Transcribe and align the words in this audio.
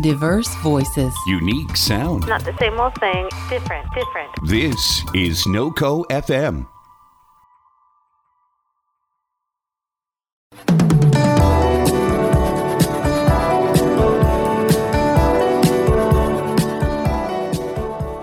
Diverse 0.00 0.48
voices. 0.62 1.14
Unique 1.26 1.76
sound. 1.76 2.26
Not 2.26 2.42
the 2.46 2.56
same 2.58 2.80
old 2.80 2.94
thing, 2.94 3.28
different, 3.50 3.86
different. 3.94 4.30
This 4.44 5.04
is 5.12 5.44
NoCo 5.44 6.06
FM. 6.06 6.66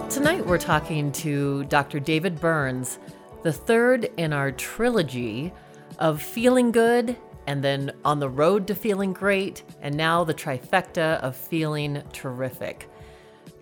Tonight 0.09 0.43
we're 0.47 0.57
talking 0.57 1.11
to 1.11 1.65
Dr. 1.65 1.99
David 1.99 2.41
Burns, 2.41 2.97
the 3.43 3.53
third 3.53 4.09
in 4.17 4.33
our 4.33 4.51
trilogy 4.51 5.53
of 5.99 6.19
Feeling 6.19 6.71
Good 6.71 7.15
and 7.49 7.63
then 7.63 7.91
On 8.05 8.19
the 8.19 8.29
Road 8.29 8.67
to 8.67 8.75
Feeling 8.75 9.11
Great, 9.11 9.63
and 9.81 9.97
now 9.97 10.23
the 10.23 10.35
trifecta 10.35 11.19
of 11.21 11.35
Feeling 11.35 12.03
Terrific. 12.13 12.87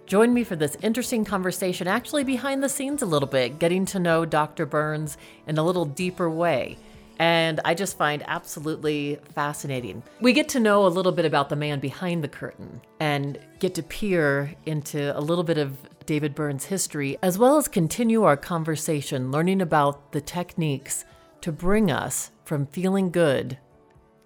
Join 0.05 0.33
me 0.33 0.43
for 0.43 0.57
this 0.57 0.75
interesting 0.81 1.23
conversation, 1.23 1.87
actually 1.87 2.25
behind 2.25 2.61
the 2.61 2.67
scenes 2.67 3.01
a 3.01 3.05
little 3.05 3.29
bit, 3.29 3.59
getting 3.59 3.85
to 3.85 3.99
know 3.99 4.25
Dr. 4.25 4.65
Burns 4.65 5.17
in 5.47 5.57
a 5.57 5.63
little 5.63 5.85
deeper 5.85 6.29
way. 6.29 6.77
And 7.17 7.61
I 7.63 7.75
just 7.75 7.97
find 7.97 8.23
absolutely 8.27 9.19
fascinating. 9.33 10.03
We 10.19 10.33
get 10.33 10.49
to 10.49 10.59
know 10.59 10.85
a 10.85 10.89
little 10.89 11.13
bit 11.13 11.23
about 11.23 11.47
the 11.47 11.55
man 11.55 11.79
behind 11.79 12.25
the 12.25 12.27
curtain 12.27 12.81
and 12.99 13.39
get 13.59 13.73
to 13.75 13.83
peer 13.83 14.53
into 14.65 15.17
a 15.17 15.21
little 15.21 15.45
bit 15.45 15.57
of 15.57 15.77
David 16.05 16.35
Burns' 16.35 16.65
history, 16.65 17.17
as 17.23 17.37
well 17.37 17.55
as 17.55 17.69
continue 17.69 18.23
our 18.23 18.35
conversation 18.35 19.31
learning 19.31 19.61
about 19.61 20.11
the 20.11 20.19
techniques 20.19 21.05
to 21.39 21.53
bring 21.53 21.89
us 21.89 22.31
from 22.43 22.65
feeling 22.65 23.11
good 23.11 23.57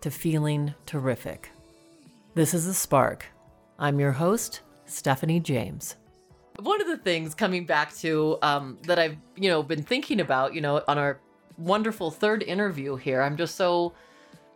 to 0.01 0.11
feeling 0.11 0.73
terrific. 0.85 1.51
This 2.33 2.53
is 2.53 2.65
The 2.65 2.73
Spark. 2.73 3.27
I'm 3.77 3.99
your 3.99 4.11
host, 4.11 4.61
Stephanie 4.85 5.39
James. 5.39 5.95
One 6.59 6.81
of 6.81 6.87
the 6.87 6.97
things 6.97 7.33
coming 7.33 7.65
back 7.65 7.95
to 7.97 8.37
um, 8.41 8.77
that 8.83 8.99
I've 8.99 9.17
you 9.35 9.49
know 9.49 9.63
been 9.63 9.83
thinking 9.83 10.19
about, 10.19 10.53
you 10.53 10.61
know, 10.61 10.83
on 10.87 10.97
our 10.97 11.19
wonderful 11.57 12.11
third 12.11 12.43
interview 12.43 12.95
here, 12.95 13.21
I'm 13.21 13.37
just 13.37 13.55
so 13.55 13.93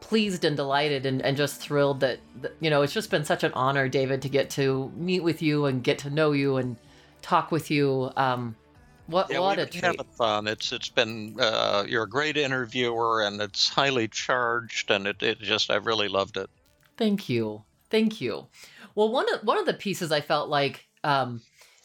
pleased 0.01 0.45
and 0.45 0.55
delighted 0.55 1.05
and, 1.05 1.21
and 1.21 1.35
just 1.38 1.59
thrilled 1.59 1.99
that, 2.01 2.19
that 2.41 2.55
you 2.59 2.69
know 2.69 2.81
it's 2.81 2.93
just 2.93 3.09
been 3.09 3.23
such 3.23 3.43
an 3.43 3.53
honor, 3.53 3.88
David, 3.88 4.21
to 4.23 4.29
get 4.29 4.49
to 4.51 4.91
meet 4.95 5.21
with 5.21 5.41
you 5.41 5.66
and 5.66 5.83
get 5.83 5.99
to 5.99 6.09
know 6.09 6.31
you 6.31 6.57
and 6.57 6.75
talk 7.21 7.51
with 7.51 7.71
you. 7.71 8.11
Um, 8.17 8.55
what 9.07 9.29
yeah, 9.29 9.39
what 9.39 9.57
we 9.57 9.63
a 9.63 9.65
treat! 9.65 9.83
having 9.83 10.05
fun. 10.17 10.47
It's 10.47 10.71
it's 10.71 10.89
been 10.89 11.35
uh, 11.39 11.85
you're 11.87 12.03
a 12.03 12.09
great 12.09 12.37
interviewer 12.37 13.23
and 13.23 13.41
it's 13.41 13.69
highly 13.69 14.07
charged 14.07 14.91
and 14.91 15.07
it, 15.07 15.21
it 15.21 15.39
just 15.39 15.69
I 15.69 15.75
really 15.75 16.07
loved 16.07 16.37
it. 16.37 16.49
Thank 16.97 17.29
you. 17.29 17.63
Thank 17.89 18.19
you. 18.21 18.47
Well, 18.95 19.11
one 19.11 19.31
of 19.33 19.41
one 19.41 19.57
of 19.57 19.65
the 19.65 19.73
pieces 19.73 20.11
I 20.11 20.21
felt 20.21 20.49
like 20.49 20.85
um, 21.03 21.41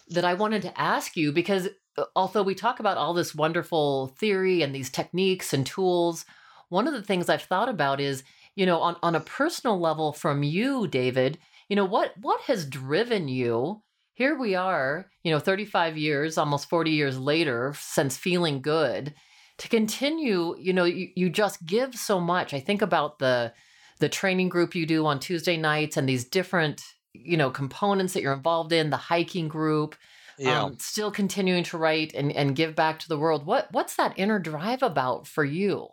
that 0.09 0.25
I 0.25 0.35
wanted 0.35 0.63
to 0.63 0.81
ask 0.81 1.17
you 1.17 1.33
because 1.33 1.69
uh, 1.97 2.05
although 2.17 2.43
we 2.43 2.55
talk 2.55 2.81
about 2.81 2.97
all 2.97 3.15
this 3.15 3.35
wonderful 3.35 4.09
theory 4.19 4.63
and 4.63 4.75
these 4.75 4.91
techniques 4.91 5.53
and 5.53 5.67
tools, 5.67 6.25
one 6.69 6.87
of 6.87 6.95
the 6.95 7.03
things 7.03 7.29
I've 7.29 7.43
thought 7.43 7.69
about 7.69 8.01
is, 8.01 8.23
you 8.55 8.65
know, 8.65 8.81
on, 8.81 8.97
on 9.03 9.15
a 9.15 9.21
personal 9.21 9.79
level 9.79 10.13
from 10.13 10.43
you, 10.43 10.87
David, 10.87 11.39
you 11.69 11.77
know, 11.77 11.85
what 11.85 12.15
what 12.19 12.41
has 12.43 12.65
driven 12.65 13.29
you? 13.29 13.83
Here 14.21 14.37
we 14.37 14.55
are, 14.55 15.07
you 15.25 15.33
know, 15.33 15.39
35 15.39 15.97
years, 15.97 16.37
almost 16.37 16.69
40 16.69 16.91
years 16.91 17.19
later, 17.19 17.73
since 17.81 18.19
feeling 18.19 18.61
good, 18.61 19.15
to 19.57 19.67
continue, 19.67 20.55
you 20.59 20.75
know, 20.75 20.85
you, 20.85 21.09
you 21.17 21.31
just 21.31 21.65
give 21.65 21.95
so 21.95 22.21
much. 22.21 22.53
I 22.53 22.61
think 22.61 22.83
about 22.83 23.19
the 23.19 23.55
the 23.99 24.11
training 24.11 24.51
group 24.51 24.75
you 24.75 24.85
do 24.85 25.07
on 25.07 25.21
Tuesday 25.21 25.57
nights 25.57 25.97
and 25.97 26.07
these 26.07 26.27
different, 26.27 26.83
you 27.15 27.39
know, 27.39 27.49
components 27.49 28.13
that 28.13 28.21
you're 28.21 28.35
involved 28.35 28.73
in, 28.73 28.91
the 28.91 28.99
hiking 28.99 29.49
group, 29.49 29.97
Yeah. 30.37 30.65
um, 30.65 30.77
still 30.79 31.11
continuing 31.11 31.65
to 31.65 31.79
write 31.79 32.13
and, 32.13 32.31
and 32.31 32.55
give 32.55 32.77
back 32.77 32.99
to 32.99 33.09
the 33.09 33.17
world. 33.17 33.47
What 33.47 33.73
what's 33.73 33.97
that 33.97 34.13
inner 34.19 34.39
drive 34.39 34.83
about 34.83 35.27
for 35.29 35.47
you? 35.47 35.89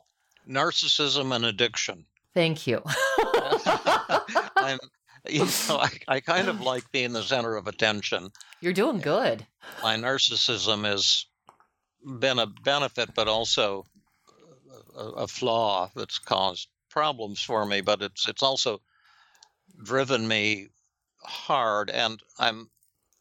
Narcissism 0.46 1.34
and 1.34 1.46
addiction. 1.46 2.04
Thank 2.34 2.68
you. 2.68 2.82
I'm 4.58 4.80
you 5.32 5.46
know, 5.46 5.78
I, 5.78 5.90
I 6.08 6.20
kind 6.20 6.48
of 6.48 6.62
like 6.62 6.92
being 6.92 7.14
the 7.14 7.24
center 7.24 7.56
of 7.56 7.68
attention. 7.68 8.30
You're 8.62 8.74
doing 8.74 9.00
good. 9.00 9.46
My 9.84 9.96
narcissism 9.96 10.86
has 10.86 11.26
been 12.20 12.40
a 12.40 12.48
benefit, 12.48 13.14
but 13.14 13.28
also 13.28 13.86
a, 14.96 15.04
a 15.04 15.28
flaw 15.28 15.92
that's 15.96 16.20
caused 16.20 16.68
problems 16.90 17.42
for 17.42 17.66
me. 17.66 17.82
But 17.82 18.02
it's 18.02 18.28
it's 18.28 18.44
also 18.44 18.82
driven 19.84 20.28
me 20.28 20.70
hard, 21.22 21.90
and 21.90 22.22
I'm 22.40 22.70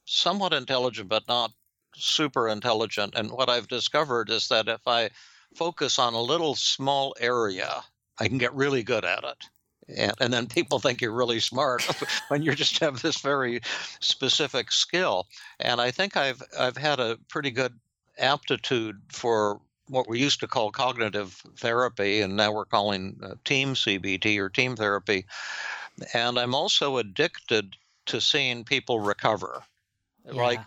somewhat 0.04 0.52
intelligent, 0.52 1.08
but 1.08 1.28
not 1.28 1.52
super 1.94 2.48
intelligent. 2.48 3.14
And 3.14 3.30
what 3.30 3.48
I've 3.48 3.68
discovered 3.68 4.30
is 4.30 4.48
that 4.48 4.68
if 4.68 4.86
I 4.86 5.10
focus 5.54 5.98
on 5.98 6.14
a 6.14 6.20
little 6.20 6.54
small 6.54 7.14
area, 7.18 7.82
I 8.18 8.28
can 8.28 8.38
get 8.38 8.54
really 8.54 8.82
good 8.82 9.04
at 9.04 9.24
it. 9.24 9.44
And, 9.88 10.12
and 10.20 10.32
then 10.32 10.46
people 10.46 10.78
think 10.78 11.00
you're 11.00 11.12
really 11.12 11.40
smart 11.40 11.82
when 12.28 12.42
you 12.42 12.54
just 12.54 12.78
have 12.80 13.02
this 13.02 13.18
very 13.18 13.60
specific 14.00 14.72
skill. 14.72 15.26
And 15.60 15.80
I 15.80 15.90
think 15.90 16.16
I've 16.16 16.42
I've 16.58 16.76
had 16.76 17.00
a 17.00 17.18
pretty 17.28 17.50
good 17.50 17.72
aptitude 18.18 19.00
for 19.08 19.60
what 19.88 20.08
we 20.08 20.18
used 20.18 20.40
to 20.40 20.48
call 20.48 20.70
cognitive 20.70 21.34
therapy, 21.56 22.20
and 22.20 22.36
now 22.36 22.52
we're 22.52 22.64
calling 22.64 23.18
uh, 23.22 23.34
TEAM 23.44 23.74
CBT 23.74 24.38
or 24.38 24.48
TEAM 24.48 24.76
therapy. 24.76 25.26
And 26.12 26.38
I'm 26.38 26.54
also 26.54 26.98
addicted 26.98 27.76
to 28.06 28.20
seeing 28.20 28.64
people 28.64 29.00
recover, 29.00 29.62
like 30.24 30.60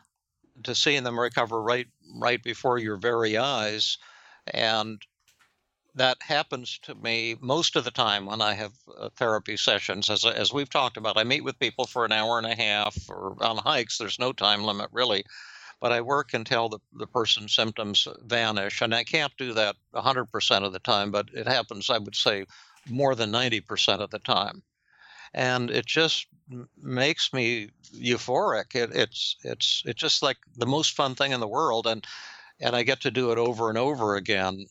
to 0.63 0.73
seeing 0.73 1.03
them 1.03 1.19
recover 1.19 1.61
right 1.61 1.87
right 2.15 2.41
before 2.41 2.79
your 2.79 2.95
very 2.97 3.37
eyes, 3.37 3.97
and 4.53 5.01
that 5.99 6.21
happens 6.21 6.79
to 6.81 6.95
me 6.95 7.35
most 7.41 7.75
of 7.75 7.83
the 7.83 7.91
time 7.91 8.25
when 8.25 8.41
I 8.41 8.53
have 8.53 8.71
uh, 8.97 9.09
therapy 9.17 9.57
sessions. 9.57 10.09
As 10.09 10.23
as 10.25 10.53
we've 10.53 10.69
talked 10.69 10.95
about, 10.95 11.17
I 11.17 11.25
meet 11.25 11.43
with 11.43 11.59
people 11.59 11.85
for 11.85 12.05
an 12.05 12.13
hour 12.13 12.37
and 12.37 12.47
a 12.47 12.55
half, 12.55 12.97
or 13.09 13.35
on 13.41 13.57
hikes. 13.57 13.97
There's 13.97 14.17
no 14.17 14.31
time 14.31 14.63
limit 14.63 14.89
really, 14.93 15.25
but 15.81 15.91
I 15.91 15.99
work 15.99 16.33
until 16.33 16.69
the 16.69 16.79
the 16.93 17.05
person's 17.05 17.53
symptoms 17.53 18.07
vanish, 18.23 18.81
and 18.81 18.95
I 18.95 19.03
can't 19.03 19.35
do 19.37 19.53
that 19.55 19.75
100% 19.93 20.63
of 20.63 20.71
the 20.71 20.79
time, 20.79 21.11
but 21.11 21.27
it 21.33 21.47
happens. 21.47 21.89
I 21.89 21.97
would 21.97 22.15
say 22.15 22.45
more 22.89 23.13
than 23.13 23.29
90% 23.29 23.99
of 23.99 24.09
the 24.09 24.19
time, 24.19 24.63
and 25.33 25.69
it 25.69 25.85
just 25.85 26.27
makes 26.81 27.33
me 27.33 27.71
euphoric. 27.93 28.73
It, 28.73 28.91
it's 28.95 29.35
it's 29.43 29.83
it's 29.85 29.99
just 29.99 30.23
like 30.23 30.37
the 30.55 30.65
most 30.65 30.95
fun 30.95 31.15
thing 31.15 31.33
in 31.33 31.41
the 31.41 31.47
world, 31.59 31.87
and 31.87 32.07
and 32.61 32.73
I 32.73 32.83
get 32.83 33.01
to 33.01 33.11
do 33.11 33.31
it 33.33 33.37
over 33.37 33.67
and 33.67 33.77
over 33.77 34.15
again 34.15 34.65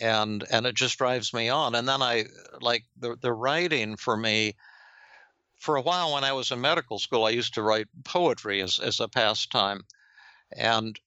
and 0.00 0.44
and 0.50 0.66
it 0.66 0.74
just 0.74 0.98
drives 0.98 1.32
me 1.32 1.48
on 1.48 1.74
and 1.74 1.88
then 1.88 2.02
i 2.02 2.24
like 2.60 2.84
the 2.98 3.16
the 3.20 3.32
writing 3.32 3.96
for 3.96 4.16
me 4.16 4.54
for 5.58 5.76
a 5.76 5.82
while 5.82 6.12
when 6.12 6.24
i 6.24 6.32
was 6.32 6.50
in 6.50 6.60
medical 6.60 6.98
school 6.98 7.24
i 7.24 7.30
used 7.30 7.54
to 7.54 7.62
write 7.62 7.86
poetry 8.04 8.60
as 8.60 8.78
as 8.78 9.00
a 9.00 9.08
pastime 9.08 9.82
and 10.56 10.98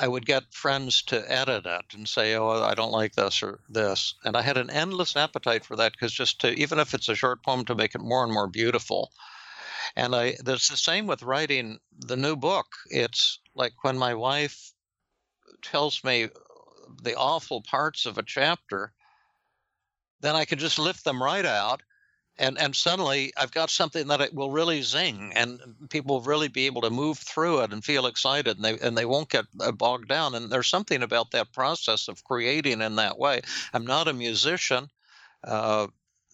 i 0.00 0.08
would 0.08 0.26
get 0.26 0.42
friends 0.52 1.02
to 1.02 1.32
edit 1.32 1.64
it 1.64 1.84
and 1.94 2.08
say 2.08 2.34
oh 2.34 2.62
i 2.62 2.74
don't 2.74 2.92
like 2.92 3.14
this 3.14 3.42
or 3.42 3.60
this 3.68 4.14
and 4.24 4.36
i 4.36 4.42
had 4.42 4.58
an 4.58 4.70
endless 4.70 5.16
appetite 5.16 5.64
for 5.64 5.76
that 5.76 5.92
because 5.92 6.12
just 6.12 6.40
to 6.40 6.52
even 6.54 6.78
if 6.78 6.92
it's 6.92 7.08
a 7.08 7.14
short 7.14 7.42
poem 7.44 7.64
to 7.64 7.74
make 7.74 7.94
it 7.94 8.00
more 8.00 8.24
and 8.24 8.32
more 8.32 8.48
beautiful 8.48 9.12
and 9.96 10.14
i 10.14 10.36
that's 10.44 10.68
the 10.68 10.76
same 10.76 11.06
with 11.06 11.22
writing 11.22 11.78
the 11.98 12.16
new 12.16 12.34
book 12.34 12.66
it's 12.90 13.38
like 13.54 13.72
when 13.82 13.96
my 13.96 14.12
wife 14.12 14.72
tells 15.62 16.02
me 16.04 16.28
the 17.02 17.16
awful 17.16 17.62
parts 17.62 18.06
of 18.06 18.18
a 18.18 18.22
chapter, 18.22 18.92
then 20.20 20.34
I 20.34 20.44
can 20.44 20.58
just 20.58 20.78
lift 20.78 21.04
them 21.04 21.22
right 21.22 21.44
out. 21.44 21.82
And, 22.36 22.58
and 22.58 22.74
suddenly 22.74 23.32
I've 23.36 23.52
got 23.52 23.70
something 23.70 24.08
that 24.08 24.20
it 24.20 24.34
will 24.34 24.50
really 24.50 24.82
zing 24.82 25.32
and 25.36 25.60
people 25.88 26.16
will 26.16 26.24
really 26.24 26.48
be 26.48 26.66
able 26.66 26.82
to 26.82 26.90
move 26.90 27.18
through 27.18 27.60
it 27.60 27.72
and 27.72 27.84
feel 27.84 28.06
excited 28.06 28.56
and 28.56 28.64
they, 28.64 28.78
and 28.80 28.98
they 28.98 29.04
won't 29.04 29.28
get 29.28 29.44
uh, 29.60 29.70
bogged 29.70 30.08
down. 30.08 30.34
And 30.34 30.50
there's 30.50 30.66
something 30.66 31.04
about 31.04 31.30
that 31.30 31.52
process 31.52 32.08
of 32.08 32.24
creating 32.24 32.80
in 32.80 32.96
that 32.96 33.18
way. 33.18 33.42
I'm 33.72 33.86
not 33.86 34.08
a 34.08 34.12
musician. 34.12 34.88
Uh, 35.44 35.86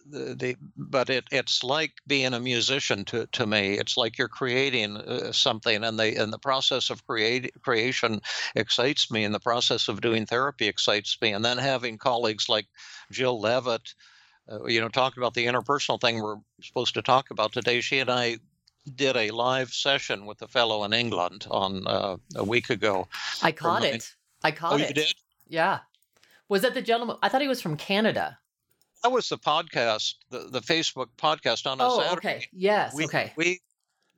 the, 0.09 0.35
the 0.35 0.55
but 0.77 1.09
it 1.09 1.25
it's 1.31 1.63
like 1.63 1.93
being 2.07 2.33
a 2.33 2.39
musician 2.39 3.05
to 3.05 3.27
to 3.27 3.45
me 3.45 3.77
it's 3.77 3.97
like 3.97 4.17
you're 4.17 4.27
creating 4.27 4.97
uh, 4.97 5.31
something 5.31 5.83
and 5.83 5.99
they 5.99 6.15
and 6.15 6.31
the 6.31 6.39
process 6.39 6.89
of 6.89 7.05
create 7.05 7.51
creation 7.61 8.21
excites 8.55 9.11
me 9.11 9.23
and 9.23 9.33
the 9.33 9.39
process 9.39 9.87
of 9.87 10.01
doing 10.01 10.25
therapy 10.25 10.67
excites 10.67 11.17
me 11.21 11.31
and 11.31 11.43
then 11.43 11.57
having 11.57 11.97
colleagues 11.97 12.49
like 12.49 12.67
Jill 13.11 13.39
Levitt 13.39 13.93
uh, 14.51 14.65
you 14.65 14.81
know 14.81 14.89
talking 14.89 15.21
about 15.21 15.33
the 15.33 15.45
interpersonal 15.45 15.99
thing 15.99 16.21
we're 16.21 16.37
supposed 16.61 16.93
to 16.93 17.01
talk 17.01 17.31
about 17.31 17.51
today 17.51 17.81
she 17.81 17.99
and 17.99 18.09
I 18.09 18.37
did 18.95 19.15
a 19.15 19.29
live 19.31 19.71
session 19.71 20.25
with 20.25 20.41
a 20.41 20.47
fellow 20.47 20.83
in 20.83 20.93
England 20.93 21.45
on 21.51 21.85
uh, 21.87 22.17
a 22.35 22.43
week 22.43 22.69
ago 22.69 23.07
I 23.41 23.51
caught 23.51 23.83
it. 23.83 24.15
I 24.43 24.51
caught 24.51 24.73
oh 24.73 24.77
it. 24.77 24.89
you 24.89 24.93
did 24.93 25.13
Yeah. 25.47 25.79
Was 26.49 26.63
that 26.63 26.73
the 26.73 26.81
gentleman? 26.81 27.17
I 27.21 27.29
thought 27.29 27.41
he 27.41 27.47
was 27.47 27.61
from 27.61 27.77
Canada. 27.77 28.39
That 29.03 29.11
was 29.11 29.29
the 29.29 29.37
podcast 29.37 30.15
the, 30.29 30.47
the 30.49 30.61
Facebook 30.61 31.07
podcast 31.17 31.69
on 31.69 31.79
a 31.81 31.87
Oh, 31.87 31.99
Saturday 32.01 32.17
okay. 32.17 32.45
Yes. 32.53 32.93
we, 32.93 33.05
okay. 33.05 33.33
we 33.35 33.59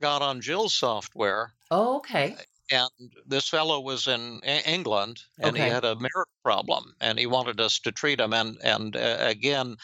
got 0.01 0.21
on 0.21 0.41
Jill's 0.41 0.73
software, 0.73 1.53
Oh, 1.71 1.97
okay. 1.97 2.35
and 2.71 2.89
this 3.25 3.47
fellow 3.47 3.79
was 3.79 4.07
in 4.07 4.39
England, 4.65 5.21
and 5.39 5.55
he 5.55 5.63
had 5.63 5.85
a 5.85 5.95
mirror 5.95 6.27
problem, 6.43 6.93
and 6.99 7.17
he 7.17 7.25
wanted 7.25 7.61
us 7.61 7.79
to 7.79 7.91
treat 7.91 8.19
him. 8.19 8.33
And 8.33 8.57
and 8.63 8.95
uh, 8.95 9.17
again, 9.19 9.77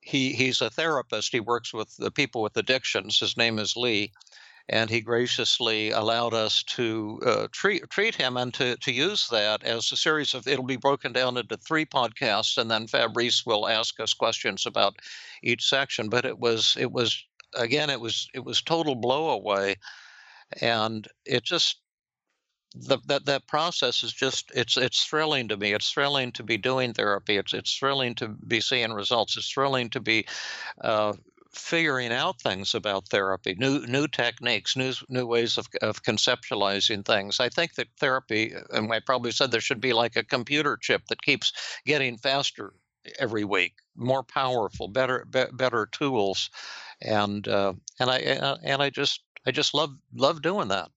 he 0.00 0.32
he's 0.32 0.60
a 0.60 0.70
therapist. 0.70 1.30
He 1.32 1.40
works 1.40 1.72
with 1.72 1.94
the 1.96 2.10
people 2.10 2.42
with 2.42 2.56
addictions. 2.56 3.20
His 3.20 3.36
name 3.36 3.58
is 3.60 3.76
Lee, 3.76 4.12
and 4.68 4.88
he 4.90 5.00
graciously 5.00 5.90
allowed 5.90 6.34
us 6.34 6.62
to 6.62 7.20
uh, 7.26 7.48
treat 7.52 7.88
treat 7.90 8.14
him 8.14 8.36
and 8.36 8.54
to 8.54 8.76
to 8.76 8.92
use 8.92 9.28
that 9.28 9.62
as 9.64 9.90
a 9.92 9.96
series 9.96 10.34
of. 10.34 10.46
It'll 10.46 10.64
be 10.64 10.76
broken 10.76 11.12
down 11.12 11.36
into 11.36 11.56
three 11.56 11.84
podcasts, 11.84 12.58
and 12.58 12.70
then 12.70 12.86
Fabrice 12.86 13.44
will 13.44 13.68
ask 13.68 13.98
us 14.00 14.14
questions 14.14 14.66
about 14.66 14.96
each 15.42 15.64
section. 15.64 16.08
But 16.08 16.24
it 16.24 16.38
was 16.38 16.76
it 16.78 16.92
was 16.92 17.24
again 17.54 17.90
it 17.90 18.00
was 18.00 18.28
it 18.34 18.44
was 18.44 18.62
total 18.62 18.94
blow 18.94 19.30
away, 19.30 19.76
and 20.60 21.06
it 21.24 21.42
just 21.42 21.78
the, 22.74 22.98
that 23.06 23.26
that 23.26 23.46
process 23.46 24.02
is 24.02 24.12
just 24.12 24.50
it's 24.54 24.76
it's 24.76 25.04
thrilling 25.04 25.48
to 25.48 25.56
me. 25.56 25.72
It's 25.72 25.90
thrilling 25.90 26.32
to 26.32 26.42
be 26.42 26.56
doing 26.56 26.92
therapy. 26.92 27.36
It's 27.36 27.52
it's 27.52 27.76
thrilling 27.76 28.14
to 28.16 28.28
be 28.28 28.60
seeing 28.60 28.92
results. 28.92 29.36
It's 29.36 29.50
thrilling 29.50 29.90
to 29.90 30.00
be 30.00 30.26
uh, 30.80 31.14
figuring 31.54 32.12
out 32.12 32.40
things 32.40 32.74
about 32.74 33.08
therapy, 33.08 33.54
new 33.58 33.86
new 33.86 34.08
techniques, 34.08 34.76
new 34.76 34.92
new 35.08 35.26
ways 35.26 35.58
of 35.58 35.68
of 35.82 36.02
conceptualizing 36.02 37.04
things. 37.04 37.40
I 37.40 37.48
think 37.48 37.74
that 37.74 37.88
therapy, 37.98 38.54
and 38.70 38.92
I 38.92 39.00
probably 39.00 39.32
said 39.32 39.50
there 39.50 39.60
should 39.60 39.80
be 39.80 39.92
like 39.92 40.16
a 40.16 40.24
computer 40.24 40.76
chip 40.76 41.06
that 41.08 41.22
keeps 41.22 41.52
getting 41.84 42.16
faster 42.16 42.72
every 43.18 43.44
week, 43.44 43.74
more 43.96 44.22
powerful, 44.22 44.88
better 44.88 45.26
be, 45.28 45.46
better 45.52 45.86
tools, 45.86 46.50
and 47.00 47.46
uh, 47.48 47.74
and 47.98 48.10
I 48.10 48.18
and 48.18 48.82
I 48.82 48.90
just 48.90 49.22
I 49.46 49.50
just 49.50 49.74
love 49.74 49.90
love 50.14 50.42
doing 50.42 50.68
that. 50.68 50.90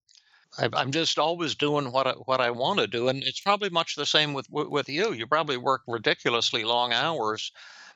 I'm 0.57 0.91
just 0.91 1.19
always 1.19 1.55
doing 1.55 1.91
what 1.91 2.07
I, 2.07 2.11
what 2.11 2.39
I 2.39 2.51
want 2.51 2.79
to 2.79 2.87
do, 2.87 3.09
and 3.09 3.21
it's 3.23 3.41
probably 3.41 3.69
much 3.69 3.95
the 3.95 4.05
same 4.05 4.33
with 4.33 4.47
with 4.49 4.87
you. 4.87 5.11
You 5.11 5.27
probably 5.27 5.57
work 5.57 5.81
ridiculously 5.85 6.63
long 6.63 6.93
hours, 6.93 7.51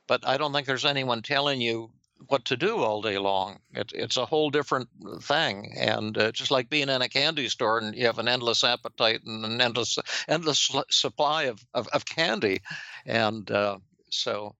but 0.07 0.27
I 0.27 0.37
don't 0.37 0.51
think 0.51 0.67
there's 0.67 0.83
anyone 0.83 1.21
telling 1.21 1.61
you 1.61 1.91
what 2.27 2.45
to 2.45 2.57
do 2.57 2.77
all 2.77 3.01
day 3.01 3.17
long. 3.17 3.59
It, 3.73 3.91
it's 3.95 4.17
a 4.17 4.25
whole 4.25 4.49
different 4.49 4.89
thing, 5.21 5.73
and 5.77 6.17
uh, 6.17 6.31
just 6.31 6.51
like 6.51 6.69
being 6.69 6.89
in 6.89 7.01
a 7.01 7.09
candy 7.09 7.47
store 7.49 7.79
and 7.79 7.95
you 7.95 8.05
have 8.05 8.19
an 8.19 8.27
endless 8.27 8.63
appetite 8.63 9.21
and 9.25 9.45
an 9.45 9.61
endless 9.61 9.97
endless 10.27 10.71
supply 10.89 11.43
of 11.43 11.65
of, 11.73 11.87
of 11.89 12.05
candy, 12.05 12.61
and 13.05 13.49
uh, 13.51 13.77
so. 14.09 14.55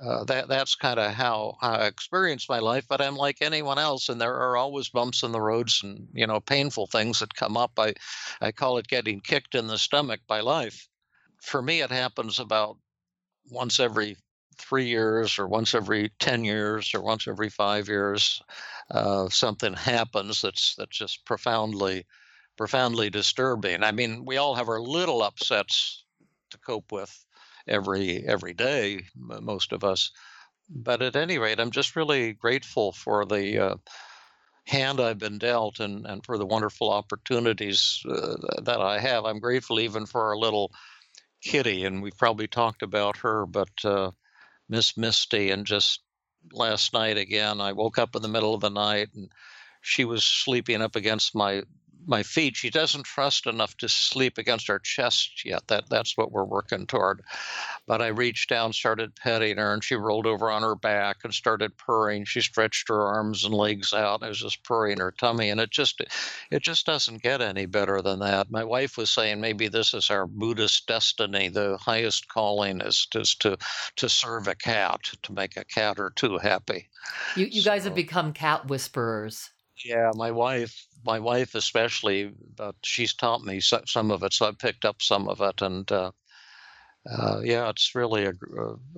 Uh, 0.00 0.24
that 0.24 0.48
that's 0.48 0.74
kind 0.74 0.98
of 0.98 1.12
how, 1.12 1.56
I 1.60 1.86
experience 1.86 2.48
my 2.48 2.58
life, 2.58 2.86
but 2.88 3.00
I'm 3.00 3.14
like 3.14 3.36
anyone 3.40 3.78
else, 3.78 4.08
and 4.08 4.20
there 4.20 4.34
are 4.34 4.56
always 4.56 4.88
bumps 4.88 5.22
in 5.22 5.30
the 5.30 5.40
roads 5.40 5.80
and 5.84 6.08
you 6.12 6.26
know 6.26 6.40
painful 6.40 6.88
things 6.88 7.20
that 7.20 7.34
come 7.36 7.56
up. 7.56 7.72
I 7.78 7.94
I 8.40 8.50
call 8.50 8.78
it 8.78 8.88
getting 8.88 9.20
kicked 9.20 9.54
in 9.54 9.68
the 9.68 9.78
stomach 9.78 10.20
by 10.26 10.40
life. 10.40 10.88
For 11.40 11.62
me, 11.62 11.82
it 11.82 11.92
happens 11.92 12.40
about 12.40 12.78
once 13.50 13.78
every 13.78 14.16
three 14.62 14.86
years, 14.86 15.38
or 15.38 15.48
once 15.48 15.74
every 15.74 16.10
ten 16.18 16.44
years, 16.44 16.94
or 16.94 17.02
once 17.02 17.26
every 17.28 17.48
five 17.48 17.88
years. 17.88 18.40
Uh, 18.90 19.28
something 19.28 19.74
happens 19.74 20.42
that's 20.42 20.74
that's 20.76 20.96
just 20.96 21.24
profoundly 21.24 22.04
profoundly 22.56 23.10
disturbing. 23.10 23.82
I 23.82 23.92
mean, 23.92 24.24
we 24.24 24.36
all 24.36 24.54
have 24.54 24.68
our 24.68 24.80
little 24.80 25.22
upsets 25.22 26.04
to 26.50 26.58
cope 26.58 26.92
with 26.92 27.12
every 27.66 28.24
every 28.26 28.54
day, 28.54 29.00
most 29.16 29.72
of 29.72 29.84
us. 29.84 30.10
But 30.68 31.02
at 31.02 31.16
any 31.16 31.38
rate, 31.38 31.60
I'm 31.60 31.70
just 31.70 31.96
really 31.96 32.32
grateful 32.32 32.92
for 32.92 33.24
the 33.26 33.58
uh, 33.58 33.74
hand 34.66 35.00
I've 35.00 35.18
been 35.18 35.38
dealt 35.38 35.80
and, 35.80 36.06
and 36.06 36.24
for 36.24 36.38
the 36.38 36.46
wonderful 36.46 36.90
opportunities 36.90 38.02
uh, 38.08 38.36
that 38.62 38.80
I 38.80 38.98
have. 38.98 39.24
I'm 39.24 39.40
grateful 39.40 39.80
even 39.80 40.06
for 40.06 40.22
our 40.28 40.36
little 40.36 40.72
kitty, 41.42 41.84
and 41.84 42.02
we've 42.02 42.16
probably 42.16 42.46
talked 42.46 42.82
about 42.82 43.18
her, 43.18 43.44
but 43.46 43.84
uh, 43.84 44.12
Miss 44.68 44.96
Misty, 44.96 45.50
and 45.50 45.66
just 45.66 46.00
last 46.52 46.92
night 46.92 47.16
again, 47.16 47.60
I 47.60 47.72
woke 47.72 47.98
up 47.98 48.14
in 48.16 48.22
the 48.22 48.28
middle 48.28 48.54
of 48.54 48.60
the 48.60 48.70
night 48.70 49.08
and 49.14 49.30
she 49.80 50.04
was 50.04 50.24
sleeping 50.24 50.82
up 50.82 50.96
against 50.96 51.34
my 51.34 51.62
my 52.06 52.22
feet. 52.22 52.56
She 52.56 52.70
doesn't 52.70 53.04
trust 53.04 53.46
enough 53.46 53.76
to 53.78 53.88
sleep 53.88 54.38
against 54.38 54.70
our 54.70 54.78
chest 54.78 55.44
yet. 55.44 55.66
That 55.68 55.88
that's 55.88 56.16
what 56.16 56.32
we're 56.32 56.44
working 56.44 56.86
toward. 56.86 57.22
But 57.86 58.02
I 58.02 58.08
reached 58.08 58.48
down, 58.48 58.72
started 58.72 59.14
petting 59.16 59.58
her, 59.58 59.72
and 59.72 59.82
she 59.82 59.94
rolled 59.94 60.26
over 60.26 60.50
on 60.50 60.62
her 60.62 60.74
back 60.74 61.18
and 61.24 61.32
started 61.32 61.76
purring. 61.76 62.24
She 62.24 62.40
stretched 62.40 62.88
her 62.88 63.02
arms 63.02 63.44
and 63.44 63.54
legs 63.54 63.92
out. 63.92 64.20
And 64.20 64.26
I 64.26 64.28
was 64.28 64.40
just 64.40 64.62
purring 64.64 64.98
her 64.98 65.12
tummy, 65.12 65.50
and 65.50 65.60
it 65.60 65.70
just 65.70 66.02
it 66.50 66.62
just 66.62 66.86
doesn't 66.86 67.22
get 67.22 67.40
any 67.40 67.66
better 67.66 68.02
than 68.02 68.20
that. 68.20 68.50
My 68.50 68.64
wife 68.64 68.96
was 68.96 69.10
saying 69.10 69.40
maybe 69.40 69.68
this 69.68 69.94
is 69.94 70.10
our 70.10 70.26
Buddhist 70.26 70.86
destiny. 70.86 71.48
The 71.48 71.76
highest 71.78 72.28
calling 72.28 72.80
is 72.80 73.06
just 73.06 73.40
to 73.42 73.56
to 73.96 74.08
serve 74.08 74.48
a 74.48 74.54
cat, 74.54 75.00
to 75.22 75.32
make 75.32 75.56
a 75.56 75.64
cat 75.64 75.98
or 75.98 76.10
two 76.10 76.38
happy. 76.38 76.88
You 77.36 77.46
you 77.46 77.62
guys 77.62 77.84
have 77.84 77.94
become 77.94 78.32
cat 78.32 78.68
whisperers. 78.68 79.50
Yeah, 79.84 80.10
my 80.14 80.30
wife, 80.30 80.86
my 81.04 81.18
wife 81.18 81.54
especially, 81.54 82.32
but 82.56 82.74
she's 82.82 83.14
taught 83.14 83.42
me 83.42 83.60
so- 83.60 83.82
some 83.86 84.10
of 84.10 84.22
it, 84.22 84.32
so 84.32 84.46
I 84.46 84.52
picked 84.52 84.84
up 84.84 85.02
some 85.02 85.28
of 85.28 85.40
it, 85.40 85.62
and 85.62 85.90
uh, 85.90 86.12
uh, 87.10 87.40
yeah, 87.42 87.68
it's 87.68 87.94
really 87.94 88.24
a, 88.24 88.32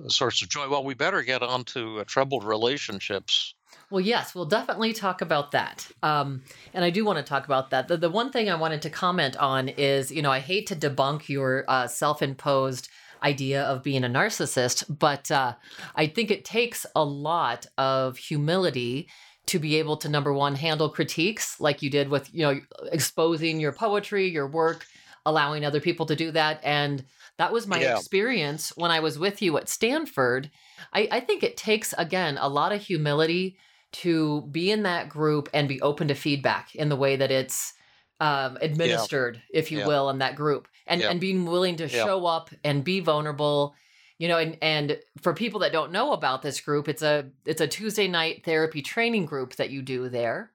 a 0.05 0.09
source 0.09 0.41
of 0.41 0.49
joy. 0.49 0.69
Well, 0.69 0.83
we 0.83 0.93
better 0.93 1.23
get 1.23 1.41
on 1.41 1.63
to 1.65 1.99
uh, 1.99 2.03
troubled 2.05 2.43
relationships. 2.43 3.55
Well, 3.89 4.01
yes, 4.01 4.33
we'll 4.33 4.45
definitely 4.45 4.93
talk 4.93 5.21
about 5.21 5.51
that. 5.51 5.87
Um, 6.01 6.43
and 6.73 6.83
I 6.83 6.89
do 6.89 7.05
want 7.05 7.17
to 7.17 7.23
talk 7.23 7.45
about 7.45 7.69
that. 7.71 7.87
The, 7.87 7.97
the 7.97 8.09
one 8.09 8.31
thing 8.31 8.49
I 8.49 8.55
wanted 8.55 8.81
to 8.83 8.89
comment 8.89 9.37
on 9.37 9.69
is, 9.69 10.11
you 10.11 10.21
know, 10.21 10.31
I 10.31 10.39
hate 10.39 10.67
to 10.67 10.75
debunk 10.75 11.29
your 11.29 11.65
uh, 11.67 11.87
self 11.87 12.21
imposed 12.21 12.89
idea 13.23 13.63
of 13.63 13.83
being 13.83 14.03
a 14.03 14.09
narcissist, 14.09 14.85
but 14.99 15.31
uh, 15.31 15.55
I 15.95 16.07
think 16.07 16.29
it 16.29 16.45
takes 16.45 16.85
a 16.95 17.03
lot 17.03 17.65
of 17.77 18.17
humility 18.17 19.07
to 19.47 19.59
be 19.59 19.75
able 19.75 19.97
to, 19.97 20.09
number 20.09 20.33
one, 20.33 20.55
handle 20.55 20.89
critiques 20.89 21.59
like 21.59 21.81
you 21.81 21.89
did 21.89 22.09
with, 22.09 22.33
you 22.33 22.41
know, 22.41 22.59
exposing 22.91 23.59
your 23.59 23.73
poetry, 23.73 24.27
your 24.27 24.47
work, 24.47 24.87
allowing 25.25 25.65
other 25.65 25.81
people 25.81 26.05
to 26.07 26.15
do 26.15 26.31
that. 26.31 26.59
And 26.63 27.05
that 27.37 27.51
was 27.51 27.67
my 27.67 27.79
Yeah, 27.79 28.01
experience 28.01 28.69
when 28.75 28.91
I 28.91 28.99
was 28.99 29.19
with 29.19 29.41
you 29.41 29.57
at 29.57 29.69
Stanford. 29.69 30.51
I, 30.93 31.07
I 31.11 31.19
think 31.19 31.43
it 31.43 31.57
takes, 31.57 31.93
again, 31.97 32.37
a 32.39 32.49
lot 32.49 32.71
of 32.71 32.81
humility 32.81 33.57
to 33.93 34.43
be 34.51 34.71
in 34.71 34.83
that 34.83 35.09
group 35.09 35.49
and 35.53 35.67
be 35.67 35.81
open 35.81 36.07
to 36.09 36.15
feedback 36.15 36.75
in 36.75 36.89
the 36.89 36.95
way 36.95 37.15
that 37.15 37.31
it's 37.31 37.73
um, 38.19 38.57
yeah, 38.83 39.07
administered, 39.07 39.41
if 39.53 39.71
you 39.71 39.81
yeah, 39.81 39.83
will, 39.83 40.09
in 40.09 40.19
that 40.19 40.35
group, 40.35 40.67
and 40.87 41.01
yeah, 41.01 41.09
and 41.09 41.19
being 41.19 41.45
willing 41.45 41.75
to 41.77 41.87
yeah, 41.89 42.07
show 42.07 42.25
up 42.25 42.49
and 42.63 42.83
be 42.83 42.99
vulnerable, 43.01 43.75
you 44.17 44.27
know. 44.27 44.37
And 44.37 44.57
and 44.61 44.99
for 45.21 45.33
people 45.33 45.59
that 45.61 45.71
don't 45.71 45.91
know 45.91 46.13
about 46.13 46.41
this 46.41 46.61
group, 46.61 46.87
it's 46.87 47.01
a 47.01 47.29
it's 47.45 47.61
a 47.61 47.67
Tuesday 47.67 48.07
night 48.07 48.43
therapy 48.43 48.81
training 48.81 49.25
group 49.25 49.55
that 49.55 49.69
you 49.69 49.81
do 49.81 50.09
there 50.09 50.51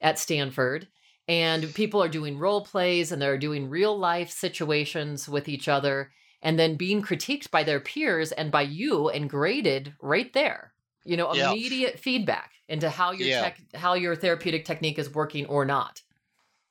at 0.00 0.18
Stanford. 0.18 0.88
And 1.26 1.72
people 1.74 2.02
are 2.02 2.08
doing 2.08 2.38
role 2.38 2.62
plays 2.62 3.10
and 3.10 3.20
they're 3.20 3.38
doing 3.38 3.70
real 3.70 3.98
life 3.98 4.30
situations 4.30 5.26
with 5.26 5.48
each 5.48 5.68
other 5.68 6.12
and 6.42 6.58
then 6.58 6.76
being 6.76 7.02
critiqued 7.02 7.50
by 7.50 7.64
their 7.64 7.80
peers 7.80 8.30
and 8.30 8.52
by 8.52 8.60
you 8.60 9.08
and 9.08 9.30
graded 9.30 9.94
right 10.00 10.30
there. 10.34 10.74
You 11.04 11.16
know, 11.16 11.34
yeah, 11.34 11.50
immediate 11.50 11.98
feedback 11.98 12.52
into 12.68 12.90
how 12.90 13.12
your 13.12 13.28
yeah. 13.28 13.40
tech 13.40 13.60
how 13.74 13.94
your 13.94 14.14
therapeutic 14.14 14.64
technique 14.64 14.98
is 14.98 15.12
working 15.12 15.46
or 15.46 15.64
not. 15.64 16.02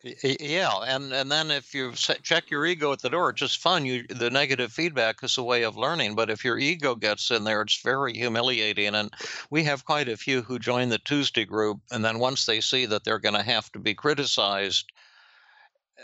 Yeah, 0.04 0.80
and 0.86 1.14
and 1.14 1.32
then 1.32 1.50
if 1.50 1.74
you 1.74 1.94
check 1.94 2.50
your 2.52 2.66
ego 2.66 2.92
at 2.92 3.00
the 3.00 3.10
door, 3.10 3.30
it's 3.30 3.40
just 3.40 3.60
fun. 3.60 3.86
You 3.86 4.04
the 4.10 4.30
negative 4.30 4.74
feedback 4.74 5.24
is 5.24 5.38
a 5.38 5.44
way 5.44 5.64
of 5.64 5.78
learning, 5.78 6.16
but 6.16 6.30
if 6.30 6.44
your 6.44 6.58
ego 6.60 6.94
gets 6.94 7.32
in 7.32 7.46
there, 7.46 7.62
it's 7.62 7.82
very 7.82 8.14
humiliating. 8.14 8.96
And 8.96 9.14
we 9.50 9.64
have 9.64 9.86
quite 9.86 10.10
a 10.10 10.18
few 10.18 10.42
who 10.42 10.60
join 10.60 10.90
the 10.90 10.98
Tuesday 11.00 11.46
group, 11.46 11.80
and 11.90 12.04
then 12.04 12.20
once 12.20 12.46
they 12.46 12.60
see 12.60 12.86
that 12.88 13.06
they're 13.06 13.18
going 13.20 13.36
to 13.36 13.44
have 13.44 13.72
to 13.72 13.80
be 13.80 13.94
criticized, 13.94 14.92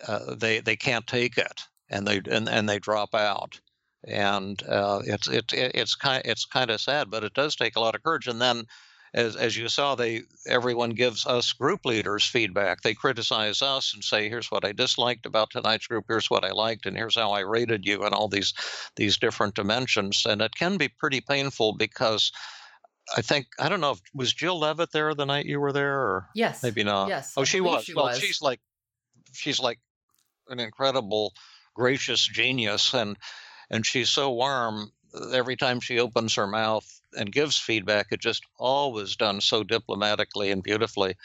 uh, 0.07 0.35
they 0.35 0.59
they 0.59 0.75
can't 0.75 1.07
take 1.07 1.37
it, 1.37 1.61
and 1.89 2.07
they 2.07 2.21
and, 2.29 2.47
and 2.47 2.67
they 2.69 2.79
drop 2.79 3.13
out. 3.13 3.59
And 4.05 4.61
uh, 4.63 5.01
it's 5.05 5.27
it, 5.27 5.51
it 5.51 5.71
it's 5.75 5.95
kind 5.95 6.21
it's 6.25 6.45
kind 6.45 6.69
of 6.71 6.79
sad, 6.79 7.09
but 7.11 7.23
it 7.23 7.33
does 7.33 7.55
take 7.55 7.75
a 7.75 7.81
lot 7.81 7.95
of 7.95 8.03
courage. 8.03 8.27
And 8.27 8.41
then 8.41 8.65
as 9.13 9.35
as 9.35 9.57
you 9.57 9.69
saw, 9.69 9.95
they 9.95 10.23
everyone 10.47 10.91
gives 10.91 11.25
us 11.25 11.53
group 11.53 11.85
leaders 11.85 12.25
feedback. 12.25 12.81
They 12.81 12.93
criticize 12.93 13.61
us 13.61 13.93
and 13.93 14.03
say, 14.03 14.29
"Here's 14.29 14.51
what 14.51 14.65
I 14.65 14.71
disliked 14.71 15.25
about 15.25 15.51
tonight's 15.51 15.87
group. 15.87 16.05
Here's 16.07 16.29
what 16.29 16.45
I 16.45 16.51
liked, 16.51 16.85
and 16.85 16.95
here's 16.97 17.15
how 17.15 17.31
I 17.31 17.41
rated 17.41 17.85
you," 17.85 18.03
and 18.03 18.13
all 18.13 18.27
these 18.27 18.53
these 18.95 19.17
different 19.17 19.55
dimensions. 19.55 20.25
And 20.25 20.41
it 20.41 20.55
can 20.55 20.77
be 20.77 20.89
pretty 20.89 21.21
painful 21.21 21.73
because 21.73 22.31
I 23.15 23.21
think 23.21 23.47
I 23.59 23.69
don't 23.69 23.81
know 23.81 23.91
if 23.91 24.01
was 24.13 24.33
Jill 24.33 24.59
Levitt 24.59 24.91
there 24.91 25.13
the 25.15 25.25
night 25.25 25.45
you 25.45 25.59
were 25.59 25.73
there, 25.73 25.99
or 25.99 26.29
Yes. 26.33 26.61
maybe 26.61 26.83
not. 26.83 27.13
Yes, 27.13 27.37
Oh, 27.37 27.43
she 27.43 27.61
was. 27.61 27.85
she 27.85 27.93
Well, 27.95 28.09
was. 28.09 28.19
she's 28.19 28.41
like 28.41 28.61
she's 29.33 29.59
like 29.59 29.79
an 30.49 30.59
incredible, 30.59 31.33
gracious 31.75 32.25
genius, 32.25 32.93
and 32.93 33.17
and 33.69 33.85
she's 33.85 34.09
so 34.09 34.31
warm 34.31 34.91
every 35.31 35.55
time 35.55 35.79
she 35.79 35.99
opens 35.99 36.35
her 36.35 36.47
mouth 36.47 36.85
and 37.17 37.31
gives 37.31 37.57
feedback, 37.57 38.07
it 38.11 38.19
just 38.19 38.43
always 38.57 39.15
done 39.15 39.41
so 39.41 39.63
diplomatically 39.63 40.51
and 40.51 40.63
beautifully. 40.63 41.15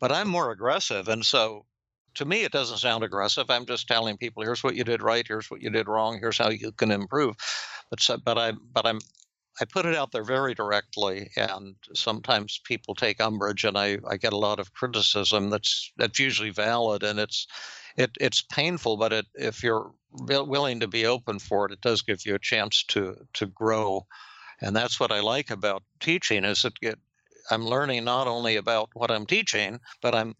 But 0.00 0.12
I'm 0.12 0.28
more 0.28 0.50
aggressive, 0.50 1.08
and 1.08 1.24
so 1.24 1.66
to 2.14 2.24
me, 2.24 2.42
it 2.42 2.52
doesn't 2.52 2.78
sound 2.78 3.04
aggressive. 3.04 3.46
I'm 3.48 3.66
just 3.66 3.86
telling 3.86 4.16
people, 4.16 4.42
here's 4.42 4.64
what 4.64 4.74
you 4.74 4.84
did 4.84 5.02
right, 5.02 5.24
here's 5.26 5.50
what 5.50 5.62
you 5.62 5.70
did 5.70 5.88
wrong, 5.88 6.18
here's 6.18 6.38
how 6.38 6.50
you 6.50 6.72
can 6.72 6.90
improve. 6.90 7.36
But 7.90 8.00
so, 8.00 8.18
but 8.18 8.38
I 8.38 8.52
but 8.52 8.86
I'm 8.86 8.98
I 9.60 9.66
put 9.66 9.84
it 9.84 9.94
out 9.94 10.10
there 10.12 10.24
very 10.24 10.54
directly, 10.54 11.30
and 11.36 11.76
sometimes 11.94 12.60
people 12.64 12.94
take 12.94 13.20
umbrage, 13.20 13.64
and 13.64 13.76
I, 13.76 13.98
I 14.08 14.16
get 14.16 14.32
a 14.32 14.38
lot 14.38 14.58
of 14.58 14.72
criticism. 14.72 15.50
That's 15.50 15.92
that's 15.96 16.18
usually 16.18 16.50
valid, 16.50 17.02
and 17.02 17.18
it's 17.18 17.46
it 17.96 18.10
it's 18.20 18.42
painful, 18.42 18.96
but 18.96 19.12
it, 19.12 19.26
if 19.34 19.62
you're 19.62 19.92
willing 20.12 20.80
to 20.80 20.88
be 20.88 21.04
open 21.04 21.38
for 21.38 21.66
it, 21.66 21.72
it 21.72 21.80
does 21.82 22.00
give 22.00 22.24
you 22.24 22.34
a 22.34 22.38
chance 22.38 22.84
to 22.84 23.16
to 23.34 23.46
grow, 23.46 24.06
and 24.62 24.74
that's 24.74 24.98
what 24.98 25.12
I 25.12 25.20
like 25.20 25.50
about 25.50 25.82
teaching. 26.00 26.44
Is 26.44 26.64
it 26.64 26.98
I'm 27.50 27.66
learning 27.66 28.04
not 28.04 28.28
only 28.28 28.56
about 28.56 28.88
what 28.94 29.10
I'm 29.10 29.26
teaching, 29.26 29.80
but 30.00 30.14
I'm 30.14 30.34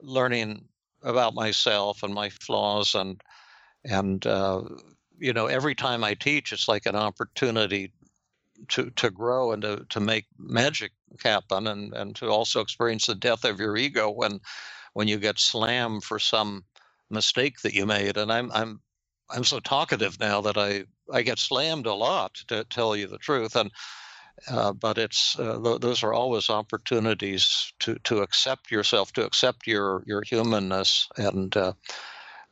learning 0.00 0.64
about 1.02 1.34
myself 1.34 2.02
and 2.02 2.12
my 2.14 2.30
flaws 2.30 2.94
and 2.96 3.20
and 3.84 4.26
uh, 4.26 4.62
you 5.18 5.32
know 5.32 5.46
every 5.46 5.76
time 5.76 6.02
I 6.02 6.14
teach, 6.14 6.52
it's 6.52 6.66
like 6.66 6.86
an 6.86 6.96
opportunity 6.96 7.92
to 8.68 8.90
to 8.90 9.10
grow 9.10 9.52
and 9.52 9.62
to 9.62 9.86
to 9.88 10.00
make 10.00 10.26
magic 10.38 10.92
happen 11.22 11.66
and 11.66 11.92
and 11.94 12.16
to 12.16 12.28
also 12.28 12.60
experience 12.60 13.06
the 13.06 13.14
death 13.14 13.44
of 13.44 13.60
your 13.60 13.76
ego 13.76 14.10
when 14.10 14.40
when 14.94 15.08
you 15.08 15.18
get 15.18 15.38
slammed 15.38 16.04
for 16.04 16.18
some 16.18 16.64
mistake 17.10 17.60
that 17.62 17.74
you 17.74 17.86
made. 17.86 18.16
And 18.16 18.32
i'm 18.32 18.50
i'm 18.52 18.80
i'm 19.30 19.44
so 19.44 19.60
talkative 19.60 20.18
now 20.20 20.40
that 20.42 20.56
i 20.56 20.84
i 21.12 21.22
get 21.22 21.38
slammed 21.38 21.86
a 21.86 21.94
lot 21.94 22.34
to 22.48 22.64
tell 22.64 22.96
you 22.96 23.06
the 23.06 23.18
truth. 23.18 23.56
And 23.56 23.70
uh, 24.48 24.72
but 24.72 24.98
it's 24.98 25.38
uh, 25.38 25.60
th- 25.62 25.80
those 25.80 26.02
are 26.02 26.12
always 26.12 26.50
opportunities 26.50 27.72
to 27.80 27.96
to 28.04 28.18
accept 28.18 28.70
yourself 28.70 29.12
to 29.12 29.24
accept 29.24 29.66
your 29.66 30.02
your 30.06 30.22
humanness 30.22 31.08
and 31.16 31.56
uh, 31.56 31.72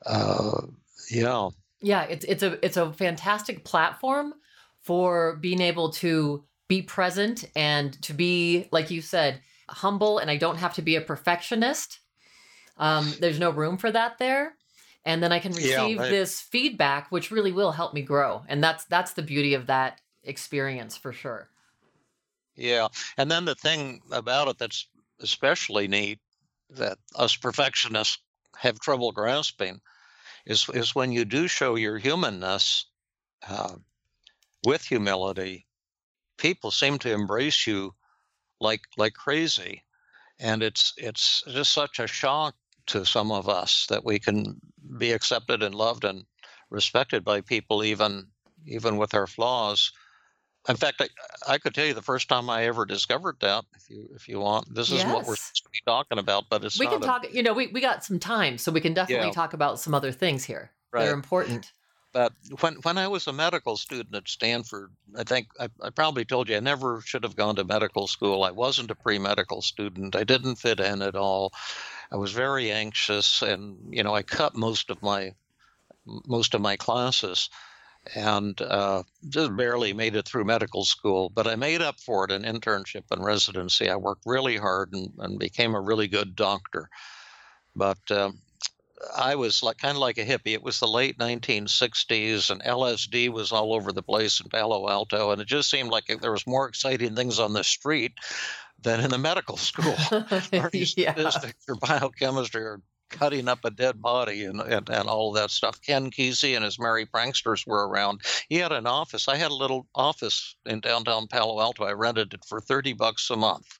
uh 0.06 0.62
yeah. 1.11 1.49
Yeah 1.80 2.04
it's 2.04 2.25
it's 2.25 2.42
a 2.42 2.64
it's 2.64 2.76
a 2.76 2.92
fantastic 2.92 3.64
platform 3.64 4.35
for 4.82 5.36
being 5.36 5.60
able 5.60 5.90
to 5.90 6.44
be 6.68 6.82
present 6.82 7.44
and 7.54 8.00
to 8.02 8.12
be, 8.12 8.68
like 8.70 8.90
you 8.90 9.00
said, 9.00 9.40
humble. 9.68 10.18
And 10.18 10.30
I 10.30 10.36
don't 10.36 10.56
have 10.56 10.74
to 10.74 10.82
be 10.82 10.96
a 10.96 11.00
perfectionist. 11.00 12.00
Um, 12.76 13.12
there's 13.20 13.38
no 13.38 13.50
room 13.50 13.76
for 13.76 13.90
that 13.90 14.18
there. 14.18 14.54
And 15.04 15.22
then 15.22 15.32
I 15.32 15.38
can 15.38 15.52
receive 15.52 15.96
yeah, 15.96 16.02
right. 16.02 16.10
this 16.10 16.40
feedback, 16.40 17.10
which 17.10 17.30
really 17.30 17.52
will 17.52 17.72
help 17.72 17.92
me 17.92 18.02
grow. 18.02 18.42
And 18.48 18.62
that's 18.62 18.84
that's 18.84 19.14
the 19.14 19.22
beauty 19.22 19.54
of 19.54 19.66
that 19.66 20.00
experience 20.22 20.96
for 20.96 21.12
sure. 21.12 21.48
Yeah. 22.54 22.88
And 23.16 23.30
then 23.30 23.44
the 23.44 23.54
thing 23.54 24.00
about 24.12 24.48
it 24.48 24.58
that's 24.58 24.86
especially 25.20 25.88
neat 25.88 26.20
that 26.70 26.98
us 27.16 27.36
perfectionists 27.36 28.18
have 28.56 28.78
trouble 28.78 29.12
grasping 29.12 29.80
is 30.46 30.68
is 30.72 30.94
when 30.94 31.12
you 31.12 31.24
do 31.24 31.48
show 31.48 31.74
your 31.74 31.98
humanness, 31.98 32.86
uh, 33.48 33.74
with 34.64 34.85
humility, 34.85 35.66
people 36.38 36.71
seem 36.71 36.99
to 36.99 37.12
embrace 37.12 37.66
you 37.66 37.95
like 38.61 38.83
like 38.97 39.14
crazy, 39.14 39.83
and 40.38 40.62
it's 40.62 40.95
it's 40.97 41.42
just 41.49 41.73
such 41.73 41.99
a 41.99 42.07
shock 42.07 42.54
to 42.87 43.04
some 43.04 43.31
of 43.31 43.49
us 43.49 43.87
that 43.88 44.04
we 44.04 44.19
can 44.19 44.61
be 44.99 45.12
accepted 45.12 45.62
and 45.62 45.75
loved 45.75 46.04
and 46.04 46.25
respected 46.71 47.25
by 47.25 47.40
people 47.40 47.85
even 47.85 48.26
even 48.66 48.97
with 48.97 49.14
our 49.14 49.26
flaws. 49.26 49.92
In 50.69 50.76
fact, 50.76 51.00
I, 51.00 51.09
I 51.54 51.59
could 51.59 51.75
tell 51.75 51.87
you 51.87 51.95
the 51.95 52.02
first 52.02 52.28
time 52.28 52.49
I 52.49 52.66
ever 52.66 52.85
discovered 52.85 53.37
that. 53.40 53.64
If 53.75 53.90
you 53.90 54.09
if 54.14 54.28
you 54.28 54.38
want, 54.38 54.73
this 54.73 54.92
is 54.92 55.02
yes. 55.02 55.12
what 55.12 55.26
we're 55.26 55.37
talking 55.87 56.19
about. 56.19 56.45
But 56.49 56.64
it's 56.64 56.78
we 56.78 56.87
can 56.87 57.02
a, 57.02 57.07
talk. 57.07 57.26
You 57.33 57.42
know, 57.42 57.52
we 57.52 57.66
we 57.69 57.81
got 57.81 58.04
some 58.04 58.21
time, 58.21 58.59
so 58.59 58.71
we 58.71 58.81
can 58.81 58.95
definitely 58.95 59.26
yeah. 59.26 59.33
talk 59.33 59.54
about 59.54 59.81
some 59.81 59.92
other 59.92 60.12
things 60.12 60.45
here. 60.45 60.71
Right. 60.92 61.04
They're 61.04 61.14
important. 61.14 61.73
But 62.12 62.35
when 62.61 62.75
when 62.83 62.99
I 62.99 63.09
was 63.09 63.26
a 63.26 63.33
medical 63.33 63.76
student 63.76 64.14
at 64.14 64.28
Stanford, 64.28 64.92
I 65.16 65.25
think 65.25 65.49
I, 65.59 65.69
I 65.83 65.90
probably 65.90 66.26
told 66.26 66.49
you 66.49 66.57
I 66.57 66.61
never 66.61 67.00
should 67.00 67.23
have 67.23 67.37
gone 67.37 67.57
to 67.57 67.64
medical 67.64 68.07
school. 68.07 68.45
I 68.45 68.50
wasn't 68.50 68.90
a 68.90 68.95
pre 68.95 69.19
medical 69.19 69.62
student. 69.62 70.14
I 70.14 70.25
didn't 70.25 70.57
fit 70.57 70.78
in 70.78 71.00
at 71.00 71.16
all. 71.16 71.52
I 72.11 72.16
was 72.16 72.33
very 72.33 72.71
anxious, 72.71 73.40
and 73.40 73.78
you 73.95 74.02
know 74.02 74.14
I 74.14 74.23
cut 74.23 74.54
most 74.54 74.90
of 74.90 75.02
my 75.02 75.35
most 76.04 76.54
of 76.54 76.61
my 76.61 76.76
classes, 76.76 77.49
and 78.14 78.61
uh, 78.61 79.04
just 79.28 79.57
barely 79.57 79.95
made 79.95 80.14
it 80.14 80.26
through 80.26 80.45
medical 80.45 80.85
school. 80.85 81.31
But 81.31 81.47
I 81.47 81.57
made 81.57 81.81
up 81.81 81.99
for 81.99 82.25
it 82.25 82.31
in 82.31 82.42
internship 82.42 83.04
and 83.11 83.25
residency. 83.25 83.88
I 83.88 83.97
worked 83.97 84.25
really 84.26 84.59
hard 84.59 84.92
and, 84.92 85.12
and 85.19 85.38
became 85.38 85.75
a 85.75 85.81
really 85.81 86.09
good 86.09 86.37
doctor. 86.37 86.90
But 87.75 88.11
um, 88.11 88.38
I 89.16 89.35
was 89.35 89.62
like 89.62 89.78
kind 89.78 89.97
of 89.97 90.00
like 90.00 90.18
a 90.18 90.25
hippie. 90.25 90.54
It 90.54 90.62
was 90.62 90.80
the 90.80 90.87
late 90.87 91.18
1960s, 91.18 92.50
and 92.50 92.62
LSD 92.62 93.30
was 93.30 93.52
all 93.52 93.75
over 93.75 93.92
the 93.92 94.02
place 94.02 94.40
in 94.40 94.49
Palo 94.49 94.88
Alto, 94.88 95.30
and 95.30 95.40
it 95.40 95.49
just 95.49 95.71
seemed 95.71 95.90
like 95.90 96.06
there 96.21 96.32
was 96.32 96.47
more 96.47 96.68
exciting 96.68 97.14
things 97.14 97.38
on 97.38 97.52
the 97.52 97.64
street 97.64 98.12
than 98.80 99.00
in 99.00 99.11
the 99.11 99.18
medical 99.18 99.56
school. 99.56 99.94
yeah. 100.52 100.68
statistics 100.68 101.64
or 101.68 101.76
biochemistry 101.76 102.62
or 102.62 102.80
cutting 103.12 103.47
up 103.47 103.64
a 103.64 103.71
dead 103.71 104.00
body 104.00 104.44
and, 104.44 104.61
and, 104.61 104.88
and 104.88 105.09
all 105.09 105.32
that 105.32 105.50
stuff. 105.50 105.80
Ken 105.82 106.11
Kesey 106.11 106.56
and 106.56 106.64
his 106.64 106.78
merry 106.78 107.06
pranksters 107.06 107.66
were 107.66 107.87
around. 107.87 108.23
He 108.49 108.56
had 108.56 108.73
an 108.73 108.87
office. 108.87 109.28
I 109.28 109.37
had 109.37 109.50
a 109.50 109.54
little 109.54 109.87
office 109.94 110.56
in 110.64 110.80
downtown 110.80 111.26
Palo 111.28 111.61
Alto. 111.61 111.85
I 111.85 111.92
rented 111.92 112.35
it 112.35 112.44
for 112.47 112.61
30 112.61 112.94
bucks 112.94 113.30
a 113.30 113.37
month. 113.37 113.78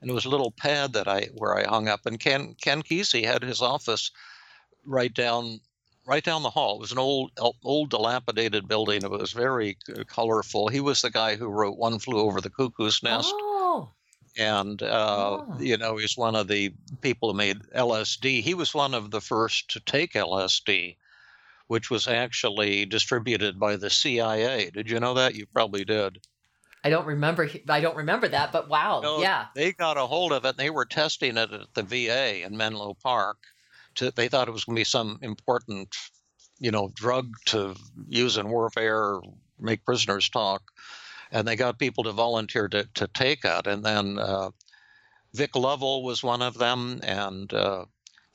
And 0.00 0.10
it 0.10 0.14
was 0.14 0.26
a 0.26 0.30
little 0.30 0.50
pad 0.50 0.92
that 0.94 1.08
I 1.08 1.28
where 1.34 1.56
I 1.56 1.64
hung 1.64 1.88
up. 1.88 2.00
And 2.04 2.20
Ken 2.20 2.54
Ken 2.60 2.82
Kesey 2.82 3.24
had 3.24 3.42
his 3.42 3.62
office 3.62 4.10
right 4.86 5.12
down 5.12 5.60
right 6.06 6.24
down 6.24 6.42
the 6.42 6.50
hall. 6.50 6.76
It 6.76 6.80
was 6.80 6.92
an 6.92 6.98
old 6.98 7.32
old 7.62 7.90
dilapidated 7.90 8.68
building. 8.68 9.02
It 9.02 9.10
was 9.10 9.32
very 9.32 9.76
uh, 9.88 10.04
colorful. 10.04 10.68
He 10.68 10.80
was 10.80 11.02
the 11.02 11.10
guy 11.10 11.36
who 11.36 11.48
wrote 11.48 11.78
"One 11.78 11.98
Flew 11.98 12.18
Over 12.20 12.40
the 12.40 12.50
Cuckoo's 12.50 13.02
Nest." 13.02 13.32
Oh. 13.34 13.90
And 14.36 14.82
uh, 14.82 15.44
oh. 15.46 15.56
you 15.60 15.76
know, 15.76 15.96
he's 15.96 16.16
one 16.16 16.34
of 16.34 16.48
the 16.48 16.74
people 17.00 17.30
who 17.30 17.36
made 17.36 17.60
LSD. 17.74 18.42
He 18.42 18.54
was 18.54 18.74
one 18.74 18.94
of 18.94 19.10
the 19.10 19.20
first 19.20 19.70
to 19.70 19.80
take 19.80 20.14
LSD, 20.14 20.96
which 21.68 21.90
was 21.90 22.08
actually 22.08 22.84
distributed 22.84 23.58
by 23.58 23.76
the 23.76 23.90
CIA. 23.90 24.70
Did 24.70 24.90
you 24.90 24.98
know 25.00 25.14
that? 25.14 25.34
You 25.34 25.46
probably 25.46 25.84
did. 25.84 26.18
I 26.82 26.90
don't 26.90 27.06
remember. 27.06 27.48
I 27.68 27.80
don't 27.80 27.96
remember 27.96 28.28
that, 28.28 28.52
but 28.52 28.68
wow, 28.68 29.00
no, 29.02 29.20
yeah. 29.20 29.46
They 29.54 29.72
got 29.72 29.96
a 29.96 30.06
hold 30.06 30.32
of 30.32 30.44
it. 30.44 30.48
and 30.48 30.58
They 30.58 30.68
were 30.68 30.84
testing 30.84 31.38
it 31.38 31.50
at 31.50 31.72
the 31.72 31.82
VA 31.82 32.44
in 32.44 32.56
Menlo 32.58 32.94
Park, 33.02 33.38
to, 33.96 34.10
they 34.10 34.28
thought 34.28 34.48
it 34.48 34.52
was 34.52 34.64
going 34.64 34.76
to 34.76 34.80
be 34.80 34.84
some 34.84 35.18
important, 35.22 35.94
you 36.58 36.70
know, 36.70 36.90
drug 36.94 37.32
to 37.46 37.74
use 38.08 38.36
in 38.36 38.48
warfare, 38.48 39.20
make 39.58 39.84
prisoners 39.84 40.28
talk, 40.28 40.62
and 41.30 41.46
they 41.46 41.56
got 41.56 41.78
people 41.78 42.04
to 42.04 42.12
volunteer 42.12 42.68
to, 42.68 42.88
to 42.94 43.08
take 43.08 43.44
it. 43.44 43.66
And 43.66 43.84
then 43.84 44.18
uh, 44.18 44.50
Vik 45.34 45.56
Lovell 45.56 46.02
was 46.02 46.22
one 46.22 46.42
of 46.42 46.58
them, 46.58 47.00
and 47.02 47.52
uh, 47.52 47.86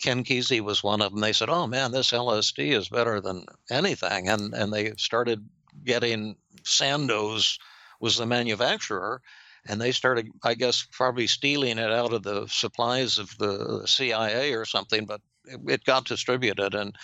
Ken 0.01 0.23
Kesey 0.23 0.61
was 0.61 0.83
one 0.83 1.01
of 1.01 1.11
them. 1.11 1.21
They 1.21 1.33
said, 1.33 1.49
"Oh 1.49 1.67
man, 1.67 1.91
this 1.91 2.11
LSD 2.11 2.71
is 2.71 2.89
better 2.89 3.19
than 3.21 3.45
anything," 3.69 4.29
and 4.29 4.53
and 4.53 4.71
they 4.71 4.93
started 4.97 5.47
getting 5.83 6.35
Sandoz 6.63 7.59
was 7.99 8.17
the 8.17 8.25
manufacturer, 8.25 9.21
and 9.65 9.79
they 9.79 9.91
started, 9.91 10.29
I 10.43 10.55
guess, 10.55 10.85
probably 10.91 11.27
stealing 11.27 11.77
it 11.77 11.91
out 11.91 12.13
of 12.13 12.23
the 12.23 12.47
supplies 12.47 13.17
of 13.17 13.37
the 13.37 13.85
CIA 13.85 14.53
or 14.53 14.65
something. 14.65 15.05
But 15.05 15.21
it 15.67 15.83
got 15.83 16.05
distributed 16.05 16.73
and 16.75 16.95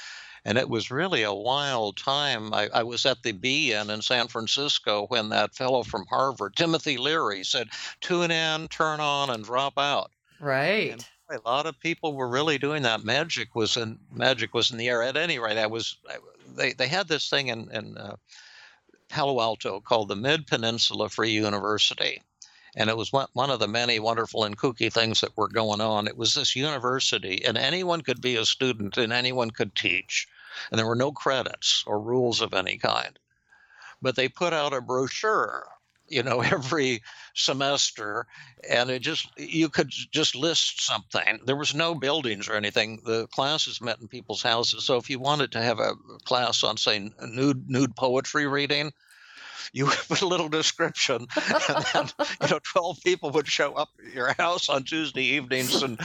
and 0.48 0.60
it 0.60 0.70
was 0.70 0.92
really 0.92 1.24
a 1.24 1.34
wild 1.34 1.98
time. 1.98 2.54
I, 2.54 2.70
I, 2.72 2.84
was 2.84 3.04
at 3.08 3.24
the 3.24 3.32
Be-In 3.32 3.90
in 3.90 4.04
San 4.04 4.28
Francisco 4.28 5.08
when 5.08 5.30
that 5.30 5.56
fellow 5.56 5.82
from 5.82 6.06
Harvard, 6.06 6.56
Timothy 6.56 6.98
Leary, 6.98 7.44
said, 7.44 7.70
"Tune 8.00 8.30
in, 8.30 8.68
turn 8.68 9.00
on, 9.00 9.32
and 9.32 9.44
drop 9.44 9.80
out." 9.80 10.12
Right. 10.40 10.92
And 10.92 11.06
a 11.32 11.50
lot 11.50 11.66
of 11.66 11.80
people 11.80 12.14
were 12.14 12.28
really 12.28 12.60
doing 12.60 12.84
that. 12.84 13.04
Magic 13.04 13.56
was 13.56 13.75
in 13.75 13.98
magic 14.12 14.54
was 14.54 14.70
in 14.70 14.78
the 14.78 14.88
air. 14.88 15.02
At 15.02 15.18
any 15.18 15.40
rate, 15.40 15.58
I 15.58 15.66
was. 15.66 15.98
They 16.56 16.74
they 16.74 16.88
had 16.88 17.08
this 17.08 17.28
thing 17.28 17.48
in 17.48 17.72
in 17.72 17.98
uh, 17.98 18.16
Palo 19.10 19.42
Alto 19.42 19.82
called 19.82 20.10
the 20.10 20.16
Mid 20.16 20.46
Peninsula 20.46 21.10
Free 21.10 21.32
University, 21.32 22.22
and 22.75 22.89
it 22.89 22.98
was 22.98 23.13
one, 23.13 23.50
of 23.50 23.60
the 23.60 23.67
many 23.67 24.00
wonderful 24.00 24.44
and 24.44 24.58
kooky 24.58 24.91
things 24.91 25.22
that 25.22 25.38
were 25.38 25.48
going 25.48 25.82
on. 25.82 26.08
It 26.08 26.17
was 26.17 26.34
this 26.34 26.55
university, 26.55 27.44
and 27.46 27.58
anyone 27.58 28.01
could 28.01 28.22
be 28.22 28.36
a 28.36 28.46
student 28.46 28.98
and 28.98 29.13
anyone 29.13 29.51
could 29.51 29.75
teach. 29.75 30.27
And 30.70 30.77
there 30.77 30.86
were 30.86 30.96
no 30.96 31.12
credits 31.12 31.84
or 31.88 32.00
rules 32.00 32.41
of 32.41 32.53
any 32.53 32.77
kind. 32.77 33.17
But 34.01 34.15
they 34.15 34.27
put 34.27 34.53
out 34.53 34.74
a 34.74 34.82
brochure 34.82 35.67
you 36.08 36.24
know 36.24 36.41
every 36.41 37.01
semester 37.34 38.27
and 38.70 38.89
it 38.89 39.00
just 39.00 39.27
you 39.38 39.70
could 39.70 39.89
just 39.89 40.36
list 40.36 40.86
something 40.86 41.39
there 41.46 41.55
was 41.55 41.74
no 41.74 41.96
buildings 41.96 42.48
or 42.48 42.53
anything 42.53 43.01
the 43.05 43.27
classes 43.27 43.82
met 43.82 44.00
in 44.00 44.08
people's 44.08 44.44
houses 44.44 44.84
so 44.84 44.98
if 44.98 45.10
you 45.10 45.20
wanted 45.20 45.51
to 45.51 45.62
have 45.62 45.79
a 45.79 45.94
class 46.25 46.63
on 46.63 46.77
say 46.77 47.10
nude 47.22 47.70
nude 47.70 47.96
poetry 47.96 48.46
reading 48.48 48.91
you 49.74 49.86
put 49.86 50.22
a 50.22 50.27
little 50.27 50.50
description, 50.50 51.27
and 51.36 51.86
then 51.93 52.10
you 52.41 52.48
know, 52.50 52.60
twelve 52.63 53.01
people 53.03 53.31
would 53.31 53.48
show 53.48 53.74
up 53.74 53.89
at 54.05 54.13
your 54.13 54.34
house 54.34 54.69
on 54.69 54.84
Tuesday 54.84 55.24
evenings 55.24 55.81
and 55.84 56.00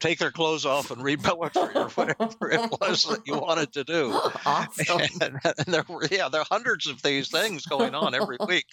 take 0.00 0.18
their 0.18 0.30
clothes 0.30 0.66
off 0.66 0.90
and 0.90 1.02
read 1.02 1.22
poetry 1.22 1.68
or 1.74 1.88
whatever 1.94 2.50
it 2.50 2.70
was 2.80 3.04
that 3.04 3.22
you 3.26 3.38
wanted 3.38 3.72
to 3.72 3.84
do. 3.84 4.12
Awesome. 4.46 5.00
And, 5.20 5.38
and 5.44 5.66
there 5.66 5.84
were 5.88 6.06
yeah, 6.10 6.28
there 6.28 6.40
are 6.40 6.46
hundreds 6.50 6.86
of 6.86 7.02
these 7.02 7.28
things 7.28 7.66
going 7.66 7.94
on 7.94 8.14
every 8.14 8.36
week. 8.46 8.66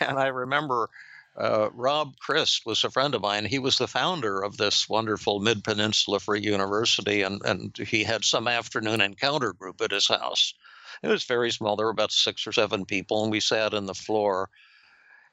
And 0.00 0.18
I 0.18 0.26
remember 0.28 0.90
uh, 1.36 1.70
Rob 1.72 2.16
Christ 2.18 2.66
was 2.66 2.84
a 2.84 2.90
friend 2.90 3.14
of 3.14 3.22
mine. 3.22 3.44
He 3.46 3.58
was 3.58 3.78
the 3.78 3.86
founder 3.86 4.42
of 4.42 4.56
this 4.56 4.88
wonderful 4.88 5.40
Mid 5.40 5.64
Peninsula 5.64 6.20
Free 6.20 6.40
University, 6.42 7.22
and, 7.22 7.40
and 7.44 7.76
he 7.76 8.04
had 8.04 8.24
some 8.24 8.46
afternoon 8.46 9.00
encounter 9.00 9.52
group 9.52 9.80
at 9.80 9.92
his 9.92 10.08
house. 10.08 10.54
It 11.02 11.08
was 11.08 11.24
very 11.24 11.50
small. 11.50 11.76
There 11.76 11.86
were 11.86 11.92
about 11.92 12.12
six 12.12 12.46
or 12.46 12.52
seven 12.52 12.84
people, 12.84 13.22
and 13.22 13.30
we 13.30 13.40
sat 13.40 13.74
on 13.74 13.86
the 13.86 13.94
floor. 13.94 14.48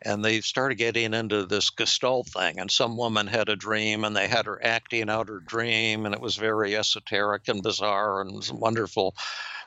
And 0.01 0.23
they 0.23 0.39
started 0.39 0.75
getting 0.75 1.13
into 1.13 1.45
this 1.45 1.69
Gestalt 1.69 2.29
thing, 2.29 2.57
and 2.57 2.71
some 2.71 2.95
woman 2.95 3.27
had 3.27 3.49
a 3.49 3.57
dream, 3.57 4.05
and 4.05 4.15
they 4.15 4.29
had 4.29 4.45
her 4.45 4.63
acting 4.63 5.09
out 5.09 5.27
her 5.27 5.41
dream, 5.41 6.05
and 6.05 6.15
it 6.15 6.21
was 6.21 6.37
very 6.37 6.75
esoteric 6.77 7.49
and 7.49 7.61
bizarre 7.61 8.21
and 8.21 8.49
wonderful. 8.53 9.13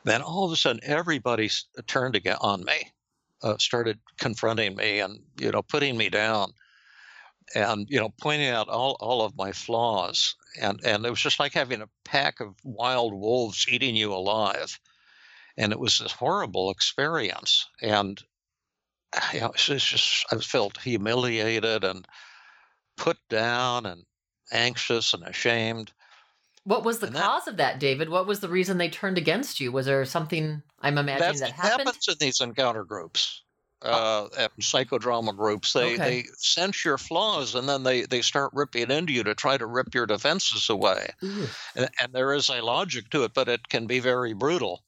Then 0.03 0.23
all 0.23 0.45
of 0.45 0.51
a 0.51 0.55
sudden, 0.55 0.81
everybody 0.83 1.51
turned 1.85 2.15
again 2.15 2.37
on 2.41 2.63
me 2.65 2.93
uh, 3.43 3.57
started 3.57 3.99
confronting 4.17 4.75
me 4.75 4.99
and 4.99 5.19
you 5.39 5.51
know 5.51 5.61
putting 5.61 5.97
me 5.97 6.09
down 6.09 6.51
and 7.53 7.87
you 7.89 7.99
know 7.99 8.09
pointing 8.21 8.47
out 8.47 8.69
all, 8.69 8.95
all 8.99 9.21
of 9.21 9.37
my 9.37 9.51
flaws 9.51 10.35
and 10.61 10.79
and 10.85 11.05
it 11.05 11.09
was 11.09 11.19
just 11.19 11.39
like 11.39 11.53
having 11.53 11.81
a 11.81 11.89
pack 12.05 12.39
of 12.39 12.55
wild 12.63 13.13
wolves 13.13 13.65
eating 13.69 13.95
you 13.95 14.13
alive 14.13 14.79
and 15.57 15.71
it 15.71 15.79
was 15.79 15.99
this 15.99 16.11
horrible 16.11 16.69
experience 16.71 17.67
and 17.81 18.21
you 19.33 19.41
know, 19.41 19.51
it's 19.51 19.65
just 19.65 20.25
I 20.31 20.37
felt 20.37 20.79
humiliated 20.81 21.83
and 21.83 22.07
put 22.97 23.17
down 23.29 23.85
and 23.85 24.03
anxious 24.51 25.13
and 25.13 25.23
ashamed 25.23 25.91
what 26.65 26.85
was 26.85 26.99
the 26.99 27.07
And 27.07 27.15
that- 27.17 27.23
cause 27.23 27.47
of 27.47 27.57
that, 27.57 27.79
David? 27.79 28.07
What 28.09 28.25
was 28.25 28.39
the 28.39 28.47
reason 28.47 28.77
they 28.77 28.89
turned 28.89 29.17
against 29.17 29.59
you? 29.59 29.71
Was 29.71 29.85
there 29.85 30.05
something 30.05 30.63
I'm 30.79 30.97
imagining 30.97 31.39
that 31.39 31.51
happened? 31.51 31.87
happens 31.89 32.07
in 32.07 32.15
these 32.19 32.39
encounter 32.39 32.85
groups, 32.85 33.43
uh, 33.81 34.29
psychodrama 34.61 35.35
groups. 35.35 35.73
They 35.73 35.95
Okay. 35.95 36.21
they 36.21 36.27
sense 36.37 36.85
your 36.85 36.97
flaws, 36.97 37.53
and 37.55 37.67
then 37.67 37.83
they 37.83 38.03
they 38.03 38.21
start 38.21 38.51
ripping 38.53 38.91
into 38.91 39.11
you 39.11 39.23
to 39.25 39.35
try 39.35 39.57
to 39.57 39.65
rip 39.65 39.93
your 39.93 40.05
defenses 40.05 40.69
away. 40.69 41.09
And, 41.75 41.89
and 41.99 42.13
there 42.13 42.31
is 42.33 42.47
a 42.49 42.61
logic 42.61 43.09
to 43.09 43.23
it, 43.25 43.33
but 43.33 43.49
it 43.49 43.67
can 43.67 43.85
be 43.85 43.99
very 43.99 44.33
brutal. 44.33 44.85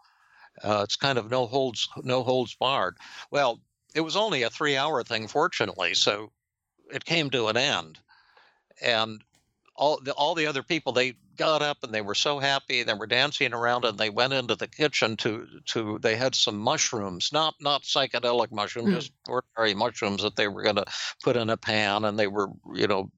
Uh, 0.63 0.81
it's 0.83 0.95
kind 0.95 1.17
of 1.17 1.29
no 1.29 1.45
holds 1.47 1.87
no 2.03 2.23
holds 2.23 2.55
barred. 2.55 2.97
Well, 3.31 3.61
it 3.93 4.01
was 4.01 4.15
only 4.15 4.43
a 4.43 4.49
three 4.49 4.77
hour 4.77 5.03
thing, 5.03 5.27
fortunately, 5.27 5.93
so 5.93 6.31
it 6.91 7.05
came 7.05 7.29
to 7.31 7.47
an 7.47 7.57
end, 7.57 7.99
and 8.81 9.21
all 9.75 9.99
the 10.01 10.13
all 10.13 10.35
the 10.35 10.47
other 10.47 10.63
people 10.63 10.93
they 10.93 11.15
got 11.37 11.61
up 11.61 11.83
and 11.83 11.93
they 11.93 12.01
were 12.01 12.15
so 12.15 12.39
happy 12.39 12.83
they 12.83 12.93
were 12.93 13.07
dancing 13.07 13.53
around 13.53 13.83
and 13.83 13.97
they 13.97 14.09
went 14.09 14.31
into 14.31 14.55
the 14.55 14.67
kitchen 14.67 15.17
to 15.17 15.45
to 15.65 15.99
they 15.99 16.15
had 16.15 16.33
some 16.33 16.57
mushrooms 16.57 17.29
not 17.33 17.53
not 17.59 17.83
psychedelic 17.83 18.51
mushrooms 18.51 18.89
Mm. 18.89 18.93
just 18.95 19.11
ordinary 19.27 19.73
mushrooms 19.73 20.21
that 20.21 20.35
they 20.37 20.47
were 20.47 20.63
going 20.63 20.77
to 20.77 20.85
put 21.23 21.35
in 21.35 21.49
a 21.49 21.57
pan 21.57 22.05
and 22.05 22.17
they 22.17 22.27
were 22.27 22.47
you 22.73 22.87
know 22.87 23.11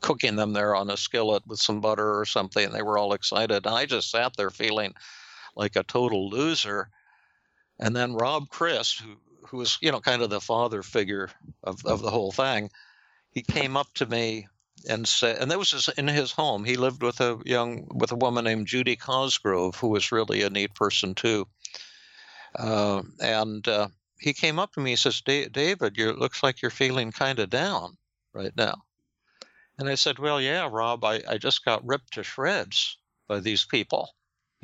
cooking 0.00 0.36
them 0.36 0.52
there 0.52 0.74
on 0.74 0.90
a 0.90 0.96
skillet 0.96 1.46
with 1.46 1.60
some 1.60 1.80
butter 1.80 2.18
or 2.18 2.24
something 2.24 2.64
and 2.64 2.74
they 2.74 2.82
were 2.82 2.96
all 2.96 3.12
excited 3.12 3.66
and 3.66 3.74
i 3.74 3.84
just 3.84 4.10
sat 4.10 4.34
there 4.36 4.50
feeling 4.50 4.94
like 5.56 5.76
a 5.76 5.82
total 5.82 6.28
loser 6.28 6.88
and 7.78 7.94
then 7.94 8.14
rob 8.14 8.48
Chris, 8.48 8.92
who 8.92 9.16
who 9.48 9.58
was 9.58 9.78
you 9.80 9.92
know 9.92 10.00
kind 10.00 10.22
of 10.22 10.30
the 10.30 10.40
father 10.40 10.82
figure 10.82 11.30
of, 11.62 11.84
of 11.84 12.02
the 12.02 12.10
whole 12.10 12.32
thing 12.32 12.70
he 13.34 13.42
came 13.42 13.76
up 13.76 13.92
to 13.94 14.06
me 14.06 14.46
and 14.88 15.06
said, 15.06 15.38
and 15.38 15.50
that 15.50 15.58
was 15.58 15.72
his, 15.72 15.88
in 15.88 16.06
his 16.06 16.30
home. 16.30 16.64
He 16.64 16.76
lived 16.76 17.02
with 17.02 17.20
a 17.20 17.38
young, 17.44 17.88
with 17.92 18.12
a 18.12 18.16
woman 18.16 18.44
named 18.44 18.68
Judy 18.68 18.96
Cosgrove, 18.96 19.76
who 19.76 19.88
was 19.88 20.12
really 20.12 20.42
a 20.42 20.50
neat 20.50 20.74
person 20.74 21.14
too. 21.14 21.46
Uh, 22.54 23.02
and 23.20 23.66
uh, 23.66 23.88
he 24.18 24.32
came 24.32 24.58
up 24.58 24.72
to 24.74 24.80
me. 24.80 24.90
He 24.90 24.96
says, 24.96 25.20
"Da- 25.20 25.48
"David, 25.48 25.96
you 25.96 26.12
looks 26.12 26.42
like 26.42 26.62
you're 26.62 26.70
feeling 26.70 27.10
kind 27.10 27.40
of 27.40 27.50
down 27.50 27.96
right 28.32 28.54
now." 28.56 28.84
And 29.78 29.88
I 29.88 29.96
said, 29.96 30.20
"Well, 30.20 30.40
yeah, 30.40 30.68
Rob, 30.70 31.04
I, 31.04 31.22
I 31.28 31.38
just 31.38 31.64
got 31.64 31.84
ripped 31.84 32.12
to 32.14 32.22
shreds 32.22 32.98
by 33.26 33.40
these 33.40 33.64
people, 33.64 34.14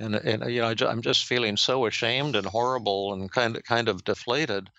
and 0.00 0.14
and 0.16 0.52
you 0.52 0.60
know 0.60 0.68
I, 0.68 0.90
I'm 0.90 1.02
just 1.02 1.26
feeling 1.26 1.56
so 1.56 1.86
ashamed 1.86 2.34
and 2.34 2.46
horrible 2.46 3.12
and 3.12 3.30
kind 3.30 3.56
of 3.56 3.64
kind 3.64 3.88
of 3.88 4.04
deflated." 4.04 4.70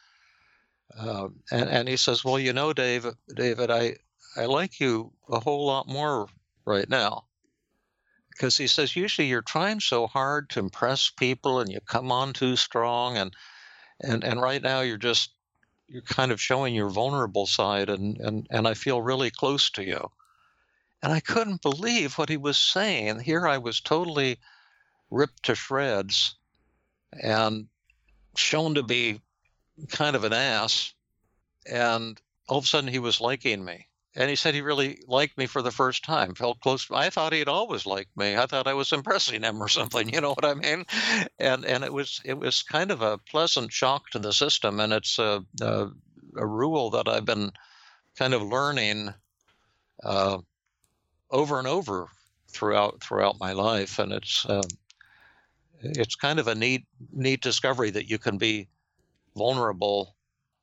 Uh, 0.97 1.29
and 1.51 1.69
and 1.69 1.87
he 1.87 1.95
says, 1.95 2.25
"Well, 2.25 2.39
you 2.39 2.53
know, 2.53 2.73
Dave, 2.73 3.05
David, 3.33 3.71
I 3.71 3.95
I 4.35 4.45
like 4.45 4.79
you 4.79 5.11
a 5.29 5.39
whole 5.39 5.65
lot 5.65 5.87
more 5.87 6.27
right 6.65 6.89
now. 6.89 7.25
Because 8.29 8.57
he 8.57 8.67
says, 8.67 8.95
usually 8.95 9.27
you're 9.27 9.41
trying 9.41 9.81
so 9.81 10.07
hard 10.07 10.49
to 10.51 10.59
impress 10.59 11.09
people 11.09 11.59
and 11.59 11.71
you 11.71 11.79
come 11.81 12.11
on 12.11 12.33
too 12.33 12.55
strong 12.55 13.17
and 13.17 13.35
and, 13.99 14.23
and 14.23 14.41
right 14.41 14.61
now 14.61 14.81
you're 14.81 14.97
just 14.97 15.31
you're 15.87 16.01
kind 16.01 16.31
of 16.31 16.41
showing 16.41 16.73
your 16.73 16.89
vulnerable 16.89 17.45
side 17.45 17.89
and, 17.89 18.17
and, 18.17 18.47
and 18.49 18.67
I 18.67 18.73
feel 18.73 19.01
really 19.01 19.29
close 19.29 19.69
to 19.71 19.83
you. 19.83 20.09
And 21.03 21.11
I 21.11 21.19
couldn't 21.19 21.61
believe 21.61 22.17
what 22.17 22.29
he 22.29 22.37
was 22.37 22.57
saying. 22.57 23.19
Here 23.19 23.45
I 23.45 23.57
was 23.57 23.81
totally 23.81 24.39
ripped 25.11 25.43
to 25.43 25.55
shreds 25.55 26.35
and 27.11 27.67
shown 28.35 28.75
to 28.75 28.83
be 28.83 29.21
kind 29.89 30.15
of 30.15 30.23
an 30.23 30.33
ass. 30.33 30.93
And 31.71 32.19
all 32.47 32.57
of 32.57 32.63
a 32.63 32.67
sudden 32.67 32.89
he 32.89 32.99
was 32.99 33.21
liking 33.21 33.63
me 33.63 33.87
and 34.15 34.29
he 34.29 34.35
said 34.35 34.53
he 34.53 34.61
really 34.61 35.01
liked 35.07 35.37
me 35.37 35.45
for 35.45 35.61
the 35.61 35.71
first 35.71 36.03
time 36.03 36.35
felt 36.35 36.59
close 36.59 36.87
i 36.91 37.09
thought 37.09 37.33
he'd 37.33 37.47
always 37.47 37.85
liked 37.85 38.15
me 38.17 38.35
i 38.35 38.45
thought 38.45 38.67
i 38.67 38.73
was 38.73 38.91
impressing 38.91 39.43
him 39.43 39.61
or 39.61 39.67
something 39.67 40.09
you 40.13 40.21
know 40.21 40.33
what 40.33 40.45
i 40.45 40.53
mean 40.53 40.85
and 41.39 41.65
and 41.65 41.83
it 41.83 41.93
was 41.93 42.21
it 42.25 42.37
was 42.37 42.63
kind 42.63 42.91
of 42.91 43.01
a 43.01 43.17
pleasant 43.17 43.71
shock 43.71 44.09
to 44.09 44.19
the 44.19 44.33
system 44.33 44.79
and 44.79 44.93
it's 44.93 45.19
a 45.19 45.43
a, 45.61 45.87
a 46.37 46.45
rule 46.45 46.89
that 46.89 47.07
i've 47.07 47.25
been 47.25 47.51
kind 48.17 48.33
of 48.33 48.41
learning 48.41 49.13
uh, 50.03 50.37
over 51.29 51.59
and 51.59 51.67
over 51.67 52.07
throughout 52.49 53.01
throughout 53.01 53.39
my 53.39 53.53
life 53.53 53.99
and 53.99 54.11
it's 54.11 54.45
um, 54.49 54.61
it's 55.81 56.15
kind 56.15 56.39
of 56.39 56.47
a 56.47 56.55
neat 56.55 56.85
neat 57.11 57.41
discovery 57.41 57.89
that 57.91 58.09
you 58.09 58.17
can 58.17 58.37
be 58.37 58.67
vulnerable 59.35 60.15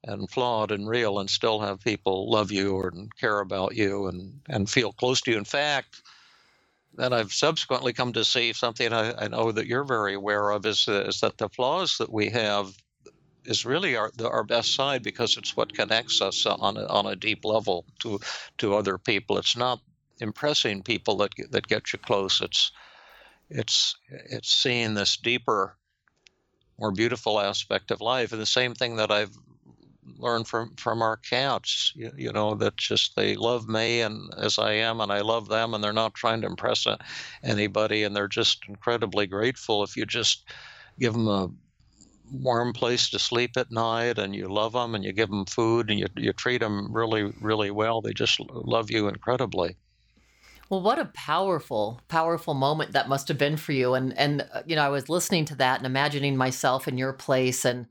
and 0.04 0.30
flawed 0.30 0.70
and 0.70 0.88
real 0.88 1.18
and 1.18 1.28
still 1.28 1.60
have 1.60 1.80
people 1.80 2.30
love 2.30 2.52
you 2.52 2.76
or 2.76 2.88
and 2.88 3.14
care 3.16 3.40
about 3.40 3.76
you 3.76 4.06
and, 4.06 4.40
and 4.48 4.70
feel 4.70 4.92
close 4.92 5.20
to 5.20 5.32
you. 5.32 5.36
In 5.36 5.44
fact, 5.44 6.02
then 6.94 7.12
I've 7.12 7.32
subsequently 7.32 7.92
come 7.92 8.12
to 8.12 8.24
see 8.24 8.52
something 8.52 8.92
I, 8.92 9.24
I 9.24 9.28
know 9.28 9.52
that 9.52 9.66
you're 9.66 9.84
very 9.84 10.14
aware 10.14 10.50
of 10.50 10.66
is, 10.66 10.86
is 10.88 11.20
that 11.20 11.38
the 11.38 11.48
flaws 11.48 11.98
that 11.98 12.12
we 12.12 12.30
have 12.30 12.72
is 13.44 13.64
really 13.64 13.96
our, 13.96 14.10
the, 14.16 14.28
our 14.28 14.44
best 14.44 14.74
side 14.74 15.02
because 15.02 15.36
it's 15.36 15.56
what 15.56 15.74
connects 15.74 16.20
us 16.20 16.46
on 16.46 16.76
a, 16.76 16.86
on 16.86 17.06
a 17.06 17.16
deep 17.16 17.44
level 17.44 17.84
to 18.00 18.20
to 18.58 18.74
other 18.74 18.98
people. 18.98 19.38
It's 19.38 19.56
not 19.56 19.80
impressing 20.20 20.82
people 20.82 21.16
that 21.18 21.32
that 21.50 21.66
get 21.66 21.92
you 21.92 21.98
close. 21.98 22.40
It's 22.42 22.72
it's 23.50 23.96
it's 24.08 24.50
seeing 24.50 24.94
this 24.94 25.16
deeper, 25.16 25.76
more 26.78 26.92
beautiful 26.92 27.40
aspect 27.40 27.90
of 27.90 28.00
life, 28.00 28.32
and 28.32 28.40
the 28.40 28.46
same 28.46 28.74
thing 28.74 28.96
that 28.96 29.10
I've 29.10 29.36
learned 30.18 30.48
from 30.48 30.74
from 30.76 31.02
our 31.02 31.16
cats 31.16 31.92
you, 31.94 32.10
you 32.16 32.32
know 32.32 32.54
that 32.54 32.76
just 32.76 33.14
they 33.14 33.34
love 33.36 33.68
me 33.68 34.00
and 34.00 34.32
as 34.36 34.58
i 34.58 34.72
am 34.72 35.00
and 35.00 35.12
i 35.12 35.20
love 35.20 35.48
them 35.48 35.74
and 35.74 35.82
they're 35.82 35.92
not 35.92 36.14
trying 36.14 36.40
to 36.40 36.46
impress 36.46 36.86
anybody 37.42 38.04
and 38.04 38.14
they're 38.16 38.28
just 38.28 38.64
incredibly 38.68 39.26
grateful. 39.26 39.82
If 39.82 39.96
you 39.96 40.06
just 40.06 40.48
give 40.98 41.12
them 41.12 41.28
a 41.28 41.50
warm 42.30 42.72
place 42.72 43.08
to 43.10 43.18
sleep 43.18 43.52
at 43.56 43.70
night 43.70 44.18
and 44.18 44.34
you 44.34 44.48
love 44.48 44.72
them 44.72 44.94
and 44.94 45.04
you 45.04 45.12
give 45.12 45.30
them 45.30 45.46
food 45.46 45.90
and 45.90 45.98
you, 45.98 46.06
you 46.16 46.32
treat 46.32 46.60
them 46.60 46.92
really 46.92 47.32
really 47.40 47.70
well 47.70 48.00
they 48.02 48.12
just 48.12 48.38
love 48.50 48.90
you 48.90 49.08
incredibly 49.08 49.76
Well, 50.70 50.82
what 50.82 50.98
a 50.98 51.06
powerful, 51.06 52.00
powerful 52.08 52.54
moment 52.54 52.92
that 52.92 53.08
must 53.08 53.28
have 53.28 53.38
been 53.38 53.56
for 53.56 53.72
you. 53.72 53.94
And 53.94 54.16
and 54.18 54.42
uh, 54.52 54.62
you 54.66 54.76
know, 54.76 54.82
I 54.84 54.88
was 54.90 55.08
listening 55.08 55.44
to 55.46 55.54
that 55.56 55.78
and 55.78 55.86
imagining 55.86 56.36
myself 56.36 56.86
in 56.88 56.98
your 56.98 57.12
place, 57.12 57.64
and 57.64 57.86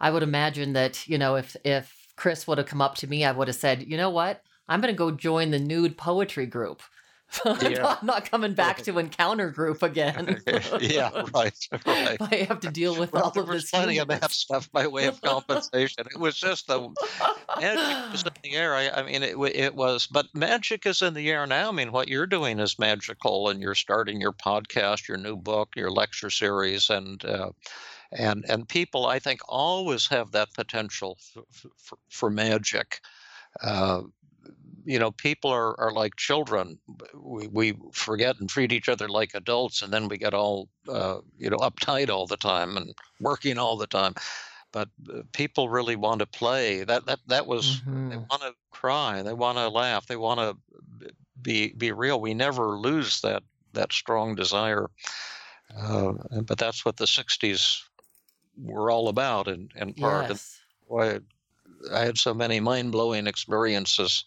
I 0.00 0.10
would 0.10 0.22
imagine 0.22 0.74
that 0.74 1.06
you 1.08 1.18
know, 1.18 1.36
if 1.36 1.56
if 1.64 1.94
Chris 2.16 2.46
would 2.46 2.58
have 2.58 2.66
come 2.68 2.82
up 2.82 2.96
to 2.96 3.06
me, 3.08 3.24
I 3.24 3.32
would 3.32 3.48
have 3.48 3.56
said, 3.56 3.84
you 3.88 3.96
know 3.96 4.10
what, 4.10 4.42
I'm 4.68 4.80
going 4.80 4.94
to 4.94 4.98
go 4.98 5.10
join 5.10 5.50
the 5.50 5.58
nude 5.58 5.98
poetry 5.98 6.46
group. 6.46 6.82
Yeah. 7.60 7.96
I'm 8.00 8.06
not 8.06 8.30
coming 8.30 8.54
back 8.54 8.82
to 8.82 8.98
encounter 8.98 9.50
group 9.50 9.82
again. 9.82 10.40
yeah 10.80 11.10
right 11.34 11.68
right 11.86 12.16
I 12.20 12.46
have 12.48 12.60
to 12.60 12.70
deal 12.70 12.96
with 12.96 13.12
Well, 13.12 13.24
all 13.24 13.30
there 13.30 13.42
of 13.42 13.48
was 13.48 13.62
this. 13.64 13.70
plenty 13.70 13.98
of 13.98 14.08
that 14.08 14.30
stuff 14.30 14.70
by 14.72 14.86
way 14.86 15.06
of 15.06 15.20
compensation. 15.20 16.06
It 16.10 16.18
was 16.18 16.36
just 16.36 16.66
the 16.66 16.88
magic 17.60 18.12
was 18.12 18.22
in 18.24 18.32
the 18.42 18.54
air. 18.54 18.74
I, 18.74 18.88
I 18.90 19.02
mean, 19.02 19.22
it 19.22 19.36
it 19.54 19.74
was, 19.74 20.06
but 20.06 20.26
magic 20.34 20.86
is 20.86 21.02
in 21.02 21.14
the 21.14 21.30
air 21.30 21.46
now. 21.46 21.68
I 21.68 21.72
mean, 21.72 21.92
what 21.92 22.08
you're 22.08 22.26
doing 22.26 22.58
is 22.58 22.78
magical, 22.78 23.48
and 23.48 23.60
you're 23.60 23.74
starting 23.74 24.20
your 24.20 24.32
podcast, 24.32 25.08
your 25.08 25.18
new 25.18 25.36
book, 25.36 25.70
your 25.76 25.90
lecture 25.90 26.30
series, 26.30 26.90
and 26.90 27.24
uh, 27.24 27.50
and 28.12 28.44
and 28.48 28.68
people 28.68 29.06
I 29.06 29.18
think 29.18 29.40
always 29.48 30.06
have 30.08 30.32
that 30.32 30.54
potential 30.54 31.18
for, 31.32 31.42
for, 31.76 31.98
for 32.08 32.30
magic. 32.30 33.00
Uh, 33.62 34.02
you 34.86 35.00
know, 35.00 35.10
people 35.10 35.50
are, 35.50 35.78
are 35.80 35.92
like 35.92 36.14
children. 36.16 36.78
We, 37.12 37.48
we 37.48 37.74
forget 37.92 38.38
and 38.38 38.48
treat 38.48 38.72
each 38.72 38.88
other 38.88 39.08
like 39.08 39.34
adults, 39.34 39.82
and 39.82 39.92
then 39.92 40.08
we 40.08 40.16
get 40.16 40.32
all, 40.32 40.68
uh, 40.88 41.18
you 41.36 41.50
know, 41.50 41.56
uptight 41.56 42.08
all 42.08 42.26
the 42.26 42.36
time 42.36 42.76
and 42.76 42.94
working 43.20 43.58
all 43.58 43.76
the 43.76 43.88
time. 43.88 44.14
But 44.70 44.88
uh, 45.12 45.22
people 45.32 45.68
really 45.68 45.96
want 45.96 46.20
to 46.20 46.26
play. 46.26 46.84
That 46.84 47.06
that 47.06 47.18
that 47.26 47.46
was 47.46 47.80
mm-hmm. 47.80 48.10
they 48.10 48.16
want 48.16 48.42
to 48.42 48.54
cry, 48.70 49.22
they 49.22 49.32
want 49.32 49.58
to 49.58 49.68
laugh, 49.68 50.06
they 50.06 50.16
want 50.16 50.38
to 50.40 51.10
be 51.42 51.72
be 51.72 51.90
real. 51.90 52.20
We 52.20 52.34
never 52.34 52.78
lose 52.78 53.20
that 53.22 53.42
that 53.72 53.92
strong 53.92 54.36
desire. 54.36 54.88
Uh, 55.76 56.12
but 56.42 56.58
that's 56.58 56.84
what 56.84 56.96
the 56.96 57.06
'60s 57.06 57.80
were 58.56 58.90
all 58.90 59.08
about, 59.08 59.48
in, 59.48 59.68
in 59.74 59.94
part. 59.94 60.28
Yes. 60.28 60.60
Why 60.86 61.18
I 61.92 62.00
had 62.00 62.18
so 62.18 62.32
many 62.32 62.60
mind 62.60 62.92
blowing 62.92 63.26
experiences 63.26 64.24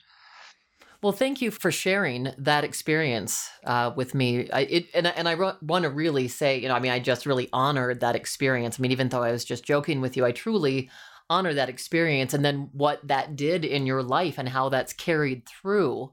well, 1.02 1.14
thank 1.14 1.42
you 1.42 1.50
for 1.50 1.72
sharing 1.72 2.30
that 2.38 2.64
experience 2.64 3.50
uh, 3.64 3.92
with 3.96 4.14
me. 4.14 4.50
I, 4.52 4.62
it, 4.62 4.88
and, 4.94 5.08
and 5.08 5.30
I 5.30 5.36
want 5.62 5.84
to 5.84 5.90
really 5.90 6.28
say, 6.28 6.60
you 6.60 6.68
know, 6.68 6.76
I 6.76 6.80
mean, 6.80 6.92
I 6.92 7.00
just 7.00 7.26
really 7.26 7.48
honored 7.54 8.02
that 8.02 8.16
experience. 8.16 8.80
I 8.80 8.82
mean, 8.82 8.92
even 8.92 9.08
though 9.10 9.24
I 9.24 9.32
was 9.32 9.46
just 9.46 9.64
joking 9.64 10.02
with 10.02 10.18
you, 10.18 10.26
I 10.26 10.34
truly 10.34 10.90
honor 11.30 11.54
that 11.54 11.70
experience 11.70 12.34
and 12.34 12.44
then 12.44 12.70
what 12.74 13.08
that 13.08 13.36
did 13.36 13.64
in 13.64 13.86
your 13.86 14.04
life 14.04 14.38
and 14.38 14.50
how 14.50 14.68
that's 14.68 14.92
carried 14.92 15.48
through 15.48 16.12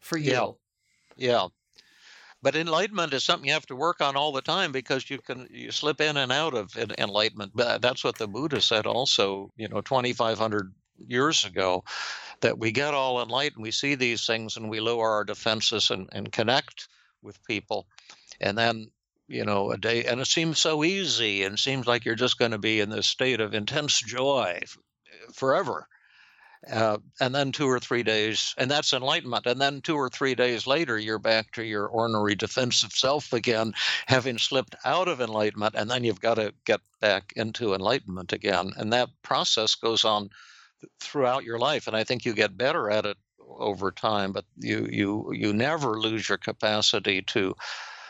for 0.00 0.18
you. 0.18 0.32
Yeah. 0.32 0.50
Yeah. 1.16 1.46
But 2.42 2.56
enlightenment 2.56 3.14
is 3.14 3.24
something 3.24 3.46
you 3.46 3.54
have 3.54 3.66
to 3.66 3.76
work 3.76 4.00
on 4.00 4.16
all 4.16 4.32
the 4.32 4.42
time 4.42 4.70
because 4.70 5.08
you 5.08 5.18
can 5.18 5.48
you 5.50 5.70
slip 5.70 6.00
in 6.00 6.16
and 6.18 6.30
out 6.30 6.54
of 6.54 6.76
enlightenment. 6.98 7.52
But 7.54 7.80
that's 7.80 8.04
what 8.04 8.18
the 8.18 8.28
Buddha 8.28 8.60
said 8.60 8.86
also, 8.86 9.50
you 9.56 9.68
know, 9.68 9.80
2500 9.80 10.72
years 11.06 11.44
ago 11.44 11.84
that 12.40 12.58
we 12.58 12.72
get 12.72 12.94
all 12.94 13.22
enlightened, 13.22 13.62
we 13.62 13.70
see 13.70 13.94
these 13.94 14.26
things 14.26 14.56
and 14.56 14.68
we 14.70 14.80
lower 14.80 15.10
our 15.10 15.24
defenses 15.24 15.90
and, 15.90 16.08
and 16.12 16.32
connect 16.32 16.88
with 17.22 17.42
people. 17.44 17.86
And 18.40 18.56
then, 18.56 18.90
you 19.28 19.44
know, 19.44 19.70
a 19.70 19.78
day, 19.78 20.04
and 20.04 20.20
it 20.20 20.26
seems 20.26 20.58
so 20.58 20.84
easy 20.84 21.44
and 21.44 21.58
seems 21.58 21.86
like 21.86 22.04
you're 22.04 22.14
just 22.14 22.38
going 22.38 22.50
to 22.50 22.58
be 22.58 22.80
in 22.80 22.90
this 22.90 23.06
state 23.06 23.40
of 23.40 23.54
intense 23.54 24.00
joy 24.00 24.60
forever. 25.32 25.88
Uh, 26.70 26.98
and 27.20 27.34
then 27.34 27.52
two 27.52 27.68
or 27.68 27.78
three 27.78 28.02
days, 28.02 28.54
and 28.58 28.70
that's 28.70 28.92
enlightenment. 28.92 29.46
And 29.46 29.60
then 29.60 29.80
two 29.80 29.94
or 29.94 30.08
three 30.08 30.34
days 30.34 30.66
later, 30.66 30.98
you're 30.98 31.18
back 31.18 31.52
to 31.52 31.64
your 31.64 31.86
ordinary 31.86 32.34
defensive 32.34 32.92
self 32.92 33.32
again, 33.32 33.72
having 34.06 34.38
slipped 34.38 34.74
out 34.84 35.06
of 35.06 35.20
enlightenment. 35.20 35.74
And 35.76 35.88
then 35.88 36.02
you've 36.02 36.20
got 36.20 36.34
to 36.34 36.52
get 36.64 36.80
back 37.00 37.32
into 37.36 37.74
enlightenment 37.74 38.32
again. 38.32 38.72
And 38.76 38.92
that 38.92 39.10
process 39.22 39.76
goes 39.76 40.04
on 40.04 40.30
throughout 41.00 41.44
your 41.44 41.58
life, 41.58 41.86
and 41.86 41.96
I 41.96 42.04
think 42.04 42.24
you 42.24 42.34
get 42.34 42.56
better 42.56 42.90
at 42.90 43.06
it 43.06 43.16
over 43.38 43.90
time. 43.90 44.32
But 44.32 44.44
you 44.56 44.88
you 44.90 45.32
you 45.32 45.52
never 45.52 46.00
lose 46.00 46.28
your 46.28 46.38
capacity 46.38 47.22
to 47.22 47.54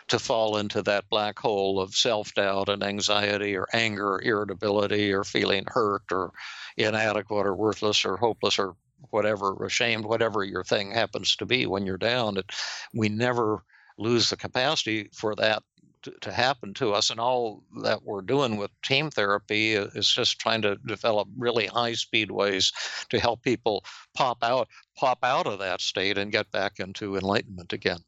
to 0.09 0.18
fall 0.18 0.57
into 0.57 0.83
that 0.83 1.09
black 1.11 1.38
hole 1.38 1.81
of 1.81 1.94
self 1.94 2.33
doubt 2.35 2.68
and 2.68 2.83
anxiety 2.83 3.57
or 3.57 3.66
anger 3.72 4.14
or 4.14 4.22
irritability 4.22 5.12
or 5.12 5.24
feeling 5.24 5.64
hurt 5.66 6.05
or 6.12 6.33
inadequate 6.76 7.46
or 7.46 7.55
worthless 7.55 8.05
or 8.05 8.16
hopeless 8.16 8.59
or 8.59 8.76
whatever, 9.11 9.64
ashamed, 9.64 10.05
whatever 10.05 10.42
your 10.44 10.64
thing 10.64 10.90
happens 10.90 11.37
to 11.37 11.46
be 11.46 11.66
when 11.66 11.87
you're 11.87 11.98
down. 11.98 12.37
It, 12.37 12.50
we 12.94 13.09
never 13.09 13.62
lose 13.98 14.31
the 14.31 14.37
capacity 14.37 15.09
for 15.12 15.35
that 15.37 15.62
to, 16.07 16.12
to 16.23 16.33
happen 16.33 16.73
to 16.75 16.92
us. 16.92 17.11
And 17.11 17.21
all 17.21 17.62
that 17.83 18.03
we're 18.03 18.23
doing 18.23 18.57
with 18.57 18.71
TEAM 18.83 19.11
therapy 19.11 19.75
is 19.75 20.11
just 20.11 20.38
trying 20.38 20.62
to 20.62 20.77
develop 20.87 21.29
really 21.37 21.66
high 21.66 21.92
speed 21.92 22.31
ways 22.31 22.73
to 23.11 23.21
help 23.21 23.42
people 23.42 23.85
pop 24.14 24.38
out, 24.42 24.69
pop 24.97 25.19
out 25.23 25.47
of 25.47 25.59
that 25.59 25.81
state 25.81 26.16
and 26.16 26.33
get 26.33 26.51
back 26.53 26.79
into 26.79 27.16
enlightenment 27.16 27.73
again. 27.73 27.99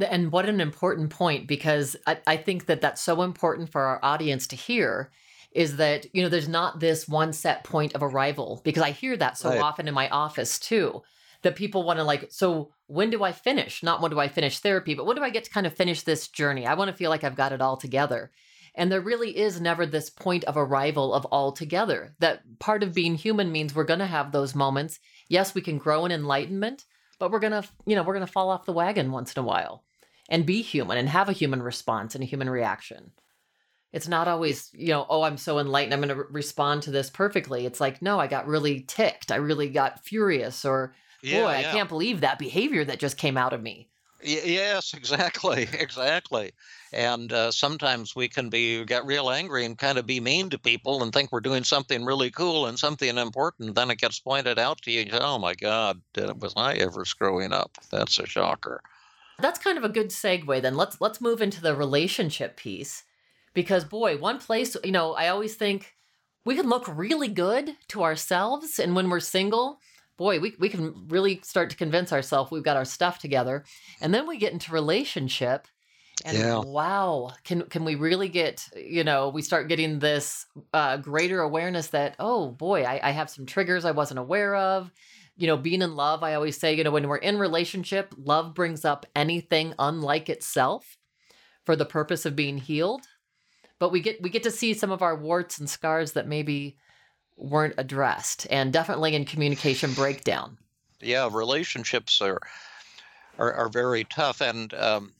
And 0.00 0.30
what 0.30 0.48
an 0.48 0.60
important 0.60 1.10
point, 1.10 1.46
because 1.46 1.96
I, 2.06 2.18
I 2.26 2.36
think 2.36 2.66
that 2.66 2.80
that's 2.80 3.02
so 3.02 3.22
important 3.22 3.70
for 3.70 3.82
our 3.82 3.98
audience 4.02 4.46
to 4.48 4.56
hear 4.56 5.10
is 5.52 5.76
that 5.76 6.06
you 6.14 6.22
know 6.22 6.28
there's 6.28 6.48
not 6.48 6.80
this 6.80 7.08
one 7.08 7.32
set 7.32 7.64
point 7.64 7.94
of 7.94 8.02
arrival 8.02 8.60
because 8.62 8.82
i 8.82 8.90
hear 8.90 9.16
that 9.16 9.38
so 9.38 9.48
right. 9.48 9.60
often 9.60 9.88
in 9.88 9.94
my 9.94 10.06
office 10.10 10.58
too 10.58 11.02
that 11.42 11.56
people 11.56 11.84
want 11.84 11.98
to 11.98 12.04
like 12.04 12.28
so 12.30 12.72
when 12.86 13.10
do 13.10 13.22
i 13.24 13.32
finish? 13.32 13.82
Not 13.82 14.00
when 14.00 14.10
do 14.10 14.20
i 14.20 14.28
finish 14.28 14.58
therapy 14.58 14.94
but 14.94 15.06
when 15.06 15.16
do 15.16 15.22
i 15.22 15.30
get 15.30 15.44
to 15.44 15.50
kind 15.50 15.66
of 15.66 15.74
finish 15.74 16.02
this 16.02 16.28
journey? 16.28 16.66
I 16.66 16.74
want 16.74 16.90
to 16.90 16.96
feel 16.96 17.10
like 17.10 17.24
i've 17.24 17.36
got 17.36 17.52
it 17.52 17.60
all 17.60 17.76
together. 17.76 18.30
And 18.78 18.92
there 18.92 19.00
really 19.00 19.38
is 19.38 19.58
never 19.58 19.86
this 19.86 20.10
point 20.10 20.44
of 20.44 20.58
arrival 20.58 21.14
of 21.14 21.24
all 21.26 21.52
together 21.52 22.14
that 22.18 22.42
part 22.58 22.82
of 22.82 22.94
being 22.94 23.14
human 23.14 23.50
means 23.50 23.74
we're 23.74 23.84
going 23.84 24.00
to 24.00 24.06
have 24.06 24.32
those 24.32 24.54
moments. 24.54 24.98
Yes 25.28 25.54
we 25.54 25.62
can 25.62 25.78
grow 25.78 26.04
in 26.04 26.12
enlightenment 26.12 26.84
but 27.18 27.30
we're 27.30 27.40
going 27.40 27.52
to 27.52 27.68
you 27.86 27.96
know 27.96 28.02
we're 28.02 28.14
going 28.14 28.26
to 28.26 28.32
fall 28.32 28.50
off 28.50 28.66
the 28.66 28.72
wagon 28.72 29.12
once 29.12 29.34
in 29.34 29.42
a 29.42 29.46
while 29.46 29.84
and 30.28 30.46
be 30.46 30.62
human 30.62 30.98
and 30.98 31.08
have 31.08 31.28
a 31.28 31.32
human 31.32 31.62
response 31.62 32.14
and 32.14 32.22
a 32.22 32.26
human 32.26 32.50
reaction. 32.50 33.12
It's 33.92 34.08
not 34.08 34.28
always 34.28 34.70
you 34.74 34.88
know 34.88 35.06
oh 35.08 35.22
i'm 35.22 35.38
so 35.38 35.58
enlightened 35.58 35.94
i'm 35.94 36.00
going 36.00 36.08
to 36.10 36.16
re- 36.16 36.24
respond 36.30 36.82
to 36.82 36.90
this 36.90 37.10
perfectly. 37.10 37.66
It's 37.66 37.80
like 37.80 38.02
no 38.02 38.18
i 38.18 38.26
got 38.26 38.46
really 38.46 38.80
ticked. 38.80 39.32
I 39.32 39.36
really 39.36 39.70
got 39.70 40.04
furious 40.04 40.64
or 40.64 40.94
yeah, 41.26 41.42
boy, 41.42 41.52
yeah. 41.52 41.58
I 41.58 41.72
can't 41.72 41.88
believe 41.88 42.20
that 42.20 42.38
behavior 42.38 42.84
that 42.84 42.98
just 42.98 43.16
came 43.16 43.36
out 43.36 43.52
of 43.52 43.62
me. 43.62 43.88
Y- 44.24 44.40
yes, 44.44 44.94
exactly, 44.96 45.68
exactly. 45.78 46.52
And 46.92 47.32
uh, 47.32 47.50
sometimes 47.50 48.14
we 48.14 48.28
can 48.28 48.48
be 48.48 48.84
get 48.84 49.04
real 49.04 49.30
angry 49.30 49.64
and 49.64 49.76
kind 49.76 49.98
of 49.98 50.06
be 50.06 50.20
mean 50.20 50.50
to 50.50 50.58
people 50.58 51.02
and 51.02 51.12
think 51.12 51.32
we're 51.32 51.40
doing 51.40 51.64
something 51.64 52.04
really 52.04 52.30
cool 52.30 52.66
and 52.66 52.78
something 52.78 53.18
important. 53.18 53.74
Then 53.74 53.90
it 53.90 53.98
gets 53.98 54.20
pointed 54.20 54.58
out 54.58 54.82
to 54.82 54.90
you. 54.90 55.02
you 55.02 55.10
say, 55.10 55.18
oh 55.20 55.38
my 55.38 55.54
God, 55.54 56.00
was 56.16 56.54
I 56.56 56.74
ever 56.74 57.04
screwing 57.04 57.52
up? 57.52 57.76
That's 57.90 58.18
a 58.18 58.26
shocker. 58.26 58.80
That's 59.38 59.58
kind 59.58 59.76
of 59.76 59.84
a 59.84 59.90
good 59.90 60.08
segue. 60.08 60.62
Then 60.62 60.76
let's 60.76 61.00
let's 61.00 61.20
move 61.20 61.42
into 61.42 61.60
the 61.60 61.74
relationship 61.74 62.56
piece, 62.56 63.04
because 63.52 63.84
boy, 63.84 64.16
one 64.16 64.38
place 64.38 64.76
you 64.82 64.92
know 64.92 65.12
I 65.12 65.28
always 65.28 65.56
think 65.56 65.94
we 66.46 66.56
can 66.56 66.68
look 66.68 66.86
really 66.88 67.28
good 67.28 67.76
to 67.88 68.02
ourselves, 68.02 68.78
and 68.78 68.96
when 68.96 69.10
we're 69.10 69.20
single, 69.20 69.78
boy, 70.16 70.40
we, 70.40 70.54
we 70.58 70.68
can 70.68 71.06
really 71.08 71.40
start 71.42 71.70
to 71.70 71.76
convince 71.76 72.12
ourselves 72.12 72.50
we've 72.50 72.62
got 72.62 72.76
our 72.76 72.84
stuff 72.84 73.18
together. 73.18 73.64
And 74.00 74.14
then 74.14 74.26
we 74.26 74.38
get 74.38 74.52
into 74.52 74.72
relationship 74.72 75.68
and 76.24 76.38
yeah. 76.38 76.58
wow, 76.58 77.32
can 77.44 77.62
can 77.62 77.84
we 77.84 77.94
really 77.94 78.28
get, 78.28 78.66
you 78.74 79.04
know, 79.04 79.28
we 79.28 79.42
start 79.42 79.68
getting 79.68 79.98
this 79.98 80.46
uh, 80.72 80.96
greater 80.96 81.40
awareness 81.40 81.88
that, 81.88 82.16
oh 82.18 82.50
boy, 82.52 82.84
I, 82.84 83.00
I 83.02 83.10
have 83.10 83.28
some 83.28 83.44
triggers 83.44 83.84
I 83.84 83.90
wasn't 83.90 84.20
aware 84.20 84.56
of. 84.56 84.90
You 85.36 85.46
know, 85.46 85.58
being 85.58 85.82
in 85.82 85.94
love, 85.94 86.22
I 86.22 86.32
always 86.32 86.56
say, 86.56 86.74
you 86.74 86.84
know, 86.84 86.90
when 86.90 87.06
we're 87.06 87.18
in 87.18 87.38
relationship, 87.38 88.14
love 88.16 88.54
brings 88.54 88.86
up 88.86 89.04
anything 89.14 89.74
unlike 89.78 90.30
itself 90.30 90.96
for 91.64 91.76
the 91.76 91.84
purpose 91.84 92.24
of 92.24 92.34
being 92.34 92.56
healed. 92.56 93.02
But 93.78 93.92
we 93.92 94.00
get 94.00 94.22
we 94.22 94.30
get 94.30 94.44
to 94.44 94.50
see 94.50 94.72
some 94.72 94.90
of 94.90 95.02
our 95.02 95.16
warts 95.16 95.58
and 95.58 95.68
scars 95.68 96.12
that 96.12 96.26
maybe 96.26 96.78
weren't 97.36 97.74
addressed 97.78 98.46
and 98.50 98.72
definitely 98.72 99.14
in 99.14 99.24
communication 99.24 99.92
breakdown. 99.92 100.56
Yeah, 101.00 101.28
relationships 101.32 102.20
are 102.20 102.40
are, 103.38 103.52
are 103.52 103.68
very 103.68 104.04
tough, 104.04 104.40
and 104.40 104.72
um, 104.74 105.12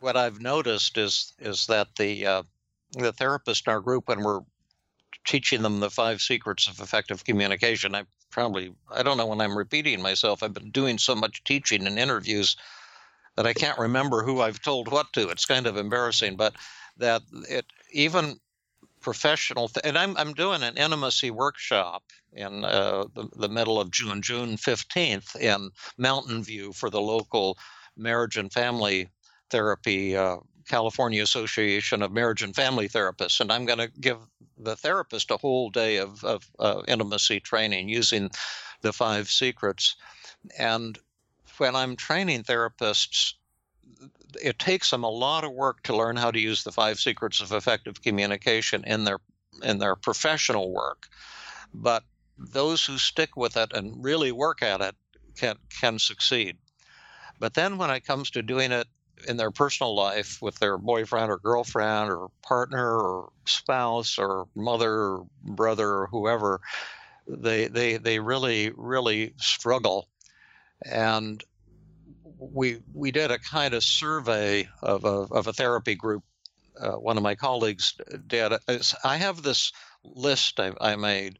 what 0.00 0.16
I've 0.16 0.40
noticed 0.40 0.96
is 0.96 1.32
is 1.38 1.66
that 1.66 1.88
the 1.96 2.26
uh, 2.26 2.42
the 2.92 3.12
therapist 3.12 3.66
in 3.66 3.72
our 3.72 3.80
group 3.80 4.08
when 4.08 4.22
we're 4.22 4.40
teaching 5.24 5.62
them 5.62 5.80
the 5.80 5.90
five 5.90 6.20
secrets 6.20 6.66
of 6.68 6.80
effective 6.80 7.24
communication, 7.24 7.94
I 7.94 8.04
probably 8.30 8.74
I 8.90 9.02
don't 9.02 9.18
know 9.18 9.26
when 9.26 9.40
I'm 9.40 9.56
repeating 9.56 10.02
myself. 10.02 10.42
I've 10.42 10.54
been 10.54 10.70
doing 10.70 10.98
so 10.98 11.14
much 11.14 11.44
teaching 11.44 11.86
and 11.86 11.98
interviews 11.98 12.56
that 13.36 13.46
I 13.46 13.52
can't 13.52 13.78
remember 13.78 14.22
who 14.22 14.40
I've 14.40 14.60
told 14.60 14.90
what 14.90 15.12
to. 15.14 15.28
It's 15.28 15.46
kind 15.46 15.66
of 15.66 15.76
embarrassing, 15.76 16.36
but 16.36 16.54
that 16.98 17.22
it 17.48 17.66
even 17.92 18.38
professional 19.02 19.68
th- 19.68 19.84
and 19.84 19.98
I'm, 19.98 20.16
I'm 20.16 20.32
doing 20.32 20.62
an 20.62 20.76
intimacy 20.76 21.30
workshop 21.30 22.04
in 22.32 22.64
uh, 22.64 23.04
the, 23.14 23.28
the 23.36 23.48
middle 23.48 23.80
of 23.80 23.90
june 23.90 24.22
june 24.22 24.56
15th 24.56 25.36
in 25.36 25.70
mountain 25.98 26.42
view 26.42 26.72
for 26.72 26.88
the 26.88 27.00
local 27.00 27.58
marriage 27.96 28.36
and 28.36 28.52
family 28.52 29.08
therapy 29.50 30.16
uh, 30.16 30.36
california 30.68 31.22
association 31.22 32.02
of 32.02 32.12
marriage 32.12 32.42
and 32.42 32.54
family 32.54 32.88
therapists 32.88 33.40
and 33.40 33.52
i'm 33.52 33.66
going 33.66 33.78
to 33.78 33.90
give 34.00 34.18
the 34.58 34.76
therapist 34.76 35.30
a 35.30 35.36
whole 35.36 35.70
day 35.70 35.96
of, 35.96 36.22
of 36.24 36.48
uh, 36.58 36.82
intimacy 36.86 37.40
training 37.40 37.88
using 37.88 38.30
the 38.82 38.92
five 38.92 39.28
secrets. 39.28 39.96
And 40.58 40.98
when 41.58 41.76
i'm 41.76 41.96
training 41.96 42.42
therapists 42.44 43.34
it 44.42 44.58
takes 44.58 44.90
them 44.90 45.04
a 45.04 45.10
lot 45.10 45.44
of 45.44 45.52
work 45.52 45.82
to 45.84 45.96
learn 45.96 46.16
how 46.16 46.30
to 46.30 46.40
use 46.40 46.64
the 46.64 46.72
five 46.72 46.98
secrets 46.98 47.40
of 47.40 47.52
effective 47.52 48.02
communication 48.02 48.84
in 48.84 49.04
their 49.04 49.18
in 49.62 49.78
their 49.78 49.96
professional 49.96 50.72
work. 50.72 51.08
But 51.74 52.04
those 52.38 52.84
who 52.84 52.98
stick 52.98 53.36
with 53.36 53.56
it 53.56 53.72
and 53.72 54.02
really 54.02 54.32
work 54.32 54.62
at 54.62 54.80
it 54.80 54.94
can 55.36 55.56
can 55.80 55.98
succeed. 55.98 56.56
But 57.38 57.54
then 57.54 57.78
when 57.78 57.90
it 57.90 58.06
comes 58.06 58.30
to 58.30 58.42
doing 58.42 58.72
it 58.72 58.86
in 59.28 59.36
their 59.36 59.50
personal 59.50 59.94
life 59.94 60.40
with 60.40 60.58
their 60.58 60.78
boyfriend 60.78 61.30
or 61.30 61.38
girlfriend 61.38 62.10
or 62.10 62.28
partner 62.42 62.98
or 62.98 63.30
spouse 63.46 64.18
or 64.18 64.48
mother 64.54 64.92
or 64.92 65.26
brother 65.42 65.88
or 65.88 66.06
whoever, 66.08 66.60
they 67.26 67.68
they 67.68 67.96
they 67.96 68.18
really 68.18 68.72
really 68.76 69.34
struggle, 69.38 70.08
and 70.84 71.44
we 72.52 72.78
we 72.92 73.10
did 73.10 73.30
a 73.30 73.38
kind 73.38 73.74
of 73.74 73.84
survey 73.84 74.68
of 74.82 75.04
a 75.04 75.26
of 75.30 75.46
a 75.46 75.52
therapy 75.52 75.94
group. 75.94 76.24
Uh, 76.80 76.92
one 76.92 77.16
of 77.16 77.22
my 77.22 77.34
colleagues 77.34 77.94
did. 78.26 78.52
I 79.04 79.16
have 79.16 79.42
this 79.42 79.72
list 80.04 80.58
I, 80.58 80.72
I 80.80 80.96
made. 80.96 81.38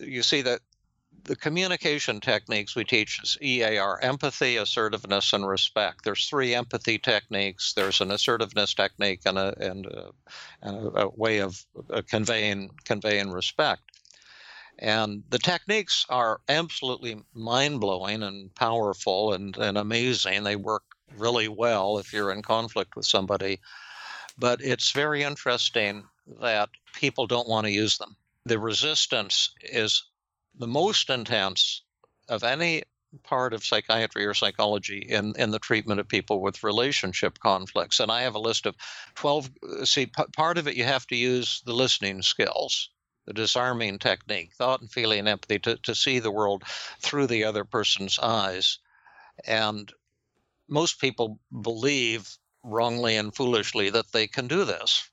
You 0.00 0.22
see 0.22 0.42
that 0.42 0.60
the 1.24 1.36
communication 1.36 2.20
techniques 2.20 2.74
we 2.74 2.84
teach 2.84 3.20
is 3.22 3.38
EAR 3.40 3.98
empathy, 4.00 4.56
assertiveness, 4.56 5.32
and 5.32 5.46
respect. 5.46 6.04
There's 6.04 6.26
three 6.26 6.54
empathy 6.54 6.98
techniques. 6.98 7.74
There's 7.74 8.00
an 8.00 8.10
assertiveness 8.10 8.74
technique 8.74 9.20
and 9.26 9.38
a, 9.38 9.54
and 9.60 9.86
a, 9.86 10.10
and 10.62 10.76
a, 10.76 11.02
a 11.02 11.08
way 11.10 11.38
of 11.38 11.64
uh, 11.90 12.02
conveying 12.08 12.70
conveying 12.84 13.30
respect. 13.30 13.91
And 14.82 15.22
the 15.30 15.38
techniques 15.38 16.04
are 16.08 16.40
absolutely 16.48 17.22
mind 17.34 17.80
blowing 17.80 18.24
and 18.24 18.52
powerful 18.56 19.32
and, 19.32 19.56
and 19.56 19.78
amazing. 19.78 20.42
They 20.42 20.56
work 20.56 20.82
really 21.16 21.46
well 21.46 21.98
if 21.98 22.12
you're 22.12 22.32
in 22.32 22.42
conflict 22.42 22.96
with 22.96 23.06
somebody. 23.06 23.60
But 24.36 24.60
it's 24.60 24.90
very 24.90 25.22
interesting 25.22 26.02
that 26.40 26.68
people 26.94 27.28
don't 27.28 27.48
want 27.48 27.66
to 27.66 27.72
use 27.72 27.96
them. 27.96 28.16
The 28.44 28.58
resistance 28.58 29.54
is 29.62 30.02
the 30.58 30.66
most 30.66 31.10
intense 31.10 31.82
of 32.28 32.42
any 32.42 32.82
part 33.22 33.54
of 33.54 33.64
psychiatry 33.64 34.26
or 34.26 34.34
psychology 34.34 34.98
in, 34.98 35.34
in 35.36 35.52
the 35.52 35.60
treatment 35.60 36.00
of 36.00 36.08
people 36.08 36.40
with 36.40 36.64
relationship 36.64 37.38
conflicts. 37.38 38.00
And 38.00 38.10
I 38.10 38.22
have 38.22 38.34
a 38.34 38.40
list 38.40 38.66
of 38.66 38.74
12. 39.14 39.50
Uh, 39.62 39.84
see, 39.84 40.06
p- 40.06 40.24
part 40.36 40.58
of 40.58 40.66
it 40.66 40.74
you 40.74 40.84
have 40.84 41.06
to 41.08 41.16
use 41.16 41.62
the 41.66 41.74
listening 41.74 42.22
skills, 42.22 42.90
the 43.26 43.32
disarming 43.32 43.98
technique, 43.98 44.52
thought 44.54 44.80
and 44.80 44.90
feeling 44.90 45.28
empathy 45.28 45.58
to, 45.60 45.76
to 45.78 45.94
see 45.94 46.18
the 46.18 46.30
world 46.30 46.64
through 47.00 47.26
the 47.26 47.44
other 47.44 47.64
person's 47.64 48.18
eyes. 48.18 48.78
And 49.46 49.92
most 50.68 51.00
people 51.00 51.38
believe 51.62 52.36
wrongly 52.64 53.16
and 53.16 53.34
foolishly 53.34 53.90
that 53.90 54.12
they 54.12 54.26
can 54.26 54.48
do 54.48 54.64
this, 54.64 55.08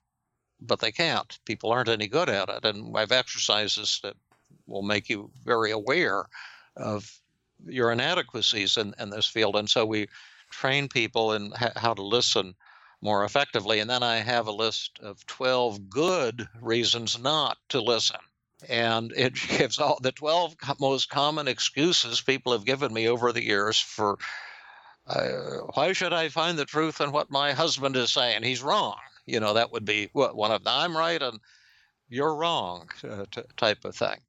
but 0.61 0.79
they 0.79 0.91
can't. 0.91 1.37
People 1.45 1.71
aren't 1.71 1.89
any 1.89 2.07
good 2.07 2.29
at 2.29 2.49
it. 2.49 2.65
And 2.65 2.95
I 2.95 3.01
have 3.01 3.11
exercises 3.11 3.99
that 4.03 4.15
will 4.65 4.83
make 4.83 5.09
you 5.09 5.31
very 5.43 5.71
aware 5.71 6.25
of 6.75 7.11
your 7.65 7.91
inadequacies 7.91 8.77
in, 8.77 8.93
in 8.99 9.09
this 9.09 9.25
field. 9.25 9.55
And 9.55 9.69
so 9.69 9.85
we 9.85 10.07
train 10.49 10.87
people 10.87 11.33
in 11.33 11.51
ha- 11.51 11.73
how 11.75 11.93
to 11.93 12.01
listen 12.01 12.55
more 13.01 13.23
effectively. 13.23 13.79
And 13.79 13.89
then 13.89 14.03
I 14.03 14.17
have 14.17 14.47
a 14.47 14.51
list 14.51 14.99
of 15.01 15.25
12 15.25 15.89
good 15.89 16.47
reasons 16.61 17.19
not 17.19 17.57
to 17.69 17.81
listen. 17.81 18.19
And 18.67 19.13
it 19.15 19.33
gives 19.57 19.79
all 19.79 19.99
the 20.01 20.11
12 20.11 20.55
most 20.79 21.09
common 21.09 21.47
excuses 21.47 22.21
people 22.21 22.51
have 22.51 22.65
given 22.65 22.93
me 22.93 23.07
over 23.07 23.31
the 23.31 23.43
years 23.43 23.79
for 23.79 24.17
uh, 25.07 25.61
why 25.73 25.91
should 25.93 26.13
I 26.13 26.29
find 26.29 26.57
the 26.57 26.65
truth 26.65 27.01
in 27.01 27.11
what 27.11 27.31
my 27.31 27.53
husband 27.53 27.95
is 27.95 28.11
saying? 28.11 28.43
He's 28.43 28.61
wrong. 28.61 28.97
You 29.25 29.39
know, 29.39 29.55
that 29.55 29.71
would 29.71 29.85
be 29.85 30.09
what 30.13 30.35
one 30.35 30.51
of 30.51 30.63
them. 30.63 30.73
I'm 30.75 30.95
right 30.95 31.21
and 31.21 31.39
you're 32.09 32.35
wrong 32.35 32.89
uh, 33.03 33.25
t- 33.31 33.41
type 33.57 33.85
of 33.85 33.95
thing. 33.95 34.19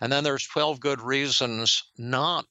And 0.00 0.12
then 0.12 0.24
there's 0.24 0.46
12 0.46 0.80
good 0.80 1.00
reasons 1.00 1.82
not 1.98 2.46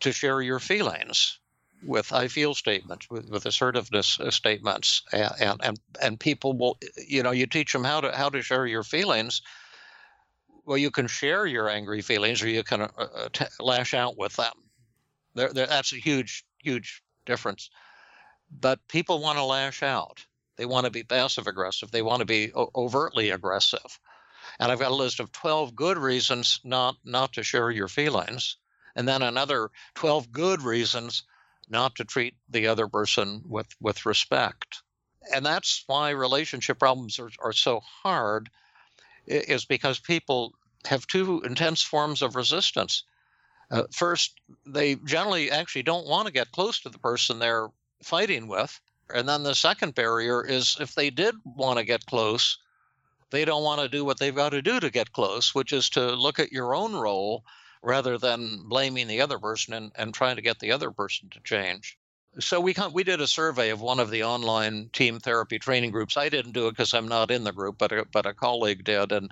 to 0.00 0.12
share 0.12 0.40
your 0.40 0.60
feelings 0.60 1.38
with 1.82 2.12
I 2.12 2.28
feel 2.28 2.54
statements, 2.54 3.08
with, 3.10 3.28
with 3.28 3.46
assertiveness 3.46 4.18
uh, 4.20 4.30
statements, 4.30 5.02
and, 5.12 5.60
and 5.62 5.80
and 6.00 6.20
people 6.20 6.56
will, 6.56 6.78
you 6.96 7.22
know, 7.22 7.30
you 7.30 7.46
teach 7.46 7.72
them 7.72 7.84
how 7.84 8.00
to 8.00 8.12
how 8.12 8.28
to 8.30 8.42
share 8.42 8.66
your 8.66 8.82
feelings. 8.82 9.42
Well, 10.66 10.78
you 10.78 10.90
can 10.90 11.06
share 11.06 11.46
your 11.46 11.68
angry 11.68 12.00
feelings, 12.00 12.42
or 12.42 12.48
you 12.48 12.62
can 12.62 12.82
uh, 12.82 12.88
uh 12.96 13.28
t- 13.32 13.44
lash 13.60 13.92
out 13.94 14.16
with 14.16 14.36
them. 14.36 14.52
They're, 15.34 15.52
they're, 15.52 15.66
that's 15.66 15.92
a 15.92 15.96
huge 15.96 16.44
huge 16.62 17.02
difference. 17.26 17.70
But 18.50 18.86
people 18.88 19.20
want 19.20 19.38
to 19.38 19.44
lash 19.44 19.82
out. 19.82 20.24
They 20.56 20.66
want 20.66 20.84
to 20.84 20.90
be 20.90 21.02
passive 21.02 21.46
aggressive. 21.46 21.90
They 21.90 22.02
want 22.02 22.20
to 22.20 22.26
be 22.26 22.52
o- 22.54 22.70
overtly 22.74 23.30
aggressive. 23.30 23.98
And 24.60 24.70
I've 24.70 24.78
got 24.78 24.92
a 24.92 24.94
list 24.94 25.20
of 25.20 25.32
12 25.32 25.74
good 25.74 25.98
reasons 25.98 26.60
not, 26.62 26.96
not 27.04 27.32
to 27.32 27.42
share 27.42 27.70
your 27.70 27.88
feelings, 27.88 28.56
and 28.94 29.08
then 29.08 29.22
another 29.22 29.70
12 29.94 30.30
good 30.30 30.62
reasons 30.62 31.24
not 31.68 31.96
to 31.96 32.04
treat 32.04 32.34
the 32.48 32.66
other 32.66 32.88
person 32.88 33.42
with, 33.46 33.68
with 33.80 34.06
respect. 34.06 34.82
And 35.34 35.44
that's 35.44 35.84
why 35.86 36.10
relationship 36.10 36.78
problems 36.78 37.18
are, 37.18 37.30
are 37.42 37.52
so 37.52 37.80
hard, 37.80 38.50
is 39.26 39.64
because 39.64 39.98
people 39.98 40.54
have 40.86 41.06
two 41.06 41.42
intense 41.42 41.82
forms 41.82 42.20
of 42.22 42.36
resistance. 42.36 43.04
Uh, 43.70 43.84
first, 43.90 44.34
they 44.66 44.96
generally 44.96 45.50
actually 45.50 45.82
don't 45.82 46.06
want 46.06 46.26
to 46.26 46.32
get 46.32 46.52
close 46.52 46.80
to 46.80 46.90
the 46.90 46.98
person 46.98 47.38
they're 47.38 47.68
fighting 48.02 48.48
with. 48.48 48.78
And 49.12 49.28
then 49.28 49.42
the 49.42 49.54
second 49.54 49.94
barrier 49.94 50.44
is 50.44 50.76
if 50.80 50.94
they 50.94 51.10
did 51.10 51.34
want 51.44 51.78
to 51.78 51.84
get 51.84 52.06
close, 52.06 52.58
they 53.30 53.44
don't 53.44 53.64
want 53.64 53.80
to 53.80 53.88
do 53.88 54.04
what 54.04 54.18
they've 54.18 54.34
got 54.34 54.50
to 54.50 54.62
do 54.62 54.78
to 54.80 54.90
get 54.90 55.12
close, 55.12 55.54
which 55.54 55.72
is 55.72 55.88
to 55.90 56.12
look 56.12 56.38
at 56.38 56.52
your 56.52 56.74
own 56.74 56.94
role 56.94 57.44
rather 57.84 58.16
than 58.16 58.62
blaming 58.64 59.06
the 59.06 59.20
other 59.20 59.38
person 59.38 59.74
and, 59.74 59.92
and 59.94 60.14
trying 60.14 60.36
to 60.36 60.42
get 60.42 60.58
the 60.58 60.72
other 60.72 60.90
person 60.90 61.28
to 61.30 61.40
change. 61.40 61.98
So 62.40 62.58
we 62.60 62.74
we 62.92 63.04
did 63.04 63.20
a 63.20 63.28
survey 63.28 63.70
of 63.70 63.80
one 63.80 64.00
of 64.00 64.10
the 64.10 64.24
online 64.24 64.90
TEAM 64.92 65.20
therapy 65.20 65.58
training 65.58 65.92
groups. 65.92 66.16
I 66.16 66.28
didn't 66.28 66.52
do 66.52 66.66
it 66.66 66.72
because 66.72 66.92
I'm 66.92 67.06
not 67.06 67.30
in 67.30 67.44
the 67.44 67.52
group, 67.52 67.78
but 67.78 67.92
a, 67.92 68.04
but 68.10 68.26
a 68.26 68.34
colleague 68.34 68.82
did, 68.82 69.12
and 69.12 69.30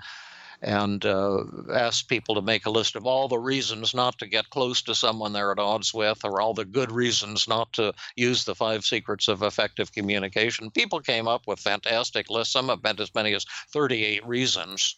and 0.61 1.05
uh, 1.05 1.43
ask 1.73 2.07
people 2.07 2.37
to 2.37 2.43
make 2.43 2.67
a 2.67 2.71
list 2.71 2.95
of 2.95 3.05
all 3.05 3.27
the 3.27 3.39
reasons 3.39 3.95
not 3.95 4.19
to 4.19 4.29
get 4.29 4.51
close 4.51 4.83
to 4.83 4.95
someone 4.95 5.33
they're 5.33 5.51
at 5.51 5.59
odds 5.59 5.93
with, 5.93 6.25
or 6.25 6.41
all 6.41 6.55
the 6.55 6.65
good 6.65 6.93
reasons 6.93 7.49
not 7.49 7.73
to 7.73 7.93
use 8.15 8.45
the 8.45 8.55
five 8.55 8.85
secrets 8.85 9.27
of 9.27 9.43
effective 9.43 9.91
communication. 9.91 10.71
People 10.71 11.01
came 11.01 11.27
up 11.27 11.49
with 11.49 11.59
fantastic 11.59 12.31
lists. 12.31 12.53
Some 12.53 12.69
have 12.69 12.83
been 12.83 13.01
as 13.01 13.13
many 13.13 13.35
as 13.35 13.45
38 13.73 14.25
reasons 14.25 14.97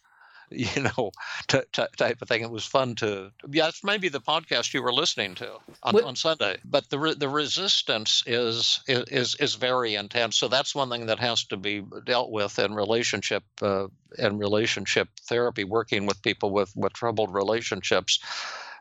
you 0.77 0.83
know, 0.83 1.11
t- 1.49 1.61
t- 1.73 1.85
type 1.97 2.23
of 2.23 2.29
thing. 2.29 2.43
It 2.43 2.51
was 2.51 2.65
fun 2.65 2.95
to. 2.97 3.31
Yeah, 3.51 3.69
it's 3.69 3.85
maybe 3.85 4.09
the 4.09 4.21
podcast 4.21 4.75
you 4.75 4.83
were 4.83 4.93
listening 4.93 5.35
to 5.37 5.59
on, 5.83 6.03
on 6.03 6.17
Sunday. 6.17 6.59
But 6.65 6.91
the 6.91 6.99
re- 6.99 7.15
the 7.15 7.29
resistance 7.29 8.23
is, 8.27 8.81
is 8.87 9.35
is 9.37 9.55
very 9.55 9.95
intense. 9.95 10.37
So 10.37 10.49
that's 10.49 10.75
one 10.75 10.91
thing 10.91 11.07
that 11.07 11.19
has 11.19 11.45
to 11.47 11.57
be 11.57 11.85
dealt 12.05 12.31
with 12.31 12.59
in 12.59 12.75
relationship 12.75 13.45
uh, 13.63 13.89
and 14.19 14.39
relationship 14.39 15.09
therapy, 15.23 15.65
working 15.65 16.07
with 16.07 16.23
people 16.23 16.51
with 16.51 16.73
with 16.77 16.93
troubled 16.93 17.35
relationships. 17.35 18.21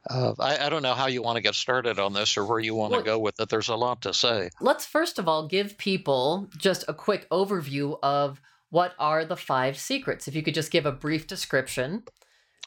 Uh, 0.10 0.34
I, 0.38 0.66
I, 0.66 0.70
don't 0.70 0.84
know 0.84 0.96
how 0.96 1.08
you 1.08 1.22
want 1.22 1.38
to 1.38 1.42
get 1.42 1.56
started 1.56 1.98
on 1.98 2.12
this 2.12 2.36
or 2.36 2.46
where 2.46 2.60
you 2.60 2.76
want 2.76 2.92
well, 2.92 3.00
to 3.00 3.06
go 3.06 3.20
with 3.20 3.40
it. 3.40 3.48
There's 3.48 3.70
a 3.70 3.76
lot 3.76 4.02
to 4.02 4.14
say. 4.14 4.50
Let's 4.60 4.86
first 4.86 5.18
of 5.18 5.30
all 5.30 5.48
give 5.48 5.78
people 5.78 6.50
just 6.58 6.84
a 6.90 6.94
quick 6.94 7.30
overview 7.30 7.98
of 8.04 8.42
what 8.74 8.96
are 8.98 9.24
the 9.24 9.38
five 9.38 9.78
secrets? 9.78 10.28
If 10.28 10.34
you 10.34 10.42
could 10.42 10.56
just 10.56 10.72
give 10.72 10.88
a 10.88 10.92
brief 10.92 11.28
description 11.28 12.06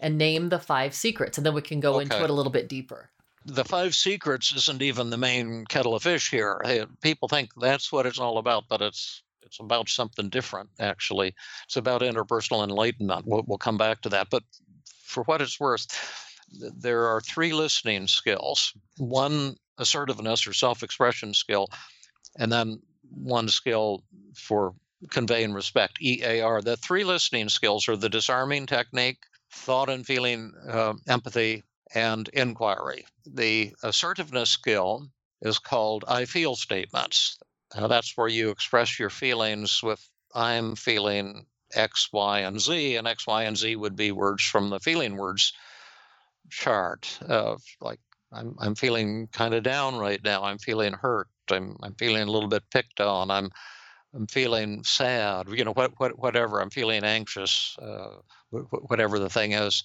and 0.01 0.17
name 0.17 0.51
the 0.51 0.61
five 0.61 0.95
secrets, 0.95 1.37
and 1.37 1.45
then 1.45 1.53
we 1.53 1.63
can 1.63 1.81
go 1.81 1.95
okay. 1.95 2.03
into 2.03 2.23
it 2.23 2.31
a 2.31 2.33
little 2.33 2.53
bit 2.53 2.69
deeper. 2.69 3.11
The 3.45 3.65
five 3.65 3.93
secrets 3.93 4.55
isn't 4.55 4.83
even 4.83 5.11
the 5.11 5.17
main 5.17 5.65
kettle 5.65 5.97
of 5.97 6.05
fish 6.05 6.31
here. 6.31 6.63
People 7.03 7.27
think 7.27 7.51
that's 7.61 7.91
what 7.91 8.07
it's 8.07 8.21
all 8.21 8.39
about, 8.39 8.69
but 8.69 8.83
it's 8.83 9.25
it's 9.43 9.59
about 9.59 9.89
something 9.89 10.29
different. 10.29 10.71
Actually, 10.79 11.35
it's 11.65 11.77
about 11.77 12.03
interpersonal 12.03 12.63
enlightenment. 12.63 13.27
We'll, 13.27 13.43
we'll 13.45 13.59
come 13.59 13.77
back 13.77 14.03
to 14.03 14.09
that. 14.11 14.29
But 14.31 14.45
for 15.03 15.25
what 15.25 15.43
it's 15.43 15.59
worth, 15.59 15.89
there 16.53 17.07
are 17.09 17.21
three 17.21 17.53
listening 17.53 18.07
skills: 18.07 18.73
one 18.99 19.57
assertiveness 19.79 20.47
or 20.47 20.53
self-expression 20.53 21.35
skill, 21.35 21.67
and 22.39 22.53
then 22.53 22.81
one 23.11 23.49
skill 23.49 24.05
for 24.37 24.73
conveying 25.11 25.53
respect, 25.53 26.01
EAR. 26.01 26.63
The 26.63 26.77
three 26.77 27.05
listening 27.05 27.49
skills 27.49 27.89
are 27.89 27.97
the 27.97 28.09
disarming 28.09 28.67
technique, 28.67 29.19
thought 29.51 29.89
and 29.89 30.07
feeling 30.07 30.53
uh, 30.69 30.95
empathy, 31.09 31.65
and 31.95 32.29
inquiry. 32.29 33.07
The 33.27 33.75
assertiveness 33.83 34.51
skill 34.51 35.09
is 35.43 35.59
called 35.59 36.05
I 36.09 36.25
feel 36.25 36.57
statements. 36.57 37.39
Uh, 37.75 37.89
that's 37.89 38.17
where 38.17 38.29
you 38.29 38.51
express 38.51 38.99
your 38.99 39.11
feelings 39.11 39.83
with 39.83 40.09
I'm 40.35 40.77
feeling 40.77 41.47
X, 41.75 42.09
Y, 42.13 42.41
and 42.41 42.61
Z, 42.61 42.97
and 42.97 43.09
X, 43.09 43.27
Y, 43.27 43.43
and 43.45 43.57
Z 43.57 43.77
would 43.77 43.97
be 43.97 44.13
words 44.13 44.45
from 44.45 44.71
the 44.71 44.81
feeling 44.81 45.17
words 45.17 45.53
chart. 46.51 47.19
Uh, 47.27 47.57
like 47.81 48.01
I'm, 48.33 48.55
I'm 48.61 48.75
feeling 48.75 49.29
kind 49.33 49.55
of 49.55 49.63
down 49.63 49.97
right 49.97 50.23
now. 50.23 50.45
I'm 50.45 50.59
feeling 50.59 50.93
hurt. 50.93 51.29
I'm, 51.51 51.77
I'm 51.83 51.95
feeling 51.95 52.23
a 52.23 52.31
little 52.31 52.49
bit 52.49 52.65
picked 52.71 53.01
on. 53.01 53.31
I'm 53.31 53.51
I'm 54.15 54.27
feeling 54.27 54.83
sad, 54.85 55.49
you 55.51 55.65
know, 55.65 55.73
what, 55.73 55.93
what, 55.99 56.19
whatever. 56.19 56.61
I'm 56.61 56.71
feeling 56.71 57.05
anxious, 57.05 57.77
uh, 57.81 58.17
whatever 58.51 59.19
the 59.19 59.29
thing 59.29 59.53
is. 59.53 59.83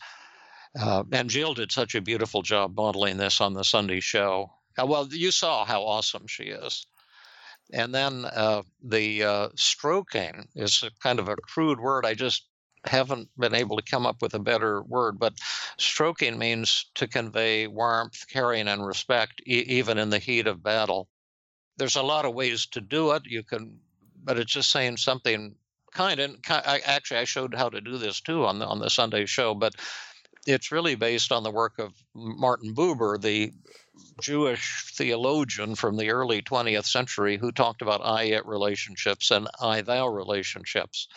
Uh, 0.79 1.03
and 1.11 1.29
Jill 1.29 1.53
did 1.53 1.71
such 1.71 1.95
a 1.95 2.01
beautiful 2.01 2.41
job 2.41 2.75
modeling 2.75 3.17
this 3.17 3.41
on 3.41 3.53
the 3.53 3.63
Sunday 3.63 3.99
show. 3.99 4.53
Uh, 4.79 4.85
well, 4.85 5.07
you 5.11 5.31
saw 5.31 5.65
how 5.65 5.83
awesome 5.83 6.27
she 6.27 6.45
is. 6.45 6.85
And 7.73 7.93
then 7.93 8.25
uh, 8.25 8.63
the 8.83 9.23
uh, 9.23 9.49
stroking 9.55 10.47
is 10.55 10.83
kind 11.01 11.19
of 11.19 11.27
a 11.29 11.35
crude 11.35 11.79
word. 11.79 12.05
I 12.05 12.13
just 12.13 12.47
haven't 12.85 13.29
been 13.37 13.53
able 13.53 13.77
to 13.77 13.83
come 13.83 14.05
up 14.05 14.21
with 14.21 14.33
a 14.33 14.39
better 14.39 14.81
word, 14.81 15.19
but 15.19 15.33
stroking 15.77 16.37
means 16.37 16.89
to 16.95 17.07
convey 17.07 17.67
warmth, 17.67 18.25
caring, 18.29 18.67
and 18.67 18.85
respect, 18.85 19.41
e- 19.45 19.65
even 19.67 19.97
in 19.97 20.09
the 20.09 20.19
heat 20.19 20.47
of 20.47 20.63
battle. 20.63 21.07
There's 21.77 21.95
a 21.95 22.03
lot 22.03 22.25
of 22.25 22.33
ways 22.33 22.65
to 22.67 22.81
do 22.81 23.11
it. 23.11 23.23
You 23.25 23.43
can, 23.43 23.79
but 24.23 24.37
it's 24.37 24.51
just 24.51 24.71
saying 24.71 24.97
something 24.97 25.55
kind. 25.93 26.19
And 26.19 26.37
I, 26.49 26.81
actually, 26.85 27.19
I 27.19 27.25
showed 27.25 27.53
how 27.53 27.69
to 27.69 27.81
do 27.81 27.97
this 27.97 28.21
too 28.21 28.45
on 28.45 28.59
the 28.59 28.65
on 28.65 28.79
the 28.79 28.89
Sunday 28.89 29.25
show, 29.25 29.53
but 29.53 29.75
it's 30.47 30.71
really 30.71 30.95
based 30.95 31.31
on 31.31 31.43
the 31.43 31.51
work 31.51 31.77
of 31.77 31.93
Martin 32.15 32.73
Buber, 32.73 33.21
the 33.21 33.51
Jewish 34.21 34.93
theologian 34.95 35.75
from 35.75 35.97
the 35.97 36.09
early 36.09 36.41
20th 36.41 36.85
century 36.85 37.37
who 37.37 37.51
talked 37.51 37.81
about 37.81 38.01
I 38.03 38.23
it 38.23 38.45
relationships 38.45 39.31
and 39.31 39.47
I 39.61 39.81
thou 39.81 40.07
relationships. 40.07 41.07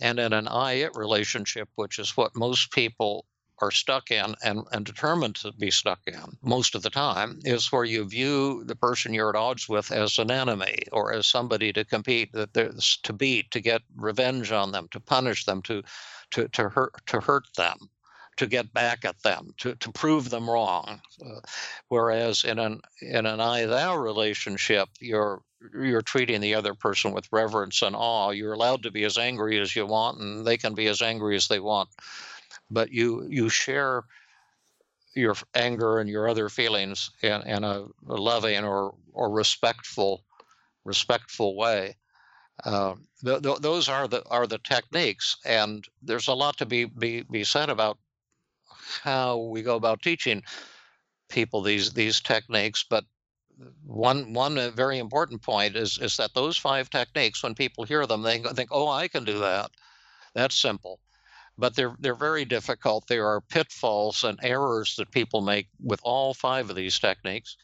And 0.00 0.18
in 0.18 0.32
an 0.32 0.48
I 0.48 0.74
it 0.74 0.92
relationship, 0.94 1.68
which 1.76 1.98
is 1.98 2.16
what 2.16 2.36
most 2.36 2.70
people 2.70 3.24
are 3.60 3.70
stuck 3.70 4.10
in 4.10 4.34
and, 4.44 4.62
and 4.72 4.84
determined 4.84 5.34
to 5.36 5.52
be 5.52 5.70
stuck 5.70 6.00
in 6.06 6.36
most 6.42 6.74
of 6.74 6.82
the 6.82 6.90
time, 6.90 7.40
is 7.44 7.72
where 7.72 7.84
you 7.84 8.08
view 8.08 8.62
the 8.64 8.76
person 8.76 9.14
you're 9.14 9.30
at 9.30 9.36
odds 9.36 9.68
with 9.68 9.90
as 9.90 10.18
an 10.18 10.30
enemy 10.30 10.78
or 10.92 11.12
as 11.12 11.26
somebody 11.26 11.72
to 11.72 11.84
compete, 11.84 12.32
that 12.32 12.54
there's 12.54 12.98
to 13.02 13.12
beat, 13.12 13.50
to 13.50 13.60
get 13.60 13.82
revenge 13.96 14.52
on 14.52 14.72
them, 14.72 14.88
to 14.90 15.00
punish 15.00 15.44
them, 15.44 15.62
to 15.62 15.82
to 16.30 16.48
to 16.48 16.68
hurt 16.68 16.94
to 17.06 17.20
hurt 17.20 17.46
them 17.56 17.88
to 18.38 18.46
get 18.46 18.72
back 18.72 19.04
at 19.04 19.20
them, 19.22 19.52
to, 19.58 19.74
to 19.76 19.92
prove 19.92 20.30
them 20.30 20.48
wrong. 20.48 21.00
Uh, 21.24 21.40
whereas 21.88 22.44
in 22.44 22.58
an 22.58 22.80
in 23.02 23.26
an 23.26 23.40
I 23.40 23.66
thou 23.66 23.96
relationship, 23.96 24.88
you're 25.00 25.42
you're 25.74 26.02
treating 26.02 26.40
the 26.40 26.54
other 26.54 26.72
person 26.72 27.12
with 27.12 27.28
reverence 27.32 27.82
and 27.82 27.96
awe. 27.96 28.30
You're 28.30 28.52
allowed 28.52 28.84
to 28.84 28.92
be 28.92 29.04
as 29.04 29.18
angry 29.18 29.58
as 29.58 29.74
you 29.74 29.86
want, 29.86 30.20
and 30.20 30.46
they 30.46 30.56
can 30.56 30.74
be 30.74 30.86
as 30.86 31.02
angry 31.02 31.36
as 31.36 31.48
they 31.48 31.58
want. 31.58 31.88
But 32.70 32.92
you 32.92 33.26
you 33.28 33.48
share 33.48 34.04
your 35.14 35.34
anger 35.54 35.98
and 35.98 36.08
your 36.08 36.28
other 36.28 36.48
feelings 36.48 37.10
in, 37.22 37.42
in 37.42 37.64
a, 37.64 37.86
a 38.08 38.16
loving 38.16 38.64
or 38.64 38.94
or 39.12 39.30
respectful 39.30 40.24
respectful 40.84 41.56
way. 41.56 41.96
Uh, 42.64 42.94
th- 43.24 43.42
th- 43.42 43.58
those 43.58 43.88
are 43.88 44.08
the 44.08 44.24
are 44.28 44.46
the 44.46 44.58
techniques, 44.58 45.36
and 45.44 45.86
there's 46.02 46.28
a 46.28 46.34
lot 46.34 46.56
to 46.58 46.66
be 46.66 46.84
be, 46.86 47.22
be 47.22 47.44
said 47.44 47.70
about 47.70 47.98
how 49.02 49.36
we 49.36 49.62
go 49.62 49.76
about 49.76 50.02
teaching 50.02 50.42
people 51.28 51.62
these 51.62 51.92
these 51.92 52.20
techniques. 52.20 52.84
But 52.88 53.04
one 53.84 54.32
one 54.32 54.58
uh, 54.58 54.70
very 54.70 54.98
important 54.98 55.42
point 55.42 55.76
is 55.76 55.98
is 55.98 56.16
that 56.16 56.34
those 56.34 56.56
five 56.56 56.90
techniques, 56.90 57.42
when 57.42 57.54
people 57.54 57.84
hear 57.84 58.06
them, 58.06 58.22
they 58.22 58.38
think, 58.38 58.70
"Oh, 58.72 58.88
I 58.88 59.08
can 59.08 59.24
do 59.24 59.38
that." 59.38 59.70
That's 60.34 60.56
simple, 60.60 61.00
but 61.58 61.74
they're 61.74 61.96
they're 61.98 62.14
very 62.14 62.44
difficult. 62.44 63.06
There 63.08 63.26
are 63.26 63.40
pitfalls 63.40 64.24
and 64.24 64.38
errors 64.42 64.94
that 64.96 65.10
people 65.10 65.40
make 65.40 65.68
with 65.82 66.00
all 66.02 66.32
five 66.32 66.70
of 66.70 66.76
these 66.76 66.98
techniques. 66.98 67.56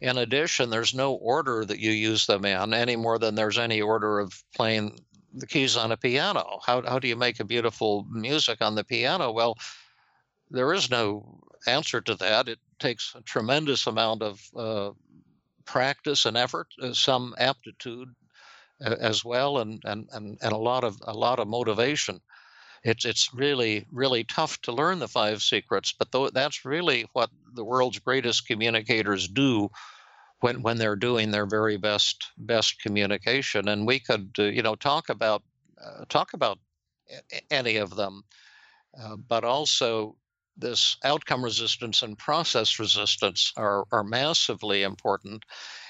In 0.00 0.18
addition, 0.18 0.68
there's 0.68 0.94
no 0.94 1.14
order 1.14 1.64
that 1.64 1.78
you 1.78 1.92
use 1.92 2.26
them 2.26 2.44
in 2.44 2.74
any 2.74 2.96
more 2.96 3.18
than 3.18 3.36
there's 3.36 3.58
any 3.58 3.80
order 3.80 4.18
of 4.18 4.42
playing 4.56 4.98
the 5.32 5.46
keys 5.46 5.76
on 5.76 5.92
a 5.92 5.96
piano. 5.96 6.58
How 6.66 6.82
how 6.82 6.98
do 6.98 7.06
you 7.06 7.16
make 7.16 7.38
a 7.38 7.44
beautiful 7.44 8.04
music 8.10 8.60
on 8.60 8.74
the 8.74 8.84
piano? 8.84 9.30
Well, 9.30 9.56
there 10.50 10.72
is 10.72 10.90
no 10.90 11.40
answer 11.66 12.00
to 12.00 12.16
that. 12.16 12.48
It 12.48 12.58
takes 12.80 13.14
a 13.14 13.22
tremendous 13.22 13.86
amount 13.86 14.22
of 14.22 14.40
uh, 14.56 14.90
practice 15.64 16.26
and 16.26 16.36
effort, 16.36 16.66
uh, 16.82 16.92
some 16.92 17.34
aptitude 17.38 18.08
uh, 18.84 18.96
as 19.00 19.24
well, 19.24 19.58
and, 19.58 19.80
and, 19.84 20.08
and, 20.12 20.38
and 20.42 20.52
a 20.52 20.56
lot 20.56 20.82
of 20.82 20.98
a 21.06 21.14
lot 21.14 21.38
of 21.38 21.46
motivation. 21.46 22.20
It's 22.84 23.04
it's 23.04 23.32
really 23.32 23.86
really 23.92 24.24
tough 24.24 24.60
to 24.62 24.72
learn 24.72 24.98
the 24.98 25.08
five 25.08 25.42
secrets, 25.42 25.92
but 25.92 26.10
th- 26.12 26.32
that's 26.32 26.64
really 26.64 27.06
what 27.12 27.30
the 27.54 27.64
world's 27.64 27.98
greatest 27.98 28.46
communicators 28.46 29.28
do 29.28 29.70
when 30.40 30.62
when 30.62 30.78
they're 30.78 30.96
doing 30.96 31.30
their 31.30 31.46
very 31.46 31.76
best 31.76 32.32
best 32.36 32.80
communication. 32.80 33.68
And 33.68 33.86
we 33.86 34.00
could 34.00 34.34
uh, 34.38 34.44
you 34.44 34.62
know 34.62 34.74
talk 34.74 35.08
about 35.08 35.42
uh, 35.84 36.04
talk 36.08 36.32
about 36.32 36.58
any 37.50 37.76
of 37.76 37.94
them, 37.96 38.24
uh, 39.00 39.16
but 39.16 39.44
also 39.44 40.16
this 40.56 40.96
outcome 41.04 41.42
resistance 41.42 42.02
and 42.02 42.18
process 42.18 42.78
resistance 42.78 43.52
are, 43.56 43.84
are 43.90 44.04
massively 44.04 44.82
important. 44.82 45.44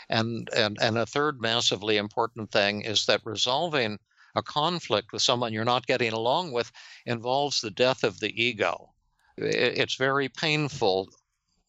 And, 0.09 0.48
and, 0.55 0.78
and 0.81 0.98
a 0.98 1.07
third 1.07 1.40
massively 1.40 1.96
important 1.96 2.50
thing 2.50 2.83
is 2.83 3.07
that 3.07 3.20
resolving 3.24 3.98
a 4.35 4.42
conflict 4.42 5.12
with 5.12 5.23
someone 5.23 5.53
you're 5.53 5.64
not 5.64 5.87
getting 5.87 6.12
along 6.12 6.53
with 6.53 6.71
involves 7.07 7.61
the 7.61 7.71
death 7.71 8.05
of 8.05 8.21
the 8.21 8.42
ego. 8.42 8.90
It's 9.37 9.97
very 9.97 10.29
painful, 10.29 11.09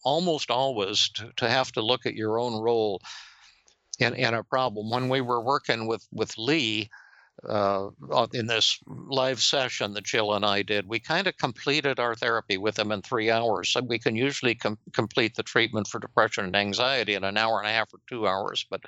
almost 0.03 0.51
always, 0.51 1.09
to, 1.15 1.31
to 1.37 1.49
have 1.49 1.71
to 1.73 1.81
look 1.81 2.05
at 2.05 2.15
your 2.15 2.39
own 2.39 2.61
role 2.61 3.01
in, 3.99 4.13
in 4.15 4.33
a 4.33 4.43
problem. 4.43 4.89
When 4.89 5.09
we 5.09 5.21
were 5.21 5.41
working 5.41 5.87
with, 5.87 6.05
with 6.11 6.37
Lee, 6.37 6.89
uh, 7.49 7.89
in 8.33 8.47
this 8.47 8.79
live 8.85 9.41
session 9.41 9.93
that 9.93 10.05
Jill 10.05 10.33
and 10.33 10.45
I 10.45 10.61
did, 10.61 10.87
we 10.87 10.99
kind 10.99 11.27
of 11.27 11.35
completed 11.37 11.99
our 11.99 12.15
therapy 12.15 12.57
with 12.57 12.77
him 12.77 12.91
in 12.91 13.01
three 13.01 13.31
hours. 13.31 13.69
So 13.69 13.81
we 13.81 13.99
can 13.99 14.15
usually 14.15 14.55
com- 14.55 14.77
complete 14.93 15.35
the 15.35 15.43
treatment 15.43 15.87
for 15.87 15.99
depression 15.99 16.45
and 16.45 16.55
anxiety 16.55 17.15
in 17.15 17.23
an 17.23 17.37
hour 17.37 17.59
and 17.59 17.67
a 17.67 17.73
half 17.73 17.93
or 17.93 17.99
two 18.07 18.27
hours, 18.27 18.65
but 18.69 18.81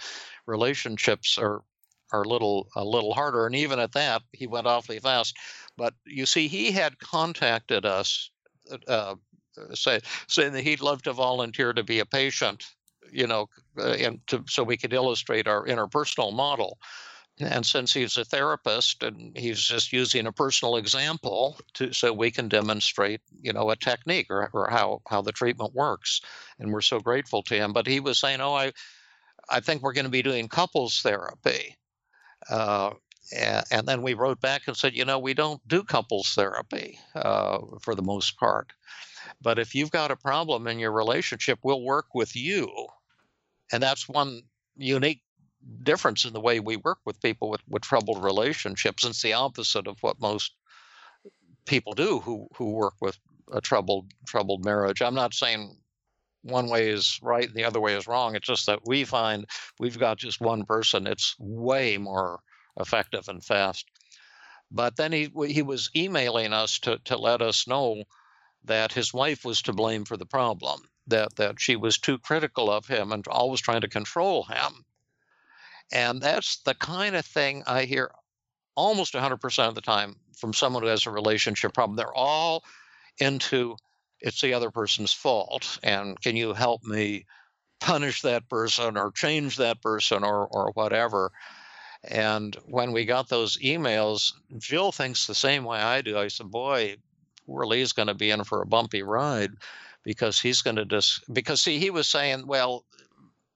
relationships 0.46 1.38
are 1.38 1.64
are 2.12 2.24
a 2.24 2.28
little 2.28 2.68
a 2.76 2.84
little 2.84 3.14
harder. 3.14 3.46
And 3.46 3.56
even 3.56 3.80
at 3.80 3.94
that, 3.94 4.22
he 4.32 4.48
went 4.48 4.68
awfully 4.68 5.00
fast. 5.00 5.36
But 5.78 5.94
you 6.06 6.26
see, 6.26 6.48
he 6.48 6.72
had 6.72 7.00
contacted 7.00 7.86
us, 7.86 8.30
uh, 8.88 9.16
say, 9.74 10.00
saying 10.28 10.54
that 10.54 10.64
he'd 10.64 10.82
love 10.82 11.02
to 11.04 11.14
volunteer 11.14 11.74
to 11.74 11.84
be 11.84 12.00
a 12.00 12.06
patient, 12.06 12.66
you 13.12 13.28
know, 13.28 13.50
uh, 13.78 13.92
and 13.94 14.20
to, 14.28 14.44
so 14.48 14.64
we 14.64 14.78
could 14.78 14.94
illustrate 14.94 15.48
our 15.48 15.66
interpersonal 15.66 16.34
model. 16.34 16.78
And 17.40 17.66
since 17.66 17.94
he's 17.94 18.16
a 18.16 18.24
therapist 18.24 19.04
and 19.04 19.38
he's 19.38 19.60
just 19.60 19.92
using 19.92 20.26
a 20.26 20.32
personal 20.32 20.78
example 20.78 21.60
to, 21.74 21.92
so 21.92 22.14
we 22.14 22.32
can 22.32 22.48
demonstrate, 22.48 23.20
you 23.42 23.52
know, 23.52 23.70
a 23.72 23.76
technique 23.76 24.28
or, 24.30 24.50
or 24.54 24.70
how, 24.70 25.02
how 25.10 25.22
the 25.22 25.34
treatment 25.34 25.74
works. 25.74 26.22
And 26.60 26.72
we're 26.72 26.80
so 26.80 27.02
grateful 27.02 27.44
to 27.44 27.56
him. 27.56 27.74
But 27.74 27.88
he 27.88 28.00
was 28.00 28.20
saying, 28.20 28.40
oh, 28.40 28.54
I, 28.54 28.72
I 29.50 29.60
think 29.60 29.82
we're 29.82 29.92
going 29.92 30.06
to 30.06 30.12
be 30.12 30.24
doing 30.24 30.48
couples 30.48 31.02
therapy. 31.02 31.76
Uh, 32.50 32.92
and 33.36 33.88
then 33.88 34.02
we 34.02 34.14
wrote 34.14 34.40
back 34.40 34.64
and 34.68 34.78
said, 34.78 34.96
you 34.96 35.04
know, 35.04 35.18
we 35.18 35.34
don't 35.34 35.66
do 35.68 35.84
couples 35.84 36.34
therapy 36.34 37.00
uh, 37.16 37.60
for 37.82 37.96
the 37.96 38.04
most 38.04 38.38
part. 38.38 38.72
But 39.42 39.58
if 39.58 39.74
you've 39.74 39.92
got 39.92 40.12
a 40.12 40.16
problem 40.16 40.68
in 40.68 40.80
your 40.80 40.92
relationship, 40.92 41.60
we'll 41.64 41.82
work 41.82 42.14
with 42.14 42.36
you. 42.36 42.88
And 43.72 43.82
that's 43.82 44.08
one 44.08 44.44
unique 44.78 45.22
difference 45.82 46.26
in 46.26 46.34
the 46.34 46.40
way 46.40 46.60
we 46.60 46.78
work 46.78 47.00
with 47.06 47.22
people 47.22 47.50
with, 47.50 47.62
with 47.68 47.82
troubled 47.82 48.24
relationships. 48.24 49.04
It's 49.04 49.24
the 49.24 49.34
opposite 49.34 49.88
of 49.88 49.98
what 50.02 50.22
most 50.22 50.54
people 51.66 51.94
do 51.94 52.20
who, 52.20 52.48
who 52.56 52.72
work 52.72 52.94
with 53.02 53.18
a 53.52 53.62
troubled 53.62 54.12
troubled 54.26 54.64
marriage. 54.64 55.02
I'm 55.02 55.16
not 55.16 55.34
saying 55.34 55.78
one 56.46 56.70
way 56.70 56.90
is 56.90 57.20
right 57.22 57.46
and 57.48 57.56
the 57.56 57.66
other 57.66 57.80
way 57.82 57.96
is 57.96 58.08
wrong. 58.08 58.36
It's 58.36 58.48
just 58.48 58.68
that 58.68 58.86
we 58.86 59.04
find 59.04 59.46
we've 59.80 60.00
got 60.00 60.18
just 60.18 60.42
one 60.42 60.66
person. 60.66 61.08
It's 61.08 61.36
way 61.40 61.98
more 61.98 62.40
effective 62.80 63.28
and 63.28 63.44
fast. 63.44 63.86
But 64.72 64.96
then 64.96 65.12
he 65.12 65.32
he 65.48 65.62
was 65.62 65.90
emailing 65.96 66.54
us 66.54 66.80
to 66.80 67.00
to 67.06 67.18
let 67.18 67.42
us 67.42 67.68
know 67.68 68.04
that 68.64 68.94
his 68.94 69.14
wife 69.14 69.46
was 69.46 69.62
to 69.64 69.74
blame 69.74 70.06
for 70.06 70.18
the 70.18 70.26
problem. 70.26 70.82
That 71.08 71.36
that 71.36 71.60
she 71.60 71.76
was 71.76 71.98
too 71.98 72.20
critical 72.20 72.72
of 72.72 72.88
him 72.88 73.12
and 73.12 73.28
always 73.28 73.62
trying 73.62 73.82
to 73.82 73.88
control 73.88 74.44
him 74.44 74.86
and 75.92 76.22
that's 76.22 76.58
the 76.64 76.74
kind 76.74 77.16
of 77.16 77.26
thing 77.26 77.64
I 77.68 77.84
hear 77.84 78.12
almost 78.76 79.14
100% 79.14 79.68
of 79.68 79.76
the 79.76 79.82
time 79.82 80.16
from 80.38 80.54
someone 80.54 80.84
who 80.84 80.90
has 80.90 81.06
a 81.06 81.12
relationship 81.12 81.74
problem. 81.74 81.96
They're 81.96 82.14
all 82.14 82.64
into 83.20 83.78
it's 84.26 84.42
the 84.42 84.56
other 84.56 84.72
person's 84.72 85.14
fault. 85.14 85.80
And 85.84 86.20
can 86.20 86.36
you 86.36 86.54
help 86.54 86.84
me 86.84 87.26
punish 87.80 88.24
that 88.24 88.50
person 88.50 88.98
or 88.98 89.12
change 89.12 89.58
that 89.58 89.82
person 89.82 90.24
or, 90.24 90.48
or 90.48 90.72
whatever? 90.74 91.32
And 92.04 92.56
when 92.66 92.92
we 92.92 93.06
got 93.06 93.30
those 93.30 93.58
emails, 93.60 94.34
Jill 94.58 94.92
thinks 94.92 95.28
the 95.28 95.36
same 95.36 95.64
way 95.64 95.78
I 95.78 96.02
do. 96.02 96.18
I 96.18 96.28
said, 96.28 96.50
Boy, 96.50 96.98
poor 97.46 97.68
Lee's 97.68 97.94
going 97.94 98.08
to 98.08 98.16
be 98.16 98.32
in 98.32 98.44
for 98.44 98.64
a 98.64 98.68
bumpy 98.68 99.04
ride 99.04 99.52
because 100.04 100.40
he's 100.40 100.64
going 100.64 100.78
to 100.78 100.86
just, 100.86 101.24
because 101.32 101.62
see, 101.62 101.78
he 101.78 101.92
was 101.92 102.08
saying, 102.08 102.48
Well, 102.48 102.84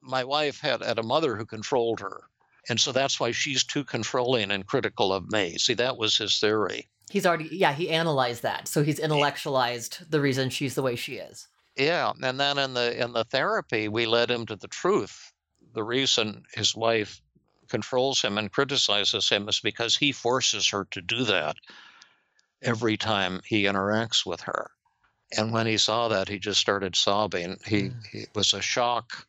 my 0.02 0.24
wife 0.24 0.60
had, 0.62 0.84
had 0.84 1.00
a 1.00 1.04
mother 1.04 1.36
who 1.36 1.46
controlled 1.46 2.00
her. 2.00 2.22
And 2.70 2.80
so 2.80 2.92
that's 2.92 3.20
why 3.20 3.32
she's 3.32 3.64
too 3.64 3.84
controlling 3.84 4.52
and 4.52 4.68
critical 4.68 5.14
of 5.14 5.32
me. 5.32 5.58
See, 5.58 5.74
that 5.76 5.98
was 5.98 6.18
his 6.18 6.40
theory. 6.40 6.88
He's 7.10 7.26
already, 7.26 7.50
yeah, 7.52 7.74
he 7.74 7.90
analyzed 7.90 8.44
that. 8.44 8.68
So 8.68 8.84
he's 8.84 9.00
intellectualized 9.00 10.10
the 10.10 10.22
reason 10.22 10.50
she's 10.50 10.76
the 10.76 10.82
way 10.82 10.96
she 10.96 11.16
is. 11.16 11.48
Yeah. 11.76 12.12
And 12.22 12.40
then 12.40 12.58
in 12.58 12.74
the 12.74 13.02
in 13.02 13.14
the 13.14 13.24
therapy, 13.24 13.88
we 13.88 14.06
led 14.06 14.30
him 14.30 14.46
to 14.48 14.56
the 14.56 14.68
truth. 14.68 15.32
The 15.74 15.84
reason 15.84 16.44
his 16.54 16.76
wife 16.76 17.22
controls 17.68 18.22
him 18.22 18.38
and 18.38 18.52
criticizes 18.52 19.30
him 19.30 19.48
is 19.48 19.60
because 19.60 19.96
he 19.96 20.12
forces 20.12 20.68
her 20.70 20.86
to 20.92 21.02
do 21.02 21.24
that 21.26 21.56
every 22.62 22.98
time 22.98 23.42
he 23.46 23.64
interacts 23.64 24.26
with 24.26 24.42
her. 24.42 24.72
And 25.38 25.54
when 25.54 25.68
he 25.68 25.78
saw 25.78 26.08
that, 26.08 26.28
he 26.28 26.40
just 26.40 26.60
started 26.60 26.96
sobbing. 26.96 27.58
He, 27.66 27.84
Mm. 27.84 28.06
he 28.12 28.26
was 28.34 28.54
a 28.54 28.62
shock 28.62 29.28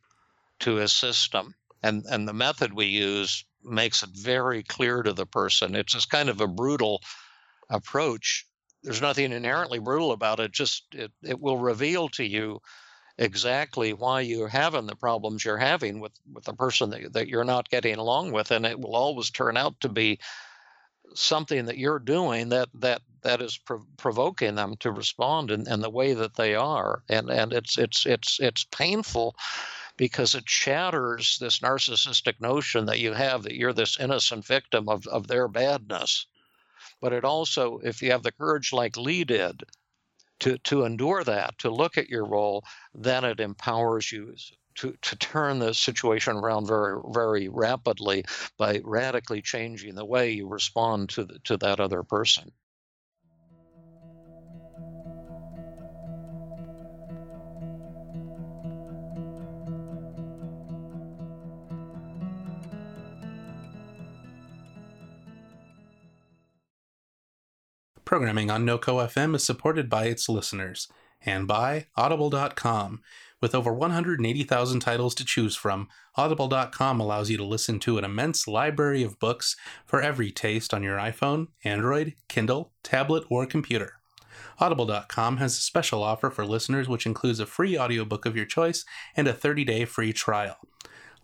to 0.61 0.77
his 0.77 0.93
system. 0.93 1.55
And 1.83 2.05
and 2.11 2.27
the 2.27 2.33
method 2.33 2.73
we 2.73 2.87
use 2.87 3.45
makes 3.63 4.03
it 4.03 4.11
very 4.11 4.63
clear 4.63 5.03
to 5.03 5.13
the 5.13 5.27
person. 5.27 5.75
It's 5.77 5.93
just 5.93 6.11
kind 6.11 6.29
of 6.31 6.41
a 6.41 6.47
brutal 6.49 7.03
approach. 7.71 8.47
There's 8.83 9.03
nothing 9.03 9.33
inherently 9.33 9.79
brutal 9.79 10.13
about 10.13 10.41
it. 10.41 10.53
Just 10.53 10.85
it, 10.93 11.13
it 11.23 11.41
will 11.41 11.59
reveal 11.59 12.09
to 12.11 12.25
you 12.25 12.61
exactly 13.19 13.93
why 13.93 14.23
you're 14.23 14.49
having 14.49 14.87
the 14.87 14.97
problems 14.97 15.45
you're 15.45 15.59
having 15.59 16.01
with 16.01 16.13
with 16.33 16.45
the 16.45 16.55
person 16.55 16.91
that, 16.91 17.13
that 17.13 17.29
you're 17.29 17.45
not 17.45 17.69
getting 17.71 17.97
along 17.97 18.33
with, 18.33 18.51
and 18.51 18.65
it 18.67 18.81
will 18.81 18.97
always 18.97 19.31
turn 19.31 19.57
out 19.57 19.79
to 19.81 19.89
be 19.89 20.19
something 21.15 21.67
that 21.67 21.79
you're 21.79 21.99
doing 21.99 22.49
that 22.51 22.69
that 22.75 23.03
that 23.23 23.43
is 23.43 23.59
prov- 23.59 23.87
provoking 23.97 24.55
them 24.55 24.77
to 24.81 24.91
respond 24.91 25.51
in, 25.51 25.69
in 25.71 25.81
the 25.81 25.91
way 25.91 26.15
that 26.15 26.37
they 26.37 26.55
are 26.55 27.03
and 27.09 27.31
and 27.31 27.53
it's 27.53 27.79
it's 27.79 28.07
it's 28.07 28.39
it's 28.41 28.65
painful 28.65 29.35
because 29.97 30.35
it 30.35 30.49
shatters 30.49 31.37
this 31.41 31.59
narcissistic 31.59 32.41
notion 32.41 32.87
that 32.87 33.01
you 33.01 33.13
have 33.13 33.43
that 33.43 33.57
you're 33.57 33.73
this 33.73 33.99
innocent 33.99 34.47
victim 34.47 34.89
of, 34.89 35.07
of 35.09 35.27
their 35.27 35.49
badness 35.49 36.27
but 37.01 37.13
it 37.13 37.25
also 37.25 37.79
if 37.79 38.03
you 38.03 38.11
have 38.11 38.23
the 38.23 38.33
courage 38.33 38.73
like 38.73 38.97
lee 38.97 39.25
did 39.25 39.63
to 40.41 40.59
to 40.59 40.85
endure 40.85 41.25
that 41.25 41.57
to 41.59 41.71
look 41.71 41.99
at 41.99 42.09
your 42.09 42.25
role 42.25 42.65
then 42.95 43.25
it 43.25 43.41
empowers 43.41 44.11
you 44.11 44.35
to, 44.77 44.97
to 45.03 45.17
turn 45.17 45.59
the 45.59 45.75
situation 45.75 46.37
around 46.37 46.67
very 46.67 46.99
very 47.13 47.49
rapidly 47.49 48.25
by 48.59 48.81
radically 48.85 49.43
changing 49.43 49.95
the 49.95 50.05
way 50.05 50.31
you 50.31 50.49
respond 50.49 51.09
to 51.11 51.25
the, 51.25 51.39
to 51.41 51.57
that 51.59 51.81
other 51.81 52.03
person. 52.03 52.51
Programming 68.11 68.51
on 68.51 68.67
NoCo 68.67 69.07
FM 69.07 69.37
is 69.37 69.45
supported 69.45 69.89
by 69.89 70.07
its 70.07 70.29
listeners 70.29 70.89
and 71.25 71.47
by 71.47 71.87
Audible.com. 71.97 73.03
With 73.41 73.55
over 73.55 73.73
180,000 73.73 74.81
titles 74.81 75.15
to 75.15 75.25
choose 75.25 75.55
from, 75.55 75.87
Audible.com 76.17 76.99
allows 76.99 77.31
you 77.31 77.37
to 77.37 77.45
listen 77.45 77.79
to 77.79 77.99
an 77.99 78.05
immense 78.05 78.49
library 78.49 79.05
of 79.05 79.21
books 79.21 79.55
for 79.87 80.03
every 80.03 80.33
taste 80.33 80.75
on 80.75 80.83
your 80.83 80.99
iPhone, 80.99 81.51
Android, 81.63 82.17
Kindle, 82.27 82.73
tablet, 82.83 83.23
or 83.31 83.47
computer. 83.47 84.01
Audible.com 84.59 85.37
has 85.37 85.57
a 85.57 85.61
special 85.61 86.03
offer 86.03 86.31
for 86.31 86.45
listeners 86.45 86.89
which 86.89 87.07
includes 87.07 87.39
a 87.39 87.47
free 87.47 87.79
audiobook 87.79 88.27
of 88.27 88.35
your 88.35 88.45
choice 88.45 88.85
and 89.17 89.29
a 89.29 89.33
30-day 89.33 89.85
free 89.85 90.13
trial. 90.13 90.57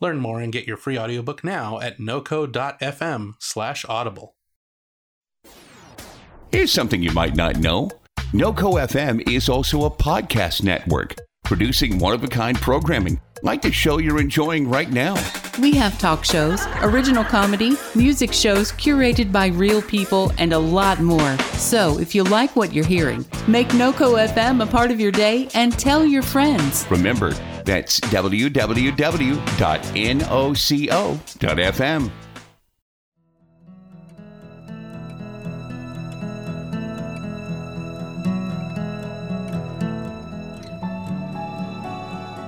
Learn 0.00 0.18
more 0.18 0.40
and 0.40 0.52
get 0.52 0.68
your 0.68 0.76
free 0.76 0.96
audiobook 0.96 1.42
now 1.42 1.80
at 1.80 1.98
noco.fm 1.98 3.32
slash 3.40 3.84
audible. 3.86 4.35
Here's 6.56 6.72
something 6.72 7.02
you 7.02 7.12
might 7.12 7.36
not 7.36 7.58
know 7.58 7.90
NoCo 8.32 8.80
FM 8.88 9.30
is 9.30 9.50
also 9.50 9.84
a 9.84 9.90
podcast 9.90 10.62
network 10.62 11.14
producing 11.44 11.98
one 11.98 12.14
of 12.14 12.24
a 12.24 12.28
kind 12.28 12.56
programming 12.56 13.20
like 13.42 13.60
the 13.60 13.70
show 13.70 13.98
you're 13.98 14.18
enjoying 14.18 14.66
right 14.66 14.90
now. 14.90 15.22
We 15.60 15.72
have 15.76 15.98
talk 15.98 16.24
shows, 16.24 16.66
original 16.80 17.24
comedy, 17.24 17.76
music 17.94 18.32
shows 18.32 18.72
curated 18.72 19.30
by 19.30 19.48
real 19.48 19.82
people, 19.82 20.32
and 20.38 20.54
a 20.54 20.58
lot 20.58 21.00
more. 21.00 21.36
So, 21.58 21.98
if 21.98 22.14
you 22.14 22.24
like 22.24 22.56
what 22.56 22.72
you're 22.72 22.86
hearing, 22.86 23.26
make 23.46 23.68
NoCo 23.68 24.26
FM 24.26 24.62
a 24.62 24.66
part 24.66 24.90
of 24.90 24.98
your 24.98 25.12
day 25.12 25.50
and 25.52 25.78
tell 25.78 26.06
your 26.06 26.22
friends. 26.22 26.86
Remember, 26.90 27.32
that's 27.64 28.00
www.noco.fm. 28.00 29.42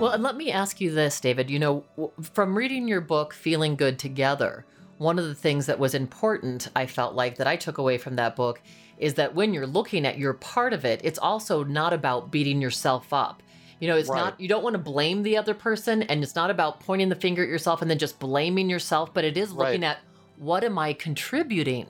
Well, 0.00 0.12
and 0.12 0.22
let 0.22 0.36
me 0.36 0.52
ask 0.52 0.80
you 0.80 0.92
this, 0.92 1.18
David. 1.18 1.50
You 1.50 1.58
know, 1.58 1.84
from 2.20 2.56
reading 2.56 2.86
your 2.86 3.00
book, 3.00 3.34
Feeling 3.34 3.74
Good 3.74 3.98
Together, 3.98 4.64
one 4.98 5.18
of 5.18 5.24
the 5.24 5.34
things 5.34 5.66
that 5.66 5.80
was 5.80 5.92
important, 5.92 6.68
I 6.76 6.86
felt 6.86 7.14
like, 7.14 7.36
that 7.36 7.48
I 7.48 7.56
took 7.56 7.78
away 7.78 7.98
from 7.98 8.14
that 8.14 8.36
book 8.36 8.60
is 8.98 9.14
that 9.14 9.34
when 9.34 9.52
you're 9.52 9.66
looking 9.66 10.06
at 10.06 10.16
your 10.16 10.34
part 10.34 10.72
of 10.72 10.84
it, 10.84 11.00
it's 11.02 11.18
also 11.18 11.64
not 11.64 11.92
about 11.92 12.30
beating 12.30 12.62
yourself 12.62 13.12
up. 13.12 13.42
You 13.80 13.88
know, 13.88 13.96
it's 13.96 14.08
Right. 14.08 14.18
not, 14.18 14.40
you 14.40 14.46
don't 14.48 14.62
want 14.62 14.74
to 14.74 14.78
blame 14.78 15.24
the 15.24 15.36
other 15.36 15.54
person, 15.54 16.02
and 16.04 16.22
it's 16.22 16.36
not 16.36 16.50
about 16.50 16.78
pointing 16.78 17.08
the 17.08 17.16
finger 17.16 17.42
at 17.42 17.48
yourself 17.48 17.82
and 17.82 17.90
then 17.90 17.98
just 17.98 18.20
blaming 18.20 18.70
yourself, 18.70 19.12
but 19.12 19.24
it 19.24 19.36
is 19.36 19.52
looking 19.52 19.82
Right. 19.82 19.90
at 19.90 19.98
what 20.36 20.62
am 20.62 20.78
I 20.78 20.92
contributing 20.92 21.86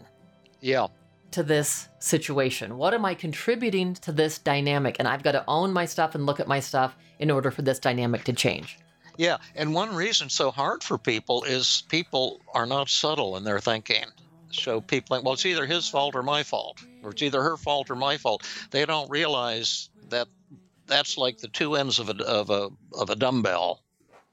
Yeah, 0.61 0.87
to 1.33 1.43
this 1.43 1.89
situation? 1.99 2.77
What 2.77 2.95
am 2.95 3.05
I 3.05 3.15
contributing 3.15 3.95
to 3.95 4.13
this 4.13 4.39
dynamic? 4.39 4.97
And 4.99 5.09
I've 5.09 5.23
got 5.23 5.33
to 5.33 5.45
own 5.47 5.73
my 5.73 5.85
stuff 5.85 6.15
and 6.15 6.27
look 6.27 6.41
at 6.41 6.49
my 6.49 6.61
stuff 6.61 6.97
in 7.19 7.31
order 7.31 7.51
for 7.51 7.63
this 7.63 7.79
dynamic 7.79 8.25
to 8.25 8.33
change. 8.33 8.79
yeah. 9.17 9.39
And 9.55 9.75
one 9.75 9.95
reason 9.95 10.31
so 10.31 10.51
hard 10.51 10.83
for 10.83 10.99
people 10.99 11.45
is 11.45 11.83
people 11.89 12.41
are 12.55 12.67
not 12.67 12.89
subtle 12.89 13.37
in 13.37 13.45
their 13.45 13.61
thinking. 13.61 14.05
So 14.51 14.81
people 14.81 15.15
think, 15.15 15.25
well, 15.25 15.35
it's 15.35 15.45
either 15.45 15.67
his 15.67 15.89
fault 15.89 16.15
or 16.15 16.23
my 16.23 16.43
fault, 16.43 16.81
or 17.03 17.11
it's 17.11 17.23
either 17.23 17.43
her 17.43 17.57
fault 17.57 17.91
or 17.91 17.97
my 17.97 18.17
fault. 18.17 18.49
They 18.71 18.87
don't 18.87 19.11
realize 19.11 19.91
that 20.09 20.29
that's 20.87 21.19
like 21.19 21.39
the 21.39 21.49
two 21.49 21.75
ends 21.75 21.99
of 21.99 22.09
a 22.09 22.17
of 22.25 22.49
a 22.49 22.71
of 22.95 23.11
a 23.11 23.17
dumbbell, 23.17 23.83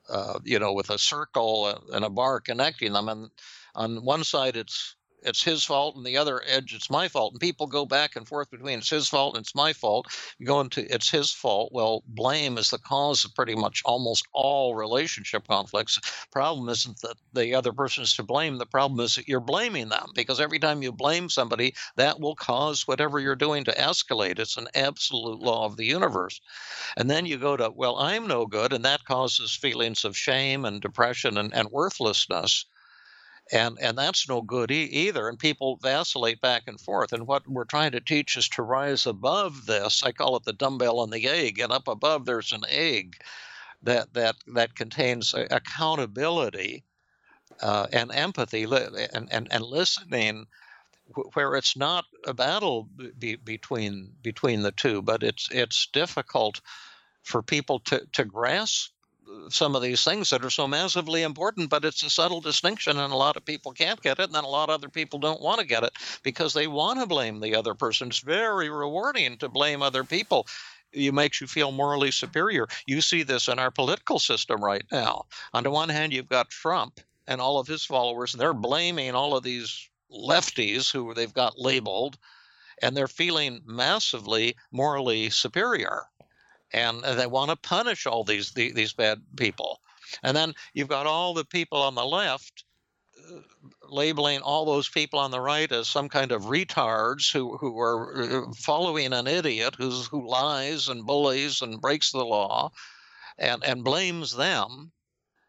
uh, 0.09 0.39
you 0.43 0.59
know, 0.59 0.71
with 0.71 0.89
a 0.89 0.97
circle 0.97 1.81
and 1.91 2.05
a 2.05 2.09
bar 2.09 2.39
connecting 2.39 2.93
them. 2.93 3.09
And 3.09 3.29
on 3.75 4.05
one 4.05 4.23
side, 4.23 4.55
it's 4.55 4.95
it's 5.25 5.43
his 5.43 5.63
fault, 5.63 5.95
and 5.95 6.05
the 6.05 6.17
other 6.17 6.41
edge, 6.47 6.73
it's 6.73 6.89
my 6.89 7.07
fault. 7.07 7.33
And 7.33 7.41
people 7.41 7.67
go 7.67 7.85
back 7.85 8.15
and 8.15 8.27
forth 8.27 8.51
between 8.51 8.79
it's 8.79 8.89
his 8.89 9.09
fault 9.09 9.35
and 9.35 9.43
it's 9.43 9.55
my 9.55 9.73
fault. 9.73 10.07
You 10.39 10.45
go 10.45 10.61
into 10.61 10.93
it's 10.93 11.09
his 11.09 11.31
fault. 11.31 11.71
Well, 11.73 12.03
blame 12.07 12.57
is 12.57 12.69
the 12.69 12.79
cause 12.79 13.25
of 13.25 13.35
pretty 13.35 13.55
much 13.55 13.81
almost 13.85 14.27
all 14.33 14.75
relationship 14.75 15.47
conflicts. 15.47 15.99
Problem 16.31 16.69
isn't 16.69 17.01
that 17.01 17.17
the 17.33 17.55
other 17.55 17.73
person 17.73 18.03
is 18.03 18.15
to 18.15 18.23
blame. 18.23 18.57
The 18.57 18.65
problem 18.65 18.99
is 19.01 19.15
that 19.15 19.27
you're 19.27 19.39
blaming 19.39 19.89
them 19.89 20.11
because 20.15 20.39
every 20.39 20.59
time 20.59 20.83
you 20.83 20.91
blame 20.91 21.29
somebody, 21.29 21.75
that 21.97 22.19
will 22.19 22.35
cause 22.35 22.87
whatever 22.87 23.19
you're 23.19 23.35
doing 23.35 23.63
to 23.65 23.73
escalate. 23.73 24.39
It's 24.39 24.57
an 24.57 24.67
absolute 24.75 25.39
law 25.39 25.65
of 25.65 25.77
the 25.77 25.85
universe. 25.85 26.39
And 26.97 27.09
then 27.09 27.25
you 27.25 27.37
go 27.37 27.57
to, 27.57 27.71
well, 27.71 27.97
I'm 27.97 28.27
no 28.27 28.45
good, 28.45 28.73
and 28.73 28.85
that 28.85 29.05
causes 29.05 29.55
feelings 29.55 30.05
of 30.05 30.17
shame 30.17 30.65
and 30.65 30.81
depression 30.81 31.37
and, 31.37 31.53
and 31.53 31.69
worthlessness 31.71 32.65
and 33.51 33.77
and 33.79 33.97
that's 33.97 34.27
no 34.27 34.41
good 34.41 34.71
e- 34.71 34.83
either 34.85 35.27
and 35.29 35.37
people 35.37 35.77
vacillate 35.81 36.41
back 36.41 36.63
and 36.67 36.79
forth 36.79 37.13
and 37.13 37.27
what 37.27 37.47
we're 37.47 37.63
trying 37.63 37.91
to 37.91 38.01
teach 38.01 38.37
is 38.37 38.49
to 38.49 38.63
rise 38.63 39.05
above 39.05 39.65
this 39.65 40.03
i 40.03 40.11
call 40.11 40.35
it 40.35 40.43
the 40.43 40.53
dumbbell 40.53 41.03
and 41.03 41.13
the 41.13 41.27
egg 41.27 41.59
and 41.59 41.71
up 41.71 41.87
above 41.87 42.25
there's 42.25 42.53
an 42.53 42.63
egg 42.69 43.15
that 43.83 44.13
that 44.13 44.35
that 44.47 44.75
contains 44.75 45.33
accountability 45.51 46.83
uh, 47.61 47.87
and 47.93 48.11
empathy 48.11 48.63
and, 48.63 49.29
and 49.31 49.47
and 49.51 49.63
listening 49.63 50.45
where 51.33 51.55
it's 51.55 51.77
not 51.77 52.05
a 52.25 52.33
battle 52.33 52.89
be, 53.19 53.35
between 53.35 54.11
between 54.23 54.63
the 54.63 54.71
two 54.71 55.01
but 55.01 55.21
it's 55.21 55.47
it's 55.51 55.87
difficult 55.93 56.61
for 57.21 57.43
people 57.43 57.79
to 57.79 58.05
to 58.11 58.25
grasp 58.25 58.91
some 59.49 59.75
of 59.75 59.81
these 59.81 60.03
things 60.03 60.29
that 60.29 60.43
are 60.43 60.49
so 60.49 60.67
massively 60.67 61.23
important, 61.23 61.69
but 61.69 61.85
it's 61.85 62.03
a 62.03 62.09
subtle 62.09 62.41
distinction, 62.41 62.99
and 62.99 63.13
a 63.13 63.17
lot 63.17 63.37
of 63.37 63.45
people 63.45 63.71
can't 63.71 64.01
get 64.01 64.19
it, 64.19 64.25
and 64.25 64.35
then 64.35 64.43
a 64.43 64.49
lot 64.49 64.69
of 64.69 64.75
other 64.75 64.89
people 64.89 65.19
don't 65.19 65.41
want 65.41 65.59
to 65.59 65.65
get 65.65 65.83
it 65.83 65.93
because 66.23 66.53
they 66.53 66.67
want 66.67 66.99
to 66.99 67.05
blame 67.05 67.39
the 67.39 67.55
other 67.55 67.73
person. 67.73 68.07
It's 68.07 68.19
very 68.19 68.69
rewarding 68.69 69.37
to 69.37 69.49
blame 69.49 69.81
other 69.81 70.03
people. 70.03 70.47
It 70.91 71.13
makes 71.13 71.41
you 71.41 71.47
feel 71.47 71.71
morally 71.71 72.11
superior. 72.11 72.67
You 72.85 73.01
see 73.01 73.23
this 73.23 73.47
in 73.47 73.59
our 73.59 73.71
political 73.71 74.19
system 74.19 74.63
right 74.63 74.85
now. 74.91 75.25
On 75.53 75.63
the 75.63 75.71
one 75.71 75.89
hand, 75.89 76.13
you've 76.13 76.29
got 76.29 76.49
Trump 76.49 76.99
and 77.27 77.41
all 77.41 77.59
of 77.59 77.67
his 77.67 77.83
followers, 77.83 78.33
and 78.33 78.41
they're 78.41 78.53
blaming 78.53 79.15
all 79.15 79.35
of 79.35 79.43
these 79.43 79.89
lefties 80.11 80.91
who 80.91 81.13
they've 81.13 81.33
got 81.33 81.59
labeled, 81.59 82.17
and 82.81 82.95
they're 82.95 83.07
feeling 83.07 83.61
massively 83.65 84.55
morally 84.71 85.29
superior 85.29 86.03
and 86.75 87.03
they 87.03 87.27
want 87.27 87.49
to 87.49 87.55
punish 87.55 88.05
all 88.05 88.23
these 88.23 88.51
the, 88.51 88.71
these 88.73 88.93
bad 88.93 89.21
people. 89.37 89.79
And 90.23 90.35
then 90.35 90.53
you've 90.73 90.89
got 90.89 91.07
all 91.07 91.33
the 91.33 91.45
people 91.45 91.81
on 91.81 91.95
the 91.95 92.05
left 92.05 92.65
uh, 93.17 93.39
labeling 93.89 94.41
all 94.41 94.65
those 94.65 94.89
people 94.89 95.17
on 95.19 95.31
the 95.31 95.39
right 95.39 95.71
as 95.71 95.87
some 95.87 96.09
kind 96.09 96.31
of 96.31 96.43
retards 96.43 97.31
who 97.31 97.57
who 97.57 97.79
are 97.79 98.21
uh, 98.21 98.51
following 98.57 99.13
an 99.13 99.27
idiot 99.27 99.75
who's 99.77 100.07
who 100.07 100.27
lies 100.27 100.89
and 100.89 101.05
bullies 101.05 101.61
and 101.61 101.81
breaks 101.81 102.11
the 102.11 102.25
law, 102.25 102.71
and 103.37 103.63
and 103.63 103.83
blames 103.83 104.35
them. 104.35 104.91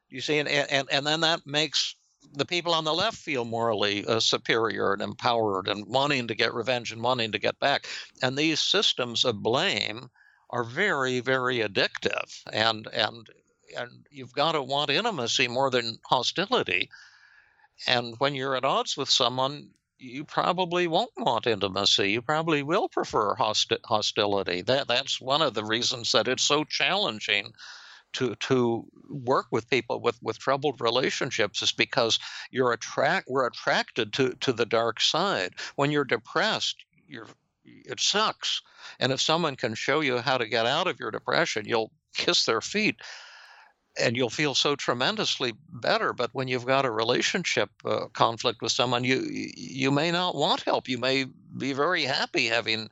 You 0.08 0.20
see, 0.20 0.38
and 0.38 0.48
and 0.48 0.88
and 0.90 1.06
then 1.06 1.20
that 1.22 1.44
makes 1.44 1.96
the 2.34 2.46
people 2.46 2.72
on 2.74 2.84
the 2.84 2.94
left 2.94 3.16
feel 3.16 3.44
morally 3.44 4.04
uh, 4.06 4.20
superior 4.20 4.92
and 4.92 5.02
empowered 5.02 5.68
and 5.68 5.86
wanting 5.86 6.28
to 6.28 6.34
get 6.34 6.54
revenge 6.54 6.92
and 6.92 7.02
wanting 7.02 7.32
to 7.32 7.38
get 7.38 7.58
back. 7.58 7.86
And 8.22 8.36
these 8.36 8.60
systems 8.60 9.24
of 9.24 9.42
blame 9.42 10.08
are 10.50 10.64
very, 10.64 11.20
very 11.20 11.58
addictive. 11.58 12.42
And 12.52 12.86
and 12.92 13.28
and 13.76 14.06
you've 14.10 14.32
got 14.32 14.52
to 14.52 14.62
want 14.62 14.90
intimacy 14.90 15.48
more 15.48 15.70
than 15.70 15.98
hostility. 16.04 16.88
And 17.86 18.18
when 18.18 18.34
you're 18.34 18.56
at 18.56 18.64
odds 18.64 18.96
with 18.96 19.10
someone, 19.10 19.70
you 19.98 20.24
probably 20.24 20.86
won't 20.86 21.10
want 21.16 21.46
intimacy. 21.46 22.12
You 22.12 22.22
probably 22.22 22.62
will 22.62 22.88
prefer 22.88 23.34
hosti- 23.34 23.84
hostility. 23.84 24.62
That 24.62 24.88
that's 24.88 25.20
one 25.20 25.42
of 25.42 25.54
the 25.54 25.64
reasons 25.64 26.12
that 26.12 26.28
it's 26.28 26.44
so 26.44 26.64
challenging 26.64 27.52
to 28.14 28.34
to 28.36 28.86
work 29.10 29.46
with 29.50 29.68
people 29.68 30.00
with 30.00 30.18
with 30.22 30.38
troubled 30.38 30.80
relationships 30.80 31.60
is 31.62 31.72
because 31.72 32.18
you're 32.50 32.72
attract 32.72 33.28
we're 33.28 33.46
attracted 33.46 34.12
to 34.14 34.30
to 34.40 34.52
the 34.52 34.66
dark 34.66 35.00
side. 35.00 35.54
When 35.76 35.90
you're 35.90 36.04
depressed, 36.04 36.76
you're 37.08 37.28
it 37.66 38.00
sucks. 38.00 38.62
And 38.98 39.12
if 39.12 39.20
someone 39.20 39.56
can 39.56 39.74
show 39.74 40.00
you 40.00 40.18
how 40.18 40.38
to 40.38 40.46
get 40.46 40.66
out 40.66 40.86
of 40.86 40.98
your 41.00 41.10
depression, 41.10 41.66
you'll 41.66 41.92
kiss 42.14 42.44
their 42.44 42.60
feet 42.60 42.96
and 43.98 44.16
you'll 44.16 44.30
feel 44.30 44.54
so 44.54 44.76
tremendously 44.76 45.54
better. 45.68 46.12
But 46.12 46.30
when 46.34 46.48
you've 46.48 46.66
got 46.66 46.84
a 46.84 46.90
relationship 46.90 47.70
uh, 47.84 48.06
conflict 48.08 48.60
with 48.62 48.72
someone, 48.72 49.04
you 49.04 49.26
you 49.30 49.90
may 49.90 50.10
not 50.10 50.34
want 50.34 50.62
help. 50.62 50.88
You 50.88 50.98
may 50.98 51.26
be 51.56 51.72
very 51.72 52.02
happy 52.02 52.46
having 52.46 52.90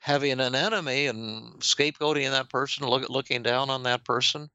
having 0.00 0.40
an 0.40 0.54
enemy 0.54 1.06
and 1.06 1.60
scapegoating 1.60 2.30
that 2.30 2.48
person, 2.48 2.86
look, 2.86 3.08
looking 3.10 3.42
down 3.42 3.68
on 3.70 3.82
that 3.84 4.04
person. 4.04 4.50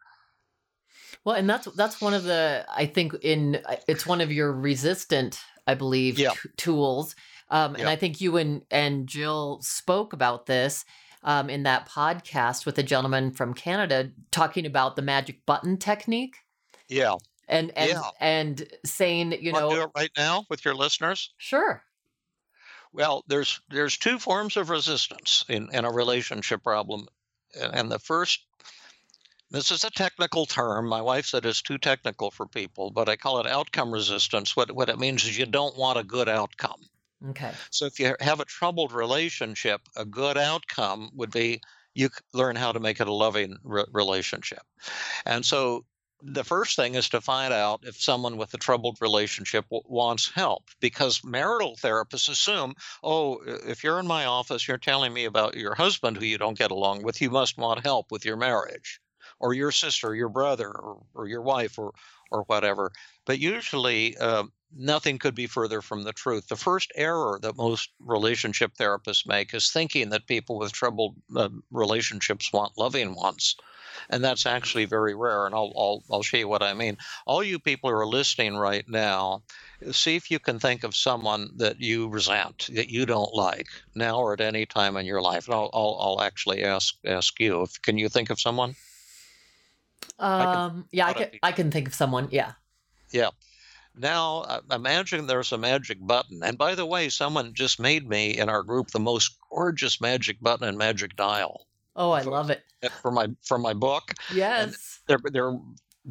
Well, 1.24 1.36
and 1.36 1.50
that's 1.50 1.66
that's 1.74 2.02
one 2.02 2.14
of 2.14 2.24
the 2.24 2.66
I 2.70 2.86
think 2.86 3.14
in 3.22 3.62
it's 3.88 4.06
one 4.06 4.22
of 4.22 4.32
your 4.32 4.52
resistant, 4.54 5.40
I 5.68 5.74
believe, 5.76 6.20
Yeah. 6.20 6.32
t- 6.32 6.50
tools. 6.58 7.16
Um, 7.50 7.76
and. 7.76 7.88
I 7.88 7.96
think 7.96 8.22
you 8.22 8.38
and 8.38 8.64
and 8.72 9.08
Jill 9.08 9.60
spoke 9.62 10.14
about 10.14 10.46
this 10.48 10.84
um, 11.24 11.50
in 11.50 11.64
that 11.64 11.88
podcast 11.90 12.66
with 12.66 12.78
a 12.78 12.84
gentleman 12.84 13.32
from 13.32 13.54
Canada 13.54 14.12
talking 14.32 14.66
about 14.66 14.96
the 14.96 15.02
magic 15.02 15.46
button 15.46 15.78
technique 15.78 16.38
Yeah. 16.90 17.16
and 17.48 17.72
and 17.78 17.90
Yeah. 17.92 18.02
and 18.20 18.68
saying 18.86 19.32
you 19.42 19.52
Want 19.52 19.70
to 19.70 19.76
do 19.76 19.82
it 19.84 19.90
right 19.96 20.12
now 20.18 20.46
with 20.50 20.66
your 20.66 20.76
listeners? 20.76 21.34
sure 21.38 21.84
Well, 22.94 23.24
there's 23.28 23.60
there's 23.70 23.98
two 23.98 24.20
forms 24.20 24.58
of 24.58 24.70
resistance 24.70 25.44
in, 25.50 25.70
in 25.74 25.86
a 25.86 25.92
relationship 25.92 26.64
problem. 26.64 27.08
And 27.60 27.74
and 27.76 27.92
the 27.92 28.00
first 28.00 28.46
this 29.52 29.72
is 29.72 29.84
a 29.84 29.92
technical 29.92 30.46
term. 30.46 30.88
My 30.88 31.02
wife 31.02 31.28
said 31.28 31.46
it's 31.46 31.62
too 31.62 31.78
technical 31.78 32.32
for 32.32 32.48
people, 32.48 32.90
but 32.92 33.08
I 33.08 33.16
call 33.16 33.40
it 33.40 33.48
outcome 33.48 33.92
resistance. 33.92 34.56
What 34.56 34.72
what 34.72 34.90
it 34.90 35.00
means 35.00 35.24
is 35.26 35.38
you 35.38 35.46
don't 35.46 35.78
want 35.78 36.00
a 36.00 36.04
good 36.04 36.28
outcome. 36.28 36.82
Okay 37.24 37.58
So 37.72 37.86
if 37.86 38.00
you 38.00 38.16
have 38.20 38.40
a 38.40 38.46
troubled 38.46 38.92
relationship, 38.92 39.82
a 39.96 40.06
good 40.06 40.38
outcome 40.38 41.10
would 41.14 41.32
be 41.32 41.62
you 41.94 42.10
learn 42.34 42.56
how 42.56 42.72
to 42.72 42.80
make 42.80 43.00
it 43.00 43.08
a 43.08 43.14
loving 43.14 43.58
re- 43.64 43.86
relationship. 43.92 44.64
And 45.26 45.46
so 45.46 45.86
the 46.22 46.44
first 46.44 46.76
thing 46.76 46.96
is 46.96 47.10
to 47.10 47.22
find 47.22 47.54
out 47.54 47.82
if 47.84 48.02
someone 48.02 48.38
with 48.38 48.54
a 48.54 48.58
troubled 48.58 48.98
relationship 49.02 49.66
w- 49.66 49.84
wants 49.86 50.32
help 50.32 50.70
because 50.80 51.24
marital 51.24 51.76
therapists 51.78 52.30
assume, 52.30 52.74
oh, 53.04 53.40
if 53.46 53.84
you're 53.84 54.00
in 54.00 54.08
my 54.08 54.26
office, 54.26 54.68
you're 54.68 54.78
telling 54.78 55.14
me 55.14 55.26
about 55.26 55.56
your 55.56 55.76
husband 55.76 56.18
who 56.18 56.26
you 56.26 56.38
don't 56.38 56.58
get 56.58 56.72
along 56.72 57.04
with, 57.04 57.22
you 57.22 57.30
must 57.30 57.58
want 57.58 57.86
help 57.86 58.12
with 58.12 58.26
your 58.26 58.38
marriage 58.38 59.00
or 59.40 59.54
your 59.54 59.72
sister, 59.72 60.10
or 60.10 60.16
your 60.16 60.30
brother, 60.30 60.70
or, 60.70 61.04
or 61.14 61.28
your 61.28 61.42
wife, 61.42 61.78
or 61.78 61.92
or 62.32 62.44
whatever. 62.44 62.92
But 63.26 63.40
usually, 63.40 64.18
uh, 64.18 64.46
nothing 64.76 65.18
could 65.18 65.36
be 65.36 65.48
further 65.48 65.82
from 65.82 66.04
the 66.04 66.14
truth. 66.14 66.48
The 66.48 66.56
first 66.56 66.92
error 66.96 67.40
that 67.42 67.56
most 67.56 67.90
relationship 68.00 68.74
therapists 68.76 69.28
make 69.28 69.54
is 69.54 69.72
thinking 69.72 70.10
that 70.10 70.28
people 70.28 70.58
with 70.58 70.74
troubled 70.74 71.16
uh, 71.36 71.50
relationships 71.72 72.52
want 72.52 72.78
loving 72.78 73.16
ones. 73.16 73.56
And 74.10 74.24
that's 74.24 74.46
actually 74.46 74.86
very 74.86 75.16
rare. 75.16 75.46
And 75.46 75.56
I'll, 75.56 75.72
I'll, 75.78 76.04
I'll 76.12 76.22
show 76.22 76.38
you 76.38 76.50
what 76.50 76.62
I 76.62 76.74
mean. 76.74 76.98
All 77.26 77.42
you 77.42 77.58
people 77.58 77.90
who 77.90 77.96
are 77.96 78.06
listening 78.06 78.58
right 78.58 78.88
now, 78.90 79.44
see 79.92 80.18
if 80.18 80.30
you 80.30 80.38
can 80.38 80.60
think 80.60 80.84
of 80.84 80.94
someone 80.94 81.50
that 81.56 81.80
you 81.80 82.10
resent, 82.10 82.70
that 82.74 82.90
you 82.90 83.06
don't 83.06 83.34
like, 83.34 83.68
now 83.96 84.20
or 84.20 84.34
at 84.34 84.42
any 84.42 84.66
time 84.66 84.98
in 84.98 85.06
your 85.06 85.22
life. 85.22 85.48
And 85.48 85.56
I'll, 85.56 85.70
I'll, 85.74 85.98
I'll 86.00 86.22
actually 86.22 86.64
ask 86.64 86.96
ask 87.06 87.40
you. 87.40 87.62
If, 87.62 87.82
can 87.82 87.98
you 87.98 88.10
think 88.10 88.30
of 88.30 88.40
someone? 88.40 88.76
can 90.18 90.60
um 90.60 90.86
yeah 90.92 91.08
I 91.08 91.14
can. 91.14 91.30
I 91.44 91.52
can 91.52 91.72
think 91.72 91.88
of 91.88 91.94
someone 91.94 92.28
yeah 92.32 92.54
Yeah. 93.12 93.30
Now, 93.98 94.40
uh, 94.42 94.62
imagine 94.72 95.28
there's 95.28 95.52
a 95.52 95.58
magic 95.58 95.98
button. 96.02 96.42
And 96.44 96.58
by 96.58 96.76
the 96.76 96.86
way, 96.86 97.10
someone 97.10 97.54
just 97.54 97.80
made 97.80 98.08
me 98.08 98.38
in 98.38 98.50
our 98.50 98.64
group 98.64 98.90
the 98.92 99.00
most 99.00 99.38
gorgeous 99.52 100.02
magic 100.02 100.42
button 100.42 100.68
and 100.68 100.78
magic 100.78 101.16
dial 101.16 101.68
oh 101.96 102.12
I 102.12 102.24
So- 102.24 102.32
love 102.32 102.50
it 102.50 102.64
for 103.02 103.12
my 103.12 103.28
for 103.44 103.58
my 103.58 103.74
book. 103.74 104.14
yes 104.34 105.00
They're 105.08 105.20
they're 105.32 105.58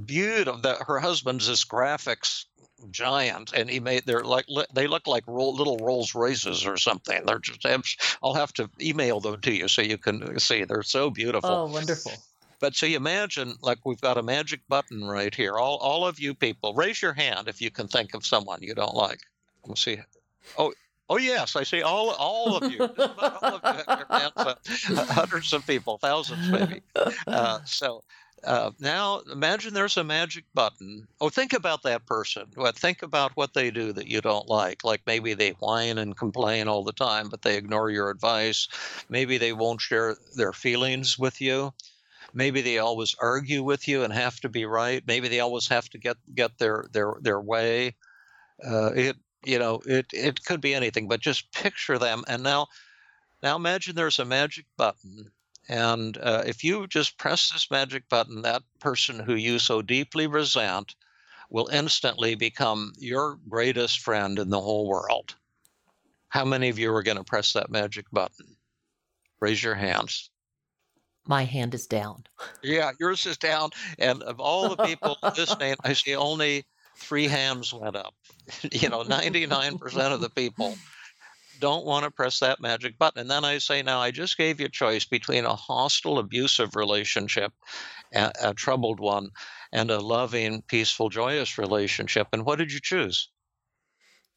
beautiful. 0.04 0.60
The, 0.60 0.76
her 0.86 0.98
husband's 0.98 1.46
this 1.46 1.64
graphics 1.64 2.44
giant, 2.90 3.52
and 3.52 3.68
he 3.70 3.80
made 3.80 4.02
they're 4.06 4.24
like 4.24 4.46
they 4.74 4.86
look 4.86 5.06
like 5.06 5.24
roll, 5.26 5.54
little 5.54 5.76
Rolls 5.78 6.14
Royces 6.14 6.66
or 6.66 6.76
something. 6.76 7.24
They're 7.26 7.38
just 7.38 7.64
I'll 8.22 8.34
have 8.34 8.52
to 8.54 8.68
email 8.80 9.20
them 9.20 9.40
to 9.42 9.52
you 9.52 9.68
so 9.68 9.82
you 9.82 9.98
can 9.98 10.38
see. 10.40 10.64
They're 10.64 10.82
so 10.82 11.10
beautiful. 11.10 11.50
oh 11.50 11.66
wonderful 11.66 12.12
But 12.60 12.80
you 12.80 12.96
imagine, 12.96 13.54
like 13.60 13.78
we've 13.84 14.00
got 14.00 14.18
a 14.18 14.22
magic 14.22 14.60
button 14.68 15.04
right 15.04 15.34
here. 15.34 15.58
All, 15.58 15.76
all 15.78 16.06
of 16.06 16.18
you 16.18 16.34
people, 16.34 16.74
raise 16.74 17.00
your 17.02 17.12
hand 17.12 17.48
if 17.48 17.60
you 17.60 17.70
can 17.70 17.88
think 17.88 18.14
of 18.14 18.24
someone 18.24 18.62
you 18.62 18.74
don't 18.74 18.94
like. 18.94 19.20
We'll 19.66 19.76
see. 19.76 19.98
Oh, 20.58 20.72
oh 21.08 21.18
yes, 21.18 21.56
I 21.56 21.62
see 21.62 21.82
all, 21.82 22.10
all 22.10 22.56
of 22.56 22.70
you. 22.70 22.80
All 22.82 23.60
of 23.62 24.58
you. 24.88 24.96
Hundreds 24.96 25.52
of 25.52 25.66
people, 25.66 25.98
thousands 25.98 26.48
maybe. 26.48 26.82
Uh, 27.26 27.60
so 27.64 28.04
uh, 28.44 28.70
now 28.78 29.20
imagine 29.32 29.74
there's 29.74 29.96
a 29.96 30.04
magic 30.04 30.44
button. 30.54 31.06
Oh, 31.20 31.28
think 31.30 31.52
about 31.52 31.82
that 31.82 32.06
person. 32.06 32.46
Well, 32.56 32.72
Think 32.72 33.02
about 33.02 33.32
what 33.34 33.54
they 33.54 33.70
do 33.70 33.92
that 33.92 34.08
you 34.08 34.20
don't 34.20 34.48
like. 34.48 34.84
Like 34.84 35.02
maybe 35.06 35.34
they 35.34 35.50
whine 35.50 35.98
and 35.98 36.16
complain 36.16 36.68
all 36.68 36.84
the 36.84 36.92
time, 36.92 37.28
but 37.28 37.42
they 37.42 37.56
ignore 37.56 37.90
your 37.90 38.10
advice. 38.10 38.68
Maybe 39.08 39.38
they 39.38 39.52
won't 39.52 39.80
share 39.80 40.16
their 40.36 40.52
feelings 40.52 41.18
with 41.18 41.40
you 41.40 41.72
maybe 42.34 42.60
they 42.60 42.78
always 42.78 43.14
argue 43.20 43.62
with 43.62 43.86
you 43.88 44.02
and 44.02 44.12
have 44.12 44.40
to 44.40 44.48
be 44.48 44.66
right. 44.66 45.02
Maybe 45.06 45.28
they 45.28 45.40
always 45.40 45.68
have 45.68 45.88
to 45.90 45.98
get 45.98 46.16
get 46.34 46.58
their 46.58 46.86
their 46.92 47.14
their 47.20 47.40
way. 47.40 47.94
Uh, 48.66 48.90
it 48.94 49.16
you 49.46 49.58
know 49.58 49.80
it 49.86 50.06
it 50.12 50.44
could 50.44 50.60
be 50.60 50.74
anything 50.74 51.08
but 51.08 51.20
just 51.20 51.52
picture 51.52 51.98
them. 51.98 52.24
And 52.28 52.42
now 52.42 52.66
now 53.42 53.56
imagine 53.56 53.94
there's 53.94 54.18
a 54.18 54.24
magic 54.24 54.66
button 54.76 55.30
and 55.68 56.18
uh, 56.18 56.42
if 56.46 56.62
you 56.62 56.86
just 56.86 57.16
press 57.16 57.50
this 57.50 57.70
magic 57.70 58.08
button 58.08 58.42
that 58.42 58.62
person 58.80 59.18
who 59.18 59.34
you 59.34 59.58
so 59.58 59.80
deeply 59.80 60.26
resent 60.26 60.94
will 61.50 61.68
instantly 61.68 62.34
become 62.34 62.92
your 62.98 63.38
greatest 63.48 64.00
friend 64.00 64.38
in 64.38 64.50
the 64.50 64.60
whole 64.60 64.88
world. 64.88 65.34
How 66.28 66.44
many 66.44 66.68
of 66.68 66.78
you 66.78 66.92
are 66.92 67.02
going 67.02 67.18
to 67.18 67.24
press 67.24 67.52
that 67.52 67.70
magic 67.70 68.06
button? 68.10 68.56
Raise 69.40 69.62
your 69.62 69.74
hands 69.74 70.30
my 71.26 71.44
hand 71.44 71.74
is 71.74 71.86
down 71.86 72.24
Yeah, 72.62 72.92
yours 72.98 73.26
is 73.26 73.36
down. 73.36 73.70
And 73.98 74.22
of 74.22 74.40
all 74.40 74.68
the 74.68 74.76
people 74.86 75.16
listening, 75.36 75.76
I 75.82 75.92
see 75.92 76.14
only 76.14 76.64
three 76.96 77.26
hands 77.26 77.72
went 77.72 77.96
up. 77.96 78.14
you 78.72 78.88
know, 78.88 79.02
99% 79.02 80.12
of 80.12 80.20
the 80.20 80.30
people 80.30 80.76
don't 81.60 81.86
want 81.86 82.04
to 82.04 82.10
press 82.10 82.40
that 82.40 82.60
magic 82.60 82.98
button. 82.98 83.20
And 83.20 83.30
then 83.30 83.44
I 83.44 83.58
say, 83.58 83.82
now 83.82 84.00
I 84.00 84.10
just 84.10 84.36
gave 84.36 84.60
you 84.60 84.66
a 84.66 84.70
choice 84.70 85.04
between 85.04 85.44
a 85.44 85.54
hostile, 85.54 86.18
abusive 86.18 86.76
relationship, 86.76 87.52
a, 88.14 88.32
a 88.42 88.54
troubled 88.54 89.00
one, 89.00 89.30
and 89.72 89.90
a 89.90 90.00
loving, 90.00 90.62
peaceful, 90.62 91.08
joyous 91.08 91.58
relationship. 91.58 92.28
And 92.32 92.44
what 92.44 92.58
did 92.58 92.72
you 92.72 92.80
choose? 92.82 93.28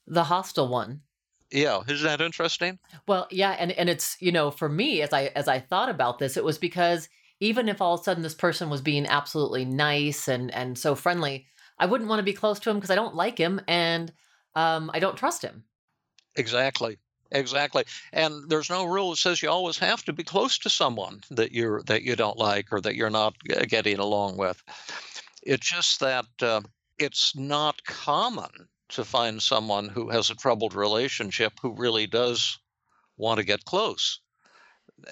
the 0.07 0.23
hostile 0.23 0.69
one 0.69 1.01
Yeah, 1.51 1.81
isn't 1.87 2.05
that 2.05 2.21
interesting? 2.21 2.79
Well, 3.07 3.27
yeah, 3.31 3.51
and 3.51 3.71
and 3.71 3.89
it's 3.89 4.17
you 4.19 4.31
know 4.31 4.51
for 4.51 4.67
me 4.67 5.01
as 5.01 5.13
I 5.13 5.31
as 5.35 5.47
I 5.47 5.59
thought 5.59 5.89
about 5.89 6.19
this, 6.19 6.37
it 6.37 6.43
was 6.43 6.57
because 6.57 7.09
even 7.39 7.69
if 7.69 7.81
all 7.81 7.93
of 7.93 8.01
a 8.01 8.03
sudden 8.03 8.23
this 8.23 8.33
person 8.33 8.69
was 8.69 8.81
being 8.81 9.05
absolutely 9.05 9.63
nice 9.63 10.27
and 10.27 10.53
and 10.53 10.77
so 10.77 10.95
friendly, 10.95 11.45
I 11.79 11.85
wouldn't 11.85 12.09
want 12.09 12.19
to 12.19 12.23
be 12.23 12.33
close 12.33 12.59
to 12.59 12.69
him 12.69 12.77
because 12.77 12.91
I 12.91 12.95
don't 12.95 13.15
like 13.15 13.37
him 13.37 13.61
and 13.67 14.11
um, 14.55 14.91
I 14.93 14.99
don't 14.99 15.17
trust 15.17 15.41
him. 15.43 15.63
Exactly. 16.35 16.97
Exactly. 17.31 17.83
And 18.13 18.49
there's 18.49 18.69
no 18.69 18.85
rule 18.85 19.09
that 19.09 19.17
says 19.17 19.41
you 19.41 19.49
always 19.49 19.77
have 19.79 20.03
to 20.05 20.13
be 20.13 20.23
close 20.23 20.57
to 20.59 20.69
someone 20.69 21.21
that 21.31 21.51
you're 21.51 21.83
that 21.83 22.03
you 22.03 22.15
don't 22.15 22.37
like 22.37 22.71
or 22.71 22.79
that 22.81 22.95
you're 22.95 23.09
not 23.09 23.35
getting 23.67 23.99
along 23.99 24.37
with. 24.37 24.63
It's 25.43 25.69
just 25.69 25.99
that 25.99 26.25
uh, 26.41 26.61
it's 26.97 27.35
not 27.35 27.83
common 27.83 28.69
to 28.89 29.03
find 29.03 29.41
someone 29.41 29.89
who 29.89 30.09
has 30.09 30.29
a 30.29 30.35
troubled 30.35 30.73
relationship 30.73 31.53
who 31.61 31.73
really 31.73 32.07
does 32.07 32.57
want 33.17 33.39
to 33.39 33.45
get 33.45 33.65
close. 33.65 34.19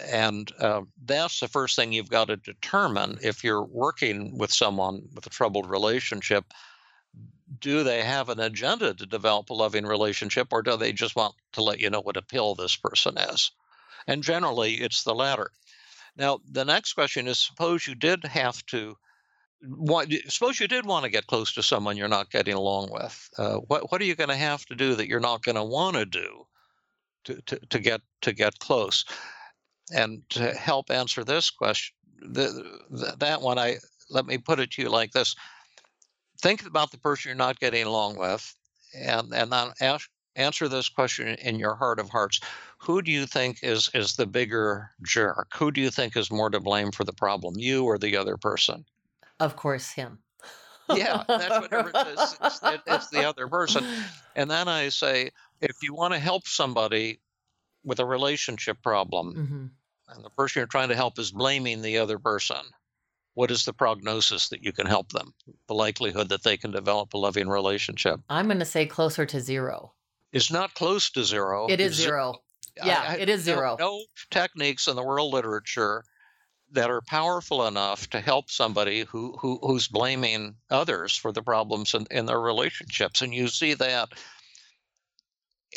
And 0.08 0.52
uh, 0.60 0.82
that's 1.04 1.40
the 1.40 1.48
first 1.48 1.76
thing 1.76 1.92
you've 1.92 2.10
got 2.10 2.26
to 2.26 2.38
determine 2.38 3.20
if 3.22 3.44
you're 3.44 3.64
working 3.64 4.38
with 4.38 4.52
someone 4.52 5.08
with 5.14 5.26
a 5.28 5.30
troubled 5.30 5.70
relationship. 5.70 6.46
do 7.60 7.84
they 7.84 8.02
have 8.02 8.30
an 8.30 8.40
agenda 8.40 8.94
to 8.94 9.06
develop 9.06 9.50
a 9.50 9.54
loving 9.54 9.86
relationship 9.86 10.48
or 10.52 10.64
do 10.64 10.76
they 10.76 10.92
just 10.92 11.16
want 11.16 11.36
to 11.54 11.62
let 11.62 11.80
you 11.80 11.90
know 11.90 12.02
what 12.02 12.18
a 12.18 12.22
pill 12.22 12.56
this 12.56 12.76
person 12.76 13.18
is? 13.18 13.52
And 14.08 14.24
generally, 14.24 14.76
it's 14.76 15.04
the 15.04 15.14
latter. 15.14 15.52
Now, 16.18 16.40
the 16.50 16.66
next 16.66 16.94
question 16.94 17.28
is 17.28 17.40
suppose 17.40 17.88
you 17.88 17.96
did 17.96 18.24
have 18.24 18.66
to. 18.68 18.98
Suppose 20.28 20.60
you 20.60 20.68
did 20.68 20.86
want 20.86 21.06
to 21.06 21.12
get 21.12 21.28
close 21.28 21.54
to 21.54 21.64
someone 21.64 21.98
you're 21.98 22.08
not 22.08 22.32
getting 22.32 22.54
along 22.54 22.92
with. 22.92 23.30
Uh, 23.38 23.56
what 23.56 23.92
what 23.92 24.02
are 24.02 24.06
you 24.06 24.16
going 24.16 24.30
to 24.30 24.36
have 24.36 24.66
to 24.66 24.76
do 24.76 24.96
that 24.96 25.08
you're 25.08 25.20
not 25.20 25.44
going 25.44 25.56
to 25.56 25.64
want 25.64 25.96
to 25.96 26.06
do 26.06 26.46
to, 27.26 27.42
to, 27.42 27.60
to 27.70 27.80
get 27.80 28.02
to 28.22 28.34
get 28.34 28.60
close? 28.60 29.06
And 29.94 30.28
to 30.32 30.52
help 30.54 30.90
answer 30.90 31.24
this 31.24 31.52
question, 31.52 31.96
the, 32.20 32.80
the, 32.90 33.16
that 33.20 33.42
one, 33.42 33.60
I 33.60 33.78
let 34.10 34.26
me 34.26 34.38
put 34.38 34.60
it 34.60 34.72
to 34.72 34.82
you 34.82 34.90
like 34.90 35.12
this: 35.12 35.36
Think 36.42 36.66
about 36.66 36.92
the 36.92 36.98
person 36.98 37.30
you're 37.30 37.36
not 37.36 37.60
getting 37.60 37.86
along 37.86 38.18
with, 38.18 38.56
and 38.96 39.34
and 39.34 39.52
then 39.52 39.72
ask, 39.82 40.10
answer 40.36 40.68
this 40.68 40.90
question 40.90 41.28
in 41.28 41.60
your 41.60 41.76
heart 41.76 42.00
of 42.00 42.10
hearts: 42.10 42.40
Who 42.80 43.02
do 43.02 43.12
you 43.12 43.26
think 43.26 43.60
is 43.62 43.90
is 43.94 44.16
the 44.16 44.28
bigger 44.28 44.92
jerk? 45.04 45.54
Who 45.56 45.72
do 45.72 45.82
you 45.82 45.92
think 45.92 46.18
is 46.18 46.32
more 46.32 46.50
to 46.50 46.60
blame 46.60 46.92
for 46.92 47.04
the 47.04 47.14
problem, 47.14 47.56
you 47.58 47.86
or 47.86 47.98
the 47.98 48.18
other 48.18 48.38
person? 48.38 48.86
Of 49.40 49.56
course, 49.56 49.92
him. 49.92 50.20
yeah, 50.90 51.24
that's 51.28 51.60
what 51.60 51.74
it 51.74 52.08
is. 52.08 52.38
It's, 52.42 52.64
it, 52.64 52.82
it's 52.88 53.10
the 53.10 53.28
other 53.28 53.48
person. 53.48 53.84
And 54.38 54.52
then 54.52 54.68
I 54.68 54.90
say, 54.90 55.32
if 55.62 55.78
you 55.82 55.94
want 55.94 56.14
to 56.14 56.20
help 56.20 56.46
somebody 56.46 57.22
with 57.86 58.02
a 58.02 58.06
relationship 58.06 58.82
problem, 58.84 59.34
hmm 59.36 59.66
and 60.14 60.24
the 60.24 60.30
person 60.30 60.60
you're 60.60 60.68
trying 60.68 60.90
to 60.90 60.96
help 60.96 61.18
is 61.18 61.32
blaming 61.32 61.82
the 61.82 61.98
other 61.98 62.20
person, 62.20 62.62
what 63.34 63.50
is 63.50 63.66
the 63.66 63.74
prognosis 63.74 64.50
that 64.50 64.64
you 64.64 64.72
can 64.72 64.86
help 64.86 65.12
them? 65.12 65.34
The 65.68 65.74
likelihood 65.74 66.30
that 66.30 66.44
they 66.44 66.58
can 66.58 66.72
develop 66.72 67.14
a 67.14 67.18
loving 67.18 67.48
relationship 67.48 68.20
I'm 68.30 68.46
going 68.46 68.60
to 68.60 68.66
say 68.66 68.86
closer 68.86 69.26
to 69.26 69.40
zero. 69.40 69.94
It's 70.32 70.52
not 70.52 70.74
close 70.74 71.10
to 71.12 71.24
zero. 71.24 71.68
It 71.70 71.80
is 71.80 71.96
zero. 71.96 72.36
Yeah, 72.78 73.04
I 73.08 73.16
it 73.18 73.30
is 73.30 73.42
zero. 73.42 73.78
No 73.80 74.04
techniques 74.32 74.88
in 74.88 74.96
the 74.96 75.04
world 75.04 75.34
literature 75.34 76.04
that 76.72 76.90
are 76.90 77.02
powerful 77.02 77.68
enough 77.68 78.10
to 78.10 78.20
help 78.20 78.50
somebody 78.50 79.04
who, 79.04 79.38
who 79.40 79.60
who's 79.62 79.88
blaming 79.88 80.56
others 80.70 81.16
for 81.16 81.32
the 81.32 81.44
problems 81.44 81.94
in, 81.94 82.06
in 82.12 82.26
their 82.26 82.40
relationships. 82.40 83.22
And 83.22 83.34
you 83.34 83.48
see 83.48 83.76
that 83.76 84.10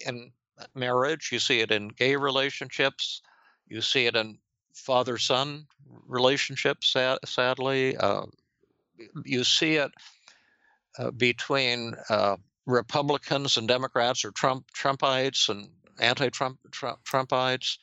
in 0.07 0.33
marriage, 0.75 1.31
you 1.31 1.39
see 1.39 1.61
it 1.61 1.71
in 1.71 1.89
gay 1.89 2.17
relationships, 2.17 3.23
you 3.69 3.81
see 3.81 4.07
it 4.07 4.17
in 4.17 4.39
father 4.75 5.19
son 5.19 5.67
relationships, 6.07 6.93
sad, 6.93 7.19
sadly. 7.25 7.97
Uh, 7.97 8.27
you 9.25 9.45
see 9.45 9.75
it 9.75 9.91
uh, 10.99 11.11
between 11.11 11.95
uh, 12.09 12.37
Republicans 12.67 13.57
and 13.57 13.69
Democrats, 13.69 14.25
or 14.25 14.31
Trump 14.31 14.67
Trumpites 14.73 15.49
and 15.49 15.69
anti-Trump 16.01 16.59
Trump, 16.71 16.99
Trumpites. 17.05 17.79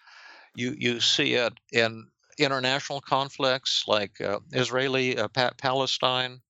You 0.56 0.76
you 0.78 0.99
see 0.99 1.34
it 1.34 1.53
in 1.72 2.08
international 2.38 3.02
conflicts 3.02 3.84
like 3.88 4.20
uh, 4.22 4.40
Israeli 4.52 5.18
uh, 5.18 5.28
pa- 5.28 5.54
Palestine. 5.58 6.42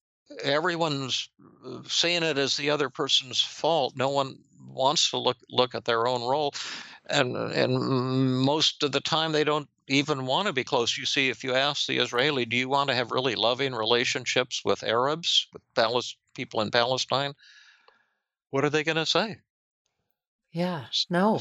Everyone's 0.43 1.29
uh, 1.65 1.81
seeing 1.87 2.23
it 2.23 2.37
as 2.37 2.57
the 2.57 2.69
other 2.69 2.89
person's 2.89 3.41
fault. 3.41 3.95
No 3.95 4.09
one 4.09 4.39
wants 4.67 5.11
to 5.11 5.17
look 5.17 5.37
look 5.49 5.75
at 5.75 5.85
their 5.85 6.07
own 6.07 6.23
role, 6.23 6.53
and 7.09 7.35
and 7.35 7.79
most 8.41 8.83
of 8.83 8.91
the 8.91 9.01
time 9.01 9.31
they 9.31 9.43
don't 9.43 9.69
even 9.87 10.25
want 10.25 10.47
to 10.47 10.53
be 10.53 10.63
close. 10.63 10.97
You 10.97 11.05
see, 11.05 11.29
if 11.29 11.43
you 11.43 11.53
ask 11.53 11.85
the 11.85 11.99
Israeli, 11.99 12.45
do 12.45 12.57
you 12.57 12.67
want 12.69 12.89
to 12.89 12.95
have 12.95 13.11
really 13.11 13.35
loving 13.35 13.73
relationships 13.73 14.63
with 14.65 14.83
Arabs, 14.83 15.47
with 15.53 15.61
Palis- 15.75 16.15
people 16.33 16.61
in 16.61 16.71
Palestine? 16.71 17.33
What 18.49 18.65
are 18.65 18.69
they 18.69 18.83
going 18.83 18.95
to 18.95 19.05
say? 19.05 19.37
Yeah. 20.51 20.85
No. 21.09 21.39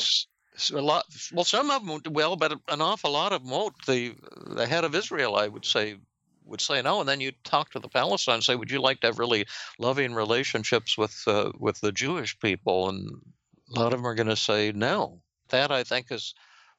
A 0.73 0.81
lot. 0.81 1.05
Well, 1.33 1.45
some 1.45 1.71
of 1.71 1.85
them 1.85 2.13
will, 2.13 2.37
but 2.37 2.53
an 2.69 2.81
awful 2.81 3.11
lot 3.11 3.33
of 3.33 3.43
them 3.43 3.51
won't. 3.51 3.75
The 3.87 4.15
the 4.47 4.67
head 4.67 4.85
of 4.85 4.95
Israel, 4.95 5.35
I 5.35 5.49
would 5.49 5.65
say, 5.65 5.97
would 6.45 6.61
say 6.61 6.81
no. 6.81 7.01
And 7.01 7.09
then 7.09 7.21
you 7.21 7.33
talk 7.43 7.71
to 7.71 7.81
the 7.81 7.89
Palestine, 7.89 8.37
and 8.37 8.45
say, 8.45 8.55
would 8.55 8.71
you 8.71 8.81
like 8.81 9.01
to 9.01 9.09
have 9.09 9.19
really 9.19 9.47
loving 9.79 10.15
relationships 10.15 10.97
with 10.97 11.23
uh, 11.27 11.51
with 11.59 11.81
the 11.81 11.91
Jewish 11.91 12.39
people? 12.39 12.89
And 12.89 13.11
a 13.75 13.81
lot 13.81 13.93
of 13.93 13.99
them 13.99 14.07
are 14.07 14.15
going 14.15 14.29
to 14.29 14.37
say 14.37 14.71
no. 14.71 15.21
That 15.49 15.73
I 15.73 15.83
think 15.83 16.13
is 16.13 16.35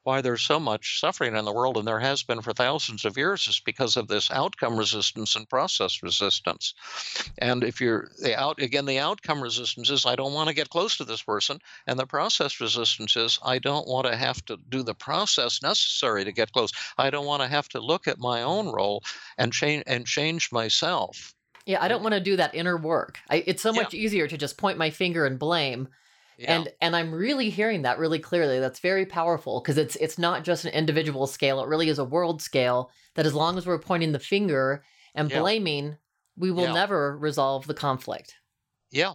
why 0.06 0.20
there's 0.20 0.42
so 0.42 0.60
much 0.60 1.00
suffering 1.00 1.34
in 1.34 1.44
the 1.44 1.52
world, 1.52 1.76
and 1.76 1.86
there 1.86 1.98
has 1.98 2.22
been 2.22 2.40
for 2.40 2.52
thousands 2.52 3.04
of 3.04 3.16
years, 3.16 3.48
is 3.48 3.58
because 3.58 3.96
of 3.96 4.06
this 4.06 4.30
outcome 4.30 4.78
resistance 4.78 5.34
and 5.34 5.48
process 5.48 6.02
resistance. 6.02 6.74
And 7.38 7.64
if 7.64 7.80
you're 7.80 8.08
the 8.22 8.38
out 8.38 8.62
again, 8.62 8.86
the 8.86 9.00
outcome 9.00 9.42
resistance 9.42 9.90
is 9.90 10.06
I 10.06 10.14
don't 10.14 10.32
want 10.32 10.48
to 10.48 10.54
get 10.54 10.70
close 10.70 10.96
to 10.98 11.04
this 11.04 11.22
person, 11.22 11.58
and 11.88 11.98
the 11.98 12.06
process 12.06 12.60
resistance 12.60 13.16
is 13.16 13.38
I 13.44 13.58
don't 13.58 13.88
want 13.88 14.06
to 14.06 14.16
have 14.16 14.44
to 14.44 14.56
do 14.68 14.84
the 14.84 14.94
process 14.94 15.60
necessary 15.60 16.24
to 16.24 16.32
get 16.32 16.52
close. 16.52 16.70
I 16.96 17.10
don't 17.10 17.26
want 17.26 17.42
to 17.42 17.48
have 17.48 17.68
to 17.70 17.80
look 17.80 18.06
at 18.06 18.18
my 18.18 18.42
own 18.42 18.68
role 18.68 19.02
and 19.38 19.52
change 19.52 19.82
and 19.86 20.06
change 20.06 20.52
myself. 20.52 21.34
Yeah, 21.66 21.82
I 21.82 21.88
don't 21.88 22.02
want 22.02 22.14
to 22.14 22.20
do 22.20 22.36
that 22.36 22.54
inner 22.54 22.76
work. 22.76 23.18
I, 23.28 23.42
it's 23.46 23.62
so 23.62 23.72
Yeah. 23.72 23.82
much 23.82 23.92
easier 23.92 24.28
to 24.28 24.38
just 24.38 24.56
point 24.56 24.78
my 24.78 24.90
finger 24.90 25.26
and 25.26 25.38
blame. 25.38 25.88
Yeah. 26.38 26.54
And 26.54 26.72
and 26.80 26.94
I'm 26.94 27.14
really 27.14 27.48
hearing 27.50 27.82
that 27.82 27.98
really 27.98 28.18
clearly. 28.18 28.60
That's 28.60 28.80
very 28.80 29.06
powerful 29.06 29.60
because 29.60 29.78
it's 29.78 29.96
it's 29.96 30.18
not 30.18 30.44
just 30.44 30.64
an 30.64 30.72
individual 30.72 31.26
scale. 31.26 31.62
It 31.62 31.68
really 31.68 31.88
is 31.88 31.98
a 31.98 32.04
world 32.04 32.42
scale. 32.42 32.90
That 33.14 33.26
as 33.26 33.34
long 33.34 33.56
as 33.56 33.66
we're 33.66 33.78
pointing 33.78 34.12
the 34.12 34.18
finger 34.18 34.84
and 35.14 35.30
Yeah. 35.30 35.40
blaming, 35.40 35.96
we 36.36 36.50
will 36.50 36.64
Yeah. 36.64 36.74
never 36.74 37.16
resolve 37.16 37.66
the 37.66 37.74
conflict. 37.74 38.34
Yeah. 38.90 39.14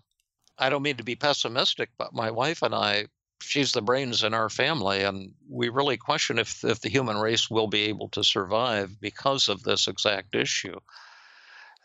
I 0.58 0.70
don't 0.70 0.82
mean 0.84 0.98
to 0.98 1.04
be 1.04 1.16
pessimistic, 1.16 1.90
but 1.98 2.14
my 2.14 2.30
wife 2.32 2.62
and 2.62 2.76
I, 2.76 3.08
she's 3.42 3.72
the 3.72 3.82
brains 3.82 4.24
in 4.24 4.34
our 4.34 4.50
family, 4.50 5.02
and 5.04 5.34
we 5.50 5.70
really 5.70 5.98
question 5.98 6.38
if, 6.40 6.64
if 6.64 6.82
the 6.82 6.90
human 6.90 7.18
race 7.18 7.50
will 7.50 7.68
be 7.68 7.84
able 7.84 8.10
to 8.10 8.24
survive 8.24 9.00
because 9.00 9.48
of 9.48 9.64
this 9.64 9.88
exact 9.88 10.36
issue. 10.36 10.80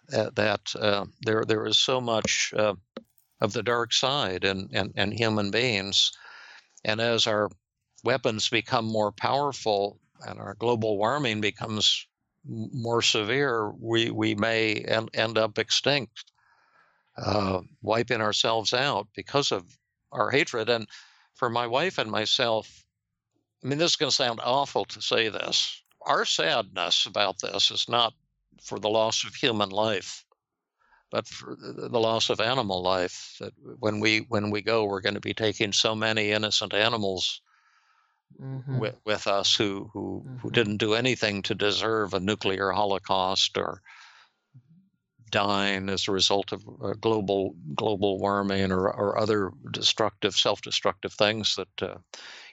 That, 0.08 0.36
that 0.36 0.76
uh, 0.76 1.06
there 1.22 1.44
there 1.44 1.66
is 1.66 1.78
so 1.78 2.00
much 2.00 2.54
uh, 2.56 2.74
of 3.40 3.52
the 3.52 3.62
dark 3.62 3.92
side 3.92 4.44
and, 4.44 4.72
in, 4.72 4.92
in 4.96 5.10
human 5.10 5.50
beings, 5.50 6.12
and 6.84 7.00
as 7.00 7.26
our 7.26 7.50
weapons 8.04 8.48
become 8.48 8.86
more 8.86 9.12
powerful 9.12 9.98
and 10.26 10.38
our 10.38 10.54
global 10.54 10.96
warming 10.98 11.40
becomes 11.40 12.06
more 12.44 13.02
severe, 13.02 13.72
we, 13.80 14.10
we 14.10 14.34
may 14.34 14.74
end, 14.74 15.10
end 15.14 15.36
up 15.36 15.58
extinct 15.58 16.24
uh, 17.18 17.60
wiping 17.82 18.20
ourselves 18.20 18.72
out 18.72 19.08
because 19.14 19.52
of 19.52 19.64
our 20.12 20.30
hatred. 20.30 20.68
And 20.68 20.86
for 21.34 21.50
my 21.50 21.66
wife 21.66 21.98
and 21.98 22.10
myself, 22.10 22.84
I 23.64 23.68
mean, 23.68 23.78
this 23.78 23.92
is 23.92 23.96
going 23.96 24.10
to 24.10 24.16
sound 24.16 24.40
awful 24.42 24.84
to 24.86 25.00
say 25.00 25.28
this. 25.28 25.82
Our 26.02 26.24
sadness 26.24 27.06
about 27.06 27.40
this 27.40 27.70
is 27.70 27.86
not 27.88 28.14
for 28.62 28.78
the 28.78 28.88
loss 28.88 29.24
of 29.24 29.34
human 29.34 29.70
life, 29.70 30.24
but 31.10 31.26
for 31.28 31.56
the 31.56 32.00
loss 32.00 32.30
of 32.30 32.40
animal 32.40 32.82
life. 32.82 33.36
That 33.40 33.52
when 33.78 34.00
we 34.00 34.20
when 34.28 34.50
we 34.50 34.62
go, 34.62 34.84
we're 34.84 35.00
going 35.00 35.14
to 35.14 35.20
be 35.20 35.34
taking 35.34 35.72
so 35.72 35.94
many 35.94 36.32
innocent 36.32 36.74
animals 36.74 37.40
Mhm. 38.40 38.78
with, 38.80 38.96
with 39.04 39.26
us 39.26 39.54
who 39.54 39.90
who, 39.92 40.26
who 40.40 40.48
Mhm. 40.48 40.54
didn't 40.54 40.76
do 40.78 40.94
anything 40.94 41.42
to 41.42 41.54
deserve 41.54 42.14
a 42.14 42.20
nuclear 42.20 42.70
holocaust 42.70 43.56
or 43.56 43.82
dying 45.30 45.88
as 45.88 46.06
a 46.06 46.12
result 46.12 46.52
of 46.52 46.64
uh, 46.82 46.92
global 46.94 47.54
global 47.74 48.18
warming 48.18 48.70
or, 48.70 48.88
or 48.88 49.18
other 49.18 49.50
destructive 49.72 50.36
self-destructive 50.36 51.12
things 51.12 51.56
that 51.56 51.82
uh, 51.82 51.98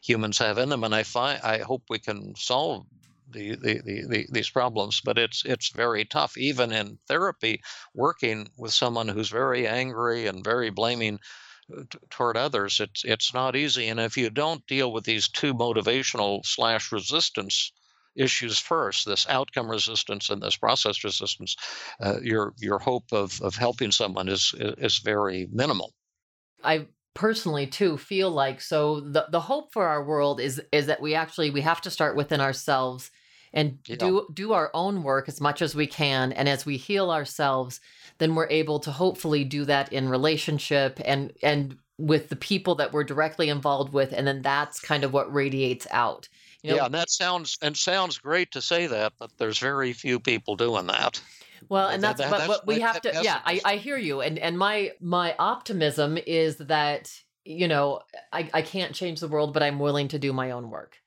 humans 0.01 0.37
have 0.39 0.57
in 0.57 0.69
them 0.69 0.83
and 0.83 0.95
I 0.95 1.03
find 1.03 1.39
I 1.41 1.59
hope 1.59 1.83
we 1.89 1.99
can 1.99 2.35
solve 2.35 2.85
the, 3.33 3.55
the, 3.55 3.81
the, 3.83 4.07
the, 4.07 4.27
these 4.31 4.49
problems 4.49 5.01
but 5.03 5.17
it's 5.17 5.43
it's 5.45 5.69
very 5.69 6.05
tough 6.05 6.37
even 6.37 6.71
in 6.71 6.97
therapy 7.07 7.61
working 7.93 8.47
with 8.57 8.73
someone 8.73 9.07
who's 9.07 9.29
very 9.29 9.67
angry 9.67 10.27
and 10.27 10.43
very 10.43 10.69
blaming 10.69 11.19
uh, 11.75 11.83
t- 11.89 11.97
toward 12.09 12.37
others. 12.37 12.79
It's 12.79 13.03
it's 13.05 13.33
not 13.33 13.55
easy 13.55 13.87
and 13.87 13.99
if 13.99 14.17
you 14.17 14.29
don't 14.29 14.65
deal 14.67 14.91
with 14.91 15.05
these 15.05 15.27
two 15.29 15.53
motivational 15.53 16.45
slash 16.45 16.91
resistance 16.91 17.71
issues 18.15 18.59
first 18.59 19.07
this 19.07 19.27
outcome 19.27 19.69
resistance 19.69 20.29
and 20.29 20.41
this 20.41 20.55
process 20.55 21.03
resistance 21.03 21.55
uh, 21.99 22.19
your 22.21 22.53
your 22.59 22.79
hope 22.79 23.11
of 23.11 23.41
of 23.41 23.55
helping 23.55 23.91
someone 23.91 24.29
is 24.29 24.53
is 24.59 24.99
very 24.99 25.47
minimal. 25.51 25.93
I 26.63 26.87
personally 27.13 27.67
too 27.67 27.97
feel 27.97 28.29
like 28.29 28.59
so 28.59 28.99
the 28.99 29.27
the 29.29 29.41
hope 29.41 29.71
for 29.71 29.87
our 29.87 30.03
world 30.03 30.39
is 30.39 30.61
is 30.71 30.87
that 30.87 31.01
we 31.01 31.13
actually 31.15 31.49
we 31.49 31.61
have 31.61 31.81
to 31.81 31.91
start 31.91 32.15
within 32.15 32.41
ourselves 32.41 33.11
and 33.53 33.77
Yeah. 33.87 33.95
do 33.97 34.27
do 34.33 34.53
our 34.53 34.71
own 34.73 35.03
work 35.03 35.27
as 35.29 35.39
much 35.39 35.61
as 35.61 35.75
we 35.75 35.87
can 35.87 36.31
and 36.33 36.49
as 36.49 36.65
we 36.65 36.77
heal 36.77 37.11
ourselves 37.11 37.79
then 38.17 38.35
we're 38.35 38.49
able 38.49 38.79
to 38.79 38.91
hopefully 38.91 39.43
do 39.43 39.65
that 39.65 39.91
in 39.93 40.09
relationship 40.09 40.99
and 41.05 41.31
and 41.43 41.77
with 41.97 42.29
the 42.29 42.35
people 42.35 42.75
that 42.75 42.91
we're 42.91 43.03
directly 43.03 43.49
involved 43.49 43.93
with 43.93 44.11
and 44.13 44.25
then 44.27 44.41
that's 44.41 44.79
kind 44.79 45.03
of 45.03 45.13
what 45.13 45.31
radiates 45.33 45.85
out 45.91 46.27
you 46.63 46.71
know 46.71 46.77
yeah 46.77 46.85
and 46.85 46.93
that 46.93 47.09
sounds 47.09 47.57
and 47.61 47.77
sounds 47.77 48.17
great 48.17 48.51
to 48.51 48.61
say 48.61 48.87
that 48.87 49.13
but 49.19 49.29
there's 49.37 49.59
very 49.59 49.93
few 49.93 50.19
people 50.19 50.55
doing 50.55 50.87
that 50.87 51.21
Well, 51.69 51.87
and 51.87 52.03
that's, 52.03 52.19
that- 52.19 52.29
but, 52.29 52.37
that's 52.39 52.47
but 52.59 52.67
we 52.67 52.81
have 52.81 52.99
to. 53.01 53.11
Yeah, 53.23 53.39
I. 53.45 53.61
I 53.63 53.75
hear 53.77 53.97
you, 53.97 54.19
and 54.19 54.37
and 54.37 54.57
my 54.57 54.91
my 54.99 55.33
optimism 55.39 56.17
is 56.27 56.57
that 56.57 57.09
you 57.45 57.69
know 57.69 58.01
I 58.33 58.49
I 58.53 58.61
can't 58.61 58.93
change 58.93 59.21
the 59.21 59.29
world, 59.29 59.53
but 59.53 59.63
I'm 59.63 59.79
willing 59.79 60.09
to 60.09 60.19
do 60.19 60.33
my 60.33 60.51
own 60.51 60.69
work. 60.69 60.97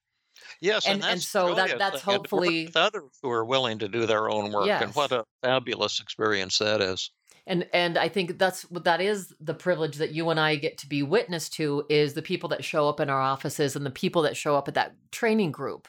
Yes, 0.60 0.86
and, 0.86 1.02
And- 1.02 1.12
and 1.12 1.22
so 1.22 1.54
that- 1.54 1.78
that's 1.78 1.94
and 1.94 2.02
hopefully- 2.02 2.70
others 2.74 3.18
who 3.22 3.30
are 3.30 3.44
willing 3.44 3.78
to 3.80 3.88
do 3.88 4.06
their 4.06 4.28
own 4.30 4.52
work, 4.52 4.68
and 4.68 4.94
what 4.94 5.12
a 5.12 5.24
fabulous 5.42 6.00
experience 6.00 6.58
that 6.58 6.80
is. 6.80 7.10
and 7.48 7.68
and 7.72 7.96
i 7.96 8.08
think 8.08 8.38
that's 8.40 8.62
that 8.72 9.00
is 9.00 9.32
the 9.40 9.54
privilege 9.54 9.96
that 9.98 10.10
you 10.12 10.28
and 10.30 10.40
i 10.40 10.56
get 10.56 10.76
to 10.78 10.88
be 10.88 11.00
witness 11.04 11.48
to 11.48 11.84
is 11.88 12.14
the 12.14 12.22
people 12.22 12.48
that 12.48 12.64
show 12.64 12.88
up 12.88 12.98
in 12.98 13.08
our 13.08 13.20
offices 13.20 13.76
and 13.76 13.86
the 13.86 13.90
people 13.90 14.22
that 14.22 14.36
show 14.36 14.56
up 14.56 14.66
at 14.66 14.74
that 14.74 14.96
training 15.12 15.52
group 15.52 15.86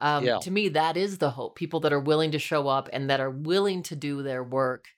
um, 0.00 0.24
Yeah. 0.24 0.38
to 0.38 0.50
me 0.50 0.70
that 0.70 0.96
is 0.96 1.18
the 1.18 1.30
hope 1.30 1.56
people 1.56 1.80
that 1.80 1.92
are 1.92 2.00
willing 2.00 2.30
to 2.30 2.38
show 2.38 2.68
up 2.68 2.88
and 2.92 3.10
that 3.10 3.20
are 3.20 3.30
willing 3.30 3.82
to 3.84 3.94
do 3.96 4.22
their 4.22 4.42
work 4.42 4.88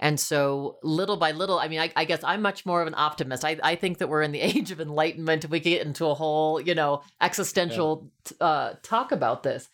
and 0.00 0.18
so 0.20 0.78
little 0.82 1.16
by 1.16 1.32
little 1.32 1.58
i 1.58 1.68
mean 1.68 1.80
i, 1.80 1.90
I 1.96 2.04
guess 2.04 2.22
i'm 2.24 2.42
much 2.42 2.64
more 2.64 2.80
of 2.80 2.86
an 2.86 2.94
optimist. 2.96 3.44
I, 3.44 3.58
I 3.62 3.74
think 3.76 3.98
that 3.98 4.08
we're 4.08 4.22
in 4.22 4.32
the 4.32 4.40
age 4.52 4.70
of 4.70 4.80
enlightenment. 4.80 5.44
If 5.44 5.50
we 5.50 5.60
get 5.60 5.86
into 5.86 6.06
a 6.06 6.14
whole 6.14 6.60
you 6.60 6.74
know 6.74 7.02
existential 7.20 8.10
t- 8.24 8.36
uh, 8.40 8.74
talk 8.82 9.12
about 9.12 9.42
this. 9.42 9.68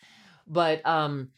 But 0.46 0.84
um 0.86 1.30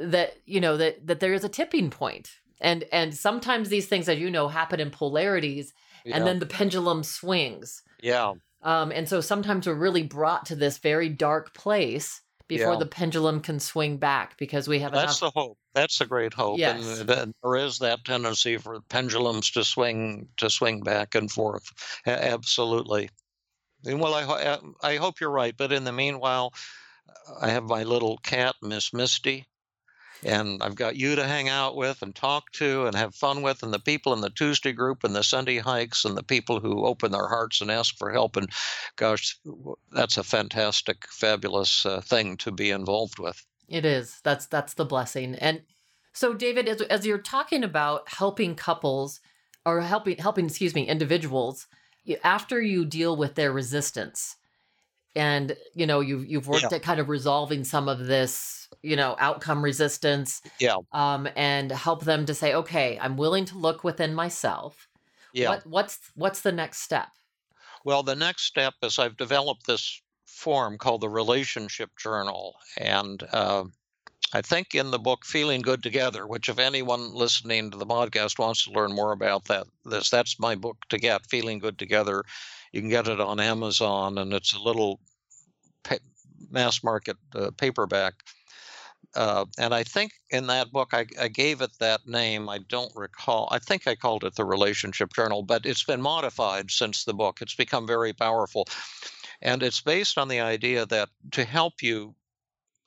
that 0.00 0.34
you 0.44 0.60
know 0.60 0.76
that 0.76 1.06
that 1.06 1.20
there 1.20 1.34
is 1.34 1.44
a 1.44 1.48
tipping 1.48 1.90
point. 1.90 2.30
And 2.60 2.84
and 2.92 3.14
sometimes 3.14 3.68
these 3.68 3.86
things 3.86 4.08
as 4.08 4.18
you 4.18 4.30
know 4.30 4.48
happen 4.48 4.80
in 4.80 4.90
polarities 4.90 5.72
Yeah. 6.04 6.16
and 6.16 6.26
then 6.26 6.38
the 6.38 6.46
pendulum 6.46 7.02
swings. 7.02 7.82
Yeah, 8.02 8.32
um 8.62 8.90
and 8.92 9.08
so 9.08 9.20
sometimes 9.20 9.66
we're 9.66 9.74
really 9.74 10.02
brought 10.02 10.46
to 10.46 10.56
this 10.56 10.78
very 10.78 11.08
dark 11.08 11.54
place 11.54 12.20
before 12.48 12.74
Yeah. 12.74 12.78
the 12.78 12.86
pendulum 12.86 13.40
can 13.40 13.58
swing 13.58 13.96
back 13.96 14.36
because 14.38 14.68
we 14.68 14.78
have 14.80 14.92
a 14.92 14.96
that's 14.96 15.20
enough 15.20 15.34
the 15.34 15.40
hope. 15.40 15.58
That's 15.74 15.98
the 15.98 16.06
great 16.06 16.34
hope, 16.34 16.58
Yes. 16.58 16.98
and 17.00 17.08
th- 17.08 17.28
there 17.42 17.56
is 17.56 17.78
that 17.78 18.04
tendency 18.04 18.56
for 18.58 18.80
pendulums 18.82 19.50
to 19.52 19.64
swing 19.64 20.28
to 20.36 20.48
swing 20.50 20.82
back 20.82 21.14
and 21.14 21.30
forth. 21.30 21.64
Absolutely. 22.06 23.10
And 23.84 24.00
Well, 24.00 24.14
I 24.14 24.22
ho- 24.22 24.74
I 24.82 24.96
hope 24.96 25.20
you're 25.20 25.30
right, 25.30 25.56
but 25.56 25.72
in 25.72 25.84
the 25.84 25.92
meanwhile, 25.92 26.52
I 27.40 27.48
have 27.50 27.64
my 27.64 27.82
little 27.82 28.18
cat, 28.18 28.54
Miss 28.62 28.92
Misty, 28.92 29.46
and 30.22 30.62
I've 30.62 30.74
got 30.74 30.96
you 30.96 31.16
to 31.16 31.26
hang 31.26 31.48
out 31.48 31.76
with 31.76 32.02
and 32.02 32.14
talk 32.14 32.50
to 32.52 32.86
and 32.86 32.94
have 32.94 33.14
fun 33.14 33.42
with, 33.42 33.62
and 33.62 33.72
the 33.72 33.78
people 33.78 34.12
in 34.12 34.20
the 34.20 34.30
Tuesday 34.30 34.72
group 34.72 35.04
and 35.04 35.14
the 35.14 35.22
Sunday 35.22 35.58
hikes, 35.58 36.04
and 36.04 36.16
the 36.16 36.22
people 36.22 36.60
who 36.60 36.86
open 36.86 37.12
their 37.12 37.28
hearts 37.28 37.60
and 37.60 37.70
ask 37.70 37.96
for 37.96 38.12
help. 38.12 38.36
And 38.36 38.48
gosh, 38.96 39.38
that's 39.92 40.16
a 40.16 40.24
fantastic, 40.24 41.06
fabulous 41.10 41.84
uh, 41.84 42.00
thing 42.00 42.36
to 42.38 42.52
be 42.52 42.70
involved 42.70 43.18
with. 43.18 43.44
It 43.68 43.84
is. 43.84 44.20
That's 44.22 44.46
that's 44.46 44.74
the 44.74 44.84
blessing. 44.84 45.34
And 45.36 45.62
so 46.12 46.34
David 46.34 46.68
as, 46.68 46.80
as 46.82 47.06
you're 47.06 47.18
talking 47.18 47.64
about 47.64 48.08
helping 48.08 48.54
couples 48.54 49.20
or 49.64 49.80
helping 49.80 50.18
helping 50.18 50.46
excuse 50.46 50.74
me 50.74 50.86
individuals 50.86 51.66
after 52.22 52.60
you 52.60 52.84
deal 52.84 53.16
with 53.16 53.34
their 53.34 53.52
resistance 53.52 54.36
and 55.16 55.56
you 55.74 55.86
know 55.86 56.00
you've 56.00 56.26
you've 56.26 56.48
worked 56.48 56.62
Yeah. 56.70 56.76
at 56.76 56.82
kind 56.82 57.00
of 57.00 57.08
resolving 57.08 57.64
some 57.64 57.88
of 57.88 58.06
this 58.06 58.68
you 58.82 58.96
know 58.96 59.16
outcome 59.18 59.62
resistance 59.62 60.42
Yeah, 60.60 60.76
um 60.92 61.28
and 61.36 61.70
help 61.72 62.04
them 62.04 62.26
to 62.26 62.34
say 62.34 62.54
okay 62.54 62.98
I'm 63.00 63.16
willing 63.16 63.44
to 63.46 63.58
look 63.58 63.84
within 63.84 64.14
myself 64.14 64.88
yeah. 65.32 65.50
what 65.50 65.66
what's 65.66 65.98
what's 66.14 66.40
the 66.42 66.52
next 66.52 66.80
step 66.80 67.08
Well, 67.84 68.02
the 68.02 68.16
next 68.16 68.44
step 68.44 68.74
is 68.82 68.98
I've 68.98 69.16
developed 69.16 69.66
this 69.66 70.00
form 70.26 70.78
called 70.78 71.00
the 71.02 71.08
Relationship 71.08 71.90
Journal. 71.98 72.56
And 72.78 73.22
uh, 73.32 73.64
I 74.32 74.40
think 74.42 74.74
in 74.74 74.90
the 74.90 74.98
book 74.98 75.24
Feeling 75.24 75.60
Good 75.62 75.82
Together, 75.82 76.26
which 76.26 76.48
if 76.48 76.58
anyone 76.58 77.12
listening 77.14 77.70
to 77.70 77.76
the 77.76 77.86
podcast 77.86 78.38
wants 78.38 78.64
to 78.64 78.72
learn 78.72 78.92
more 78.94 79.12
about 79.12 79.44
that, 79.46 79.66
this 79.84 80.10
that's 80.10 80.40
my 80.40 80.54
book 80.54 80.76
to 80.88 80.98
get, 80.98 81.26
Feeling 81.28 81.58
Good 81.60 81.78
Together. 81.78 82.24
You 82.74 82.80
can 82.80 82.90
get 82.90 83.06
it 83.06 83.20
on 83.20 83.38
Amazon, 83.38 84.18
and 84.18 84.34
it's 84.34 84.52
a 84.52 84.58
little 84.58 84.98
pa- 85.84 85.98
mass 86.50 86.82
market 86.82 87.16
uh, 87.32 87.52
paperback. 87.56 88.14
Uh, 89.14 89.44
and 89.60 89.72
I 89.72 89.84
think 89.84 90.10
in 90.30 90.48
that 90.48 90.72
book, 90.72 90.88
I, 90.92 91.06
I 91.20 91.28
gave 91.28 91.60
it 91.60 91.70
that 91.78 92.08
name. 92.08 92.48
I 92.48 92.58
don't 92.68 92.90
recall. 92.96 93.46
I 93.52 93.60
think 93.60 93.86
I 93.86 93.94
called 93.94 94.24
it 94.24 94.34
the 94.34 94.44
Relationship 94.44 95.12
Journal, 95.14 95.44
but 95.44 95.64
it's 95.64 95.84
been 95.84 96.02
modified 96.02 96.68
since 96.72 97.04
the 97.04 97.14
book. 97.14 97.38
It's 97.40 97.54
become 97.54 97.86
very 97.86 98.12
powerful. 98.12 98.66
And 99.40 99.62
it's 99.62 99.80
based 99.80 100.18
on 100.18 100.26
the 100.26 100.40
idea 100.40 100.84
that 100.86 101.10
to 101.30 101.44
help 101.44 101.80
you 101.80 102.16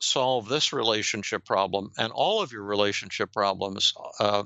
solve 0.01 0.49
this 0.49 0.73
relationship 0.73 1.45
problem 1.45 1.91
and 1.97 2.11
all 2.11 2.41
of 2.41 2.51
your 2.51 2.63
relationship 2.63 3.31
problems, 3.31 3.93
uh, 4.19 4.43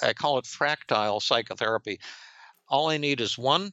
I 0.00 0.12
call 0.12 0.38
it 0.38 0.44
fractal 0.44 1.20
psychotherapy. 1.20 1.98
All 2.68 2.88
I 2.88 2.98
need 2.98 3.20
is 3.20 3.36
one 3.36 3.72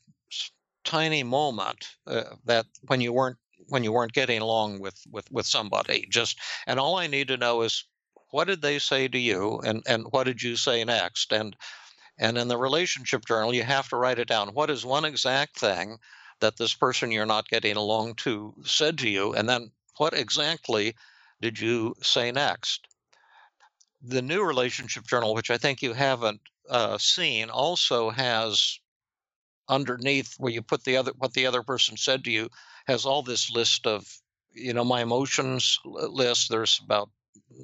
tiny 0.83 1.23
moment 1.23 1.87
uh, 2.07 2.23
that 2.45 2.65
when 2.87 3.01
you 3.01 3.13
weren't 3.13 3.37
when 3.67 3.83
you 3.83 3.91
weren't 3.91 4.13
getting 4.13 4.41
along 4.41 4.79
with 4.79 4.99
with 5.11 5.29
with 5.31 5.45
somebody 5.45 6.07
just 6.09 6.39
and 6.67 6.79
all 6.79 6.97
i 6.97 7.07
need 7.07 7.27
to 7.27 7.37
know 7.37 7.61
is 7.61 7.85
what 8.31 8.47
did 8.47 8.61
they 8.61 8.79
say 8.79 9.07
to 9.07 9.19
you 9.19 9.59
and 9.59 9.83
and 9.85 10.05
what 10.11 10.23
did 10.23 10.41
you 10.41 10.55
say 10.55 10.83
next? 10.83 11.31
And 11.31 11.55
and 12.17 12.37
in 12.37 12.47
the 12.47 12.57
relationship 12.57 13.25
journal 13.25 13.53
you 13.53 13.63
have 13.63 13.89
to 13.89 13.97
write 13.97 14.19
it 14.19 14.27
down. 14.27 14.53
What 14.53 14.69
is 14.69 14.85
one 14.85 15.05
exact 15.05 15.59
thing 15.59 15.97
that 16.39 16.57
this 16.57 16.73
person 16.73 17.11
you're 17.11 17.25
not 17.25 17.49
getting 17.49 17.75
along 17.75 18.15
to 18.15 18.55
said 18.65 18.97
to 18.99 19.09
you? 19.09 19.33
And 19.33 19.47
then 19.47 19.71
what 19.97 20.13
exactly 20.13 20.95
did 21.41 21.59
you 21.59 21.95
say 22.01 22.31
next? 22.31 22.87
The 24.01 24.21
new 24.21 24.43
relationship 24.43 25.05
journal 25.05 25.35
which 25.35 25.51
i 25.51 25.57
think 25.57 25.81
you 25.81 25.93
haven't 25.93 26.41
uh, 26.69 26.97
seen 26.97 27.49
also 27.49 28.09
has 28.09 28.79
underneath 29.71 30.35
where 30.39 30.53
you 30.53 30.61
put 30.61 30.83
the 30.85 30.97
other 30.97 31.13
what 31.17 31.33
the 31.33 31.47
other 31.47 31.63
person 31.63 31.97
said 31.97 32.23
to 32.25 32.31
you 32.31 32.49
has 32.87 33.05
all 33.07 33.23
this 33.23 33.51
list 33.51 33.87
of 33.87 34.05
you 34.53 34.73
know 34.73 34.85
my 34.85 35.01
emotions 35.03 35.79
list. 35.85 36.49
There's 36.51 36.81
about 36.85 37.09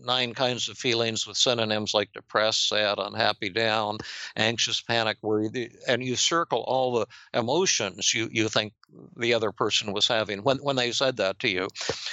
nine 0.03 0.33
kinds 0.33 0.69
of 0.69 0.77
feelings 0.77 1.27
with 1.27 1.37
synonyms 1.37 1.93
like 1.93 2.13
depressed 2.13 2.69
sad 2.69 2.99
unhappy 2.99 3.49
down 3.49 3.97
anxious 4.37 4.81
panic 4.81 5.17
worry 5.21 5.49
the- 5.49 5.71
and 5.87 6.05
you 6.05 6.15
circle 6.15 6.63
all 6.67 6.99
the 6.99 7.07
emotions 7.33 8.13
you 8.13 8.29
you 8.31 8.49
think 8.49 8.73
the 9.17 9.33
other 9.33 9.51
person 9.51 9.93
was 9.93 10.07
having 10.07 10.43
when 10.43 10.57
when 10.59 10.77
they 10.77 10.91
said 10.93 11.17
that 11.17 11.39
to 11.39 11.49
you. 11.49 11.67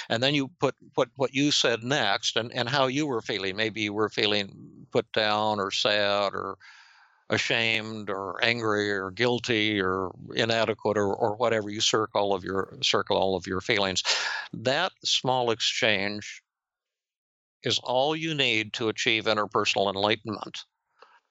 And 0.09 0.23
then 0.23 0.35
you 0.35 0.49
put 0.59 0.75
put 0.95 1.09
what 1.15 1.33
you 1.33 1.51
said 1.51 1.83
next 1.83 2.37
and 2.37 2.51
and 2.53 2.69
how 2.69 2.87
you 2.87 3.07
were 3.07 3.21
feeling. 3.21 3.55
Maybe 3.55 3.81
you 3.81 3.93
were 3.93 4.09
feeling 4.09 4.87
put 4.91 5.11
down 5.13 5.59
or 5.59 5.71
sad 5.71 6.33
or 6.33 6.57
ashamed 7.29 8.09
or 8.09 8.43
angry 8.43 8.91
or 8.91 9.09
guilty 9.09 9.81
or 9.81 10.11
inadequate 10.35 10.97
or, 10.97 11.13
or 11.13 11.35
whatever 11.35 11.69
you 11.69 11.81
circle 11.81 12.21
all 12.21 12.33
of 12.33 12.43
your 12.43 12.77
circle 12.81 13.17
all 13.17 13.35
of 13.35 13.47
your 13.47 13.61
feelings. 13.61 14.03
That 14.53 14.91
small 15.03 15.51
exchange 15.51 16.43
is 17.63 17.79
all 17.79 18.15
you 18.15 18.35
need 18.35 18.73
to 18.73 18.89
achieve 18.89 19.25
interpersonal 19.25 19.93
enlightenment. 19.93 20.63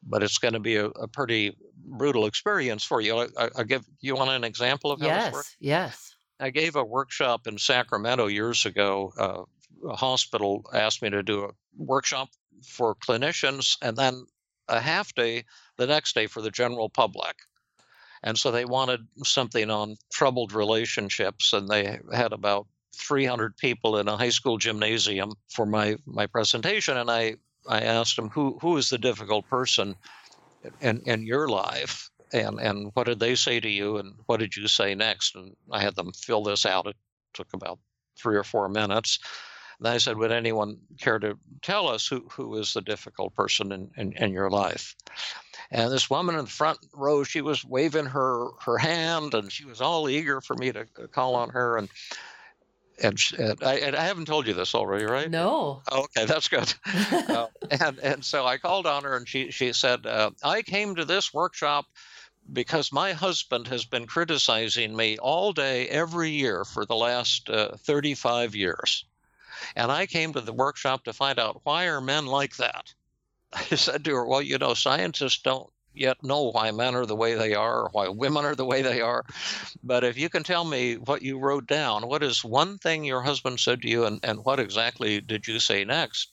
But 0.06 0.22
it's 0.22 0.36
going 0.36 0.52
to 0.52 0.60
be 0.60 0.76
a, 0.76 0.86
a 0.86 1.08
pretty 1.08 1.56
brutal 1.86 2.26
experience 2.26 2.84
for 2.84 3.00
you. 3.00 3.26
I, 3.38 3.48
I, 3.56 3.62
give 3.62 3.86
you 4.00 4.16
want 4.16 4.30
an 4.30 4.44
example 4.44 4.92
of 4.92 5.00
how 5.00 5.06
this 5.08 5.32
works? 5.32 5.56
Yes 5.60 5.84
yes. 5.88 6.14
I 6.40 6.50
gave 6.50 6.76
a 6.76 6.84
workshop 6.84 7.46
in 7.46 7.58
Sacramento 7.58 8.26
years 8.26 8.66
ago. 8.66 9.12
Uh, 9.18 9.88
a 9.88 9.96
hospital 9.96 10.64
asked 10.72 11.02
me 11.02 11.10
to 11.10 11.22
do 11.22 11.44
a 11.44 11.50
workshop 11.76 12.28
for 12.66 12.94
clinicians 12.94 13.76
and 13.82 13.96
then 13.96 14.26
a 14.68 14.80
half 14.80 15.14
day 15.14 15.44
the 15.76 15.86
next 15.86 16.14
day 16.14 16.26
for 16.26 16.40
the 16.40 16.50
general 16.50 16.88
public. 16.88 17.36
And 18.22 18.38
so 18.38 18.50
they 18.50 18.64
wanted 18.64 19.06
something 19.22 19.70
on 19.70 19.96
troubled 20.10 20.52
relationships, 20.52 21.52
and 21.52 21.68
they 21.68 21.98
had 22.12 22.32
about 22.32 22.66
300 22.96 23.56
people 23.56 23.98
in 23.98 24.08
a 24.08 24.16
high 24.16 24.30
school 24.30 24.56
gymnasium 24.56 25.32
for 25.50 25.66
my, 25.66 25.96
my 26.06 26.26
presentation. 26.26 26.96
And 26.96 27.10
I, 27.10 27.36
I 27.68 27.80
asked 27.80 28.16
them, 28.16 28.30
who, 28.30 28.58
who 28.62 28.76
is 28.78 28.88
the 28.88 28.98
difficult 28.98 29.46
person 29.48 29.94
in, 30.80 31.02
in 31.06 31.26
your 31.26 31.48
life? 31.48 32.10
and 32.34 32.58
and 32.58 32.90
what 32.94 33.04
did 33.04 33.20
they 33.20 33.34
say 33.34 33.60
to 33.60 33.68
you 33.68 33.96
and 33.98 34.14
what 34.26 34.40
did 34.40 34.56
you 34.56 34.66
say 34.66 34.94
next 34.94 35.34
and 35.36 35.54
i 35.70 35.80
had 35.80 35.94
them 35.94 36.12
fill 36.12 36.42
this 36.42 36.66
out 36.66 36.86
it 36.86 36.96
took 37.32 37.46
about 37.54 37.78
three 38.18 38.36
or 38.36 38.44
four 38.44 38.68
minutes 38.68 39.18
and 39.78 39.88
i 39.88 39.98
said 39.98 40.16
would 40.16 40.32
anyone 40.32 40.78
care 41.00 41.18
to 41.18 41.36
tell 41.62 41.88
us 41.88 42.06
who, 42.06 42.26
who 42.30 42.56
is 42.56 42.72
the 42.72 42.82
difficult 42.82 43.34
person 43.34 43.72
in, 43.72 43.90
in, 43.96 44.12
in 44.12 44.32
your 44.32 44.50
life 44.50 44.94
and 45.70 45.90
this 45.90 46.10
woman 46.10 46.36
in 46.36 46.44
the 46.44 46.50
front 46.50 46.78
row 46.92 47.24
she 47.24 47.40
was 47.40 47.64
waving 47.64 48.06
her 48.06 48.48
her 48.64 48.78
hand 48.78 49.34
and 49.34 49.50
she 49.50 49.64
was 49.64 49.80
all 49.80 50.08
eager 50.08 50.40
for 50.40 50.54
me 50.54 50.72
to 50.72 50.86
call 51.12 51.34
on 51.34 51.50
her 51.50 51.76
and 51.76 51.88
and, 53.02 53.18
and 53.38 53.60
I, 53.62 53.74
and 53.78 53.96
I 53.96 54.04
haven't 54.04 54.26
told 54.26 54.46
you 54.46 54.54
this 54.54 54.72
already, 54.72 55.04
right? 55.04 55.28
no 55.28 55.82
Okay, 55.90 56.26
that's 56.26 56.48
good. 56.48 56.72
uh, 57.28 57.46
and 57.70 57.98
and 57.98 58.24
so 58.24 58.46
I 58.46 58.58
called 58.58 58.86
on 58.86 59.04
her, 59.04 59.16
and 59.16 59.28
she 59.28 59.50
she 59.50 59.72
said, 59.72 60.06
uh, 60.06 60.30
"I 60.42 60.62
came 60.62 60.94
to 60.94 61.04
this 61.04 61.34
workshop 61.34 61.86
because 62.52 62.92
my 62.92 63.12
husband 63.12 63.68
has 63.68 63.84
been 63.84 64.06
criticizing 64.06 64.94
me 64.94 65.18
all 65.18 65.52
day, 65.52 65.88
every 65.88 66.30
year 66.30 66.64
for 66.64 66.84
the 66.84 66.94
last 66.94 67.48
uh, 67.48 67.76
35 67.78 68.54
years, 68.54 69.04
and 69.76 69.90
I 69.92 70.06
came 70.06 70.32
to 70.32 70.40
the 70.40 70.52
workshop 70.52 71.04
to 71.04 71.12
find 71.12 71.38
out 71.38 71.60
why 71.64 71.84
are 71.86 72.00
men 72.00 72.26
like 72.26 72.56
that." 72.56 72.94
I 73.54 73.76
said 73.76 74.04
to 74.04 74.14
her, 74.14 74.26
Well, 74.26 74.42
you 74.42 74.58
know, 74.58 74.74
scientists 74.74 75.42
don't 75.42 75.70
yet 75.94 76.22
know 76.24 76.50
why 76.50 76.70
men 76.72 76.94
are 76.94 77.06
the 77.06 77.14
way 77.14 77.34
they 77.34 77.54
are 77.54 77.84
or 77.84 77.88
why 77.92 78.08
women 78.08 78.44
are 78.44 78.56
the 78.56 78.64
way 78.64 78.82
they 78.82 79.00
are. 79.00 79.24
But 79.82 80.02
if 80.02 80.18
you 80.18 80.28
can 80.28 80.42
tell 80.42 80.64
me 80.64 80.96
what 80.96 81.22
you 81.22 81.38
wrote 81.38 81.66
down, 81.66 82.08
what 82.08 82.22
is 82.22 82.44
one 82.44 82.78
thing 82.78 83.04
your 83.04 83.22
husband 83.22 83.60
said 83.60 83.82
to 83.82 83.88
you, 83.88 84.04
and, 84.04 84.18
and 84.24 84.44
what 84.44 84.58
exactly 84.58 85.20
did 85.20 85.46
you 85.46 85.60
say 85.60 85.84
next? 85.84 86.32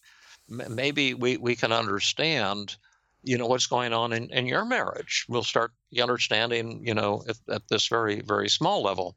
M- 0.49 0.75
maybe 0.75 1.13
we, 1.13 1.37
we 1.37 1.55
can 1.55 1.71
understand, 1.71 2.75
you 3.23 3.37
know, 3.37 3.45
what's 3.45 3.67
going 3.67 3.93
on 3.93 4.13
in, 4.13 4.31
in 4.31 4.47
your 4.47 4.65
marriage. 4.65 5.25
We'll 5.29 5.43
start 5.43 5.71
understanding, 6.01 6.85
you 6.85 6.95
know, 6.95 7.23
at, 7.27 7.37
at 7.49 7.67
this 7.69 7.87
very, 7.87 8.21
very 8.21 8.49
small 8.49 8.81
level. 8.81 9.15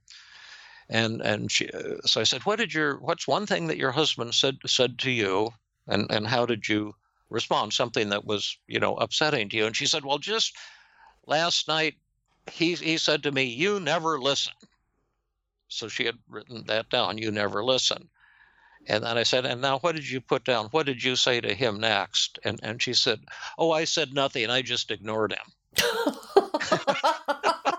And 0.91 1.23
and 1.23 1.51
she, 1.51 1.71
uh, 1.71 1.99
so 2.05 2.21
I 2.21 2.25
said, 2.25 2.43
what 2.43 2.59
did 2.59 2.75
your 2.75 2.99
what's 2.99 3.27
one 3.27 3.47
thing 3.47 3.69
that 3.69 3.79
your 3.79 3.93
husband 3.93 4.35
said 4.35 4.59
said 4.67 4.99
to 5.01 5.11
you, 5.11 5.51
and 5.87 6.11
and 6.11 6.27
how 6.27 6.47
did 6.47 6.69
you 6.69 6.95
respond? 7.31 7.73
Something 7.73 8.11
that 8.11 8.27
was 8.27 8.59
you 8.67 8.81
know 8.81 8.97
upsetting 8.97 9.49
to 9.49 9.57
you? 9.57 9.67
And 9.67 9.77
she 9.77 9.87
said, 9.87 10.05
well, 10.05 10.19
just 10.19 10.57
last 11.27 11.69
night 11.69 11.95
he 12.51 12.75
he 12.75 12.99
said 12.99 13.23
to 13.23 13.33
me, 13.33 13.45
you 13.45 13.81
never 13.81 14.21
listen. 14.21 14.53
So 15.69 15.89
she 15.89 16.05
had 16.05 16.19
written 16.29 16.65
that 16.67 16.91
down. 16.91 17.19
You 17.19 17.31
never 17.31 17.65
listen. 17.65 18.09
And 18.87 19.03
then 19.03 19.17
I 19.17 19.23
said, 19.23 19.47
and 19.47 19.63
now 19.63 19.79
what 19.79 19.95
did 19.95 20.09
you 20.09 20.21
put 20.21 20.45
down? 20.45 20.67
What 20.67 20.85
did 20.85 21.03
you 21.03 21.17
say 21.17 21.41
to 21.41 21.55
him 21.55 21.81
next? 21.81 22.39
And 22.45 22.61
and 22.63 22.83
she 22.83 22.93
said, 22.93 23.21
oh, 23.57 23.71
I 23.71 23.85
said 23.85 24.13
nothing. 24.13 24.51
I 24.51 24.61
just 24.61 24.91
ignored 24.91 25.33
him. 25.33 25.55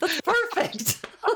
That's 0.00 0.20
perfect. 0.20 1.06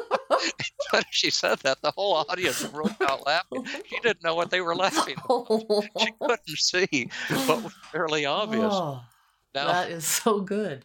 But 0.92 1.04
she 1.10 1.30
said 1.30 1.58
that 1.60 1.82
the 1.82 1.90
whole 1.90 2.14
audience 2.14 2.62
broke 2.64 3.00
out 3.00 3.26
laughing. 3.26 3.66
She 3.88 3.98
didn't 4.00 4.22
know 4.22 4.34
what 4.34 4.50
they 4.50 4.60
were 4.60 4.76
laughing. 4.76 5.16
at. 5.30 6.00
She 6.00 6.12
couldn't 6.20 6.46
see 6.46 7.10
what 7.46 7.64
was 7.64 7.72
fairly 7.90 8.24
obvious. 8.24 8.72
Oh, 8.72 9.02
Now, 9.54 9.66
that 9.66 9.90
is 9.90 10.04
so 10.06 10.40
good. 10.40 10.84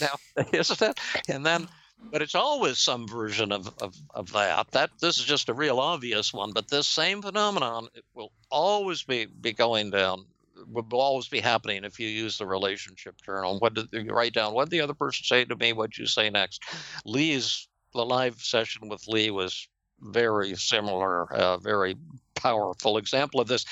now, 0.00 0.14
isn't 0.52 0.82
it? 0.82 0.98
And 1.28 1.44
then, 1.44 1.68
but 2.10 2.22
it's 2.22 2.34
always 2.34 2.78
some 2.78 3.06
version 3.06 3.52
of, 3.52 3.70
of, 3.82 3.94
of 4.14 4.32
that. 4.32 4.70
That 4.70 4.90
this 5.00 5.18
is 5.18 5.24
just 5.24 5.48
a 5.50 5.54
real 5.54 5.78
obvious 5.80 6.32
one. 6.32 6.52
But 6.52 6.68
this 6.68 6.86
same 6.88 7.20
phenomenon 7.20 7.88
it 7.94 8.04
will 8.14 8.32
always 8.50 9.02
be 9.02 9.26
be 9.26 9.52
going 9.52 9.90
down. 9.90 10.24
Will 10.66 11.00
always 11.00 11.28
be 11.28 11.40
happening 11.40 11.84
if 11.84 11.98
you 11.98 12.08
use 12.08 12.38
the 12.38 12.46
relationship 12.46 13.16
journal. 13.24 13.58
What 13.58 13.74
did 13.74 13.88
you 13.92 14.12
write 14.12 14.34
down? 14.34 14.54
What 14.54 14.64
did 14.64 14.72
the 14.72 14.80
other 14.80 14.94
person 14.94 15.24
say 15.24 15.44
to 15.44 15.56
me? 15.56 15.72
What'd 15.72 15.98
you 15.98 16.06
say 16.06 16.30
next? 16.30 16.62
Lee's 17.04 17.68
the 17.94 18.04
live 18.04 18.40
session 18.40 18.88
with 18.88 19.06
Lee 19.08 19.30
was 19.30 19.68
very 20.00 20.54
similar, 20.56 21.32
uh, 21.32 21.58
very 21.58 21.96
powerful 22.34 22.96
example 22.96 23.40
of 23.40 23.48
this. 23.48 23.64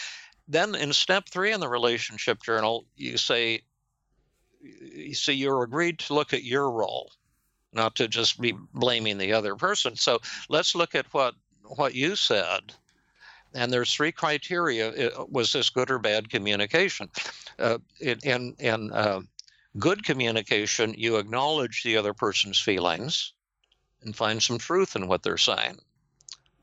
Then 0.47 0.75
in 0.75 0.93
step 0.93 1.29
three 1.29 1.53
in 1.53 1.61
the 1.61 1.69
relationship 1.69 2.43
journal, 2.43 2.87
you 2.97 3.17
say, 3.17 3.63
you 4.61 5.15
see, 5.15 5.33
you're 5.33 5.63
agreed 5.63 5.99
to 6.01 6.15
look 6.15 6.33
at 6.35 6.45
your 6.45 6.71
role, 6.71 7.13
not 7.73 7.97
to 7.97 8.09
just 8.09 8.41
be 8.41 8.55
blaming 8.75 9.19
the 9.19 9.33
other 9.33 9.57
person. 9.57 9.97
So 9.97 10.21
let's 10.49 10.75
look 10.75 10.95
at 10.95 11.13
what 11.13 11.35
what 11.77 11.95
you 11.95 12.17
said. 12.17 12.75
And 13.55 13.73
there's 13.73 13.93
three 13.93 14.13
criteria: 14.13 15.11
Uh, 15.11 15.25
was 15.29 15.53
this 15.53 15.71
good 15.71 15.91
or 15.91 15.99
bad 15.99 16.31
communication? 16.31 17.09
Uh, 17.59 17.79
in 18.01 18.19
in, 18.23 18.57
in 18.59 18.93
uh, 18.93 19.21
good 19.79 20.05
communication, 20.05 20.95
you 20.97 21.17
acknowledge 21.17 21.83
the 21.83 21.97
other 21.97 22.15
person's 22.15 22.61
feelings 22.61 23.33
and 24.03 24.17
find 24.17 24.43
some 24.43 24.59
truth 24.59 24.97
in 24.97 25.09
what 25.09 25.23
they're 25.23 25.39
saying. 25.39 25.79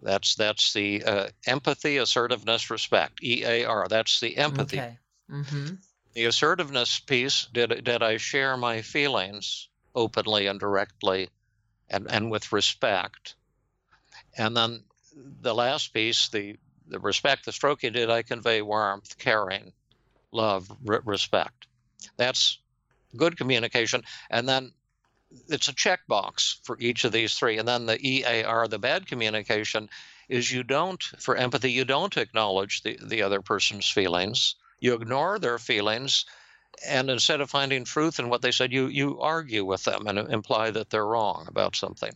That's 0.02 0.36
that's 0.36 0.74
the 0.74 1.04
uh, 1.04 1.28
empathy, 1.46 1.98
assertiveness, 1.98 2.70
respect. 2.70 3.24
EAR. 3.24 3.88
That's 3.90 4.20
the 4.20 4.38
empathy. 4.38 4.80
Okay. 4.80 4.98
Mm-hmm. 5.32 5.76
The 6.14 6.26
assertiveness 6.26 7.00
piece. 7.00 7.48
Did 7.52 7.84
did 7.84 8.04
I 8.04 8.18
share 8.18 8.58
my 8.58 8.82
feelings 8.82 9.70
openly 9.96 10.48
and 10.48 10.60
directly, 10.60 11.30
and 11.90 12.10
and 12.10 12.30
with 12.32 12.52
respect? 12.52 13.36
And 14.38 14.56
then 14.56 14.84
the 15.42 15.56
last 15.56 15.94
piece, 15.94 16.30
the 16.30 16.58
the 16.88 17.00
respect, 17.00 17.46
the 17.46 17.52
stroking. 17.52 17.94
Did 17.94 18.10
I 18.10 18.22
convey 18.24 18.62
warmth, 18.62 19.18
caring, 19.18 19.74
love, 20.32 20.70
re- 20.86 21.00
respect? 21.06 21.68
That's 22.18 22.60
good 23.16 23.38
communication. 23.38 24.04
And 24.30 24.48
then 24.48 24.72
it's 25.50 25.68
a 25.68 25.74
checkbox 25.74 26.64
for 26.64 26.78
each 26.80 27.04
of 27.04 27.12
these 27.12 27.34
three. 27.34 27.58
And 27.58 27.68
then 27.68 27.86
the 27.86 28.00
EAR, 28.00 28.68
the 28.68 28.80
bad 28.80 29.08
communication, 29.08 29.90
is 30.30 30.52
you 30.52 30.64
don't, 30.64 31.02
for 31.20 31.36
empathy, 31.36 31.72
you 31.72 31.86
don't 31.86 32.18
acknowledge 32.18 32.82
the, 32.84 32.98
the 33.02 33.22
other 33.22 33.42
person's 33.42 33.90
feelings. 33.90 34.56
You 34.80 34.94
ignore 34.94 35.40
their 35.40 35.58
feelings. 35.58 36.26
And 36.86 37.10
instead 37.10 37.42
of 37.42 37.50
finding 37.50 37.86
truth 37.86 38.20
in 38.20 38.30
what 38.30 38.42
they 38.42 38.52
said, 38.52 38.72
you, 38.72 38.88
you 38.88 39.20
argue 39.20 39.66
with 39.66 39.84
them 39.84 40.06
and 40.08 40.20
imply 40.32 40.72
that 40.72 40.90
they're 40.90 41.06
wrong 41.06 41.46
about 41.48 41.76
something. 41.76 42.12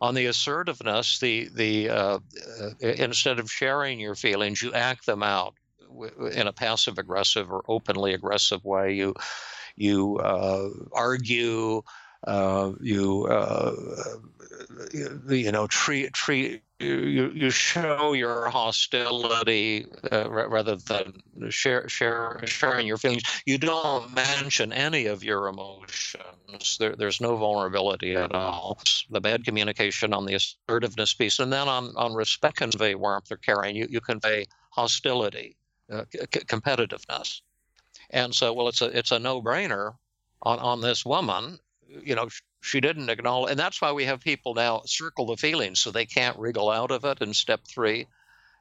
On 0.00 0.14
the 0.14 0.26
assertiveness, 0.26 1.18
the, 1.18 1.48
the 1.54 1.90
uh, 1.90 2.18
uh, 2.60 2.70
instead 2.80 3.38
of 3.38 3.50
sharing 3.50 4.00
your 4.00 4.14
feelings, 4.14 4.62
you 4.62 4.72
act 4.72 5.06
them 5.06 5.22
out 5.22 5.54
in 6.32 6.46
a 6.46 6.52
passive 6.52 6.98
aggressive 6.98 7.52
or 7.52 7.62
openly 7.68 8.14
aggressive 8.14 8.64
way. 8.64 8.92
You, 8.94 9.14
you 9.76 10.18
uh, 10.18 10.68
argue, 10.92 11.82
uh, 12.26 12.72
you 12.80 13.26
uh, 13.26 13.72
you 15.28 15.52
know 15.52 15.66
treat 15.66 16.12
treat 16.12 16.62
you 16.86 17.30
you 17.34 17.50
show 17.50 18.12
your 18.12 18.48
hostility 18.50 19.86
uh, 20.10 20.30
rather 20.30 20.76
than 20.76 21.22
share 21.50 21.88
share 21.88 22.40
sharing 22.44 22.86
your 22.86 22.96
feelings. 22.96 23.22
You 23.46 23.58
don't 23.58 24.14
mention 24.14 24.72
any 24.72 25.06
of 25.06 25.22
your 25.24 25.48
emotions. 25.48 26.76
There, 26.78 26.94
there's 26.96 27.20
no 27.20 27.36
vulnerability 27.36 28.16
at 28.16 28.34
all. 28.34 28.78
The 29.10 29.20
bad 29.20 29.44
communication 29.44 30.12
on 30.12 30.26
the 30.26 30.34
assertiveness 30.34 31.14
piece, 31.14 31.38
and 31.38 31.52
then 31.52 31.68
on 31.68 31.92
on 31.96 32.14
respect 32.14 32.56
convey 32.56 32.94
warmth 32.94 33.30
or 33.32 33.36
caring. 33.36 33.76
You 33.76 33.86
you 33.90 34.00
convey 34.00 34.46
hostility, 34.70 35.56
uh, 35.90 36.04
c- 36.12 36.40
competitiveness, 36.40 37.42
and 38.10 38.34
so 38.34 38.52
well, 38.52 38.68
it's 38.68 38.80
a 38.82 38.96
it's 38.96 39.12
a 39.12 39.18
no 39.18 39.42
brainer 39.42 39.94
on 40.42 40.58
on 40.58 40.80
this 40.80 41.04
woman 41.04 41.58
you 42.02 42.14
know, 42.14 42.28
she 42.62 42.80
didn't 42.80 43.10
acknowledge, 43.10 43.50
and 43.50 43.58
that's 43.58 43.80
why 43.80 43.90
we 43.90 44.04
have 44.04 44.20
people 44.20 44.54
now 44.54 44.82
circle 44.86 45.26
the 45.26 45.36
feelings 45.36 45.80
so 45.80 45.90
they 45.90 46.06
can't 46.06 46.38
wriggle 46.38 46.70
out 46.70 46.92
of 46.92 47.04
it 47.04 47.20
in 47.20 47.34
step 47.34 47.60
three. 47.66 48.06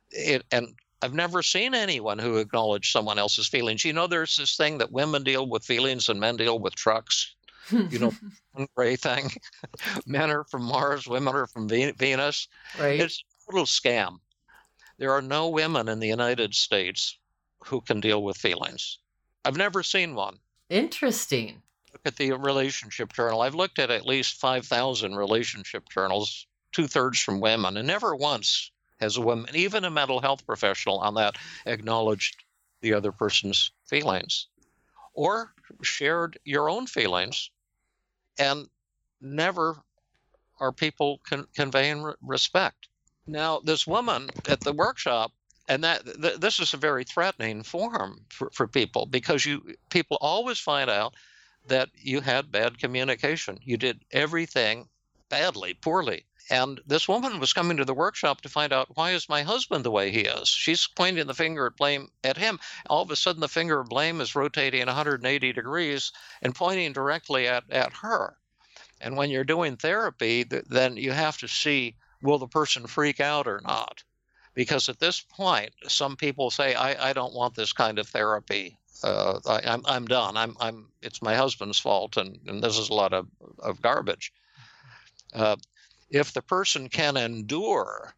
It, 0.10 0.44
and 0.52 0.70
I've 1.04 1.14
never 1.14 1.44
seen 1.44 1.76
anyone 1.76 2.18
who 2.18 2.38
acknowledged 2.38 2.92
someone 2.92 3.20
else's 3.20 3.48
feelings. 3.48 3.86
You 3.86 3.94
know, 3.94 4.08
there's 4.08 4.36
this 4.36 4.58
thing 4.58 4.80
that 4.80 4.92
women 4.92 5.24
deal 5.24 5.48
with 5.48 5.64
feelings 5.64 6.10
and 6.10 6.20
men 6.20 6.36
deal 6.36 6.58
with 6.58 6.76
trucks. 6.76 7.36
You 7.70 8.00
know, 8.00 8.12
gray 8.76 8.96
thing. 8.96 9.30
men 10.08 10.32
are 10.32 10.46
from 10.46 10.64
Mars, 10.64 11.08
women 11.08 11.36
are 11.36 11.48
from 11.48 11.70
Venus. 11.70 12.48
Right. 12.80 13.00
It's 13.00 13.24
a 13.48 13.52
total 13.52 13.66
scam. 13.66 14.18
There 14.98 15.12
are 15.12 15.22
no 15.22 15.50
women 15.50 15.88
in 15.88 16.00
the 16.00 16.08
United 16.08 16.56
States 16.56 17.20
who 17.66 17.82
can 17.82 18.00
deal 18.00 18.24
with 18.24 18.38
feelings. 18.38 18.98
I've 19.46 19.58
never 19.58 19.84
seen 19.84 20.16
one 20.16 20.40
Interesting. 20.70 21.62
Look 22.04 22.14
at 22.14 22.18
the 22.18 22.32
relationship 22.34 23.14
journal. 23.14 23.42
I've 23.42 23.56
looked 23.56 23.80
at 23.80 23.92
at 23.92 24.06
least 24.06 24.40
5,000 24.40 25.16
relationship 25.16 25.88
journals, 25.90 26.48
two 26.72 26.88
thirds 26.88 27.20
from 27.20 27.40
women, 27.40 27.78
and 27.78 27.88
never 27.88 28.16
once 28.16 28.72
has 29.00 29.18
a 29.18 29.22
woman, 29.22 29.56
even 29.56 29.86
a 29.86 29.92
mental 29.92 30.20
health 30.20 30.46
professional 30.46 31.00
on 31.00 31.16
that, 31.16 31.36
acknowledged 31.66 32.44
the 32.82 32.94
other 32.94 33.12
person's 33.12 33.72
feelings 33.86 34.48
or 35.14 35.54
shared 35.82 36.40
your 36.44 36.70
own 36.70 36.88
feelings. 36.88 37.52
And 38.40 38.68
never 39.20 39.76
are 40.60 40.72
people 40.72 41.20
con- 41.28 41.48
conveying 41.56 42.02
re- 42.02 42.14
respect. 42.22 42.88
Now, 43.28 43.60
this 43.60 43.86
woman 43.86 44.30
at 44.48 44.62
the 44.62 44.74
workshop, 44.74 45.32
and 45.68 45.84
that 45.84 46.06
th- 46.06 46.40
this 46.40 46.60
is 46.60 46.74
a 46.74 46.78
very 46.78 47.04
threatening 47.04 47.62
form 47.62 48.22
for, 48.30 48.50
for 48.52 48.68
people 48.68 49.06
because 49.06 49.46
you 49.46 49.76
people 49.90 50.18
always 50.22 50.58
find 50.58 50.90
out 50.90 51.14
that 51.68 51.90
you 51.96 52.22
had 52.22 52.52
bad 52.52 52.80
communication. 52.80 53.60
You 53.64 53.78
did 53.78 54.04
everything 54.12 54.90
badly, 55.30 55.74
poorly. 55.74 56.26
And 56.50 56.82
this 56.86 57.08
woman 57.08 57.40
was 57.40 57.54
coming 57.54 57.78
to 57.78 57.86
the 57.86 57.94
workshop 57.94 58.42
to 58.42 58.50
find 58.50 58.74
out 58.74 58.98
why 58.98 59.12
is 59.12 59.30
my 59.30 59.44
husband 59.44 59.86
the 59.86 59.92
way 59.92 60.12
he 60.12 60.22
is? 60.22 60.50
She's 60.50 60.88
pointing 60.88 61.28
the 61.28 61.34
finger 61.34 61.68
at 61.68 61.78
blame 61.78 62.10
at 62.24 62.36
him. 62.36 62.60
All 62.90 63.04
of 63.04 63.12
a 63.12 63.16
sudden, 63.16 63.40
the 63.40 63.48
finger 63.48 63.80
of 63.80 63.88
blame 63.88 64.20
is 64.20 64.36
rotating 64.36 64.86
180 64.86 65.54
degrees 65.54 66.12
and 66.42 66.54
pointing 66.54 66.92
directly 66.92 67.48
at, 67.48 67.64
at 67.72 67.94
her. 67.94 68.36
And 69.00 69.16
when 69.16 69.30
you're 69.30 69.46
doing 69.46 69.78
therapy, 69.78 70.44
th- 70.44 70.66
then 70.68 70.98
you 70.98 71.12
have 71.12 71.38
to 71.38 71.48
see 71.48 71.96
will 72.22 72.38
the 72.38 72.48
person 72.48 72.88
freak 72.88 73.20
out 73.20 73.48
or 73.48 73.62
not? 73.64 74.04
Because 74.54 74.90
at 74.90 75.00
this 75.00 75.22
point, 75.22 75.72
some 75.88 76.18
people 76.18 76.52
say, 76.52 76.76
I, 76.76 77.12
I 77.12 77.14
don't 77.14 77.34
want 77.34 77.56
this 77.56 77.72
kind 77.72 77.98
of 77.98 78.08
therapy 78.10 78.78
uh, 79.04 79.40
I, 79.48 79.62
I'm 79.66 79.82
I'm 79.86 80.06
done. 80.06 80.38
I'm 80.38 80.56
I'm 80.60 80.88
it's 81.02 81.22
my 81.22 81.36
husband's 81.36 81.80
fault, 81.80 82.18
and, 82.18 82.40
and 82.48 82.64
this 82.64 82.78
is 82.78 82.90
a 82.90 82.94
lot 82.94 83.14
of 83.14 83.28
of 83.60 83.82
garbage. 83.82 84.32
Uh, 85.34 85.56
if 86.10 86.34
the 86.34 86.42
person 86.42 86.90
can 86.90 87.18
endure 87.18 88.14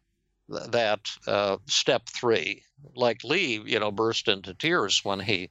th- 0.50 0.70
that 0.70 1.10
uh, 1.26 1.56
step 1.66 2.08
three, 2.08 2.62
like 2.94 3.24
Lee, 3.24 3.62
you 3.64 3.78
know, 3.78 3.90
burst 3.90 4.28
into 4.28 4.54
tears 4.54 5.04
when 5.04 5.20
he 5.20 5.50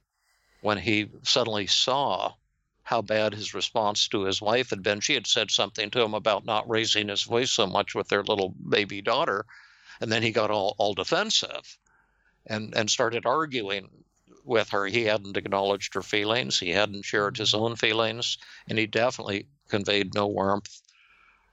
when 0.60 0.78
he 0.78 1.10
suddenly 1.22 1.66
saw 1.66 2.32
how 2.82 3.00
bad 3.00 3.32
his 3.32 3.54
response 3.54 4.08
to 4.08 4.24
his 4.24 4.42
wife 4.42 4.70
had 4.70 4.82
been. 4.82 5.00
She 5.00 5.14
had 5.14 5.26
said 5.26 5.50
something 5.50 5.90
to 5.90 6.02
him 6.02 6.14
about 6.14 6.44
not 6.44 6.68
raising 6.68 7.08
his 7.08 7.22
voice 7.22 7.50
so 7.50 7.66
much 7.66 7.94
with 7.94 8.08
their 8.08 8.22
little 8.22 8.50
baby 8.50 9.00
daughter, 9.00 9.46
and 10.00 10.12
then 10.12 10.22
he 10.22 10.30
got 10.30 10.50
all, 10.50 10.74
all 10.78 10.94
defensive 10.94 11.78
and 12.46 12.74
and 12.76 12.90
started 12.90 13.26
arguing 13.26 13.88
with 14.44 14.68
her. 14.70 14.86
He 14.86 15.04
hadn't 15.04 15.36
acknowledged 15.36 15.94
her 15.94 16.02
feelings. 16.02 16.60
He 16.60 16.70
hadn't 16.70 17.04
shared 17.04 17.36
his 17.36 17.54
own 17.54 17.76
feelings, 17.76 18.38
and 18.68 18.78
he 18.78 18.86
definitely 18.86 19.48
conveyed 19.68 20.14
no 20.14 20.26
warmth 20.26 20.80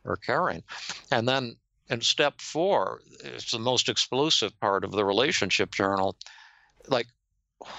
or 0.04 0.18
caring. 0.18 0.64
And 1.12 1.28
then 1.28 1.56
in 1.90 2.02
step 2.02 2.42
four, 2.42 3.02
it's 3.24 3.52
the 3.52 3.60
most 3.60 3.90
explosive 3.90 4.58
part 4.60 4.84
of 4.84 4.92
the 4.92 5.06
relationship 5.06 5.72
journal. 5.72 6.16
Like, 6.88 7.08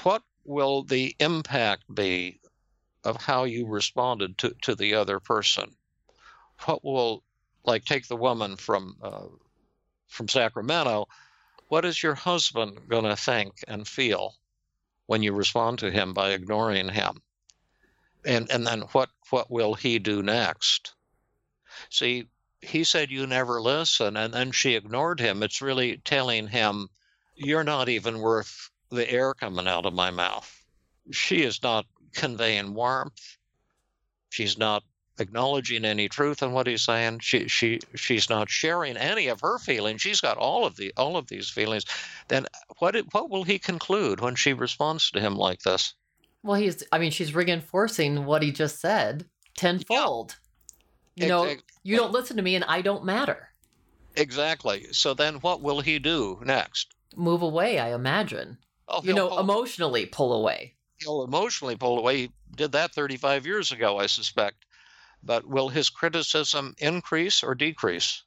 what 0.02 0.22
will 0.44 0.82
the 0.82 1.14
impact 1.18 1.84
be 1.94 2.40
of 3.04 3.16
how 3.16 3.44
you 3.44 3.66
responded 3.66 4.38
to, 4.38 4.54
to 4.62 4.74
the 4.74 4.94
other 4.94 5.18
person? 5.18 5.74
What 6.64 6.84
will, 6.84 7.24
like, 7.64 7.84
take 7.84 8.06
the 8.06 8.16
woman 8.16 8.56
from 8.56 8.96
uh, 9.02 9.26
from 10.08 10.28
Sacramento? 10.28 11.08
What 11.68 11.84
is 11.84 12.02
your 12.02 12.14
husband 12.14 12.78
going 12.88 13.04
to 13.04 13.16
think 13.16 13.54
and 13.66 13.88
feel 13.88 14.34
when 15.12 15.22
you 15.22 15.34
respond 15.34 15.78
to 15.78 15.90
him 15.90 16.14
by 16.14 16.30
ignoring 16.30 16.88
him? 16.88 17.20
And 18.24 18.50
and 18.50 18.66
then 18.66 18.80
what 18.92 19.10
what 19.28 19.50
will 19.50 19.74
he 19.74 19.98
do 19.98 20.22
next? 20.22 20.94
See, 21.90 22.30
he 22.62 22.82
said 22.82 23.10
you 23.10 23.26
never 23.26 23.60
listen, 23.60 24.16
and 24.16 24.32
then 24.32 24.52
she 24.52 24.74
ignored 24.74 25.20
him. 25.20 25.42
It's 25.42 25.60
really 25.60 25.98
telling 25.98 26.48
him 26.48 26.88
you're 27.34 27.62
not 27.62 27.90
even 27.90 28.20
worth 28.20 28.70
the 28.90 29.06
air 29.10 29.34
coming 29.34 29.68
out 29.68 29.84
of 29.84 29.92
my 29.92 30.10
mouth. 30.10 30.50
She 31.10 31.42
is 31.42 31.62
not 31.62 31.84
conveying 32.14 32.72
warmth. 32.72 33.36
She's 34.30 34.56
not 34.56 34.82
acknowledging 35.22 35.86
any 35.86 36.08
truth 36.08 36.42
in 36.42 36.52
what 36.52 36.66
he's 36.66 36.82
saying. 36.82 37.20
She 37.20 37.48
she 37.48 37.80
she's 37.94 38.28
not 38.28 38.50
sharing 38.50 38.98
any 38.98 39.28
of 39.28 39.40
her 39.40 39.58
feelings. 39.58 40.02
She's 40.02 40.20
got 40.20 40.36
all 40.36 40.66
of 40.66 40.76
the 40.76 40.92
all 40.98 41.16
of 41.16 41.28
these 41.28 41.48
feelings. 41.48 41.84
Then 42.28 42.44
what 42.78 42.94
what 43.12 43.30
will 43.30 43.44
he 43.44 43.58
conclude 43.58 44.20
when 44.20 44.34
she 44.34 44.52
responds 44.52 45.10
to 45.12 45.20
him 45.20 45.36
like 45.36 45.62
this? 45.62 45.94
Well, 46.44 46.60
he's, 46.60 46.82
I 46.90 46.98
mean, 46.98 47.12
she's 47.12 47.34
reinforcing 47.36 48.24
what 48.26 48.42
he 48.42 48.50
just 48.52 48.80
said 48.80 49.24
tenfold. 49.56 50.36
You 51.14 51.28
know, 51.28 51.44
Ex- 51.44 51.62
you 51.84 51.96
don't 51.96 52.10
listen 52.12 52.36
to 52.36 52.42
me 52.42 52.56
and 52.56 52.64
I 52.64 52.82
don't 52.82 53.04
matter. 53.04 53.48
Exactly. 54.16 54.86
So 54.92 55.14
then 55.14 55.36
what 55.36 55.62
will 55.62 55.80
he 55.80 55.98
do 55.98 56.40
next? 56.44 56.94
Move 57.16 57.42
away, 57.42 57.78
I 57.78 57.94
imagine. 57.94 58.58
Oh, 58.88 59.02
You 59.04 59.14
know, 59.14 59.28
pull- 59.28 59.38
emotionally 59.40 60.06
pull 60.06 60.32
away. 60.32 60.74
he'll 60.98 61.22
emotionally 61.24 61.76
pull 61.76 61.98
away. 61.98 62.16
He 62.16 62.32
did 62.56 62.72
that 62.72 62.92
35 62.92 63.46
years 63.46 63.72
ago, 63.72 63.98
I 63.98 64.06
suspect. 64.06 64.64
But 65.22 65.46
will 65.46 65.68
his 65.68 65.88
criticism 65.88 66.74
increase 66.78 67.42
or 67.42 67.54
decrease? 67.54 68.22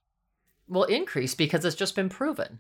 Will 0.68 0.86
increase 0.86 1.36
because 1.36 1.66
it's 1.66 1.76
just 1.76 1.96
been 1.96 2.10
proven. 2.10 2.60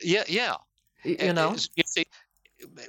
Yeah, 0.00 0.24
yeah. 0.26 0.56
You 1.04 1.32
know, 1.32 1.56
you 1.74 1.82
see, 1.84 2.06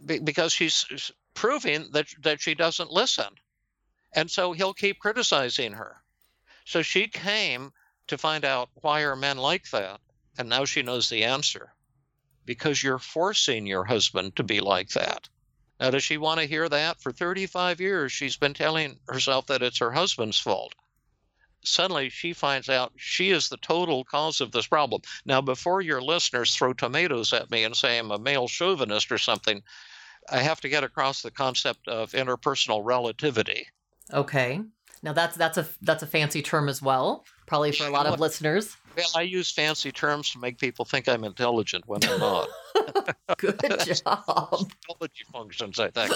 because 0.05 0.53
she's 0.53 1.11
proving 1.34 1.89
that 1.91 2.07
that 2.22 2.41
she 2.41 2.53
doesn't 2.53 2.91
listen, 2.91 3.26
and 4.14 4.30
so 4.30 4.53
he'll 4.53 4.74
keep 4.74 4.99
criticizing 4.99 5.74
her. 5.74 5.97
So 6.66 6.82
she 6.82 7.07
came 7.07 7.74
to 8.07 8.18
find 8.18 8.45
out 8.45 8.70
why 8.76 9.01
are 9.01 9.16
men 9.16 9.38
like 9.38 9.70
that, 9.72 9.99
and 10.38 10.47
now 10.47 10.66
she 10.66 10.84
knows 10.84 11.09
the 11.09 11.24
answer. 11.24 11.74
Because 12.45 12.84
you're 12.84 12.99
forcing 12.99 13.66
your 13.66 13.84
husband 13.84 14.36
to 14.36 14.43
be 14.43 14.59
like 14.59 14.89
that. 14.89 15.28
Now, 15.84 15.90
does 15.90 16.06
she 16.06 16.16
want 16.16 16.40
to 16.40 16.46
hear 16.46 16.70
that? 16.70 17.02
For 17.02 17.12
35 17.12 17.82
years, 17.82 18.14
she's 18.14 18.38
been 18.38 18.54
telling 18.54 19.00
herself 19.10 19.48
that 19.48 19.62
it's 19.62 19.80
her 19.80 19.92
husband's 19.92 20.40
fault. 20.40 20.74
Suddenly, 21.66 22.08
she 22.08 22.32
finds 22.32 22.70
out 22.70 22.94
she 22.96 23.32
is 23.32 23.50
the 23.50 23.58
total 23.58 24.06
cause 24.06 24.40
of 24.40 24.54
this 24.54 24.66
problem. 24.66 25.02
Now, 25.26 25.42
before 25.42 25.82
your 25.82 26.02
listeners 26.02 26.56
throw 26.56 26.72
tomatoes 26.72 27.34
at 27.34 27.52
me 27.52 27.66
and 27.66 27.76
say 27.76 28.00
I'm 28.00 28.12
a 28.12 28.18
male 28.18 28.48
chauvinist 28.48 29.12
or 29.12 29.18
something, 29.18 29.62
I 30.32 30.38
have 30.38 30.62
to 30.62 30.70
get 30.70 30.86
across 30.86 31.22
the 31.22 31.32
concept 31.32 31.90
of 31.90 32.14
interpersonal 32.14 32.80
relativity. 32.82 33.68
okay. 34.14 34.62
Now 35.02 35.12
that's 35.12 35.36
that's 35.36 35.58
a 35.58 35.68
that's 35.82 36.02
a 36.02 36.08
fancy 36.08 36.42
term 36.42 36.70
as 36.70 36.82
well, 36.82 37.26
probably 37.46 37.74
for 37.74 37.86
a 37.86 37.90
lot 37.90 38.06
of 38.06 38.22
listeners. 38.22 38.78
Well, 38.96 39.10
I 39.16 39.22
use 39.24 39.52
fancy 39.52 39.91
terms 39.91 40.32
to 40.32 40.39
make 40.39 40.58
people 40.58 40.86
think 40.86 41.08
I'm 41.10 41.24
intelligent 41.24 41.88
when 41.88 42.04
I'm 42.04 42.20
not. 42.20 42.50
Good 43.38 43.60
job. 43.86 43.86
Psychology 43.86 45.24
functions, 45.32 45.80
I 45.80 45.89
think. 45.89 46.14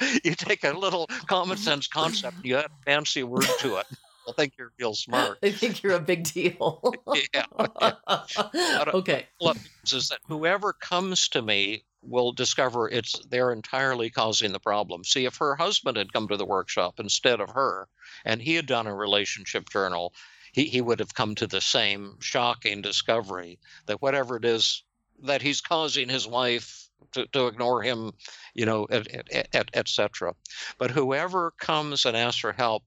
you 0.24 0.34
take 0.34 0.64
a 0.64 0.72
little 0.72 1.06
common 1.26 1.56
sense 1.56 1.88
concept, 1.88 2.36
you 2.42 2.56
add 2.56 2.66
a 2.66 2.70
fancy 2.84 3.22
word 3.22 3.46
to 3.60 3.76
it. 3.76 3.86
I 4.28 4.32
think 4.32 4.54
you're 4.58 4.72
real 4.78 4.94
smart. 4.94 5.38
I 5.42 5.50
think 5.50 5.82
you're 5.82 5.94
a 5.94 6.00
big 6.00 6.24
deal. 6.24 6.82
Yeah. 7.34 7.46
Uh, 8.36 8.84
okay. 8.94 9.26
What 9.38 9.56
means 9.56 9.92
is 9.92 10.08
that 10.08 10.20
whoever 10.26 10.72
comes 10.72 11.28
to 11.30 11.42
me 11.42 11.84
will 12.02 12.32
discover 12.32 12.88
it's 12.88 13.18
they're 13.30 13.52
entirely 13.52 14.10
causing 14.10 14.52
the 14.52 14.60
problem. 14.60 15.04
See, 15.04 15.24
if 15.24 15.36
her 15.36 15.54
husband 15.56 15.96
had 15.96 16.12
come 16.12 16.28
to 16.28 16.36
the 16.36 16.44
workshop 16.44 16.94
instead 16.98 17.40
of 17.40 17.50
her, 17.50 17.88
and 18.24 18.40
he 18.40 18.54
had 18.54 18.66
done 18.66 18.86
a 18.86 18.94
relationship 18.94 19.68
journal, 19.70 20.12
he, 20.52 20.66
he 20.66 20.80
would 20.80 21.00
have 21.00 21.14
come 21.14 21.34
to 21.36 21.46
the 21.46 21.60
same 21.60 22.16
shocking 22.20 22.82
discovery 22.82 23.58
that 23.86 24.02
whatever 24.02 24.36
it 24.36 24.44
is 24.44 24.82
that 25.24 25.42
he's 25.42 25.60
causing 25.60 26.08
his 26.08 26.26
wife 26.26 26.88
to, 27.12 27.26
to 27.28 27.46
ignore 27.46 27.82
him, 27.82 28.12
you 28.54 28.66
know, 28.66 28.84
et, 28.90 29.06
et, 29.30 29.48
et, 29.52 29.70
et 29.72 29.88
cetera. 29.88 30.34
But 30.78 30.90
whoever 30.90 31.52
comes 31.58 32.04
and 32.04 32.16
asks 32.16 32.40
for 32.40 32.52
help, 32.52 32.84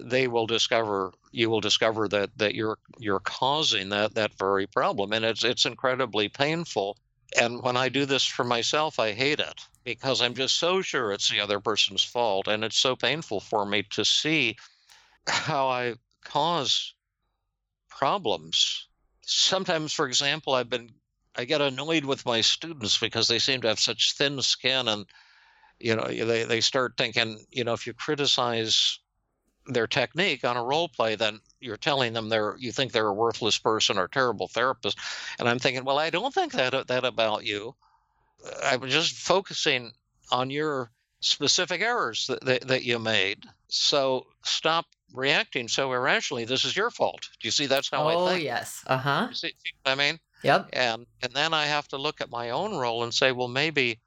they 0.00 0.28
will 0.28 0.46
discover 0.46 1.12
you 1.32 1.50
will 1.50 1.60
discover 1.60 2.08
that 2.08 2.30
that 2.36 2.54
you're 2.54 2.78
you're 2.98 3.20
causing 3.20 3.88
that 3.88 4.14
that 4.14 4.36
very 4.38 4.66
problem 4.66 5.12
and 5.12 5.24
it's 5.24 5.44
it's 5.44 5.66
incredibly 5.66 6.28
painful. 6.28 6.96
And 7.38 7.62
when 7.62 7.76
i 7.76 7.88
do 7.88 8.06
this 8.06 8.24
for 8.24 8.44
myself 8.44 8.98
i 8.98 9.12
hate 9.12 9.40
it 9.40 9.60
because 9.84 10.22
i'm 10.22 10.34
just 10.34 10.58
so 10.58 10.80
sure 10.82 11.12
it's 11.12 11.28
the 11.28 11.40
other 11.40 11.60
person's 11.60 12.02
fault 12.02 12.48
and 12.48 12.64
it's 12.64 12.78
so 12.78 12.96
painful 12.96 13.40
for 13.40 13.66
me 13.66 13.82
to 13.90 14.04
see 14.04 14.56
how 15.26 15.68
i 15.68 15.94
cause 16.24 16.94
problems. 17.88 18.88
Sometimes 19.22 19.92
for 19.92 20.06
example 20.06 20.54
i've 20.54 20.70
been 20.70 20.90
i 21.36 21.44
get 21.44 21.60
annoyed 21.60 22.04
with 22.04 22.24
my 22.24 22.40
students 22.40 22.98
because 22.98 23.28
they 23.28 23.38
seem 23.38 23.60
to 23.60 23.68
have 23.68 23.80
such 23.80 24.14
thin 24.14 24.40
skin 24.40 24.88
and 24.88 25.04
you 25.78 25.94
know 25.94 26.06
they, 26.06 26.44
they 26.44 26.60
start 26.60 26.94
thinking 26.96 27.44
you 27.50 27.64
know 27.64 27.74
if 27.74 27.86
you 27.86 27.92
criticize 27.92 28.98
their 29.68 29.86
technique 29.86 30.44
on 30.44 30.56
a 30.56 30.64
role 30.64 30.88
play, 30.88 31.14
then 31.14 31.40
you're 31.60 31.76
telling 31.76 32.12
them 32.12 32.28
they're 32.28 32.56
you 32.58 32.72
think 32.72 32.92
they're 32.92 33.06
a 33.06 33.14
worthless 33.14 33.58
person 33.58 33.98
or 33.98 34.08
terrible 34.08 34.48
therapist. 34.48 34.98
And 35.38 35.48
I'm 35.48 35.58
thinking, 35.58 35.84
well, 35.84 35.98
I 35.98 36.10
don't 36.10 36.34
think 36.34 36.52
that 36.52 36.88
that 36.88 37.04
about 37.04 37.44
you. 37.44 37.74
I'm 38.64 38.88
just 38.88 39.14
focusing 39.14 39.92
on 40.30 40.50
your 40.50 40.90
specific 41.20 41.80
errors 41.80 42.26
that, 42.28 42.44
that, 42.44 42.68
that 42.68 42.84
you 42.84 42.98
made. 42.98 43.44
So 43.68 44.26
stop 44.44 44.86
reacting 45.12 45.68
so 45.68 45.92
irrationally. 45.92 46.44
This 46.44 46.64
is 46.64 46.76
your 46.76 46.90
fault. 46.90 47.28
Do 47.40 47.48
you 47.48 47.52
see? 47.52 47.66
That's 47.66 47.90
how 47.90 48.04
oh 48.04 48.08
I 48.08 48.30
think. 48.30 48.42
Oh 48.42 48.44
yes. 48.44 48.84
Uh 48.86 48.98
huh. 48.98 49.26
You 49.30 49.34
see, 49.34 49.48
see 49.48 49.72
what 49.82 49.92
I 49.92 49.94
mean? 49.94 50.18
Yep. 50.44 50.68
and 50.72 51.04
and 51.22 51.32
then 51.32 51.52
I 51.52 51.66
have 51.66 51.88
to 51.88 51.98
look 51.98 52.20
at 52.20 52.30
my 52.30 52.50
own 52.50 52.76
role 52.76 53.02
and 53.02 53.12
say, 53.12 53.32
well, 53.32 53.48
maybe 53.48 53.98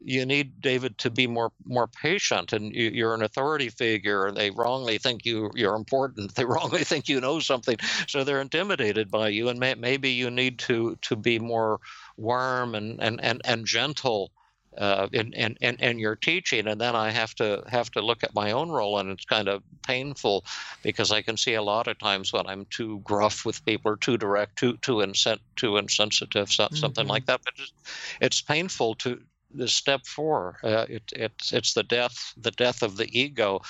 you 0.00 0.24
need 0.24 0.60
David 0.60 0.96
to 0.98 1.10
be 1.10 1.26
more 1.26 1.52
more 1.64 1.86
patient, 1.88 2.52
and 2.52 2.74
you, 2.74 2.90
you're 2.90 3.14
an 3.14 3.22
authority 3.22 3.68
figure, 3.68 4.26
and 4.26 4.36
they 4.36 4.50
wrongly 4.50 4.98
think 4.98 5.24
you 5.24 5.50
you're 5.54 5.74
important. 5.74 6.34
They 6.38 6.44
wrongly 6.44 6.84
think 6.84 7.08
you 7.08 7.20
know 7.20 7.40
something, 7.40 7.76
so 8.06 8.22
they're 8.22 8.40
intimidated 8.40 9.10
by 9.10 9.28
you, 9.28 9.48
and 9.48 9.58
may, 9.58 9.74
maybe 9.74 10.10
you 10.10 10.30
need 10.30 10.58
to 10.60 10.96
to 11.02 11.16
be 11.16 11.38
more 11.38 11.80
warm 12.16 12.74
and 12.74 13.00
and 13.00 13.20
and, 13.22 13.40
and 13.44 13.66
gentle. 13.66 14.30
Uh, 14.76 15.08
in, 15.12 15.32
in, 15.32 15.56
in, 15.60 15.74
in 15.80 15.98
your 15.98 16.14
teaching, 16.14 16.68
and 16.68 16.80
then 16.80 16.94
I 16.94 17.10
have 17.10 17.34
to 17.36 17.64
have 17.66 17.90
to 17.92 18.00
look 18.00 18.22
at 18.22 18.32
my 18.32 18.52
own 18.52 18.70
role, 18.70 19.00
and 19.00 19.10
it's 19.10 19.24
kind 19.24 19.48
of 19.48 19.64
painful 19.82 20.44
because 20.84 21.10
I 21.10 21.20
can 21.20 21.36
see 21.36 21.54
a 21.54 21.62
lot 21.62 21.88
of 21.88 21.98
times 21.98 22.32
when 22.32 22.46
I'm 22.46 22.64
too 22.66 23.00
gruff 23.00 23.44
with 23.44 23.64
people 23.64 23.90
or 23.90 23.96
too 23.96 24.16
direct, 24.16 24.56
too 24.56 24.76
too 24.76 24.96
insen- 24.96 25.40
too 25.56 25.78
insensitive, 25.78 26.52
so, 26.52 26.68
something 26.74 27.08
like 27.08 27.26
that. 27.26 27.40
But 27.44 27.54
it's, 27.58 27.72
it's 28.20 28.40
painful 28.40 28.94
to 28.96 29.20
the 29.52 29.68
step 29.68 30.06
four. 30.06 30.58
Uh, 30.62 30.86
it, 30.88 31.02
it's 31.12 31.52
it's 31.52 31.74
the 31.74 31.82
death 31.82 32.34
the 32.36 32.50
death 32.50 32.82
of 32.82 32.96
the 32.96 33.08
ego, 33.18 33.60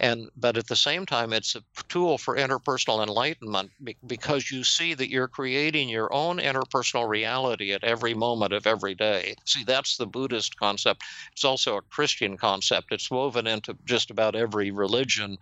and 0.00 0.30
but 0.36 0.56
at 0.56 0.66
the 0.66 0.76
same 0.76 1.04
time 1.04 1.32
it's 1.32 1.54
a 1.54 1.62
tool 1.88 2.18
for 2.18 2.36
interpersonal 2.36 3.02
enlightenment 3.02 3.70
because 4.06 4.50
you 4.50 4.64
see 4.64 4.94
that 4.94 5.10
you're 5.10 5.28
creating 5.28 5.88
your 5.88 6.12
own 6.12 6.38
interpersonal 6.38 7.08
reality 7.08 7.72
at 7.72 7.84
every 7.84 8.14
moment 8.14 8.52
of 8.52 8.66
every 8.66 8.94
day. 8.94 9.34
See 9.44 9.64
that's 9.64 9.96
the 9.96 10.06
buddhist 10.06 10.56
concept. 10.58 11.02
It's 11.32 11.44
also 11.44 11.76
a 11.76 11.82
christian 11.82 12.36
concept. 12.36 12.92
It's 12.92 13.10
woven 13.10 13.46
into 13.46 13.76
just 13.84 14.10
about 14.10 14.34
every 14.34 14.70
religion 14.70 15.38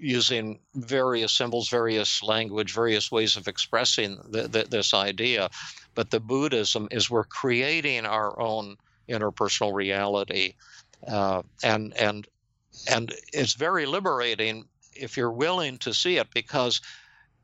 using 0.00 0.58
various 0.74 1.30
symbols 1.30 1.68
various 1.68 2.22
language 2.22 2.72
various 2.72 3.12
ways 3.12 3.36
of 3.36 3.46
expressing 3.46 4.18
this 4.30 4.94
idea. 4.94 5.48
But 5.94 6.10
the 6.10 6.20
buddhism 6.20 6.88
is 6.90 7.08
we're 7.08 7.24
creating 7.24 8.04
our 8.04 8.38
own 8.40 8.76
interpersonal 9.08 9.72
reality 9.72 10.54
uh, 11.06 11.42
and 11.62 11.96
and 11.96 12.26
and 12.90 13.12
it's 13.32 13.54
very 13.54 13.86
liberating 13.86 14.64
if 14.94 15.16
you're 15.16 15.32
willing 15.32 15.78
to 15.78 15.94
see 15.94 16.16
it 16.18 16.28
because 16.32 16.80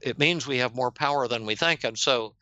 it 0.01 0.19
means 0.19 0.47
we 0.47 0.59
have 0.59 0.75
more 0.75 0.91
power 0.91 1.29
than 1.29 1.47
we 1.47 1.55
think. 1.55 1.85
And 1.85 1.99
so 1.99 2.35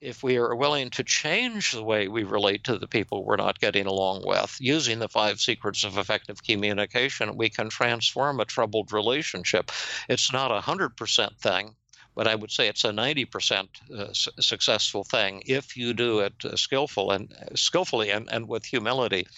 if 0.00 0.22
we 0.22 0.36
are 0.36 0.54
willing 0.54 0.90
to 0.90 1.02
change 1.02 1.72
the 1.72 1.82
way 1.82 2.06
we 2.06 2.22
relate 2.22 2.64
to 2.64 2.78
the 2.78 2.86
people 2.86 3.24
we're 3.24 3.36
not 3.36 3.58
getting 3.58 3.86
along 3.86 4.22
with 4.24 4.56
using 4.60 5.00
the 5.00 5.08
five 5.08 5.40
secrets 5.40 5.84
of 5.84 5.98
effective 5.98 6.42
communication, 6.44 7.36
we 7.36 7.48
can 7.48 7.68
transform 7.68 8.38
a 8.38 8.44
troubled 8.44 8.92
relationship. 8.92 9.72
It's 10.08 10.32
not 10.32 10.52
a 10.52 10.60
100% 10.60 11.36
thing, 11.38 11.74
but 12.18 12.26
I 12.26 12.34
would 12.34 12.50
say 12.50 12.66
it's 12.66 12.82
a 12.82 12.90
90% 12.90 13.68
uh, 13.96 14.12
successful 14.12 15.04
thing 15.04 15.40
if 15.46 15.76
you 15.76 15.94
do 15.94 16.18
it 16.18 16.32
uh, 16.44 16.56
skillful 16.56 17.12
and 17.12 17.32
uh, 17.32 17.54
skillfully 17.54 18.10
and, 18.10 18.28
and 18.32 18.48
with 18.48 18.64
humility. 18.64 19.28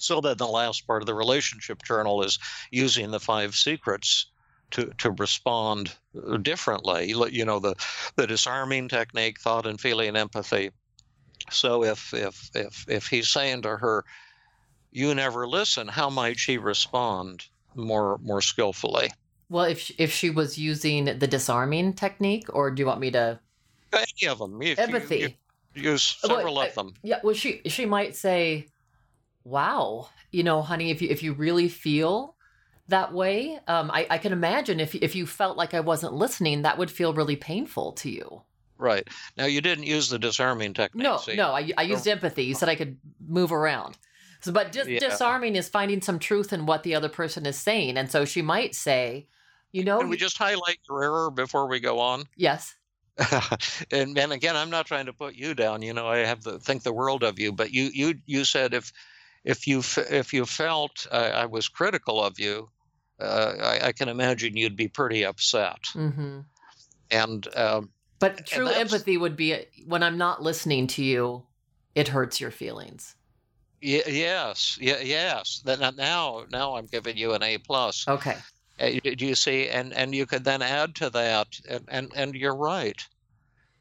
So 0.00 0.20
then 0.20 0.36
the 0.36 0.48
last 0.48 0.84
part 0.84 1.00
of 1.00 1.06
the 1.06 1.14
relationship 1.14 1.84
journal 1.84 2.24
is 2.24 2.40
using 2.72 3.12
the 3.12 3.20
five 3.20 3.54
secrets 3.54 4.26
to, 4.72 4.86
to 4.98 5.12
respond 5.12 5.94
differently. 6.42 7.06
You 7.06 7.44
know, 7.44 7.60
the, 7.60 7.76
the 8.16 8.26
disarming 8.26 8.88
technique, 8.88 9.38
thought 9.38 9.64
and 9.64 9.80
feeling, 9.80 10.16
empathy. 10.16 10.72
So 11.52 11.84
if, 11.84 12.12
if, 12.12 12.50
if, 12.52 12.84
if 12.88 13.06
he's 13.06 13.28
saying 13.28 13.62
to 13.62 13.76
her, 13.76 14.04
you 14.90 15.14
never 15.14 15.46
listen, 15.46 15.86
how 15.86 16.10
might 16.10 16.40
she 16.40 16.58
respond 16.58 17.44
more, 17.76 18.18
more 18.18 18.42
skillfully? 18.42 19.12
Well, 19.48 19.64
if 19.64 19.78
she, 19.78 19.94
if 19.98 20.12
she 20.12 20.30
was 20.30 20.58
using 20.58 21.06
the 21.06 21.26
disarming 21.26 21.94
technique, 21.94 22.46
or 22.52 22.70
do 22.70 22.80
you 22.80 22.86
want 22.86 23.00
me 23.00 23.10
to? 23.12 23.40
Any 23.92 24.28
of 24.28 24.38
them. 24.38 24.60
If 24.60 24.78
empathy. 24.78 25.18
You, 25.18 25.28
you 25.74 25.90
use 25.92 26.02
several 26.20 26.54
well, 26.54 26.66
of 26.66 26.74
them. 26.74 26.94
Yeah. 27.02 27.20
Well, 27.22 27.34
she 27.34 27.62
she 27.66 27.86
might 27.86 28.14
say, 28.14 28.68
wow, 29.44 30.08
you 30.30 30.42
know, 30.42 30.60
honey, 30.60 30.90
if 30.90 31.00
you 31.00 31.08
if 31.08 31.22
you 31.22 31.32
really 31.32 31.68
feel 31.68 32.34
that 32.88 33.12
way, 33.12 33.58
um, 33.68 33.90
I, 33.90 34.06
I 34.10 34.18
can 34.18 34.32
imagine 34.32 34.80
if 34.80 34.94
if 34.94 35.14
you 35.14 35.26
felt 35.26 35.56
like 35.56 35.72
I 35.74 35.80
wasn't 35.80 36.14
listening, 36.14 36.62
that 36.62 36.76
would 36.76 36.90
feel 36.90 37.14
really 37.14 37.36
painful 37.36 37.92
to 37.92 38.10
you. 38.10 38.42
Right. 38.76 39.08
Now 39.36 39.46
you 39.46 39.60
didn't 39.60 39.84
use 39.84 40.08
the 40.08 40.18
disarming 40.18 40.74
technique. 40.74 41.02
No, 41.02 41.16
see? 41.16 41.34
no, 41.34 41.50
I, 41.50 41.70
I 41.76 41.82
used 41.82 42.06
empathy. 42.06 42.44
You 42.44 42.54
said 42.54 42.68
I 42.68 42.76
could 42.76 42.96
move 43.26 43.52
around. 43.52 43.98
So, 44.40 44.52
but 44.52 44.70
dis- 44.70 44.86
Yeah. 44.86 45.00
disarming 45.00 45.56
is 45.56 45.68
finding 45.68 46.00
some 46.00 46.20
truth 46.20 46.52
in 46.52 46.64
what 46.64 46.84
the 46.84 46.94
other 46.94 47.08
person 47.08 47.44
is 47.44 47.58
saying, 47.58 47.96
and 47.96 48.10
so 48.10 48.24
she 48.24 48.40
might 48.40 48.74
say, 48.74 49.26
you 49.72 49.84
know, 49.84 49.98
Can 50.00 50.08
we 50.08 50.16
just 50.16 50.38
highlight 50.38 50.78
your 50.88 51.02
error 51.02 51.30
before 51.30 51.68
we 51.68 51.80
go 51.80 51.98
on? 52.00 52.24
yes, 52.36 52.74
and 53.90 54.16
and 54.16 54.32
again, 54.32 54.56
I'm 54.56 54.70
not 54.70 54.86
trying 54.86 55.06
to 55.06 55.12
put 55.12 55.34
you 55.34 55.54
down. 55.54 55.82
You 55.82 55.92
know, 55.92 56.06
I 56.06 56.18
have 56.18 56.40
to 56.40 56.58
think 56.58 56.82
the 56.82 56.92
world 56.92 57.22
of 57.22 57.38
you. 57.38 57.52
But 57.52 57.72
you 57.72 57.90
you 57.92 58.14
you 58.26 58.44
said 58.44 58.74
if 58.74 58.92
if 59.44 59.66
you 59.66 59.82
if 60.10 60.32
you 60.32 60.46
felt 60.46 61.06
uh, 61.10 61.32
I 61.34 61.46
was 61.46 61.68
critical 61.68 62.22
of 62.22 62.38
you, 62.38 62.68
uh, 63.20 63.54
I, 63.60 63.88
I 63.88 63.92
can 63.92 64.08
imagine 64.08 64.56
you'd 64.56 64.76
be 64.76 64.88
pretty 64.88 65.24
upset. 65.24 65.82
Mm-hmm. 65.94 66.40
And 67.10 67.48
um, 67.56 67.90
but 68.20 68.46
true 68.46 68.68
empathy 68.68 69.16
would 69.16 69.36
be 69.36 69.54
uh, 69.54 69.58
when 69.86 70.02
I'm 70.02 70.18
not 70.18 70.42
listening 70.42 70.86
to 70.88 71.02
you, 71.02 71.44
it 71.94 72.08
hurts 72.08 72.40
your 72.40 72.50
feelings. 72.50 73.16
y- 73.82 74.02
yes, 74.06 74.78
y- 74.80 75.00
yes. 75.02 75.60
Then 75.64 75.80
now 75.96 76.44
now 76.52 76.76
I'm 76.76 76.86
giving 76.86 77.16
you 77.16 77.32
an 77.34 77.42
A 77.42 77.58
plus. 77.58 78.06
Okay. 78.06 78.36
Uh, 78.80 78.90
Do 79.02 79.26
you 79.26 79.34
see? 79.34 79.68
And 79.68 79.92
and 79.92 80.14
you 80.14 80.26
could 80.26 80.44
then 80.44 80.62
add 80.62 80.94
to 80.96 81.10
that, 81.10 81.48
and 81.68 81.84
and, 81.88 82.12
and 82.14 82.34
you're 82.34 82.56
right. 82.56 83.04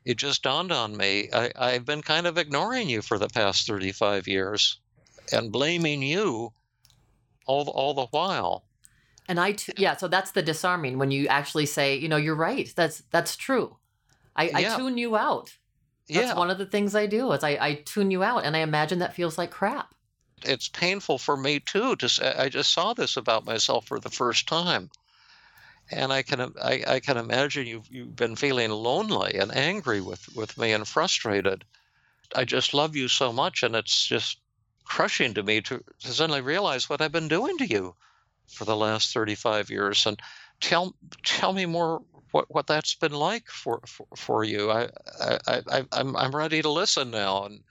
It 0.06 0.18
just 0.18 0.44
dawned 0.44 0.72
on 0.72 0.96
me. 0.96 1.30
I, 1.34 1.52
I've 1.56 1.86
been 1.86 2.02
kind 2.02 2.28
of 2.28 2.38
ignoring 2.38 2.90
you 2.90 3.02
for 3.02 3.20
the 3.20 3.28
past 3.28 3.68
35 3.68 4.28
years, 4.28 4.80
and 5.34 5.52
blaming 5.52 6.02
you 6.02 6.54
all 7.46 7.66
the, 7.66 7.72
all 7.72 7.94
the 7.94 8.06
while. 8.12 8.64
And 9.28 9.40
I, 9.40 9.52
t- 9.52 9.74
yeah, 9.78 9.98
so 9.98 10.08
that's 10.08 10.32
the 10.32 10.42
disarming 10.42 10.98
when 10.98 11.12
you 11.12 11.28
actually 11.28 11.66
say, 11.66 11.98
you 11.98 12.08
know, 12.08 12.18
you're 12.18 12.36
right. 12.36 12.72
That's 12.76 13.04
that's 13.12 13.36
true. 13.36 13.78
I, 14.36 14.52
I 14.54 14.64
tune 14.78 14.98
you 14.98 15.18
out. 15.18 15.58
That's 16.08 16.30
yeah, 16.30 16.36
one 16.36 16.50
of 16.50 16.58
the 16.58 16.66
things 16.66 16.96
I 16.96 17.08
do 17.08 17.32
is 17.34 17.44
I, 17.44 17.58
I 17.60 17.74
tune 17.84 18.12
you 18.12 18.24
out, 18.24 18.46
and 18.46 18.56
I 18.56 18.60
imagine 18.60 19.00
that 19.00 19.16
feels 19.16 19.38
like 19.38 19.52
crap. 19.52 19.94
It's 20.44 20.68
painful 20.68 21.18
for 21.18 21.36
me 21.36 21.60
too. 21.60 21.96
To 21.98 22.10
say, 22.10 22.34
I 22.38 22.50
just 22.50 22.72
saw 22.72 22.94
this 22.94 23.18
about 23.18 23.46
myself 23.46 23.88
for 23.88 24.00
the 24.00 24.10
first 24.10 24.48
time, 24.48 24.90
and 25.92 26.12
I 26.14 26.22
can 26.22 26.54
I, 26.62 26.84
I 26.88 27.00
can 27.00 27.18
imagine 27.18 27.68
you've 27.68 27.88
you've 27.90 28.16
been 28.16 28.36
feeling 28.36 28.72
lonely 28.72 29.36
and 29.36 29.56
angry 29.56 30.02
with 30.02 30.36
with 30.36 30.58
me 30.58 30.74
and 30.74 30.88
frustrated. 30.88 31.66
I 32.36 32.46
just 32.46 32.74
love 32.74 32.96
you 32.96 33.08
so 33.08 33.32
much, 33.32 33.64
and 33.64 33.76
it's 33.76 34.06
just 34.06 34.40
crushing 34.84 35.34
to 35.34 35.44
me 35.44 35.62
to, 35.62 35.84
to 36.02 36.08
suddenly 36.08 36.42
realize 36.42 36.90
what 36.90 37.02
I've 37.02 37.12
been 37.12 37.28
doing 37.28 37.58
to 37.58 37.66
you 37.66 37.96
for 38.48 38.66
the 38.66 38.76
last 38.76 39.14
35 39.14 39.70
years. 39.70 40.06
And 40.06 40.20
tell 40.62 40.96
tell 41.24 41.54
me 41.54 41.66
more 41.66 42.02
what, 42.32 42.46
what 42.54 42.68
that's 42.68 42.96
been 42.96 43.14
like 43.14 43.48
for, 43.48 43.82
for, 43.86 44.08
for 44.16 44.44
you. 44.44 44.72
I, 44.72 44.90
I, 45.22 45.40
I, 45.48 45.86
I'm, 45.92 46.16
I'm 46.16 46.36
ready 46.36 46.62
to 46.62 46.70
listen 46.70 47.12
now, 47.12 47.46
and 47.46 47.64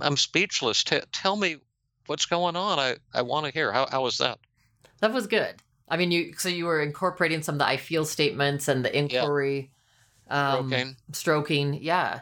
I'm 0.00 0.16
speechless. 0.16 0.84
T- 0.84 1.00
tell 1.12 1.36
me 1.36 1.56
what's 2.06 2.26
going 2.26 2.56
on. 2.56 2.78
I, 2.78 2.96
I 3.12 3.22
want 3.22 3.46
to 3.46 3.52
hear. 3.52 3.72
How, 3.72 3.86
how 3.90 4.02
was 4.02 4.18
that? 4.18 4.38
That 5.00 5.12
was 5.12 5.26
good. 5.26 5.56
I 5.88 5.96
mean, 5.96 6.10
you 6.10 6.34
so 6.36 6.48
you 6.48 6.64
were 6.64 6.82
incorporating 6.82 7.42
some 7.42 7.56
of 7.56 7.58
the 7.58 7.66
I 7.66 7.76
feel 7.76 8.04
statements 8.04 8.68
and 8.68 8.84
the 8.84 8.96
inquiry, 8.96 9.70
um, 10.30 10.68
Stroking. 10.68 10.96
stroking, 11.12 11.74
yeah. 11.74 12.20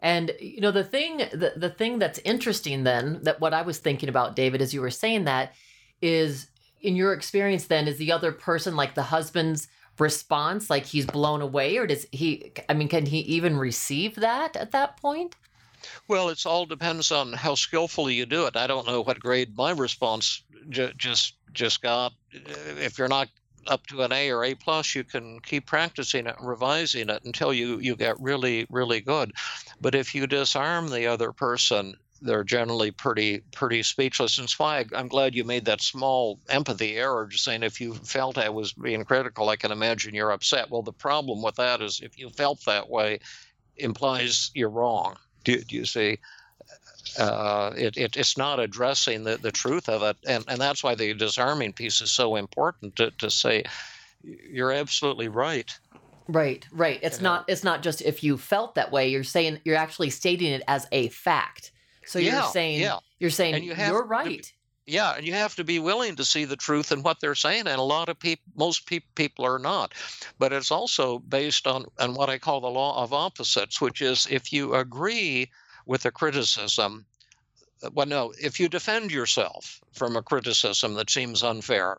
And 0.00 0.32
you 0.40 0.60
know 0.60 0.70
the 0.70 0.84
thing, 0.84 1.18
the 1.18 1.52
the 1.56 1.70
thing 1.70 1.98
that's 1.98 2.18
interesting 2.20 2.84
then 2.84 3.20
that 3.22 3.40
what 3.40 3.54
I 3.54 3.62
was 3.62 3.78
thinking 3.78 4.08
about, 4.08 4.34
David, 4.34 4.62
as 4.62 4.72
you 4.72 4.80
were 4.80 4.90
saying 4.90 5.24
that, 5.24 5.52
is 6.00 6.48
in 6.80 6.96
your 6.96 7.12
experience 7.12 7.66
then 7.66 7.86
is 7.86 7.98
the 7.98 8.12
other 8.12 8.32
person 8.32 8.76
like 8.76 8.94
the 8.94 9.02
husband's 9.02 9.68
response 9.98 10.68
like 10.68 10.84
he's 10.84 11.06
blown 11.06 11.40
away 11.40 11.76
or 11.76 11.86
does 11.86 12.06
he 12.12 12.50
i 12.68 12.74
mean 12.74 12.88
can 12.88 13.06
he 13.06 13.18
even 13.20 13.56
receive 13.56 14.14
that 14.16 14.56
at 14.56 14.72
that 14.72 14.96
point 14.96 15.36
Well, 16.08 16.28
it's 16.28 16.46
all 16.46 16.66
depends 16.66 17.10
on 17.10 17.32
how 17.32 17.54
skillfully 17.54 18.14
you 18.14 18.26
do 18.26 18.46
it. 18.46 18.56
I 18.56 18.66
don't 18.66 18.86
know 18.86 19.02
what 19.02 19.20
grade 19.20 19.56
my 19.56 19.70
response 19.70 20.42
just 20.70 21.34
just 21.52 21.82
got. 21.82 22.12
If 22.32 22.98
you're 22.98 23.08
not 23.08 23.28
up 23.66 23.86
to 23.86 24.02
an 24.02 24.12
A 24.12 24.30
or 24.30 24.44
A 24.44 24.54
plus, 24.54 24.94
you 24.94 25.04
can 25.04 25.40
keep 25.40 25.66
practicing 25.66 26.26
it 26.26 26.36
and 26.38 26.48
revising 26.48 27.08
it 27.08 27.22
until 27.24 27.52
you 27.52 27.78
you 27.78 27.96
get 27.96 28.20
really 28.20 28.66
really 28.70 29.00
good. 29.00 29.32
But 29.80 29.94
if 29.94 30.14
you 30.14 30.26
disarm 30.26 30.88
the 30.88 31.06
other 31.06 31.32
person, 31.32 31.96
they're 32.20 32.44
generally 32.44 32.90
pretty 32.90 33.40
pretty 33.52 33.82
speechless. 33.82 34.38
And 34.38 34.44
that's 34.44 34.58
why 34.58 34.84
I'm 34.94 35.08
glad 35.08 35.34
you 35.34 35.44
made 35.44 35.64
that 35.64 35.80
small 35.80 36.38
empathy 36.48 36.96
error, 36.96 37.26
just 37.26 37.44
saying 37.44 37.62
if 37.62 37.80
you 37.80 37.94
felt 37.94 38.38
I 38.38 38.48
was 38.48 38.72
being 38.72 39.04
critical, 39.04 39.48
I 39.48 39.56
can 39.56 39.72
imagine 39.72 40.14
you're 40.14 40.32
upset. 40.32 40.70
Well, 40.70 40.82
the 40.82 40.92
problem 40.92 41.42
with 41.42 41.56
that 41.56 41.82
is 41.82 42.00
if 42.00 42.18
you 42.18 42.30
felt 42.30 42.64
that 42.66 42.88
way, 42.88 43.18
implies 43.76 44.50
you're 44.54 44.68
wrong. 44.68 45.16
Do, 45.44 45.58
do 45.60 45.76
you 45.76 45.84
see? 45.84 46.18
Uh, 47.18 47.72
it, 47.76 47.96
it, 47.96 48.16
it's 48.16 48.38
not 48.38 48.58
addressing 48.58 49.24
the, 49.24 49.36
the 49.36 49.52
truth 49.52 49.88
of 49.88 50.02
it. 50.02 50.16
And, 50.26 50.44
and 50.48 50.60
that's 50.60 50.82
why 50.82 50.94
the 50.94 51.12
disarming 51.14 51.72
piece 51.72 52.00
is 52.00 52.10
so 52.10 52.36
important 52.36 52.96
to, 52.96 53.10
to 53.18 53.28
say, 53.30 53.64
you're 54.22 54.72
absolutely 54.72 55.28
right. 55.28 55.78
right 56.28 56.66
right 56.70 57.00
it's 57.02 57.18
You 57.18 57.24
know? 57.24 57.30
not 57.30 57.44
it's 57.48 57.64
not 57.64 57.82
just 57.82 58.02
if 58.02 58.22
you 58.22 58.38
felt 58.38 58.76
that 58.76 58.92
way 58.92 59.08
you're 59.08 59.24
saying 59.24 59.58
you're 59.64 59.76
actually 59.76 60.10
stating 60.10 60.52
it 60.52 60.62
as 60.68 60.86
a 60.92 61.08
fact 61.08 61.72
so 62.06 62.18
Yeah, 62.18 62.34
you're 62.34 62.50
saying 62.52 62.80
yeah. 62.80 62.98
you're 63.18 63.30
saying 63.30 63.54
And 63.54 63.64
you 63.64 63.74
have 63.74 63.90
you're 63.90 64.02
to 64.02 64.08
right 64.08 64.52
Yeah, 64.86 65.14
and 65.16 65.26
you 65.26 65.32
have 65.34 65.54
to 65.56 65.64
be 65.64 65.78
willing 65.78 66.16
to 66.16 66.24
see 66.24 66.44
the 66.44 66.56
truth 66.56 66.90
in 66.90 67.02
what 67.02 67.20
they're 67.20 67.36
saying, 67.36 67.68
and 67.68 67.78
a 67.78 67.82
lot 67.82 68.08
of 68.08 68.18
people, 68.18 68.44
most 68.56 68.86
peop 68.86 69.04
people 69.14 69.46
are 69.46 69.58
not. 69.58 69.94
But 70.38 70.52
it's 70.52 70.72
also 70.72 71.20
based 71.20 71.66
on, 71.66 71.86
on 72.00 72.14
what 72.14 72.28
I 72.28 72.38
call 72.38 72.60
the 72.60 72.66
law 72.66 73.02
of 73.02 73.12
opposites, 73.12 73.80
which 73.80 74.02
is 74.02 74.26
if 74.28 74.52
you 74.52 74.74
agree 74.74 75.50
with 75.86 76.04
a 76.04 76.10
criticism, 76.10 77.06
uh, 77.82 77.90
well, 77.92 78.06
no, 78.06 78.32
if 78.40 78.58
you 78.58 78.68
defend 78.68 79.12
yourself 79.12 79.80
from 79.92 80.16
a 80.16 80.22
criticism 80.22 80.94
that 80.94 81.10
seems 81.10 81.44
unfair, 81.44 81.98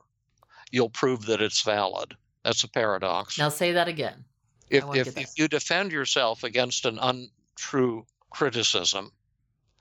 you'll 0.71 0.89
prove 0.89 1.25
that 1.27 1.41
it's 1.41 1.61
valid. 1.61 2.15
That's 2.43 2.63
a 2.65 2.69
paradox. 2.69 3.37
now 3.37 3.47
say 3.47 3.71
that 3.71 3.87
again 3.87 4.25
if 4.73 4.83
if, 4.95 5.17
if 5.17 5.31
you 5.37 5.47
defend 5.47 5.91
yourself 5.91 6.43
against 6.43 6.85
an 6.85 6.97
untrue 6.99 8.05
criticism, 8.31 9.11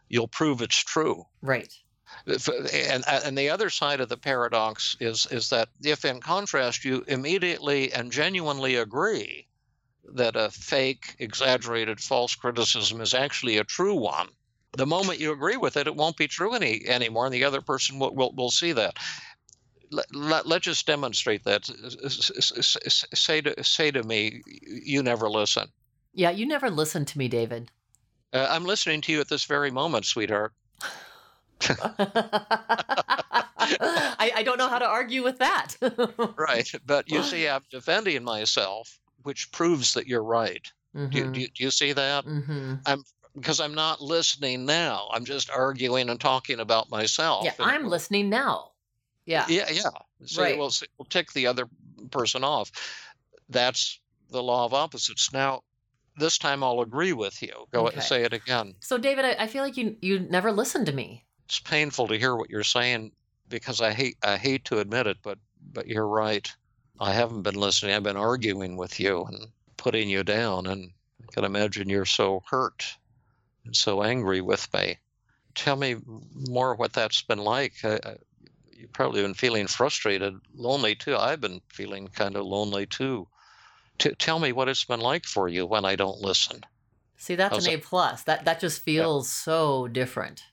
you'll 0.08 0.28
prove 0.28 0.60
it's 0.60 0.82
true. 0.82 1.24
right 1.40 1.72
And, 2.26 3.04
and 3.08 3.36
the 3.36 3.50
other 3.50 3.70
side 3.70 4.00
of 4.00 4.08
the 4.08 4.16
paradox 4.16 4.96
is 5.00 5.26
is 5.30 5.48
that 5.50 5.68
if, 5.82 6.04
in 6.04 6.20
contrast, 6.20 6.84
you 6.84 7.04
immediately 7.08 7.92
and 7.92 8.12
genuinely 8.12 8.76
agree 8.76 9.46
that 10.04 10.36
a 10.36 10.50
fake, 10.50 11.16
exaggerated, 11.18 12.00
false 12.00 12.34
criticism 12.34 13.00
is 13.00 13.14
actually 13.14 13.58
a 13.58 13.64
true 13.64 13.94
one, 13.94 14.28
the 14.76 14.86
moment 14.86 15.20
you 15.20 15.32
agree 15.32 15.56
with 15.56 15.76
it, 15.76 15.86
it 15.86 15.96
won't 15.96 16.16
be 16.16 16.28
true 16.28 16.54
any 16.54 16.86
anymore, 16.86 17.26
and 17.26 17.34
the 17.34 17.44
other 17.44 17.60
person 17.60 17.98
will 17.98 18.14
will, 18.14 18.32
will 18.32 18.50
see 18.50 18.72
that. 18.72 18.98
Let, 19.90 20.14
let, 20.14 20.46
let's 20.46 20.64
just 20.64 20.86
demonstrate 20.86 21.44
that. 21.44 21.66
Say 23.14 23.40
to 23.42 23.64
say 23.64 23.90
to 23.90 24.02
me, 24.02 24.42
you 24.46 25.02
never 25.02 25.28
listen. 25.28 25.68
Yeah, 26.14 26.30
you 26.30 26.46
never 26.46 26.70
listen 26.70 27.04
to 27.04 27.18
me, 27.18 27.28
David. 27.28 27.70
Uh, 28.32 28.46
I'm 28.48 28.64
listening 28.64 29.00
to 29.02 29.12
you 29.12 29.20
at 29.20 29.28
this 29.28 29.44
very 29.44 29.70
moment, 29.70 30.06
sweetheart. 30.06 30.52
I, 33.58 34.32
I 34.36 34.42
don't 34.42 34.58
know 34.58 34.68
how 34.68 34.78
to 34.78 34.86
argue 34.86 35.22
with 35.22 35.38
that. 35.38 35.76
Right. 36.36 36.70
But 36.86 37.08
you 37.10 37.22
see, 37.22 37.48
I'm 37.48 37.62
defending 37.70 38.24
myself, 38.24 38.98
which 39.22 39.50
proves 39.52 39.94
that 39.94 40.06
you're 40.06 40.22
right. 40.24 40.66
Do, 40.94 41.00
you- 41.18 41.24
Mhm, 41.24 41.32
do, 41.32 41.40
you- 41.40 41.48
do 41.48 41.64
you 41.64 41.70
see 41.70 41.92
that? 41.92 42.24
mhm. 42.24 42.80
Because 43.34 43.60
I'm 43.60 43.74
not 43.74 44.02
listening 44.02 44.66
now. 44.66 45.08
I'm 45.12 45.24
just 45.24 45.48
arguing 45.50 46.10
and 46.10 46.20
talking 46.20 46.60
about 46.60 46.90
myself. 46.90 47.44
Yeah, 47.44 47.54
I'm 47.60 47.86
listening 47.86 48.28
now. 48.28 48.72
Yeah. 49.24 49.46
Yeah, 49.48 49.70
yeah. 49.70 49.88
So 50.26 50.42
Right. 50.42 50.58
we'll, 50.58 50.66
s- 50.66 50.84
we'll 50.98 51.06
tick 51.06 51.32
the 51.32 51.46
other 51.46 51.66
person 52.10 52.44
off. 52.44 52.70
That's 53.48 54.00
the 54.30 54.42
law 54.42 54.64
of 54.66 54.74
opposites. 54.74 55.32
Now, 55.32 55.62
this 56.18 56.36
time 56.36 56.62
I'll 56.62 56.80
agree 56.80 57.14
with 57.14 57.40
you. 57.42 57.66
Go 57.72 57.86
Okay. 57.86 58.00
say 58.00 58.22
it 58.22 58.34
again. 58.34 58.74
So, 58.80 58.98
David, 58.98 59.24
I, 59.24 59.44
I 59.44 59.46
feel 59.46 59.62
like 59.62 59.76
you 59.78 59.96
you 60.02 60.18
never 60.20 60.52
listened 60.52 60.84
to 60.86 60.92
me. 60.92 61.24
It's 61.46 61.60
painful 61.60 62.08
to 62.08 62.18
hear 62.18 62.34
what 62.36 62.50
you're 62.50 62.64
saying 62.64 63.12
because 63.48 63.80
I 63.80 63.92
hate 63.92 64.16
I 64.22 64.36
hate 64.36 64.64
to 64.66 64.78
admit 64.78 65.06
it, 65.06 65.18
but 65.22 65.38
but 65.72 65.86
you're 65.86 66.08
right. 66.08 66.50
I 66.98 67.12
haven't 67.12 67.42
been 67.42 67.54
listening. 67.54 67.94
I've 67.94 68.02
been 68.02 68.16
arguing 68.16 68.76
with 68.76 69.00
you 69.00 69.24
and 69.24 69.48
putting 69.76 70.08
you 70.08 70.22
down, 70.22 70.66
and 70.66 70.92
I 71.20 71.32
can 71.32 71.44
imagine 71.44 71.88
you're 71.88 72.04
so 72.04 72.42
hurt 72.48 72.96
and 73.64 73.74
so 73.76 74.02
angry 74.02 74.40
with 74.40 74.72
me. 74.72 74.98
Tell 75.54 75.76
me 75.76 75.96
more 76.34 76.74
what 76.74 76.92
that's 76.92 77.22
been 77.22 77.38
like. 77.38 77.74
I, 77.84 77.98
I, 78.04 78.16
you've 78.70 78.92
probably 78.92 79.22
been 79.22 79.34
feeling 79.34 79.66
frustrated, 79.66 80.34
lonely 80.54 80.94
too. 80.94 81.16
I've 81.16 81.40
been 81.40 81.60
feeling 81.68 82.08
kind 82.08 82.36
of 82.36 82.46
lonely 82.46 82.86
too. 82.86 83.28
T- 83.98 84.14
tell 84.18 84.38
me 84.38 84.52
what 84.52 84.68
it's 84.68 84.84
been 84.84 85.00
like 85.00 85.24
for 85.24 85.48
you 85.48 85.66
when 85.66 85.84
I 85.84 85.96
don't 85.96 86.20
listen. 86.20 86.62
See, 87.16 87.34
that's 87.34 87.54
How's 87.54 87.66
an 87.66 87.74
A 87.74 87.76
plus. 87.76 88.24
That 88.24 88.44
that 88.44 88.60
just 88.60 88.82
feels 88.82 89.30
so 89.30 89.86
different. 89.88 90.44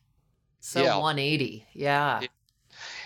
So 0.59 0.83
Yeah. 0.83 0.97
180. 0.97 1.65
Yeah. 1.73 2.21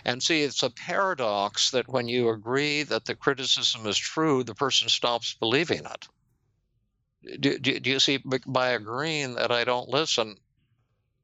And 0.06 0.22
see, 0.22 0.44
it's 0.44 0.64
a 0.64 0.70
paradox 0.70 1.72
that 1.72 1.88
when 1.88 2.08
you 2.08 2.30
agree 2.30 2.84
that 2.84 3.06
the 3.06 3.16
criticism 3.16 3.88
is 3.88 3.98
true, 3.98 4.44
the 4.44 4.54
person 4.56 4.90
stops 4.90 5.34
believing 5.34 5.86
it. 5.86 6.08
Do, 7.40 7.58
do, 7.58 7.80
do 7.80 7.90
you 7.90 8.00
see? 8.00 8.18
By 8.46 8.70
agreeing 8.70 9.36
that 9.36 9.52
I 9.52 9.64
don't 9.64 9.88
listen, 9.88 10.38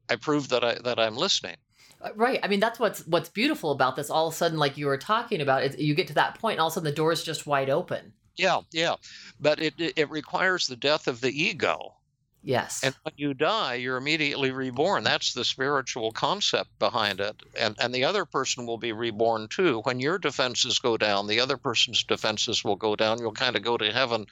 I 0.09 0.15
prove 0.15 0.49
that 0.49 0.63
I 0.63 0.75
that 0.75 0.97
I'm 0.97 1.17
listening. 1.17 1.57
Uh, 2.01 2.11
Right. 2.15 2.39
I 2.41 2.47
mean, 2.47 2.61
that's 2.61 2.79
what's 2.79 3.05
what's 3.05 3.29
beautiful 3.29 3.71
about 3.71 3.97
this. 3.97 4.09
All 4.09 4.27
of 4.27 4.33
a 4.33 4.37
sudden, 4.37 4.57
like 4.57 4.77
you 4.77 4.85
were 4.85 4.97
talking 4.97 5.41
about, 5.41 5.77
you 5.77 5.93
get 5.93 6.07
to 6.07 6.13
that 6.13 6.39
point, 6.39 6.53
and 6.53 6.61
all 6.61 6.67
of 6.67 6.71
a 6.71 6.75
sudden 6.75 6.85
the 6.85 6.95
door 6.95 7.11
is 7.11 7.23
just 7.23 7.45
wide 7.45 7.69
open. 7.69 8.13
Yeah, 8.37 8.61
yeah. 8.71 8.95
But 9.41 9.59
it, 9.61 9.73
it 9.77 10.09
requires 10.09 10.67
the 10.67 10.77
death 10.77 11.09
of 11.09 11.19
the 11.19 11.29
ego. 11.31 11.95
Yes. 12.41 12.79
And 12.83 12.95
when 13.03 13.13
you 13.17 13.33
die, 13.33 13.75
you're 13.75 13.97
immediately 13.97 14.51
reborn. 14.51 15.03
That's 15.03 15.33
the 15.33 15.43
spiritual 15.43 16.11
concept 16.11 16.77
behind 16.79 17.19
it. 17.19 17.41
And 17.53 17.75
and 17.79 17.93
the 17.93 18.05
other 18.05 18.25
person 18.25 18.65
will 18.65 18.77
be 18.77 18.93
reborn 18.93 19.49
too. 19.49 19.79
When 19.81 19.99
your 19.99 20.17
defenses 20.17 20.79
go 20.79 20.97
down, 20.97 21.27
the 21.27 21.39
other 21.41 21.57
person's 21.57 22.03
defenses 22.03 22.63
will 22.63 22.77
go 22.77 22.95
down. 22.95 23.19
You'll 23.19 23.33
kind 23.33 23.55
of 23.57 23.63
go 23.63 23.77
to 23.77 23.91
heaven 23.91 24.25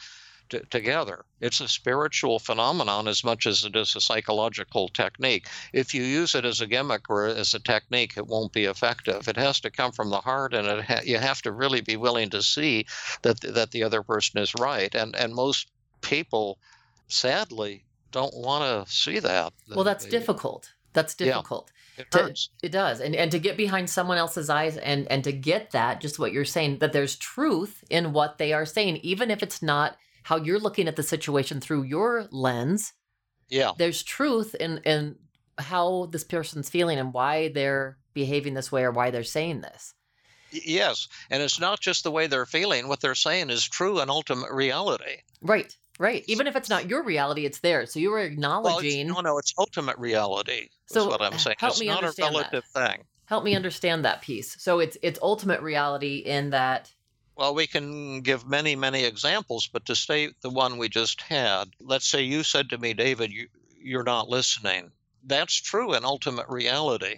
t- 0.49 0.61
together. 0.69 1.25
It's 1.41 1.59
a 1.59 1.67
spiritual 1.67 2.39
phenomenon 2.39 3.07
as 3.07 3.23
much 3.23 3.45
as 3.45 3.65
it 3.65 3.75
is 3.75 3.95
a 3.95 4.01
psychological 4.01 4.89
technique. 4.89 5.47
If 5.73 5.93
you 5.93 6.03
use 6.03 6.35
it 6.35 6.45
as 6.45 6.61
a 6.61 6.67
gimmick 6.67 7.09
or 7.09 7.25
as 7.25 7.53
a 7.53 7.59
technique, 7.59 8.15
it 8.17 8.27
won't 8.27 8.53
be 8.53 8.65
effective. 8.65 9.27
It 9.27 9.37
has 9.37 9.59
to 9.61 9.71
come 9.71 9.91
from 9.91 10.09
the 10.11 10.21
heart, 10.21 10.53
and 10.53 10.81
ha- 10.81 11.01
you 11.03 11.17
have 11.17 11.41
to 11.43 11.51
really 11.51 11.81
be 11.81 11.97
willing 11.97 12.29
to 12.31 12.43
see 12.43 12.85
that 13.23 13.41
that 13.41 13.71
the 13.71 13.83
other 13.83 14.03
person 14.03 14.39
is 14.39 14.55
right. 14.55 14.93
And 14.95 15.15
and 15.15 15.33
most 15.35 15.69
people, 16.01 16.59
sadly, 17.07 17.86
don't 18.11 18.33
want 18.35 18.63
to 18.87 18.91
see 18.91 19.19
that. 19.19 19.53
well, 19.73 19.83
that's 19.83 20.05
They- 20.05 20.11
difficult. 20.11 20.73
That's 20.93 21.13
difficult. 21.15 21.69
Yeah. 21.97 22.03
It 22.03 22.11
to- 22.11 22.35
It 22.63 22.71
does. 22.71 22.99
And 23.01 23.15
and 23.15 23.31
to 23.31 23.39
get 23.39 23.57
behind 23.57 23.89
someone 23.89 24.17
else's 24.17 24.49
eyes 24.49 24.77
and 24.77 25.07
and 25.11 25.23
to 25.23 25.31
get 25.31 25.71
that, 25.71 25.99
just 26.01 26.19
what 26.19 26.31
you're 26.31 26.45
saying, 26.45 26.79
that 26.79 26.93
there's 26.93 27.15
truth 27.15 27.83
in 27.89 28.13
what 28.13 28.37
they 28.37 28.53
are 28.53 28.65
saying, 28.65 28.97
even 28.97 29.29
if 29.31 29.41
it's 29.43 29.61
not 29.61 29.97
how 30.23 30.37
you're 30.37 30.59
looking 30.59 30.87
at 30.87 30.95
the 30.95 31.03
situation 31.03 31.59
through 31.61 31.83
your 31.83 32.27
lens, 32.31 32.93
Yeah. 33.49 33.71
there's 33.77 34.03
truth 34.03 34.55
in 34.55 34.77
in 34.85 35.17
how 35.59 36.07
this 36.11 36.23
person's 36.23 36.69
feeling 36.69 36.99
and 36.99 37.13
why 37.13 37.47
they're 37.49 37.97
behaving 38.13 38.53
this 38.53 38.71
way 38.71 38.83
or 38.83 38.91
why 38.91 39.09
they're 39.09 39.23
saying 39.23 39.61
this. 39.61 39.93
Yes, 40.51 41.07
and 41.29 41.43
it's 41.43 41.59
not 41.59 41.81
just 41.81 42.03
the 42.03 42.11
way 42.11 42.27
they're 42.27 42.45
feeling. 42.45 42.87
What 42.87 43.01
they're 43.01 43.15
saying 43.15 43.49
is 43.49 43.67
true 43.67 43.99
and 43.99 44.09
ultimate 44.09 44.51
reality. 44.51 45.17
Right. 45.41 45.75
Right. 45.99 46.23
Even 46.27 46.45
if 46.47 46.55
it's 46.55 46.69
not 46.69 46.89
your 46.89 47.03
reality, 47.03 47.45
it's 47.45 47.59
theirs. 47.59 47.91
So 47.91 47.99
you 47.99 48.11
were 48.11 48.17
Well, 48.17 48.25
acknowledging. 48.27 49.07
no, 49.07 49.21
no, 49.21 49.37
it's 49.39 49.53
ultimate 49.57 49.97
reality. 49.97 50.69
So, 50.85 51.07
what 51.07 51.21
I'm 51.21 51.37
saying. 51.39 51.55
help 51.59 51.71
it's 51.71 51.79
me 51.81 51.87
not 51.87 52.03
a 52.03 52.07
understand 52.07 52.35
that. 52.35 52.63
thing. 52.65 53.03
help 53.25 53.43
me 53.43 53.55
understand 53.55 54.05
that 54.05 54.21
piece. 54.21 54.55
So 54.61 54.79
it's 54.79 54.97
it's 55.01 55.19
ultimate 55.21 55.61
reality 55.61 56.17
in 56.17 56.51
that. 56.51 56.93
Well, 57.35 57.53
we 57.55 57.67
can 57.67 58.21
give 58.21 58.47
many, 58.47 58.75
many 58.75 59.03
examples, 59.05 59.67
but 59.71 59.85
to 59.85 59.95
state 59.95 60.33
the 60.41 60.49
one 60.49 60.77
we 60.77 60.89
just 60.89 61.21
had, 61.21 61.65
let's 61.79 62.07
say 62.07 62.23
you 62.23 62.41
said 62.43 62.69
to 62.71 62.77
me, 62.79 62.93
David, 62.95 63.31
you, 63.31 63.47
you're 63.79 64.03
not 64.03 64.27
listening. 64.27 64.91
That's 65.23 65.53
true 65.53 65.93
in 65.93 66.03
ultimate 66.03 66.47
reality. 66.49 67.17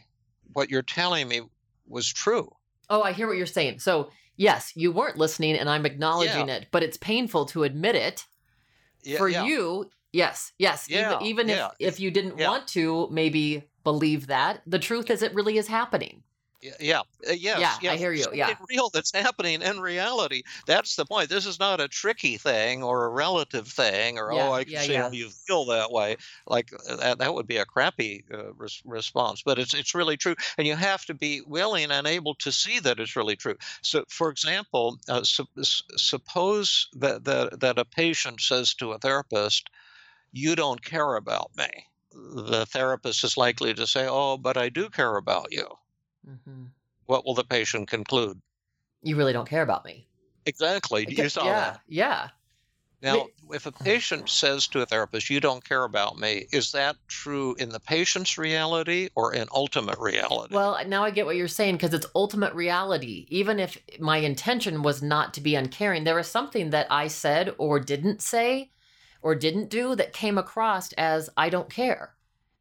What 0.53 0.69
you're 0.69 0.81
telling 0.81 1.27
me 1.27 1.41
was 1.87 2.07
true. 2.11 2.51
Oh, 2.89 3.01
I 3.01 3.13
hear 3.13 3.27
what 3.27 3.37
you're 3.37 3.45
saying. 3.45 3.79
So 3.79 4.09
yes, 4.35 4.71
you 4.75 4.91
weren't 4.91 5.17
listening, 5.17 5.55
and 5.55 5.69
I'm 5.69 5.85
acknowledging 5.85 6.49
it, 6.49 6.67
but 6.71 6.81
it's 6.83 6.97
painful 6.97 7.45
to 7.47 7.63
admit 7.63 7.95
it. 7.95 8.25
Yeah, 9.03 9.17
For 9.17 9.29
yeah. 9.29 9.45
you, 9.45 9.89
yes, 10.11 10.53
yes. 10.57 10.89
Yeah, 10.89 11.17
even 11.21 11.47
even 11.47 11.49
if 11.49 11.71
if 11.79 11.99
you 11.99 12.11
didn't 12.11 12.37
want 12.37 12.67
to, 12.69 13.07
maybe 13.11 13.63
believe 13.83 14.27
that 14.27 14.61
the 14.67 14.79
truth 14.79 15.09
is 15.09 15.21
it 15.23 15.33
really 15.33 15.57
is 15.57 15.67
happening. 15.67 16.23
Yeah, 16.61 17.03
uh, 17.27 17.31
yes, 17.31 17.79
Yeah, 17.79 17.79
I 17.85 17.97
hear 17.97 18.11
you, 18.13 18.31
something 18.33 18.33
yeah. 18.33 18.57
real 18.69 18.89
that's 18.89 19.13
happening 19.13 19.61
in 19.61 19.79
reality. 19.79 20.43
That's 20.65 20.97
the 20.97 21.05
point. 21.05 21.29
This 21.29 21.45
is 21.45 21.57
not 21.57 21.79
a 21.79 21.87
tricky 21.87 22.37
thing 22.37 22.83
or 22.83 23.05
a 23.05 23.09
relative 23.09 23.67
thing, 23.67 24.17
or 24.17 24.29
Yeah, 24.29 24.33
oh, 24.33 24.51
I 24.51 24.65
can 24.65 24.77
yeah, 24.77 24.81
see 24.81 24.95
yeah. 24.95 25.09
how 25.09 25.11
you 25.11 25.29
feel 25.47 25.63
that 25.65 25.89
way. 25.91 26.17
Like 26.47 26.71
uh, 26.73 26.97
that, 26.97 27.19
that 27.19 27.33
would 27.33 27.47
be 27.47 27.55
a 27.57 27.65
crappy 27.65 28.25
uh, 28.33 28.53
res- 28.55 28.81
response. 28.83 29.41
But 29.41 29.57
it's 29.57 29.73
it's 29.73 29.95
really 29.95 30.17
true, 30.17 30.35
and 30.57 30.67
you 30.67 30.75
have 30.75 31.05
to 31.05 31.13
be 31.13 31.41
willing 31.45 31.91
and 31.91 32.05
able 32.05 32.35
to 32.35 32.51
see 32.51 32.79
that 32.79 32.99
it's 32.99 33.15
really 33.15 33.37
true. 33.37 33.55
So, 33.81 34.03
for 34.09 34.29
example, 34.29 34.97
uh, 35.07 35.23
sup- 35.23 35.47
s- 35.57 35.83
suppose 35.95 36.87
that, 36.93 37.23
that 37.23 37.61
that 37.61 37.79
a 37.79 37.85
patient 37.85 38.41
says 38.41 38.73
to 38.75 38.91
a 38.91 38.99
therapist, 38.99 39.69
"You 40.31 40.55
don't 40.55 40.83
care 40.83 41.15
about 41.15 41.51
me." 41.55 41.69
The 42.11 42.65
therapist 42.67 43.23
is 43.23 43.37
likely 43.37 43.73
to 43.75 43.87
say, 43.87 44.07
"Oh, 44.09 44.37
but 44.37 44.57
I 44.57 44.69
do 44.69 44.89
care 44.89 45.17
about 45.17 45.49
you." 45.51 45.67
Hmm 46.25 46.65
what 47.09 47.25
will 47.25 47.33
the 47.33 47.43
patient 47.43 47.89
conclude? 47.89 48.39
You 49.01 49.15
really 49.15 49.33
don't 49.33 49.49
care 49.49 49.63
about 49.63 49.83
me. 49.83 50.07
Exactly. 50.45 51.07
You 51.09 51.27
saw 51.27 51.45
yeah, 51.45 51.53
that. 51.53 51.81
yeah. 51.87 52.29
Now, 53.01 53.27
if 53.51 53.65
a 53.65 53.71
patient 53.71 54.29
says 54.29 54.67
to 54.67 54.81
a 54.81 54.85
therapist, 54.85 55.29
You 55.29 55.39
don't 55.39 55.63
care 55.63 55.85
about 55.85 56.19
me, 56.19 56.45
is 56.51 56.71
that 56.73 56.97
true 57.07 57.55
in 57.55 57.69
the 57.69 57.79
patient's 57.79 58.37
reality 58.37 59.09
or 59.15 59.33
in 59.33 59.47
ultimate 59.51 59.97
reality? 59.97 60.53
Well, 60.53 60.77
now 60.85 61.03
I 61.03 61.09
get 61.09 61.25
what 61.25 61.35
you're 61.35 61.47
saying 61.47 61.75
because 61.75 61.95
it's 61.95 62.05
ultimate 62.13 62.53
reality. 62.53 63.25
Even 63.29 63.59
if 63.59 63.79
my 63.99 64.17
intention 64.17 64.83
was 64.83 65.01
not 65.01 65.33
to 65.33 65.41
be 65.41 65.55
uncaring, 65.55 66.03
there 66.03 66.15
was 66.15 66.27
something 66.27 66.69
that 66.69 66.87
I 66.91 67.07
said 67.07 67.55
or 67.57 67.79
didn't 67.79 68.21
say 68.21 68.71
or 69.23 69.33
didn't 69.33 69.69
do 69.69 69.95
that 69.95 70.13
came 70.13 70.37
across 70.37 70.93
as 70.93 71.29
I 71.35 71.49
don't 71.49 71.71
care. 71.71 72.13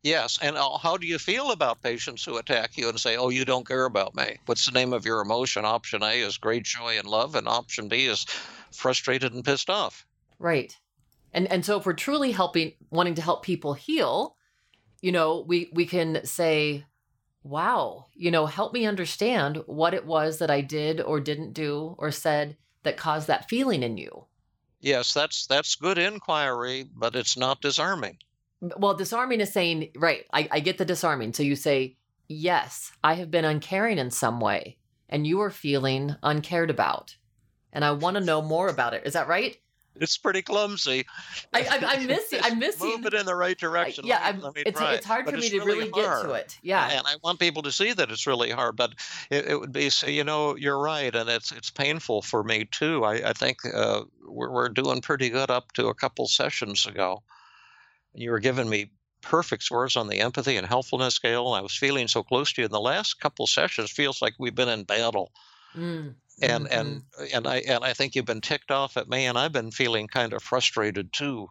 Yes. 0.02 0.38
And 0.40 0.56
uh, 0.56 0.78
how 0.78 0.96
do 0.96 1.06
you 1.06 1.18
feel 1.18 1.50
about 1.50 1.82
patients 1.82 2.24
who 2.24 2.36
attack 2.36 2.76
you 2.76 2.88
and 2.88 3.00
say, 3.00 3.16
Oh, 3.16 3.28
you 3.28 3.44
don't 3.44 3.66
care 3.66 3.84
about 3.84 4.14
me? 4.14 4.36
What's 4.46 4.66
the 4.66 4.72
name 4.72 4.92
of 4.92 5.04
your 5.04 5.20
emotion? 5.20 5.64
Option 5.64 6.02
A 6.02 6.20
is 6.20 6.38
great 6.38 6.64
joy 6.64 6.98
and 6.98 7.06
love, 7.06 7.34
and 7.34 7.48
option 7.48 7.88
B 7.88 8.06
is 8.06 8.24
frustrated 8.72 9.32
and 9.32 9.44
pissed 9.44 9.70
off. 9.70 10.06
Right. 10.38 10.76
And 11.32 11.50
and 11.50 11.64
so 11.64 11.78
if 11.78 11.86
we're 11.86 11.92
truly 11.92 12.32
helping 12.32 12.72
wanting 12.90 13.14
to 13.16 13.22
help 13.22 13.44
people 13.44 13.74
heal, 13.74 14.36
you 15.00 15.12
know, 15.12 15.44
we 15.46 15.70
we 15.72 15.86
can 15.86 16.24
say, 16.24 16.86
"Wow, 17.42 18.06
you 18.14 18.30
know, 18.30 18.46
help 18.46 18.72
me 18.72 18.86
understand 18.86 19.62
what 19.66 19.94
it 19.94 20.06
was 20.06 20.38
that 20.38 20.50
I 20.50 20.60
did 20.60 21.00
or 21.00 21.20
didn't 21.20 21.52
do 21.52 21.94
or 21.98 22.10
said 22.10 22.56
that 22.82 22.96
caused 22.96 23.26
that 23.28 23.48
feeling 23.48 23.82
in 23.82 23.98
you." 23.98 24.26
Yes, 24.80 25.12
that's 25.12 25.46
that's 25.46 25.74
good 25.74 25.98
inquiry, 25.98 26.88
but 26.94 27.16
it's 27.16 27.36
not 27.36 27.60
disarming. 27.60 28.18
Well, 28.60 28.94
disarming 28.94 29.40
is 29.40 29.52
saying, 29.52 29.90
right, 29.96 30.24
I, 30.32 30.48
I 30.50 30.60
get 30.60 30.78
the 30.78 30.84
disarming. 30.84 31.32
So 31.32 31.42
you 31.42 31.54
say, 31.56 31.96
yes, 32.28 32.92
I 33.04 33.14
have 33.14 33.30
been 33.30 33.44
uncaring 33.44 33.98
in 33.98 34.10
some 34.10 34.40
way, 34.40 34.78
and 35.08 35.26
you 35.26 35.40
are 35.40 35.50
feeling 35.50 36.16
uncared 36.22 36.70
about. 36.70 37.16
And 37.72 37.84
I 37.84 37.92
want 37.92 38.16
to 38.16 38.24
know 38.24 38.42
more 38.42 38.68
about 38.68 38.94
it. 38.94 39.02
Is 39.06 39.12
that 39.12 39.28
right? 39.28 39.56
It's 40.00 40.16
pretty 40.16 40.42
clumsy. 40.42 41.06
I, 41.52 41.60
I, 41.62 41.78
I'm 41.94 42.06
missing. 42.08 42.40
I'm 42.42 42.58
missing. 42.58 42.88
Move 42.88 43.06
it 43.06 43.14
in 43.14 43.26
the 43.26 43.34
right 43.34 43.58
direction. 43.58 44.06
yeah, 44.06 44.20
Let 44.24 44.36
me- 44.36 44.42
let 44.42 44.54
me 44.54 44.62
it's 44.64 44.80
it's 44.80 45.06
hard 45.06 45.24
But 45.24 45.34
for 45.34 45.40
me 45.40 45.48
to 45.50 45.60
really 45.60 45.90
get 45.90 46.22
to 46.22 46.32
it. 46.32 46.56
Yeah. 46.62 46.88
and 46.88 47.06
I 47.06 47.16
want 47.24 47.40
people 47.40 47.62
to 47.62 47.72
see 47.72 47.92
that 47.92 48.10
it's 48.10 48.26
really 48.26 48.50
hard. 48.50 48.76
But 48.76 48.92
it, 49.30 49.46
it 49.46 49.60
would 49.60 49.72
be, 49.72 49.90
so, 49.90 50.06
you 50.06 50.22
know, 50.24 50.56
you're 50.56 50.78
right, 50.78 51.14
and 51.14 51.28
it's 51.28 51.50
it's 51.52 51.70
painful 51.70 52.22
for 52.22 52.42
me 52.44 52.66
too. 52.70 53.04
I, 53.04 53.30
I 53.30 53.32
think 53.32 53.58
uh, 53.74 54.02
we're 54.24 54.50
we're 54.50 54.68
doing 54.68 55.00
pretty 55.00 55.30
good 55.30 55.50
up 55.50 55.72
to 55.72 55.88
a 55.88 55.94
couple 55.94 56.26
sessions 56.28 56.86
ago. 56.86 57.22
You 58.12 58.32
were 58.32 58.38
giving 58.40 58.68
me 58.68 58.92
perfect 59.22 59.62
scores 59.62 59.96
on 59.96 60.08
the 60.08 60.20
empathy 60.20 60.56
and 60.58 60.66
helpfulness 60.66 61.14
scale. 61.14 61.46
And 61.48 61.56
I 61.58 61.62
was 61.62 61.74
feeling 61.74 62.06
so 62.06 62.22
close 62.22 62.52
to 62.52 62.60
you. 62.60 62.66
In 62.66 62.70
the 62.72 62.80
last 62.80 63.14
couple 63.18 63.46
sessions, 63.46 63.90
feels 63.90 64.20
like 64.20 64.34
we've 64.38 64.54
been 64.54 64.68
in 64.68 64.84
battle. 64.84 65.32
Mm, 65.74 66.16
And 66.42 66.66
mhm. 66.66 66.68
and 66.68 67.04
and 67.32 67.46
I 67.46 67.58
and 67.58 67.84
I 67.84 67.94
think 67.94 68.14
you've 68.16 68.24
been 68.24 68.40
ticked 68.40 68.72
off 68.72 68.96
at 68.96 69.08
me, 69.08 69.24
and 69.26 69.38
I've 69.38 69.52
been 69.52 69.70
feeling 69.70 70.08
kind 70.08 70.32
of 70.32 70.42
frustrated 70.42 71.12
too. 71.12 71.48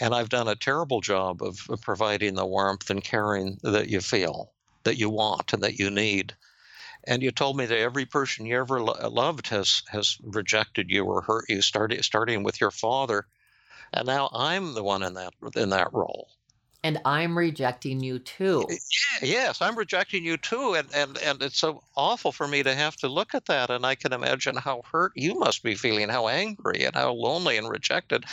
And 0.00 0.14
I've 0.14 0.28
done 0.30 0.48
a 0.48 0.56
terrible 0.56 1.00
job 1.00 1.42
of, 1.42 1.60
of 1.70 1.80
providing 1.82 2.34
the 2.34 2.46
warmth 2.46 2.90
and 2.90 3.04
caring 3.04 3.58
that 3.62 3.88
you 3.90 4.00
feel, 4.00 4.54
that 4.84 4.98
you 4.98 5.10
want, 5.10 5.52
and 5.52 5.62
that 5.62 5.78
you 5.78 5.90
need. 5.90 6.36
And 7.04 7.22
you 7.22 7.32
told 7.32 7.56
me 7.58 7.66
that 7.66 7.78
every 7.78 8.06
person 8.06 8.46
you 8.46 8.58
ever 8.58 8.82
lo- 8.82 9.08
loved 9.10 9.48
has 9.48 9.82
has 9.88 10.18
rejected 10.22 10.90
you 10.90 11.04
or 11.06 11.22
hurt 11.22 11.46
you, 11.48 11.62
starting 11.62 12.02
starting 12.02 12.42
with 12.44 12.60
your 12.60 12.72
father. 12.72 13.28
And 13.94 14.06
now 14.06 14.28
I'm 14.34 14.74
the 14.74 14.82
one 14.84 15.02
in 15.02 15.14
that 15.14 15.32
in 15.56 15.70
that 15.70 15.92
role. 15.94 16.28
and 16.84 17.00
I'm 17.04 17.36
rejecting 17.36 18.02
you 18.02 18.18
too. 18.20 18.78
Yes, 19.22 19.62
I'm 19.62 19.76
rejecting 19.78 20.24
you 20.24 20.36
too, 20.36 20.74
and, 20.74 20.92
and 20.94 21.16
and 21.18 21.42
it's 21.42 21.58
so 21.58 21.82
awful 21.96 22.32
for 22.32 22.46
me 22.48 22.62
to 22.62 22.74
have 22.74 22.96
to 22.96 23.08
look 23.08 23.34
at 23.34 23.46
that, 23.46 23.70
and 23.70 23.86
I 23.86 23.94
can 23.94 24.12
imagine 24.12 24.56
how 24.56 24.82
hurt 24.90 25.12
you 25.16 25.34
must 25.34 25.62
be 25.62 25.74
feeling, 25.74 26.08
how 26.08 26.28
angry 26.28 26.84
and 26.84 26.94
how 26.94 27.12
lonely 27.12 27.56
and 27.56 27.68
rejected, 27.68 28.24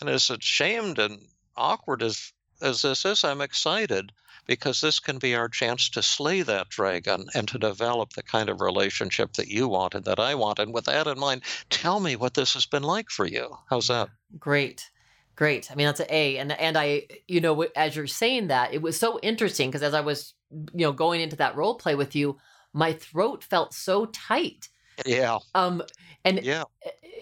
and 0.00 0.10
as 0.10 0.30
ashamed 0.30 0.98
and 0.98 1.28
awkward 1.56 2.02
as 2.02 2.32
as 2.62 2.82
this 2.82 3.04
is, 3.04 3.24
I'm 3.24 3.40
excited 3.40 4.12
because 4.50 4.80
this 4.80 4.98
can 4.98 5.18
be 5.18 5.36
our 5.36 5.48
chance 5.48 5.88
to 5.88 6.02
slay 6.02 6.42
that 6.42 6.68
dragon 6.68 7.24
and 7.36 7.46
to 7.46 7.56
develop 7.56 8.14
the 8.14 8.22
kind 8.24 8.48
of 8.48 8.60
relationship 8.60 9.32
that 9.34 9.46
you 9.46 9.68
want 9.68 9.94
and 9.94 10.04
that 10.04 10.18
I 10.18 10.34
want. 10.34 10.58
And 10.58 10.74
with 10.74 10.86
that 10.86 11.06
in 11.06 11.20
mind, 11.20 11.42
tell 11.70 12.00
me 12.00 12.16
what 12.16 12.34
this 12.34 12.54
has 12.54 12.66
been 12.66 12.82
like 12.82 13.10
for 13.10 13.24
you. 13.24 13.56
How's 13.68 13.86
that? 13.86 14.08
Great. 14.40 14.90
Great. 15.36 15.70
I 15.70 15.76
mean, 15.76 15.86
that's 15.86 16.00
an 16.00 16.08
A. 16.10 16.38
And 16.38 16.50
and 16.50 16.76
I, 16.76 17.06
you 17.28 17.40
know, 17.40 17.62
as 17.76 17.94
you're 17.94 18.08
saying 18.08 18.48
that, 18.48 18.74
it 18.74 18.82
was 18.82 18.98
so 18.98 19.20
interesting 19.20 19.70
because 19.70 19.84
as 19.84 19.94
I 19.94 20.00
was, 20.00 20.34
you 20.50 20.84
know, 20.84 20.92
going 20.92 21.20
into 21.20 21.36
that 21.36 21.54
role 21.54 21.76
play 21.76 21.94
with 21.94 22.16
you, 22.16 22.36
my 22.72 22.92
throat 22.92 23.44
felt 23.44 23.72
so 23.72 24.06
tight. 24.06 24.68
Yeah, 25.06 25.38
Um, 25.54 25.80
and 26.24 26.42
yeah, 26.42 26.64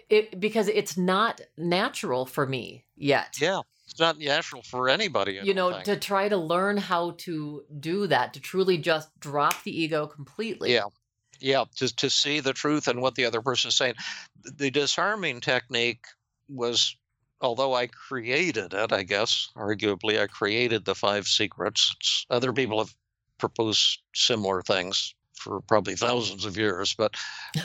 it 0.09 0.41
because 0.41 0.69
it's 0.69 0.97
not 0.97 1.43
natural 1.59 2.25
for 2.25 2.47
me 2.47 2.87
yet. 2.97 3.37
yeah. 3.39 3.61
It's 3.99 4.01
not 4.01 4.19
natural 4.21 4.63
for 4.63 4.89
anybody. 4.89 5.41
I 5.41 5.43
You 5.43 5.55
know, 5.55 5.73
think. 5.73 5.85
to 5.87 5.97
try 5.97 6.29
to 6.29 6.37
learn 6.37 6.77
how 6.77 7.17
to 7.19 7.65
do 7.81 8.07
that, 8.07 8.33
to 8.35 8.41
truly 8.41 8.79
just 8.79 9.09
drop 9.19 9.61
the 9.65 9.77
ego 9.77 10.07
completely. 10.07 10.73
Yeah. 10.73 10.85
Yeah, 11.41 11.65
to 11.79 11.93
to 11.97 12.09
see 12.09 12.39
the 12.39 12.53
truth 12.53 12.87
and 12.87 13.03
what 13.03 13.17
the 13.17 13.25
other 13.25 13.43
person 13.43 13.71
is 13.71 13.77
saying. 13.77 13.95
The 14.45 14.71
disarming 14.71 15.41
technique 15.41 16.05
was, 16.49 16.95
although 17.41 17.75
I 17.75 17.89
created 17.89 18.73
it, 18.73 18.93
I 18.93 19.03
guess, 19.03 19.49
arguably, 19.57 20.21
I 20.23 20.29
created 20.29 20.85
the 20.85 20.95
five 20.95 21.27
secrets. 21.27 21.93
It's- 21.99 22.27
other 22.31 22.53
people 22.53 22.79
have 22.79 22.95
proposed 23.39 23.99
similar 24.15 24.63
things 24.63 25.13
for 25.35 25.61
probably 25.63 25.97
thousands 25.97 26.45
of 26.45 26.57
years, 26.57 26.95
but 26.95 27.17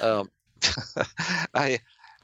um, 0.01 0.31
I. 1.53 1.77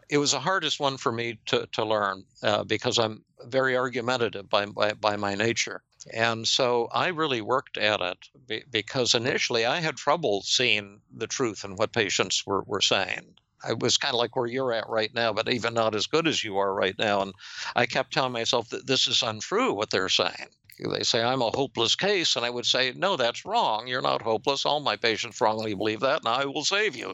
It 0.10 0.18
was 0.18 0.32
the 0.32 0.40
hardest 0.40 0.80
one 0.80 0.98
for 0.98 1.12
me 1.12 1.40
to, 1.48 1.68
to 1.74 1.86
learn 1.86 2.26
uh, 2.42 2.64
because 2.64 2.98
I'm 2.98 3.24
very 3.46 3.78
argumentative 3.78 4.50
by, 4.50 4.66
by, 4.66 4.94
by 4.94 5.16
my 5.16 5.36
nature. 5.36 5.84
And 6.14 6.48
so 6.48 6.88
I 6.92 7.08
really 7.08 7.42
worked 7.42 7.78
at 7.78 8.02
it 8.02 8.18
be- 8.48 8.64
because 8.72 9.14
initially 9.14 9.66
I 9.66 9.80
had 9.80 9.98
trouble 9.98 10.42
seeing 10.42 11.02
the 11.16 11.28
truth 11.28 11.64
in 11.64 11.76
what 11.76 11.94
patients 11.94 12.46
were, 12.46 12.64
were 12.64 12.82
saying. 12.82 13.36
I 13.64 13.74
was 13.74 13.98
kind 13.98 14.14
of 14.14 14.20
like 14.20 14.36
where 14.36 14.48
you're 14.48 14.74
at 14.74 14.88
right 14.88 15.14
now, 15.14 15.34
but 15.34 15.50
even 15.50 15.74
not 15.74 15.94
as 15.94 16.08
good 16.08 16.28
as 16.28 16.44
you 16.44 16.58
are 16.58 16.74
right 16.74 16.98
now. 16.98 17.22
And 17.22 17.34
I 17.76 17.86
kept 17.86 18.14
telling 18.14 18.32
myself 18.32 18.70
that 18.70 18.88
this 18.88 19.08
is 19.08 19.22
untrue 19.22 19.74
what 19.74 19.90
they're 19.90 20.10
saying. 20.10 20.48
They 20.80 21.04
say 21.04 21.22
I'm 21.22 21.42
a 21.42 21.50
hopeless 21.50 21.96
case, 21.96 22.36
and 22.36 22.46
I 22.46 22.50
would 22.50 22.66
say, 22.66 22.94
no, 22.96 23.18
that's 23.18 23.46
wrong. 23.46 23.88
You're 23.88 24.02
not 24.02 24.22
hopeless. 24.22 24.66
All 24.66 24.80
my 24.80 24.96
patients 24.96 25.42
wrongly 25.42 25.74
believe 25.74 26.00
that, 26.02 26.20
and 26.20 26.28
I 26.28 26.46
will 26.46 26.64
save 26.64 26.96
you. 26.96 27.14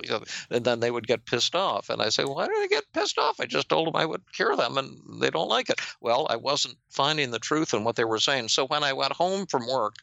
And 0.49 0.63
then 0.63 0.79
they 0.79 0.91
would 0.91 1.07
get 1.07 1.25
pissed 1.25 1.55
off, 1.55 1.89
and 1.89 2.01
I 2.01 2.09
say, 2.09 2.23
why 2.23 2.47
did 2.47 2.55
they 2.61 2.67
get 2.67 2.91
pissed 2.93 3.17
off? 3.17 3.39
I 3.39 3.45
just 3.45 3.69
told 3.69 3.87
them 3.87 3.95
I 3.95 4.05
would 4.05 4.21
cure 4.33 4.55
them, 4.55 4.77
and 4.77 5.21
they 5.21 5.29
don't 5.29 5.49
like 5.49 5.69
it. 5.69 5.81
Well, 6.01 6.27
I 6.29 6.35
wasn't 6.35 6.75
finding 6.89 7.31
the 7.31 7.39
truth 7.39 7.73
in 7.73 7.83
what 7.83 7.95
they 7.95 8.05
were 8.05 8.19
saying. 8.19 8.49
So 8.49 8.67
when 8.67 8.83
I 8.83 8.93
went 8.93 9.13
home 9.13 9.45
from 9.45 9.67
work, 9.67 9.95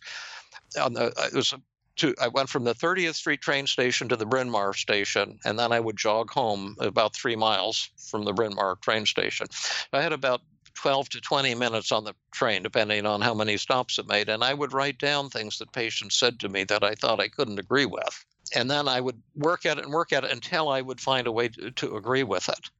on 0.80 0.94
the, 0.94 1.12
it 1.26 1.34
was 1.34 1.54
to 1.96 2.14
I 2.20 2.28
went 2.28 2.48
from 2.48 2.64
the 2.64 2.74
30th 2.74 3.14
Street 3.14 3.40
train 3.40 3.66
station 3.66 4.08
to 4.08 4.16
the 4.16 4.26
Bryn 4.26 4.50
Mawr 4.50 4.72
station, 4.74 5.38
and 5.44 5.58
then 5.58 5.72
I 5.72 5.80
would 5.80 5.96
jog 5.96 6.30
home 6.30 6.76
about 6.80 7.14
three 7.14 7.36
miles 7.36 7.90
from 7.96 8.24
the 8.24 8.32
Bryn 8.32 8.54
Mawr 8.54 8.76
train 8.76 9.06
station. 9.06 9.46
I 9.92 10.02
had 10.02 10.12
about 10.12 10.40
12 10.74 11.08
to 11.10 11.20
20 11.20 11.54
minutes 11.54 11.92
on 11.92 12.04
the 12.04 12.14
train, 12.32 12.62
depending 12.62 13.06
on 13.06 13.20
how 13.20 13.34
many 13.34 13.56
stops 13.56 13.98
it 13.98 14.06
made, 14.06 14.28
and 14.28 14.42
I 14.42 14.54
would 14.54 14.72
write 14.72 14.98
down 14.98 15.28
things 15.28 15.58
that 15.58 15.72
patients 15.72 16.16
said 16.16 16.40
to 16.40 16.48
me 16.48 16.64
that 16.64 16.82
I 16.82 16.94
thought 16.94 17.20
I 17.20 17.28
couldn't 17.28 17.58
agree 17.58 17.86
with. 17.86 18.24
And 18.54 18.70
then 18.70 18.88
I 18.88 19.00
would 19.00 19.22
work 19.34 19.64
at 19.64 19.78
it 19.78 19.84
and 19.84 19.92
work 19.92 20.12
at 20.12 20.24
it 20.24 20.30
until 20.30 20.68
I 20.68 20.80
would 20.80 21.00
find 21.00 21.26
a 21.26 21.32
way 21.32 21.48
to, 21.48 21.70
to 21.70 21.96
agree 21.96 22.22
with 22.22 22.48
it. 22.48 22.70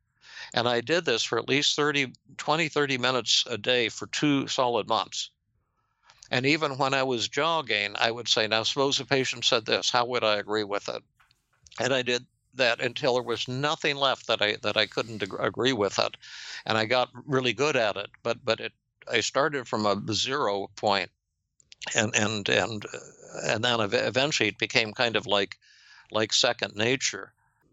And 0.55 0.69
I 0.69 0.81
did 0.81 1.05
this 1.05 1.23
for 1.23 1.39
at 1.39 1.48
least 1.48 1.77
30, 1.77 2.12
20, 2.36 2.69
30 2.69 2.98
minutes 2.98 3.44
a 3.48 3.56
day 3.56 3.89
for 3.89 4.06
two 4.09 4.48
solid 4.48 4.89
months. 4.89 5.31
And 6.31 6.47
even 6.47 6.78
when 6.78 6.94
I 6.94 7.02
was 7.02 7.28
jogging, 7.28 7.94
I 7.97 8.10
would 8.10 8.28
say, 8.28 8.47
Now, 8.47 8.62
suppose 8.62 9.01
a 9.01 9.05
patient 9.05 9.44
said 9.44 9.66
this, 9.66 9.90
how 9.90 10.06
would 10.06 10.24
I 10.24 10.36
agree 10.36 10.64
with 10.64 10.89
it? 10.89 11.02
And 11.78 11.93
I 11.93 12.02
did 12.02 12.27
that 12.55 12.81
until 12.81 13.15
there 13.15 13.23
was 13.23 13.49
nothing 13.49 13.97
left 13.97 14.27
that 14.27 14.43
I 14.43 14.57
that 14.62 14.77
I 14.77 14.87
couldn't 14.87 15.23
ag- 15.23 15.37
agree 15.41 15.73
with 15.73 15.99
it, 15.99 16.16
and 16.66 16.77
I 16.79 16.85
got 16.87 17.11
really 17.27 17.53
good 17.53 17.77
at 17.77 17.97
it. 17.97 18.11
But 18.23 18.45
but 18.45 18.61
it 18.61 18.73
I 19.11 19.20
started 19.20 19.66
from 19.69 19.87
a 19.87 20.01
zero 20.12 20.69
point, 20.77 21.11
and 21.95 22.15
and 22.15 22.49
and 22.49 22.87
and 23.45 23.65
then 23.65 23.81
eventually 23.81 24.49
it 24.51 24.59
became 24.59 24.93
kind 24.93 25.16
of 25.16 25.27
like 25.27 25.59
like 26.11 26.33
second 26.33 26.74
nature. 26.77 27.33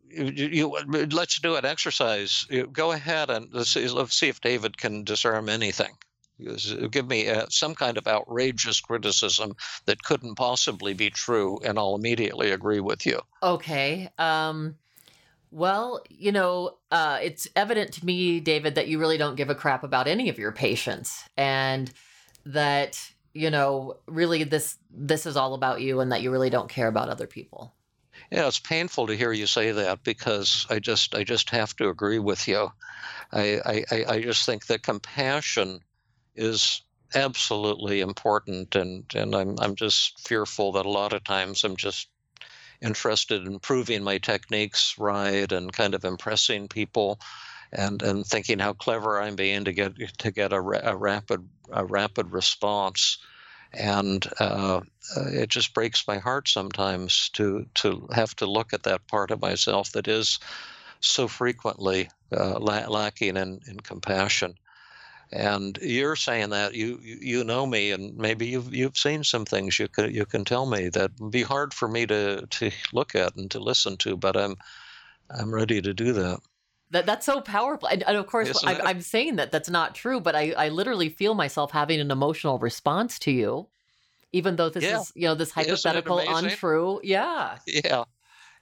You, 0.10 0.26
you- 0.48 1.08
let's 1.12 1.40
do 1.40 1.56
an 1.56 1.66
exercise. 1.66 2.46
You 2.50 2.68
go 2.68 2.92
ahead 2.92 3.30
and 3.30 3.50
let's 3.54 3.70
see, 3.72 3.88
let's 3.88 4.18
see 4.18 4.30
if 4.30 4.42
David 4.42 4.78
can 4.78 5.04
disarm 5.04 5.50
anything. 5.50 5.98
Uh, 6.48 6.88
Give 6.88 7.08
me 7.08 7.28
uh, 7.30 7.46
some 7.50 7.76
kind 7.76 7.98
of 7.98 8.08
outrageous 8.08 8.80
criticism 8.82 9.56
that 9.86 10.04
couldn't 10.04 10.36
possibly 10.36 10.94
be 10.94 11.10
true, 11.10 11.60
and 11.64 11.78
I'll 11.78 11.96
immediately 11.96 12.52
agree 12.52 12.80
with 12.80 13.06
you. 13.06 13.22
Okay. 13.44 14.10
Um, 14.18 14.76
well, 15.52 16.04
you 16.10 16.32
know, 16.32 16.78
uh, 16.92 17.20
it's 17.22 17.48
evident 17.56 17.94
to 17.94 18.06
me, 18.06 18.40
David, 18.40 18.76
that 18.76 18.88
you 18.88 19.00
really 19.00 19.18
don't 19.18 19.36
give 19.36 19.50
a 19.50 19.56
crap 19.56 19.84
about 19.84 20.08
any 20.08 20.30
of 20.30 20.38
your 20.38 20.52
patients, 20.52 21.24
and 21.36 21.92
that 22.46 23.00
you 23.34 23.50
know, 23.52 23.98
really, 24.08 24.44
this 24.44 24.78
this 24.92 25.26
is 25.26 25.38
all 25.38 25.54
about 25.54 25.82
you, 25.82 26.00
and 26.00 26.12
that 26.12 26.22
you 26.22 26.32
really 26.32 26.50
don't 26.50 26.70
care 26.70 26.88
about 26.88 27.10
other 27.10 27.28
people. 27.28 27.74
Yeah, 28.32 28.48
it's 28.48 28.60
painful 28.60 29.08
to 29.08 29.16
hear 29.16 29.32
you 29.32 29.48
say 29.48 29.72
that 29.72 30.04
because 30.04 30.68
I 30.70 30.80
just 30.80 31.16
I 31.16 31.24
just 31.24 31.50
have 31.52 31.76
to 31.78 31.90
agree 31.90 32.20
with 32.20 32.48
you. 32.48 32.72
I, 33.32 33.86
I- 33.92 34.06
I 34.08 34.22
just 34.22 34.46
think 34.46 34.66
that 34.68 34.84
compassion 34.84 35.80
is 36.40 36.82
absolutely 37.16 38.02
important 38.02 38.76
and, 38.76 39.04
and 39.16 39.36
I'm 39.36 39.56
I'm 39.60 39.76
just 39.76 40.20
fearful 40.28 40.74
that 40.74 40.86
a 40.86 40.90
lot 40.90 41.14
of 41.14 41.24
times 41.24 41.64
I'm 41.64 41.76
just 41.76 42.08
interested 42.82 43.46
in 43.46 43.60
proving 43.60 44.04
my 44.04 44.20
techniques 44.20 44.96
right 44.98 45.52
and 45.52 45.74
kind 45.74 45.96
of 45.96 46.06
impressing 46.06 46.68
people 46.68 47.20
and 47.72 48.02
and 48.04 48.26
thinking 48.26 48.60
how 48.60 48.74
clever 48.74 49.20
I'm 49.22 49.36
being 49.36 49.66
to 49.66 49.74
get 49.74 49.94
to 50.20 50.32
get 50.32 50.54
a, 50.54 50.58
a 50.58 50.96
rapid 50.96 51.48
a 51.72 51.86
rapid 51.86 52.32
response 52.32 53.18
and 53.74 54.26
uh, 54.40 54.82
it 55.16 55.50
just 55.50 55.74
breaks 55.74 56.08
my 56.08 56.18
heart 56.18 56.48
sometimes 56.48 57.30
to 57.34 57.66
to 57.76 58.08
have 58.12 58.36
to 58.38 58.46
look 58.46 58.74
at 58.74 58.84
that 58.84 59.08
part 59.08 59.32
of 59.32 59.42
myself 59.42 59.92
that 59.92 60.08
is 60.08 60.40
so 61.02 61.28
frequently 61.28 62.10
uh, 62.36 62.60
la- 62.60 62.88
lacking 62.88 63.38
in, 63.38 63.60
in 63.68 63.80
compassion. 63.80 64.56
And 65.32 65.78
you're 65.82 66.16
saying 66.16 66.50
that 66.50 66.74
you 66.74 67.00
you 67.04 67.44
know 67.44 67.66
me, 67.68 67.92
and 67.92 68.18
maybe 68.18 68.48
you've 68.48 68.74
you've 68.74 68.98
seen 68.98 69.24
some 69.24 69.46
things 69.46 69.78
you 69.78 69.88
can 69.88 70.12
you 70.14 70.26
can 70.26 70.44
tell 70.44 70.66
me 70.66 70.90
that 70.90 71.12
would 71.20 71.32
be 71.32 71.44
hard 71.44 71.72
for 71.74 71.88
me 71.88 72.08
to 72.08 72.48
to 72.48 72.72
look 72.94 73.14
at 73.14 73.36
and 73.36 73.52
to 73.52 73.60
listen 73.60 73.98
to, 73.98 74.18
but 74.18 74.36
I'm 74.36 74.56
I'm 75.30 75.54
ready 75.54 75.82
to 75.82 75.94
do 75.94 76.14
that. 76.14 76.40
That 76.92 77.06
that's 77.06 77.28
so 77.28 77.42
powerful, 77.42 77.88
and, 77.88 78.02
and 78.04 78.18
of 78.18 78.26
course, 78.26 78.64
I, 78.66 78.74
it? 78.74 78.82
I'm 78.84 79.02
saying 79.02 79.36
that 79.36 79.52
that's 79.52 79.70
not 79.70 79.94
true, 79.94 80.20
but 80.20 80.36
I 80.36 80.54
I 80.54 80.70
literally 80.70 81.10
feel 81.10 81.36
myself 81.36 81.70
having 81.72 82.00
an 82.00 82.10
emotional 82.10 82.58
response 82.58 83.20
to 83.20 83.32
you, 83.32 83.68
even 84.32 84.56
though 84.56 84.70
this 84.70 84.84
Yeah. 84.84 85.02
is 85.02 85.12
you 85.14 85.28
know 85.28 85.36
this 85.36 85.52
hypothetical 85.52 86.18
untrue. 86.18 87.02
Yeah, 87.04 87.60
Yeah. 87.68 88.06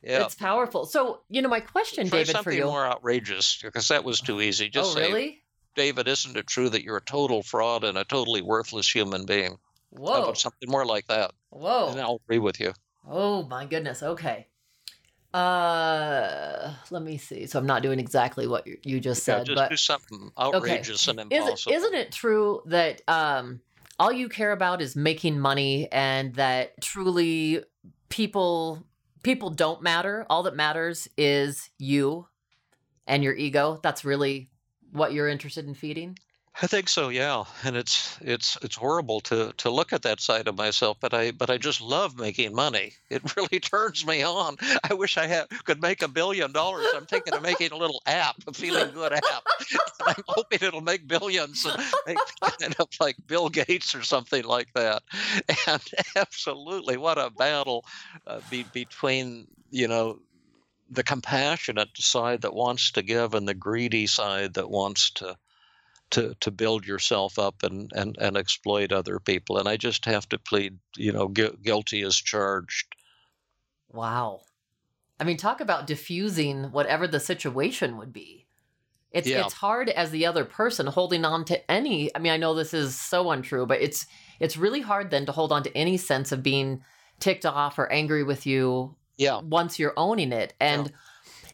Yeah. 0.01 0.25
it's 0.25 0.35
powerful. 0.35 0.85
So 0.85 1.21
you 1.29 1.41
know, 1.41 1.47
my 1.47 1.61
question, 1.61 2.09
Try 2.09 2.19
David, 2.19 2.27
for 2.27 2.43
something 2.43 2.57
you. 2.57 2.65
more 2.65 2.85
outrageous 2.85 3.59
because 3.61 3.87
that 3.87 4.03
was 4.03 4.19
too 4.19 4.41
easy. 4.41 4.67
Just 4.67 4.91
oh, 4.91 4.93
say, 4.95 5.07
really? 5.07 5.43
David, 5.77 6.07
isn't 6.07 6.35
it 6.35 6.47
true 6.47 6.69
that 6.69 6.83
you're 6.83 6.97
a 6.97 7.01
total 7.01 7.43
fraud 7.43 7.83
and 7.83 7.97
a 7.97 8.03
totally 8.03 8.41
worthless 8.41 8.93
human 8.93 9.25
being? 9.25 9.57
Whoa, 9.91 10.33
something 10.33 10.69
more 10.69 10.85
like 10.85 11.05
that? 11.07 11.31
whoa. 11.51 11.91
And 11.91 12.01
I'll 12.01 12.19
agree 12.25 12.39
with 12.39 12.59
you. 12.59 12.73
Oh 13.07 13.43
my 13.43 13.65
goodness. 13.65 14.01
Okay. 14.03 14.47
Uh, 15.33 16.73
let 16.89 17.03
me 17.03 17.17
see. 17.17 17.45
So 17.45 17.59
I'm 17.59 17.67
not 17.67 17.83
doing 17.83 17.99
exactly 17.99 18.47
what 18.47 18.65
you- 18.65 18.99
just 18.99 19.27
Yeah, 19.27 19.35
said, 19.35 19.45
just 19.45 19.55
but 19.55 19.69
do 19.69 19.77
something 19.77 20.31
outrageous 20.37 21.07
and 21.07 21.19
is 21.19 21.25
impossible. 21.43 21.73
it, 21.73 21.75
isn't 21.75 21.93
it 21.93 22.11
true 22.11 22.61
that 22.65 23.01
um 23.07 23.61
all 23.99 24.11
you 24.11 24.29
care 24.29 24.51
about 24.51 24.81
is 24.81 24.95
making 24.95 25.39
money 25.39 25.91
and 25.91 26.33
that 26.35 26.79
truly 26.81 27.63
people 28.09 28.83
people 29.21 29.49
don't 29.51 29.81
matter 29.81 30.25
all 30.29 30.43
that 30.43 30.55
matters 30.55 31.07
is 31.17 31.69
you 31.77 32.27
and 33.05 33.23
your 33.23 33.35
ego 33.35 33.79
that's 33.83 34.03
really 34.05 34.49
what 34.91 35.13
you're 35.13 35.27
interested 35.27 35.67
in 35.67 35.73
feeding 35.73 36.17
I 36.59 36.65
think 36.65 36.89
so, 36.89 37.09
yeah. 37.09 37.43
And 37.63 37.75
it's 37.75 38.17
it's 38.19 38.57
it's 38.63 38.75
horrible 38.75 39.21
to 39.21 39.53
to 39.57 39.69
look 39.69 39.93
at 39.93 40.01
that 40.03 40.19
side 40.19 40.47
of 40.47 40.57
myself, 40.57 40.97
but 40.99 41.13
I 41.13 41.29
but 41.29 41.51
I 41.51 41.59
just 41.59 41.81
love 41.81 42.17
making 42.17 42.55
money. 42.55 42.93
It 43.11 43.35
really 43.37 43.59
turns 43.59 44.05
me 44.05 44.23
on. 44.23 44.57
I 44.89 44.95
wish 44.95 45.17
I 45.17 45.27
had 45.27 45.49
could 45.65 45.81
make 45.81 46.01
a 46.01 46.07
billion 46.07 46.51
dollars. 46.51 46.87
I'm 46.95 47.05
thinking 47.05 47.35
of 47.35 47.43
making 47.43 47.73
a 47.73 47.77
little 47.77 48.01
app, 48.07 48.37
a 48.47 48.53
feeling 48.53 48.91
good 48.91 49.13
app. 49.13 49.43
I'm 50.07 50.23
hoping 50.27 50.59
it'll 50.61 50.81
make 50.81 51.07
billions 51.07 51.63
and 51.63 51.77
make 52.07 52.17
kind 52.41 52.75
of 52.79 52.87
like 52.99 53.17
Bill 53.27 53.49
Gates 53.49 53.93
or 53.93 54.01
something 54.01 54.43
like 54.43 54.73
that. 54.73 55.03
And 55.67 55.81
absolutely, 56.15 56.97
what 56.97 57.19
a 57.19 57.29
battle 57.29 57.85
uh, 58.25 58.39
be, 58.49 58.63
between 58.73 59.47
you 59.69 59.87
know 59.87 60.17
the 60.89 61.03
compassionate 61.03 61.89
side 61.97 62.41
that 62.41 62.53
wants 62.53 62.91
to 62.91 63.01
give 63.01 63.33
and 63.33 63.47
the 63.47 63.53
greedy 63.53 64.07
side 64.07 64.53
that 64.55 64.69
wants 64.69 65.11
to 65.11 65.37
to 66.09 66.35
to 66.39 66.51
build 66.51 66.85
yourself 66.85 67.37
up 67.37 67.63
and 67.63 67.91
and 67.93 68.17
and 68.19 68.37
exploit 68.37 68.91
other 68.91 69.19
people. 69.19 69.57
And 69.57 69.67
i 69.67 69.77
just 69.77 70.05
have 70.05 70.27
to 70.29 70.39
plead 70.39 70.77
you 70.95 71.11
know 71.11 71.27
gu- 71.27 71.57
guilty 71.61 72.01
as 72.03 72.15
charged. 72.15 72.95
Wow. 73.91 74.41
I 75.19 75.23
mean 75.23 75.37
talk 75.37 75.59
about 75.61 75.87
diffusing 75.87 76.65
whatever 76.71 77.07
the 77.07 77.19
situation 77.19 77.97
would 77.97 78.13
be. 78.13 78.45
It's 79.11 79.27
Yeah. 79.27 79.45
it's 79.45 79.53
hard 79.53 79.89
as 79.89 80.11
the 80.11 80.25
other 80.25 80.45
person 80.45 80.87
holding 80.87 81.25
on 81.25 81.43
to 81.45 81.71
any 81.71 82.13
i 82.15 82.19
mean 82.19 82.31
i 82.31 82.37
know 82.37 82.53
this 82.53 82.73
is 82.73 82.97
so 82.97 83.31
untrue 83.31 83.65
but 83.65 83.81
it's 83.81 84.05
it's 84.39 84.57
really 84.57 84.81
hard 84.81 85.09
then 85.09 85.25
to 85.25 85.31
hold 85.31 85.51
on 85.51 85.63
to 85.63 85.75
any 85.75 85.97
sense 85.97 86.31
of 86.31 86.43
being 86.43 86.83
ticked 87.19 87.45
off 87.45 87.79
or 87.79 87.91
angry 87.91 88.23
with 88.23 88.45
you 88.45 88.95
yeah. 89.17 89.39
once 89.41 89.79
you're 89.79 89.93
owning 89.97 90.31
it. 90.31 90.53
And 90.59 90.91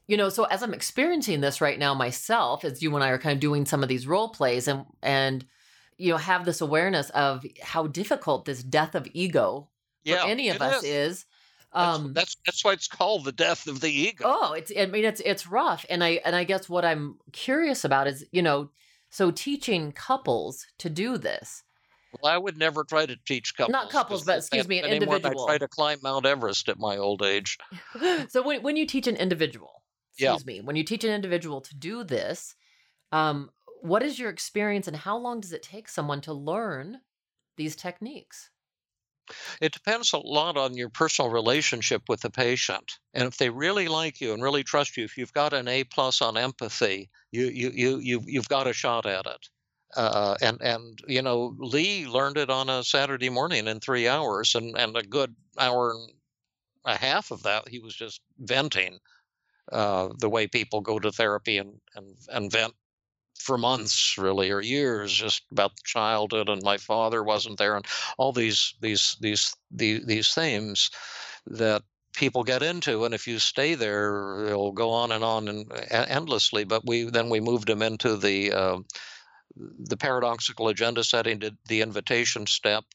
you 0.08 0.18
know 0.18 0.30
so 0.30 0.44
as 0.46 0.62
i'm 0.62 0.74
experiencing 0.74 1.42
this 1.42 1.62
right 1.62 1.80
now 1.80 1.94
myself 1.94 2.64
as 2.66 2.82
you 2.82 2.94
and 2.96 3.04
i 3.04 3.10
are 3.10 3.18
kind 3.18 3.34
of 3.34 3.40
doing 3.40 3.66
some 3.66 3.84
of 3.84 3.90
these 3.90 4.08
role 4.08 4.30
plays 4.30 4.68
and 4.68 4.86
and 5.02 5.46
you 5.98 6.12
know 6.12 6.18
have 6.18 6.46
this 6.46 6.62
awareness 6.62 7.10
of 7.12 7.46
how 7.62 7.88
difficult 7.88 8.46
this 8.46 8.64
death 8.64 8.96
of 8.96 9.08
ego 9.14 9.70
for 10.06 10.18
any 10.28 10.50
of 10.50 10.62
us 10.62 10.84
is. 10.84 10.90
is 10.90 11.26
That's- 11.74 11.96
um 11.96 12.14
that's 12.14 12.36
that's 12.46 12.64
why 12.64 12.74
it's 12.74 12.88
called 12.88 13.26
the 13.26 13.32
death 13.32 13.68
of 13.68 13.80
the 13.80 13.90
ego. 13.90 14.26
Oh 14.28 14.54
it's 14.54 14.72
i 14.78 14.86
mean 14.86 15.06
it's 15.06 15.22
it's 15.26 15.48
rough. 15.48 15.86
And 15.90 16.04
i 16.04 16.20
and 16.26 16.36
i 16.36 16.44
guess 16.44 16.70
what 16.70 16.86
i'm 16.86 17.18
curious 17.32 17.84
about 17.84 18.08
is 18.08 18.26
you 18.32 18.42
know 18.42 18.70
so 19.10 19.32
teaching 19.32 19.92
couples 19.92 20.66
to 20.80 20.90
do 20.90 21.18
this 21.18 21.64
well, 22.22 22.32
i 22.32 22.38
would 22.38 22.58
never 22.58 22.84
try 22.84 23.06
to 23.06 23.18
teach 23.26 23.56
couples 23.56 23.74
Not 23.74 23.90
couples, 23.90 24.24
but 24.24 24.38
excuse 24.40 24.68
me, 24.70 24.80
an 24.80 24.86
any 24.86 25.00
more 25.00 25.20
than 25.20 25.34
individual. 25.34 25.50
i 25.50 25.54
try 25.54 25.58
to 25.58 25.68
climb 25.68 26.00
mount 26.02 26.26
everest 26.26 26.70
at 26.70 26.80
my 26.80 26.98
old 26.98 27.22
age 27.24 27.58
so 28.30 28.42
when, 28.42 28.62
when 28.64 28.76
you 28.76 28.86
teach 28.86 29.08
an 29.08 29.16
individual 29.16 29.84
Yeah. 30.18 30.38
excuse 30.38 30.46
me 30.46 30.62
when 30.62 30.76
you 30.76 30.84
teach 30.84 31.04
an 31.04 31.12
individual 31.12 31.62
to 31.62 31.76
do 31.76 32.04
this 32.04 32.56
um, 33.12 33.52
what 33.82 34.04
is 34.04 34.20
your 34.20 34.30
experience 34.32 34.88
and 34.88 34.98
how 34.98 35.18
long 35.18 35.42
does 35.42 35.54
it 35.54 35.64
take 35.64 35.90
someone 35.90 36.22
to 36.22 36.34
learn 36.34 37.02
these 37.58 37.76
techniques 37.76 38.52
It 39.60 39.74
depends 39.74 40.14
a 40.14 40.20
lot 40.20 40.58
on 40.58 40.78
your 40.78 40.92
personal 40.92 41.32
relationship 41.32 42.04
with 42.08 42.22
the 42.22 42.30
patient, 42.30 43.00
and 43.16 43.28
if 43.28 43.38
they 43.38 43.50
really 43.50 43.88
like 43.88 44.22
you 44.22 44.32
and 44.32 44.44
really 44.44 44.64
trust 44.64 44.96
you, 44.96 45.06
if 45.06 45.18
you've 45.18 45.34
got 45.34 45.54
an 45.54 45.68
A 45.68 45.84
plus 45.86 46.22
on 46.22 46.38
empathy, 46.38 47.10
you 47.32 47.46
you 47.48 47.72
you 47.72 47.98
you 47.98 48.22
you've 48.28 48.48
got 48.50 48.68
a 48.68 48.74
shot 48.74 49.08
at 49.08 49.26
it. 49.26 49.50
Uh, 49.96 50.36
and 50.42 50.62
and 50.62 51.00
you 51.08 51.22
know 51.22 51.56
Lee 51.60 52.06
learned 52.08 52.38
it 52.38 52.50
on 52.50 52.70
a 52.70 52.84
Saturday 52.84 53.30
morning 53.30 53.68
in 53.68 53.80
three 53.80 54.08
hours, 54.08 54.56
and 54.56 54.78
and 54.78 54.98
a 54.98 55.04
good 55.04 55.36
hour 55.60 55.92
and 55.92 56.12
a 56.86 56.98
half 56.98 57.32
of 57.32 57.44
that 57.44 57.68
he 57.68 57.80
was 57.80 57.96
just 57.96 58.22
venting 58.40 59.00
uh, 59.72 60.10
the 60.20 60.30
way 60.30 60.48
people 60.48 60.82
go 60.82 61.00
to 61.00 61.12
therapy 61.12 61.58
and 61.58 61.80
and 61.96 62.16
and 62.30 62.52
vent 62.52 62.74
for 63.40 63.58
months 63.58 64.18
really 64.18 64.52
or 64.52 64.62
years 64.62 65.12
just 65.12 65.44
about 65.52 65.72
childhood 65.84 66.50
and 66.50 66.62
my 66.64 66.78
father 66.78 67.24
wasn't 67.24 67.58
there 67.58 67.76
and 67.76 67.86
all 68.18 68.32
these 68.32 68.74
these 68.82 69.18
these 69.22 69.56
these, 69.72 70.06
these 70.06 70.34
themes 70.34 70.90
that 71.48 71.82
people 72.14 72.44
get 72.44 72.62
into 72.62 73.06
and 73.06 73.14
if 73.14 73.28
you 73.28 73.40
stay 73.40 73.74
there 73.74 74.46
it'll 74.46 74.72
go 74.72 74.92
on 74.92 75.12
and 75.12 75.24
on 75.24 75.48
and 75.48 75.72
endlessly 75.92 76.64
but 76.64 76.86
we 76.86 77.04
then 77.04 77.30
we 77.30 77.40
moved 77.40 77.70
him 77.70 77.82
into 77.82 78.16
the 78.16 78.52
uh, 78.52 78.78
the 79.56 79.98
paradoxical 79.98 80.68
agenda 80.68 81.04
setting 81.04 81.40
did 81.40 81.58
the 81.68 81.82
invitation 81.82 82.48
step 82.48 82.86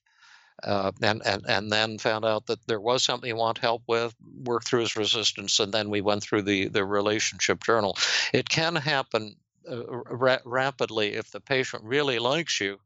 uh, 0.64 0.90
and, 1.02 1.22
and 1.24 1.44
and 1.48 1.70
then 1.70 1.98
found 1.98 2.24
out 2.24 2.46
that 2.46 2.66
there 2.66 2.80
was 2.80 3.02
something 3.02 3.28
he 3.28 3.32
wanted 3.32 3.60
help 3.60 3.82
with, 3.86 4.14
worked 4.42 4.66
through 4.66 4.80
his 4.80 4.96
resistance, 4.96 5.60
and 5.60 5.72
then 5.72 5.88
we 5.88 6.00
went 6.00 6.22
through 6.22 6.42
the 6.42 6.68
the 6.68 6.84
relationship 6.84 7.62
journal. 7.62 7.96
It 8.32 8.48
can 8.48 8.74
happen 8.74 9.36
uh, 9.70 9.86
ra- 9.86 10.38
rapidly 10.44 11.14
if 11.14 11.30
the 11.30 11.40
patient 11.40 11.84
really 11.84 12.18
likes 12.18 12.60
you 12.60 12.78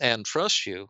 and 0.00 0.24
trusts 0.24 0.66
you, 0.66 0.88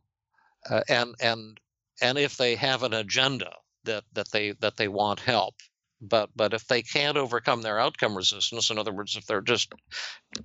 uh, 0.69 0.83
and 0.89 1.15
and 1.21 1.61
and 2.01 2.19
if 2.19 2.37
they 2.37 2.57
have 2.57 2.83
an 2.83 2.95
agenda 2.95 3.53
that 3.85 4.05
that 4.13 4.31
they 4.33 4.53
that 4.53 4.77
they 4.77 4.89
want 4.89 5.21
help. 5.21 5.55
But 6.03 6.31
but 6.35 6.53
if 6.53 6.67
they 6.67 6.83
can't 6.83 7.17
overcome 7.17 7.63
their 7.63 7.79
outcome 7.79 8.17
resistance, 8.17 8.71
in 8.71 8.79
other 8.79 8.93
words, 8.93 9.17
if 9.17 9.27
they're 9.27 9.41
just 9.41 9.73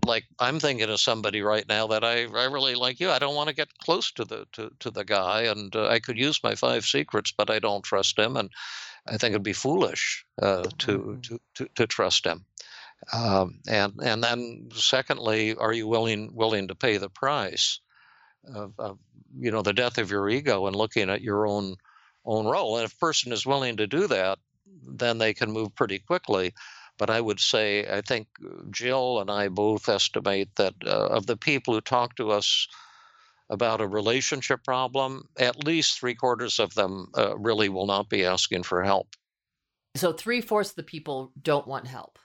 like 0.05 0.25
I'm 0.39 0.59
thinking 0.59 0.89
of 0.89 0.99
somebody 0.99 1.41
right 1.41 1.67
now 1.67 1.87
that 1.87 2.03
I, 2.03 2.25
I 2.25 2.45
really 2.45 2.75
like 2.75 2.99
you. 2.99 3.09
I 3.09 3.19
don't 3.19 3.35
want 3.35 3.49
to 3.49 3.55
get 3.55 3.77
close 3.79 4.11
to 4.13 4.25
the 4.25 4.45
to, 4.53 4.69
to 4.79 4.91
the 4.91 5.03
guy, 5.03 5.41
and 5.43 5.75
uh, 5.75 5.87
I 5.87 5.99
could 5.99 6.17
use 6.19 6.43
my 6.43 6.55
five 6.55 6.85
secrets, 6.85 7.33
but 7.35 7.49
I 7.49 7.59
don't 7.59 7.83
trust 7.83 8.19
him, 8.19 8.37
and 8.37 8.51
I 9.07 9.17
think 9.17 9.31
it'd 9.31 9.43
be 9.43 9.53
foolish 9.53 10.25
uh, 10.41 10.69
to, 10.79 10.99
Mhm. 10.99 11.23
to 11.23 11.39
to 11.55 11.67
to 11.75 11.87
trust 11.87 12.25
him. 12.25 12.45
Um, 13.13 13.61
and 13.67 13.93
and 14.03 14.23
then 14.23 14.69
secondly, 14.73 15.55
are 15.55 15.73
you 15.73 15.87
willing 15.87 16.33
willing 16.35 16.67
to 16.67 16.75
pay 16.75 16.97
the 16.97 17.09
price 17.09 17.79
of, 18.53 18.73
of 18.79 18.99
you 19.37 19.51
know 19.51 19.61
the 19.61 19.73
death 19.73 19.97
of 19.97 20.11
your 20.11 20.29
ego 20.29 20.67
and 20.67 20.75
looking 20.75 21.09
at 21.09 21.21
your 21.21 21.47
own 21.47 21.75
own 22.25 22.45
role? 22.47 22.77
And 22.77 22.85
if 22.85 22.93
a 22.93 22.97
person 22.97 23.31
is 23.31 23.45
willing 23.45 23.77
to 23.77 23.87
do 23.87 24.07
that, 24.07 24.39
then 24.85 25.17
they 25.17 25.33
can 25.33 25.51
move 25.51 25.73
pretty 25.75 25.99
quickly. 25.99 26.53
But 26.97 27.09
I 27.09 27.21
would 27.21 27.39
say, 27.39 27.87
I 27.87 28.01
think 28.01 28.27
uh, 28.43 28.63
Jill 28.71 29.19
and 29.19 29.29
I 29.29 29.49
both 29.49 29.87
estimate 29.87 30.55
that 30.55 30.73
uh, 30.85 31.07
of 31.07 31.27
the 31.27 31.37
people 31.37 31.73
who 31.75 31.81
talk 31.81 32.15
to 32.15 32.31
us 32.31 32.67
about 33.49 33.81
a 33.81 33.87
relationship 33.87 34.63
problem, 34.63 35.23
at 35.37 35.63
least 35.63 35.99
three 35.99 36.15
quarters 36.15 36.59
of 36.59 36.73
them 36.73 37.07
uh, 37.17 37.37
really 37.37 37.69
will 37.69 37.85
not 37.85 38.09
be 38.09 38.25
asking 38.25 38.63
for 38.63 38.83
help. 38.83 39.15
so 39.95 40.11
three-fourths 40.11 40.71
of 40.71 40.75
the 40.75 40.83
people 40.83 41.31
don't 41.41 41.67
want 41.67 41.87
help? 41.87 42.19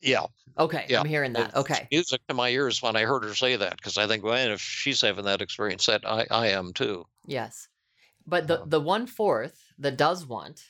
Yeah, 0.00 0.26
okay 0.58 0.84
Yeah, 0.88 1.00
i'm 1.00 1.06
hearing 1.06 1.32
that. 1.34 1.48
It's 1.48 1.56
okay. 1.56 1.88
music 1.90 2.20
to 2.28 2.34
my 2.34 2.48
ears 2.50 2.82
when 2.82 2.96
I 2.96 3.02
heard 3.02 3.24
her 3.24 3.34
say 3.34 3.56
that 3.56 3.76
because 3.76 3.96
I 3.96 4.06
think, 4.06 4.24
well, 4.24 4.52
if 4.52 4.60
she's 4.60 5.00
having 5.00 5.24
that 5.24 5.40
experience, 5.42 5.86
that 5.86 6.02
I, 6.04 6.26
I 6.30 6.48
am 6.48 6.72
too. 6.72 7.06
yes. 7.26 7.68
But 8.26 8.46
the 8.48 8.62
Um, 8.62 8.68
the 8.70 8.80
one-fourth 8.80 9.72
that 9.78 9.96
does 9.96 10.26
want 10.26 10.62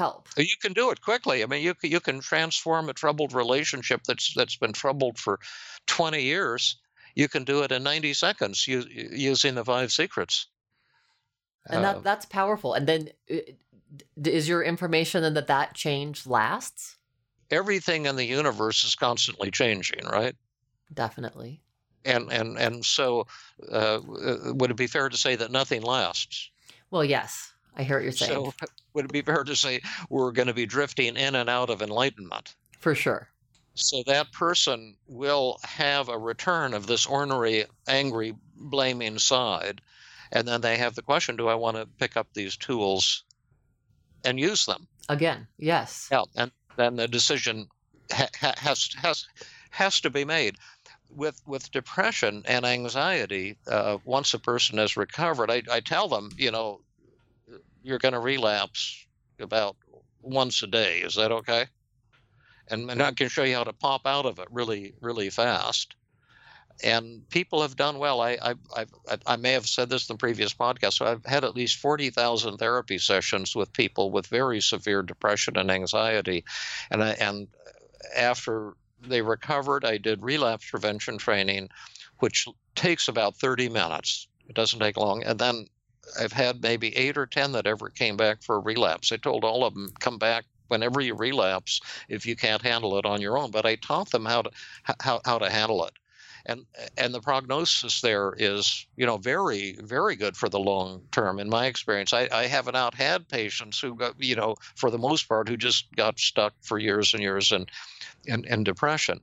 help 0.00 0.28
Uh, 0.36 0.42
You 0.42 0.56
can 0.60 0.72
do 0.72 0.90
it 0.90 1.00
quickly. 1.02 1.42
I 1.42 1.46
mean, 1.46 1.62
you 1.62 1.74
can, 1.74 1.90
you 1.90 2.00
can 2.00 2.20
transform 2.20 2.88
a 2.88 2.92
troubled 2.94 3.32
relationship 3.32 4.02
that's 4.04 4.34
that's 4.34 4.56
been 4.56 4.72
troubled 4.72 5.18
for 5.18 5.38
20 5.86 6.22
years. 6.22 6.76
You 7.14 7.28
can 7.28 7.44
do 7.44 7.62
it 7.62 7.70
in 7.72 7.82
90 7.84 8.12
seconds 8.14 8.66
u- 8.66 8.86
using 8.88 9.54
the 9.54 9.64
five 9.64 9.92
secrets. 9.92 10.46
and 11.68 11.84
Uh, 11.84 11.84
that 11.84 12.02
that's 12.02 12.26
powerful 12.26 12.74
and 12.74 12.86
then 12.86 13.10
uh, 13.30 13.36
is 14.24 14.48
your 14.48 14.62
information 14.62 15.22
then 15.22 15.34
that 15.34 15.46
that 15.46 15.74
change 15.74 16.26
lasts 16.26 16.98
everything 17.50 18.06
in 18.06 18.16
the 18.16 18.24
universe 18.24 18.82
is 18.84 18.94
constantly 18.96 19.50
changing, 19.52 20.04
right? 20.04 20.36
definitely 20.92 21.64
And 22.04 22.30
and 22.32 22.58
and 22.58 22.84
so, 22.84 23.26
uh, 23.70 24.00
uh, 24.00 24.52
would 24.54 24.70
it 24.70 24.76
be 24.76 24.86
fair 24.86 25.08
to 25.08 25.16
say 25.16 25.34
that 25.36 25.50
nothing 25.50 25.82
lasts? 25.82 26.50
well 26.90 27.04
yes 27.04 27.54
i 27.76 27.82
hear 27.82 27.96
what 27.96 28.02
you're 28.02 28.12
saying 28.12 28.32
So, 28.32 28.52
would 28.94 29.06
it 29.06 29.12
be 29.12 29.22
fair 29.22 29.44
to 29.44 29.54
say 29.56 29.80
we're 30.08 30.32
going 30.32 30.48
to 30.48 30.54
be 30.54 30.66
drifting 30.66 31.16
in 31.16 31.34
and 31.34 31.48
out 31.48 31.70
of 31.70 31.82
enlightenment? 31.82 32.54
for 32.78 32.94
sure 32.94 33.28
So 33.74 34.02
that 34.06 34.32
person 34.32 34.96
will 35.06 35.58
have 35.62 36.08
a 36.08 36.18
return 36.18 36.74
of 36.74 36.86
this 36.86 37.06
ornery, 37.06 37.64
angry, 37.86 38.34
blaming 38.56 39.18
side. 39.18 39.80
and 40.32 40.46
then 40.46 40.60
they 40.60 40.76
have 40.76 40.94
the 40.94 41.02
question: 41.02 41.36
Do 41.36 41.48
I 41.48 41.54
want 41.54 41.76
to 41.76 41.86
pick 41.98 42.16
up 42.16 42.28
these 42.34 42.56
tools 42.56 43.24
and 44.24 44.38
use 44.40 44.66
them? 44.66 44.86
Again, 45.08 45.46
yes. 45.58 46.08
Yeah, 46.10 46.24
and 46.36 46.50
then 46.76 46.96
the 46.96 47.08
decision 47.08 47.68
ha- 48.12 48.28
ha- 48.40 48.54
has 48.58 48.88
has 49.02 49.26
has 49.70 50.00
to 50.00 50.10
be 50.10 50.24
made. 50.24 50.56
With 51.08 51.40
with 51.46 51.70
depression 51.72 52.42
and 52.46 52.64
anxiety, 52.64 53.56
uh, 53.66 53.98
once 54.04 54.34
a 54.34 54.38
person 54.38 54.78
has 54.78 54.96
recovered, 54.96 55.50
I, 55.50 55.62
I 55.70 55.80
tell 55.80 56.08
them, 56.08 56.30
you 56.36 56.50
know, 56.50 56.80
you're 57.82 57.98
going 57.98 58.14
to 58.14 58.20
relapse 58.20 59.06
about 59.38 59.76
once 60.22 60.62
a 60.62 60.66
day. 60.66 60.98
Is 60.98 61.14
that 61.14 61.32
okay? 61.32 61.66
And, 62.68 62.90
and 62.90 63.02
I 63.02 63.10
can 63.12 63.28
show 63.28 63.42
you 63.42 63.54
how 63.56 63.64
to 63.64 63.72
pop 63.72 64.06
out 64.06 64.26
of 64.26 64.38
it 64.38 64.46
really, 64.50 64.94
really 65.00 65.30
fast. 65.30 65.96
And 66.82 67.28
people 67.28 67.62
have 67.62 67.76
done 67.76 67.98
well. 67.98 68.20
I, 68.20 68.38
I, 68.40 68.54
I, 68.74 68.86
I 69.26 69.36
may 69.36 69.52
have 69.52 69.66
said 69.66 69.90
this 69.90 70.08
in 70.08 70.14
the 70.14 70.18
previous 70.18 70.54
podcast. 70.54 70.94
So 70.94 71.06
I've 71.06 71.24
had 71.26 71.44
at 71.44 71.54
least 71.54 71.76
40,000 71.78 72.56
therapy 72.56 72.98
sessions 72.98 73.54
with 73.54 73.72
people 73.72 74.10
with 74.10 74.26
very 74.28 74.60
severe 74.60 75.02
depression 75.02 75.58
and 75.58 75.70
anxiety. 75.70 76.44
And, 76.90 77.02
I, 77.02 77.10
and 77.12 77.48
after 78.16 78.74
they 79.02 79.20
recovered, 79.20 79.84
I 79.84 79.98
did 79.98 80.22
relapse 80.22 80.70
prevention 80.70 81.18
training, 81.18 81.68
which 82.20 82.46
takes 82.76 83.08
about 83.08 83.36
30 83.36 83.68
minutes. 83.68 84.28
It 84.48 84.54
doesn't 84.54 84.78
take 84.80 84.96
long. 84.96 85.22
And 85.24 85.38
then 85.38 85.66
I've 86.18 86.32
had 86.32 86.62
maybe 86.62 86.96
eight 86.96 87.16
or 87.16 87.26
10 87.26 87.52
that 87.52 87.66
ever 87.66 87.88
came 87.88 88.16
back 88.16 88.42
for 88.42 88.56
a 88.56 88.60
relapse. 88.60 89.12
I 89.12 89.16
told 89.16 89.44
all 89.44 89.64
of 89.64 89.74
them, 89.74 89.90
come 90.00 90.18
back 90.18 90.44
whenever 90.68 91.00
you 91.00 91.14
relapse 91.14 91.80
if 92.08 92.24
you 92.24 92.36
can't 92.36 92.62
handle 92.62 92.96
it 92.96 93.04
on 93.04 93.20
your 93.20 93.36
own. 93.36 93.50
But 93.50 93.66
I 93.66 93.76
taught 93.76 94.10
them 94.10 94.24
how 94.24 94.42
to, 94.42 94.50
how, 95.00 95.20
how 95.24 95.38
to 95.38 95.50
handle 95.50 95.84
it. 95.84 95.92
And, 96.46 96.64
and 96.96 97.12
the 97.12 97.20
prognosis 97.20 98.00
there 98.00 98.34
is, 98.38 98.86
you 98.96 99.04
know, 99.04 99.18
very, 99.18 99.76
very 99.80 100.16
good 100.16 100.36
for 100.36 100.48
the 100.48 100.58
long 100.58 101.02
term. 101.12 101.38
In 101.38 101.50
my 101.50 101.66
experience, 101.66 102.12
I, 102.12 102.28
I 102.32 102.46
haven't 102.46 102.76
out 102.76 102.94
had 102.94 103.28
patients 103.28 103.78
who 103.78 103.94
got, 103.94 104.14
you 104.18 104.36
know, 104.36 104.56
for 104.74 104.90
the 104.90 104.98
most 104.98 105.28
part, 105.28 105.48
who 105.48 105.56
just 105.56 105.94
got 105.96 106.18
stuck 106.18 106.54
for 106.62 106.78
years 106.78 107.12
and 107.12 107.22
years 107.22 107.52
in, 107.52 107.66
in, 108.24 108.44
in 108.46 108.64
depression. 108.64 109.20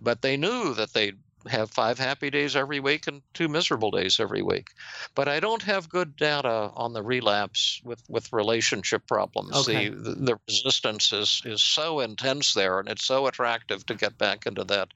But 0.00 0.22
they 0.22 0.36
knew 0.36 0.74
that 0.74 0.94
they'd 0.94 1.18
have 1.48 1.70
five 1.70 1.98
happy 1.98 2.30
days 2.30 2.56
every 2.56 2.80
week 2.80 3.06
and 3.06 3.22
two 3.34 3.48
miserable 3.48 3.90
days 3.90 4.18
every 4.20 4.42
week. 4.42 4.68
But 5.14 5.28
I 5.28 5.40
don't 5.40 5.62
have 5.62 5.88
good 5.88 6.16
data 6.16 6.70
on 6.74 6.92
the 6.92 7.02
relapse 7.02 7.80
with, 7.84 8.02
with 8.08 8.32
relationship 8.32 9.06
problems. 9.06 9.54
Okay. 9.56 9.88
The, 9.88 9.96
the 9.96 10.14
the 10.14 10.38
resistance 10.48 11.12
is 11.12 11.42
is 11.44 11.62
so 11.62 12.00
intense 12.00 12.54
there, 12.54 12.78
and 12.78 12.88
it's 12.88 13.04
so 13.04 13.26
attractive 13.26 13.84
to 13.86 13.94
get 13.94 14.18
back 14.18 14.46
into 14.46 14.64
that 14.64 14.88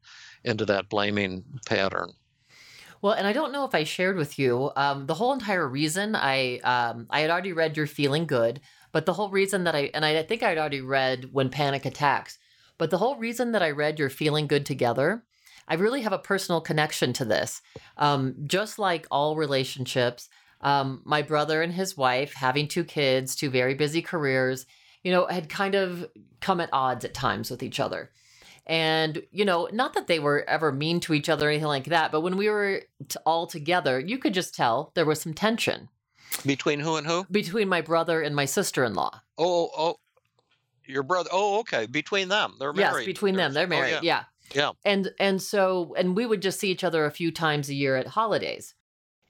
into 0.45 0.65
that 0.67 0.89
blaming 0.89 1.45
pattern. 1.67 2.13
Well, 3.01 3.13
and 3.13 3.27
I 3.27 3.33
don't 3.33 3.53
know 3.53 3.65
if 3.65 3.75
I 3.75 3.85
shared 3.85 4.17
with 4.17 4.39
you 4.39 4.73
um, 4.75 5.07
the 5.07 5.15
whole 5.15 5.33
entire 5.33 5.69
reason 5.69 6.17
I 6.17 6.59
um, 6.59 7.07
I 7.11 7.21
had 7.21 7.31
already 7.31 7.53
read 7.53 7.77
You're 7.77 7.87
Feeling 7.87 8.27
Good, 8.27 8.61
but 8.93 9.07
the 9.07 9.13
whole 9.13 9.31
reason 9.31 9.65
that 9.65 9.75
I 9.75 9.91
and 9.95 10.05
I 10.05 10.23
think 10.23 10.43
I'd 10.43 10.59
already 10.59 10.81
read 10.81 11.33
When 11.33 11.49
Panic 11.49 11.85
Attacks, 11.85 12.39
but 12.77 12.91
the 12.91 12.99
whole 12.99 13.17
reason 13.17 13.53
that 13.53 13.63
I 13.63 13.71
read 13.71 13.99
You're 13.99 14.11
Feeling 14.11 14.47
Good 14.47 14.67
together, 14.67 15.25
I 15.69 15.75
really 15.75 16.01
have 16.03 16.13
a 16.13 16.19
personal 16.19 16.61
connection 16.61 17.13
to 17.15 17.25
this. 17.25 17.63
Um, 17.99 18.35
just 18.47 18.79
like 18.79 19.07
all 19.11 19.37
relationships, 19.37 20.29
um, 20.63 21.03
my 21.05 21.23
brother 21.23 21.63
and 21.63 21.73
his 21.73 21.97
wife, 21.97 22.33
having 22.35 22.67
two 22.67 22.85
kids, 22.85 23.37
two 23.37 23.51
very 23.51 23.75
busy 23.75 24.03
careers, 24.03 24.67
you 25.05 25.13
know, 25.13 25.27
had 25.27 25.49
kind 25.49 25.75
of 25.75 26.09
come 26.41 26.61
at 26.61 26.71
odds 26.73 27.05
at 27.05 27.15
times 27.15 27.51
with 27.51 27.63
each 27.63 27.79
other. 27.79 28.11
And, 28.67 29.23
you 29.31 29.45
know, 29.45 29.69
not 29.73 29.95
that 29.95 30.09
they 30.09 30.19
were 30.19 30.45
ever 30.49 30.73
mean 30.73 31.01
to 31.01 31.15
each 31.15 31.29
other 31.29 31.47
or 31.47 31.51
anything 31.51 31.69
like 31.69 31.87
that, 31.87 32.13
but 32.13 32.21
when 32.23 32.37
we 32.37 32.51
were 32.51 32.83
t- 33.09 33.19
all 33.25 33.47
together, 33.47 33.99
you 34.01 34.19
could 34.19 34.35
just 34.35 34.55
tell 34.55 34.91
there 34.95 35.07
was 35.07 35.21
some 35.21 35.33
tension 35.33 35.89
Between 36.45 36.81
who 36.81 36.97
and 36.97 37.07
who? 37.07 37.25
between 37.31 37.69
my 37.69 37.81
brother 37.81 38.21
and 38.21 38.35
my 38.37 38.45
sister 38.45 38.85
in 38.85 38.95
law. 38.95 39.23
Oh, 39.39 39.71
oh, 39.77 39.97
your 40.85 41.03
brother. 41.03 41.31
Oh, 41.33 41.61
okay. 41.61 41.87
Between 41.87 42.29
them, 42.29 42.55
they're 42.59 42.73
married. 42.75 42.97
Yes, 43.01 43.07
between 43.07 43.37
them. 43.37 43.55
They're 43.55 43.65
Oh, 43.65 43.69
married. 43.69 43.91
yeah. 43.91 44.01
yeah. 44.03 44.25
Yeah. 44.55 44.73
And 44.85 45.11
and 45.19 45.41
so 45.43 45.95
and 45.97 46.17
we 46.17 46.27
would 46.27 46.43
just 46.43 46.59
see 46.61 46.71
each 46.71 46.85
other 46.85 47.05
a 47.05 47.11
few 47.11 47.31
times 47.31 47.69
a 47.69 47.75
year 47.75 47.97
at 47.97 48.07
holidays. 48.09 48.75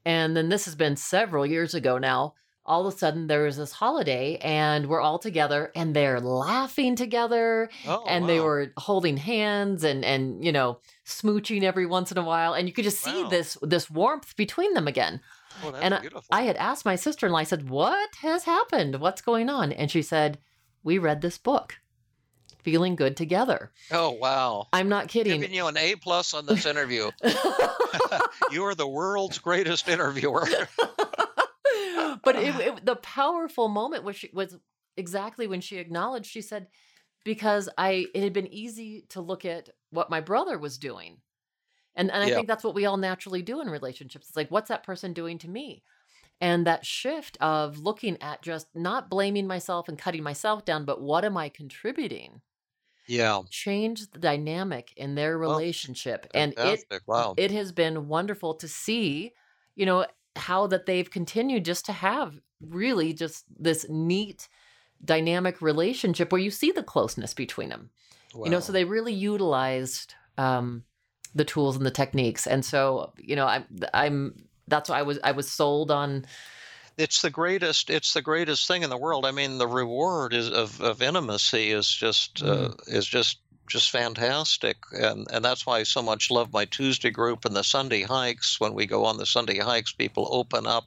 And 0.05 0.37
then 0.37 0.49
this 0.49 0.65
has 0.65 0.75
been 0.75 0.97
several 0.97 1.45
years 1.47 1.75
ago 1.75 1.99
now. 1.99 2.35
All 2.65 2.87
of 2.87 2.95
a 2.95 2.99
sudden 2.99 3.29
there 3.29 3.45
was 3.45 3.57
this 3.57 3.73
holiday 3.73 4.37
and 4.43 4.89
we're 4.89 5.01
all 5.01 5.19
together 5.19 5.73
and 5.75 5.97
they're 5.97 6.21
laughing 6.21 6.97
together 6.97 7.71
Oh, 7.87 8.05
and 8.07 8.29
they 8.29 8.41
were 8.41 8.73
holding 8.77 9.17
hands 9.17 9.85
and 9.85 10.05
and 10.05 10.45
you 10.45 10.53
know 10.53 10.81
smooching 11.07 11.63
every 11.63 11.87
once 11.87 12.13
in 12.13 12.19
a 12.19 12.23
while 12.23 12.53
and 12.53 12.69
you 12.69 12.75
could 12.75 12.85
just 12.85 13.01
see 13.01 13.23
Wow. 13.23 13.31
this 13.31 13.57
this 13.63 13.91
warmth 13.91 14.37
between 14.37 14.75
them 14.75 14.87
again. 14.87 15.21
Oh, 15.65 15.71
that's 15.71 15.83
and 15.83 15.95
I. 15.95 16.01
I 16.31 16.43
had 16.43 16.57
asked 16.57 16.85
my 16.85 16.95
sister-in-law 16.95 17.39
I 17.39 17.45
said, 17.45 17.71
"What 17.71 18.11
has 18.21 18.45
happened? 18.45 19.01
What's 19.01 19.23
going 19.23 19.49
on?" 19.49 19.73
And 19.73 19.91
she 19.91 20.03
said, 20.03 20.39
"We 20.85 20.99
read 20.99 21.21
this 21.23 21.39
book. 21.39 21.77
Feeling 22.71 22.97
good 22.97 23.17
together." 23.17 23.73
oh, 23.91 24.11
wow. 24.13 24.67
I'm 24.73 24.89
not 24.89 25.09
kidding. 25.09 25.41
Giving 25.41 25.55
you 25.55 25.67
an 25.67 25.77
A 25.77 25.95
plus 25.97 26.35
on 26.35 26.45
this 26.47 26.67
interview. 26.67 27.11
you 28.53 28.65
are 28.65 28.75
the 28.75 28.87
world's 28.89 29.39
greatest 29.39 29.89
interviewer. 29.89 30.47
but 32.25 32.37
it, 32.37 32.55
it- 32.61 32.85
the 32.85 32.97
powerful 32.97 33.69
moment 33.69 34.05
was 34.05 34.17
she, 34.17 34.31
was 34.33 34.57
exactly 34.97 35.47
when 35.47 35.61
she 35.61 35.77
acknowledged. 35.79 36.31
She 36.31 36.43
said, 36.43 36.67
"Because 37.25 37.69
I 37.79 38.07
it 38.15 38.23
had 38.23 38.33
been 38.33 38.53
easy 38.53 39.07
to 39.11 39.21
look 39.21 39.45
at 39.45 39.71
what 39.91 40.11
my 40.11 40.21
brother 40.21 40.59
was 40.59 40.79
doing, 40.79 41.19
and 41.95 42.11
and 42.11 42.23
I 42.23 42.29
Yeah. 42.29 42.35
think 42.37 42.49
that's 42.49 42.65
what 42.65 42.75
we 42.75 42.87
all 42.87 42.97
naturally 42.97 43.43
do 43.43 43.61
in 43.61 43.69
relationships. 43.71 44.29
It's 44.29 44.37
like, 44.37 44.51
what's 44.51 44.69
that 44.69 44.83
person 44.85 45.13
doing 45.13 45.39
to 45.39 45.49
me?" 45.49 45.83
And 46.41 46.67
that 46.69 46.87
shift 46.87 47.37
of 47.41 47.79
looking 47.79 48.17
at 48.23 48.43
just 48.43 48.69
not 48.75 49.11
blaming 49.11 49.49
myself 49.49 49.89
and 49.89 49.99
cutting 49.99 50.23
myself 50.23 50.65
down, 50.65 50.85
but 50.85 51.01
what 51.01 51.25
am 51.25 51.37
I 51.37 51.49
contributing? 51.49 52.43
Yeah. 53.09 53.41
Changed 53.51 54.13
the 54.13 54.19
dynamic 54.19 54.93
in 54.97 55.15
their 55.15 55.37
relationship, 55.39 56.27
and 56.35 56.55
it 56.57 56.85
wow. 57.07 57.35
it 57.37 57.51
has 57.51 57.73
been 57.73 58.07
wonderful 58.09 58.55
to 58.55 58.69
see, 58.69 59.33
you 59.75 59.87
know, 59.87 60.07
how 60.37 60.67
that 60.69 60.87
they've 60.87 61.11
continued 61.11 61.65
just 61.65 61.87
to 61.87 61.93
have 61.93 62.41
really 62.61 63.13
just 63.13 63.45
this 63.59 63.87
neat 63.89 64.49
dynamic 65.05 65.63
relationship 65.63 66.31
where 66.33 66.41
you 66.41 66.51
see 66.51 66.71
the 66.71 66.83
closeness 66.83 67.35
between 67.35 67.71
them. 67.71 67.91
You 68.45 68.51
know, 68.51 68.61
so 68.61 68.73
they 68.73 68.85
really 68.85 69.15
utilized 69.15 70.15
um 70.37 70.85
the 71.35 71.45
tools 71.45 71.77
and 71.77 71.87
the 71.87 71.91
techniques. 71.91 72.47
And 72.47 72.65
so, 72.65 73.13
you 73.17 73.37
know, 73.37 73.47
I'm 73.47 73.65
I'm 73.95 74.49
that's 74.67 74.91
why 74.91 74.99
I 74.99 75.03
was 75.03 75.19
I 75.25 75.33
was 75.33 75.51
sold 75.51 75.91
on 75.91 76.27
it's 76.99 77.23
the 77.23 77.31
greatest 77.31 77.89
it's 77.91 78.13
the 78.13 78.21
greatest 78.21 78.67
thing 78.67 78.83
in 78.83 78.91
the 78.91 78.99
world. 78.99 79.25
I 79.25 79.31
mean 79.31 79.59
the 79.59 79.69
reward 79.69 80.35
is 80.35 80.51
of, 80.51 80.81
of 80.81 81.01
intimacy 81.01 81.71
is 81.71 81.89
just 81.89 82.43
uh, 82.43 82.71
is 82.89 83.07
just 83.07 83.39
just 83.69 83.91
fantastic. 83.91 84.77
And 84.93 85.27
and 85.33 85.45
that's 85.45 85.65
why 85.65 85.79
i 85.79 85.83
so 85.85 86.03
much 86.03 86.31
love 86.31 86.53
my 86.53 86.65
tuesday 86.65 87.11
group 87.11 87.45
and 87.45 87.55
the 87.55 87.63
sunday 87.63 88.03
hikes. 88.03 88.59
When 88.61 88.75
we 88.75 88.85
go 88.87 89.05
on 89.05 89.17
the 89.17 89.27
sunday 89.27 89.59
hikes 89.59 89.93
people 89.93 90.29
open 90.33 90.67
up. 90.67 90.85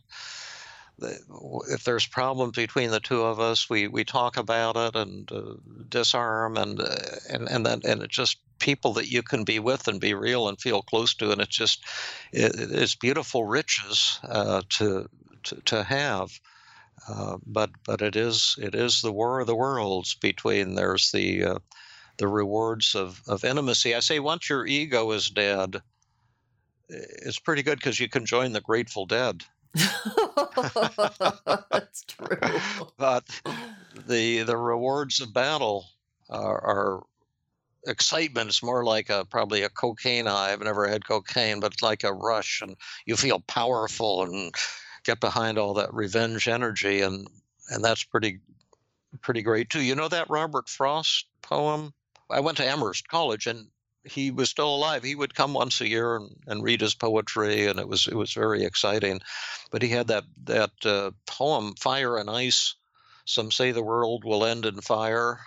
If 1.69 1.83
there's 1.83 2.05
problems 2.05 2.55
between 2.55 2.91
the 2.91 2.99
two 2.99 3.23
of 3.23 3.39
us 3.39 3.69
we 3.69 3.87
we 3.87 4.03
talk 4.03 4.35
about 4.37 4.75
it 4.75 4.95
and 4.95 5.31
uh, 5.31 5.53
disarm 5.87 6.57
and 6.57 6.79
uh, 6.81 6.95
and 7.29 7.47
and 7.49 7.65
then 7.65 7.81
and 7.85 8.03
it's 8.03 8.15
just 8.15 8.37
people 8.59 8.93
that 8.93 9.09
you 9.09 9.23
can 9.23 9.43
be 9.43 9.59
with 9.59 9.87
and 9.87 9.99
be 9.99 10.13
real 10.13 10.47
and 10.47 10.61
feel 10.61 10.81
close 10.83 11.13
to. 11.15 11.31
And 11.31 11.41
it's 11.41 11.55
just 11.57 11.83
it, 12.33 12.51
it's 12.55 12.95
beautiful 12.95 13.45
riches 13.45 14.19
uh, 14.23 14.61
to 14.77 15.09
to, 15.43 15.55
to 15.65 15.83
have. 15.83 16.31
Uh, 17.07 17.37
but 17.45 17.71
but 17.85 18.01
it 18.01 18.15
is 18.15 18.55
it 18.59 18.75
is 18.75 19.01
the 19.01 19.11
war 19.11 19.39
of 19.39 19.47
the 19.47 19.55
worlds 19.55 20.13
between 20.15 20.75
there's 20.75 21.11
the 21.11 21.43
uh, 21.43 21.59
the 22.17 22.27
rewards 22.27 22.93
of, 22.95 23.21
of 23.27 23.43
intimacy. 23.43 23.95
I 23.95 23.99
say 23.99 24.19
once 24.19 24.49
your 24.49 24.67
ego 24.67 25.09
is 25.11 25.29
dead, 25.29 25.81
it's 26.87 27.39
pretty 27.39 27.63
good 27.63 27.79
because 27.79 27.99
you 27.99 28.07
can 28.07 28.25
join 28.25 28.53
the 28.53 28.61
Grateful 28.61 29.05
Dead. 29.07 29.43
That's 31.71 32.03
true. 32.03 32.37
But 32.97 33.25
the 34.07 34.43
the 34.43 34.57
rewards 34.57 35.21
of 35.21 35.33
battle 35.33 35.87
are, 36.29 36.61
are 36.61 37.03
excitement. 37.87 38.49
It's 38.49 38.61
more 38.61 38.83
like 38.83 39.09
a 39.09 39.25
probably 39.25 39.63
a 39.63 39.69
cocaine 39.69 40.27
high. 40.27 40.51
I've 40.51 40.61
never 40.61 40.87
had 40.87 41.07
cocaine, 41.07 41.59
but 41.59 41.73
it's 41.73 41.81
like 41.81 42.03
a 42.03 42.13
rush, 42.13 42.61
and 42.61 42.75
you 43.05 43.15
feel 43.15 43.39
powerful 43.39 44.23
and 44.23 44.53
get 45.03 45.19
behind 45.19 45.57
all 45.57 45.73
that 45.75 45.93
revenge 45.93 46.47
energy, 46.47 47.01
and 47.01 47.27
and 47.69 47.83
that's 47.83 48.03
pretty 48.03 48.39
pretty 49.21 49.41
great 49.41 49.69
too. 49.69 49.81
You 49.81 49.95
know 49.95 50.07
that 50.07 50.29
Robert 50.29 50.69
Frost 50.69 51.25
poem? 51.41 51.93
I 52.29 52.39
went 52.39 52.57
to 52.57 52.65
Amherst 52.65 53.07
College, 53.07 53.47
and 53.47 53.67
he 54.03 54.31
was 54.31 54.49
still 54.49 54.73
alive. 54.73 55.03
He 55.03 55.15
would 55.15 55.35
come 55.35 55.53
once 55.53 55.81
a 55.81 55.87
year 55.87 56.15
and, 56.15 56.35
and 56.47 56.63
read 56.63 56.81
his 56.81 56.95
poetry, 56.95 57.67
and 57.67 57.79
it 57.79 57.87
was 57.87 58.07
it 58.07 58.15
was 58.15 58.33
very 58.33 58.63
exciting. 58.63 59.21
But 59.71 59.81
he 59.81 59.89
had 59.89 60.07
that 60.07 60.23
that 60.45 60.71
uh, 60.85 61.11
poem, 61.25 61.75
"Fire 61.75 62.17
and 62.17 62.29
Ice." 62.29 62.75
Some 63.25 63.51
say 63.51 63.71
the 63.71 63.83
world 63.83 64.23
will 64.25 64.43
end 64.43 64.65
in 64.65 64.81
fire. 64.81 65.39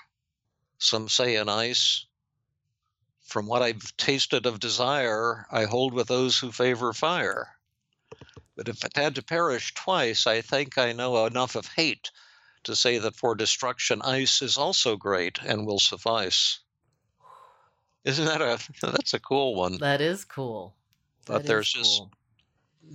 Some 0.78 1.08
say 1.08 1.36
in 1.36 1.48
ice. 1.48 2.06
From 3.24 3.46
what 3.46 3.62
I've 3.62 3.96
tasted 3.96 4.46
of 4.46 4.60
desire, 4.60 5.46
I 5.50 5.64
hold 5.64 5.92
with 5.92 6.08
those 6.08 6.38
who 6.38 6.52
favor 6.52 6.92
fire. 6.92 7.53
But 8.56 8.68
if 8.68 8.84
it 8.84 8.96
had 8.96 9.16
to 9.16 9.22
perish 9.22 9.74
twice, 9.74 10.26
I 10.26 10.40
think 10.40 10.78
I 10.78 10.92
know 10.92 11.26
enough 11.26 11.56
of 11.56 11.66
hate 11.66 12.10
to 12.64 12.76
say 12.76 12.98
that 12.98 13.16
for 13.16 13.34
destruction, 13.34 14.00
ice 14.02 14.42
is 14.42 14.56
also 14.56 14.96
great 14.96 15.38
and 15.42 15.66
will 15.66 15.78
suffice. 15.78 16.60
Isn't 18.04 18.26
that 18.26 18.42
a 18.42 18.58
that's 18.82 19.14
a 19.14 19.20
cool 19.20 19.54
one? 19.54 19.78
That 19.78 20.00
is 20.00 20.24
cool. 20.24 20.74
But 21.26 21.46
there's 21.46 21.72
just 21.72 22.00
cool. 22.00 22.10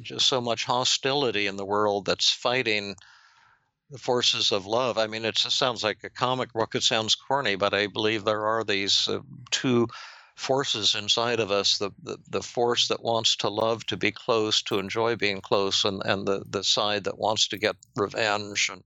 just 0.01 0.27
so 0.27 0.39
much 0.39 0.65
hostility 0.65 1.47
in 1.47 1.55
the 1.55 1.65
world 1.65 2.05
that's 2.05 2.29
fighting 2.29 2.95
the 3.89 3.97
forces 3.97 4.51
of 4.51 4.67
love. 4.67 4.99
I 4.99 5.07
mean, 5.07 5.25
it 5.25 5.37
sounds 5.37 5.83
like 5.83 6.03
a 6.03 6.09
comic 6.09 6.53
book. 6.53 6.75
It 6.75 6.83
sounds 6.83 7.15
corny, 7.15 7.55
but 7.55 7.73
I 7.73 7.87
believe 7.87 8.23
there 8.23 8.45
are 8.45 8.63
these 8.63 9.07
uh, 9.07 9.19
two 9.49 9.87
forces 10.39 10.95
inside 10.95 11.39
of 11.39 11.51
us: 11.51 11.77
the, 11.77 11.91
the 12.01 12.17
the 12.29 12.41
force 12.41 12.87
that 12.87 13.03
wants 13.03 13.35
to 13.37 13.49
love, 13.49 13.85
to 13.87 13.97
be 13.97 14.11
close, 14.11 14.61
to 14.63 14.79
enjoy 14.79 15.15
being 15.15 15.41
close, 15.41 15.85
and 15.85 16.01
and 16.05 16.27
the 16.27 16.43
the 16.49 16.63
side 16.63 17.03
that 17.03 17.19
wants 17.19 17.47
to 17.49 17.57
get 17.57 17.75
revenge. 17.95 18.69
And 18.71 18.83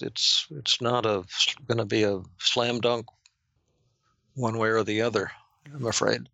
it's 0.00 0.46
it's 0.50 0.80
not 0.80 1.02
going 1.02 1.78
to 1.78 1.84
be 1.84 2.04
a 2.04 2.20
slam 2.38 2.80
dunk 2.80 3.06
one 4.34 4.58
way 4.58 4.68
or 4.68 4.84
the 4.84 5.02
other. 5.02 5.30
I'm 5.74 5.86
afraid. 5.86 6.28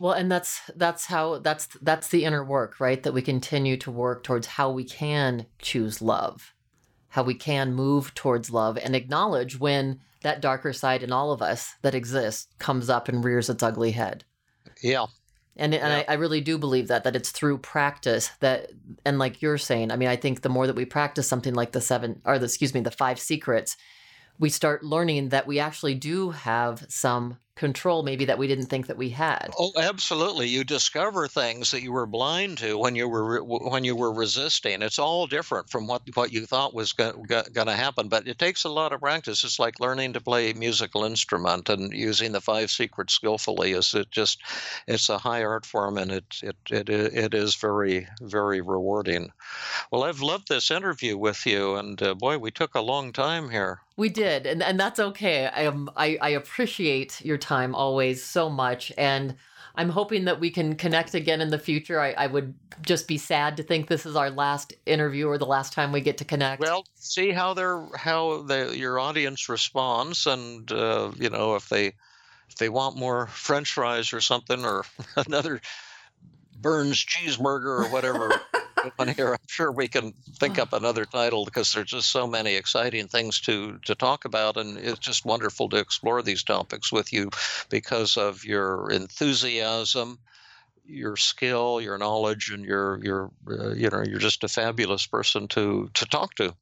Well, 0.00 0.14
and 0.14 0.32
that's 0.32 0.62
that's 0.74 1.06
how 1.06 1.38
that's 1.38 1.68
that's 1.80 2.08
the 2.08 2.24
inner 2.24 2.44
work, 2.44 2.80
right? 2.80 3.02
That 3.02 3.14
we 3.14 3.22
continue 3.22 3.76
to 3.76 3.90
work 3.90 4.24
towards 4.24 4.46
how 4.48 4.70
we 4.70 4.84
can 4.84 5.46
choose 5.60 6.02
love, 6.02 6.54
how 7.10 7.22
we 7.22 7.34
can 7.34 7.74
move 7.74 8.14
towards 8.14 8.50
love 8.50 8.76
and 8.78 8.96
acknowledge 8.96 9.60
when 9.60 10.00
that 10.22 10.40
darker 10.40 10.72
side 10.72 11.02
in 11.02 11.12
all 11.12 11.32
of 11.32 11.42
us 11.42 11.74
that 11.82 11.94
exists 11.94 12.48
comes 12.58 12.88
up 12.90 13.08
and 13.08 13.24
rears 13.24 13.48
its 13.48 13.62
ugly 13.62 13.92
head. 13.92 14.24
Yeah. 14.82 15.06
And, 15.56 15.74
and 15.74 15.82
Yeah. 15.82 16.04
I, 16.08 16.12
I 16.12 16.14
really 16.14 16.40
do 16.40 16.56
believe 16.58 16.88
that 16.88 17.04
that 17.04 17.16
it's 17.16 17.30
through 17.30 17.58
practice 17.58 18.30
that 18.40 18.70
and 19.04 19.18
like 19.18 19.42
you're 19.42 19.58
saying, 19.58 19.90
I 19.90 19.96
mean, 19.96 20.08
I 20.08 20.16
think 20.16 20.40
the 20.40 20.48
more 20.48 20.66
that 20.66 20.76
we 20.76 20.84
practice 20.84 21.28
something 21.28 21.54
like 21.54 21.72
the 21.72 21.80
seven 21.80 22.22
or 22.24 22.38
the 22.38 22.46
excuse 22.46 22.72
me, 22.74 22.80
the 22.80 22.90
five 22.90 23.20
secrets, 23.20 23.76
we 24.38 24.48
start 24.48 24.82
learning 24.82 25.28
that 25.28 25.46
we 25.46 25.58
actually 25.58 25.94
do 25.94 26.30
have 26.30 26.86
some 26.88 27.38
control 27.54 28.02
maybe 28.02 28.24
that 28.24 28.38
we 28.38 28.46
didn't 28.46 28.66
think 28.66 28.86
that 28.86 28.96
we 28.96 29.10
had. 29.10 29.50
Oh, 29.58 29.72
absolutely! 29.78 30.48
You 30.48 30.64
discover 30.64 31.28
things 31.28 31.70
that 31.70 31.82
you 31.82 31.92
were 31.92 32.06
blind 32.06 32.58
to 32.58 32.78
when 32.78 32.96
you 32.96 33.08
were 33.08 33.42
re- 33.42 33.58
when 33.70 33.84
you 33.84 33.94
were 33.94 34.12
resisting. 34.12 34.82
It's 34.82 34.98
all 34.98 35.26
different 35.26 35.68
from 35.68 35.86
what 35.86 36.02
what 36.14 36.32
you 36.32 36.46
thought 36.46 36.74
was 36.74 36.92
going 36.92 37.26
to 37.28 37.72
happen. 37.72 38.08
But 38.08 38.26
it 38.26 38.38
takes 38.38 38.64
a 38.64 38.70
lot 38.70 38.92
of 38.92 39.00
practice. 39.00 39.44
It's 39.44 39.58
like 39.58 39.80
learning 39.80 40.14
to 40.14 40.20
play 40.20 40.50
a 40.50 40.54
musical 40.54 41.04
instrument 41.04 41.68
and 41.68 41.92
using 41.92 42.32
the 42.32 42.40
five 42.40 42.70
secrets 42.70 43.14
skillfully. 43.14 43.72
Is 43.72 43.94
it 43.94 44.10
just? 44.10 44.42
It's 44.86 45.08
a 45.08 45.18
high 45.18 45.44
art 45.44 45.66
form, 45.66 45.98
and 45.98 46.10
it 46.10 46.24
it 46.42 46.56
it 46.70 46.88
it 46.88 47.34
is 47.34 47.54
very 47.56 48.08
very 48.20 48.60
rewarding. 48.60 49.30
Well, 49.90 50.04
I've 50.04 50.22
loved 50.22 50.48
this 50.48 50.70
interview 50.70 51.18
with 51.18 51.44
you, 51.46 51.76
and 51.76 52.02
uh, 52.02 52.14
boy, 52.14 52.38
we 52.38 52.50
took 52.50 52.74
a 52.74 52.80
long 52.80 53.12
time 53.12 53.50
here. 53.50 53.80
We 53.96 54.08
did, 54.08 54.46
and, 54.46 54.62
and 54.62 54.80
that's 54.80 54.98
okay. 54.98 55.46
I, 55.46 55.66
um, 55.66 55.90
I 55.96 56.16
I 56.20 56.30
appreciate 56.30 57.22
your 57.24 57.38
time 57.38 57.74
always 57.74 58.22
so 58.22 58.48
much, 58.48 58.90
and 58.96 59.36
I'm 59.74 59.88
hoping 59.88 60.24
that 60.26 60.40
we 60.40 60.50
can 60.50 60.76
connect 60.76 61.14
again 61.14 61.40
in 61.40 61.50
the 61.50 61.58
future. 61.58 62.00
I, 62.00 62.12
I 62.12 62.26
would 62.26 62.54
just 62.82 63.08
be 63.08 63.18
sad 63.18 63.56
to 63.56 63.62
think 63.62 63.88
this 63.88 64.04
is 64.04 64.16
our 64.16 64.30
last 64.30 64.72
interview 64.86 65.28
or 65.28 65.38
the 65.38 65.46
last 65.46 65.72
time 65.72 65.92
we 65.92 66.00
get 66.00 66.18
to 66.18 66.24
connect. 66.24 66.60
Well, 66.60 66.86
see 66.94 67.30
how 67.30 67.54
they're 67.54 67.86
how 67.96 68.42
the 68.42 68.76
your 68.76 68.98
audience 68.98 69.48
responds, 69.48 70.26
and 70.26 70.70
uh, 70.72 71.12
you 71.16 71.30
know 71.30 71.54
if 71.56 71.68
they 71.68 71.88
if 72.48 72.56
they 72.58 72.68
want 72.68 72.96
more 72.96 73.26
French 73.28 73.72
fries 73.72 74.12
or 74.12 74.20
something, 74.20 74.64
or 74.64 74.84
another 75.16 75.60
Burns 76.60 77.04
cheeseburger 77.04 77.84
or 77.84 77.88
whatever. 77.88 78.40
on 78.98 79.08
here, 79.08 79.32
I'm 79.32 79.48
sure 79.48 79.70
we 79.70 79.88
can 79.88 80.12
think 80.38 80.58
up 80.58 80.72
another 80.72 81.04
title 81.04 81.44
because 81.44 81.72
there's 81.72 81.90
just 81.90 82.10
so 82.10 82.26
many 82.26 82.54
exciting 82.54 83.08
things 83.08 83.40
to 83.42 83.78
to 83.84 83.94
talk 83.94 84.24
about, 84.24 84.56
and 84.56 84.78
it's 84.78 84.98
just 84.98 85.24
wonderful 85.24 85.68
to 85.70 85.76
explore 85.76 86.22
these 86.22 86.42
topics 86.42 86.92
with 86.92 87.12
you 87.12 87.30
because 87.70 88.16
of 88.16 88.44
your 88.44 88.90
enthusiasm, 88.90 90.18
your 90.84 91.16
skill, 91.16 91.80
your 91.80 91.98
knowledge, 91.98 92.50
and 92.50 92.64
your 92.64 93.02
your 93.04 93.30
uh, 93.48 93.72
you 93.72 93.90
know 93.90 94.02
you're 94.02 94.18
just 94.18 94.44
a 94.44 94.48
fabulous 94.48 95.06
person 95.06 95.48
to 95.48 95.90
to 95.94 96.06
talk 96.06 96.34
to. 96.36 96.54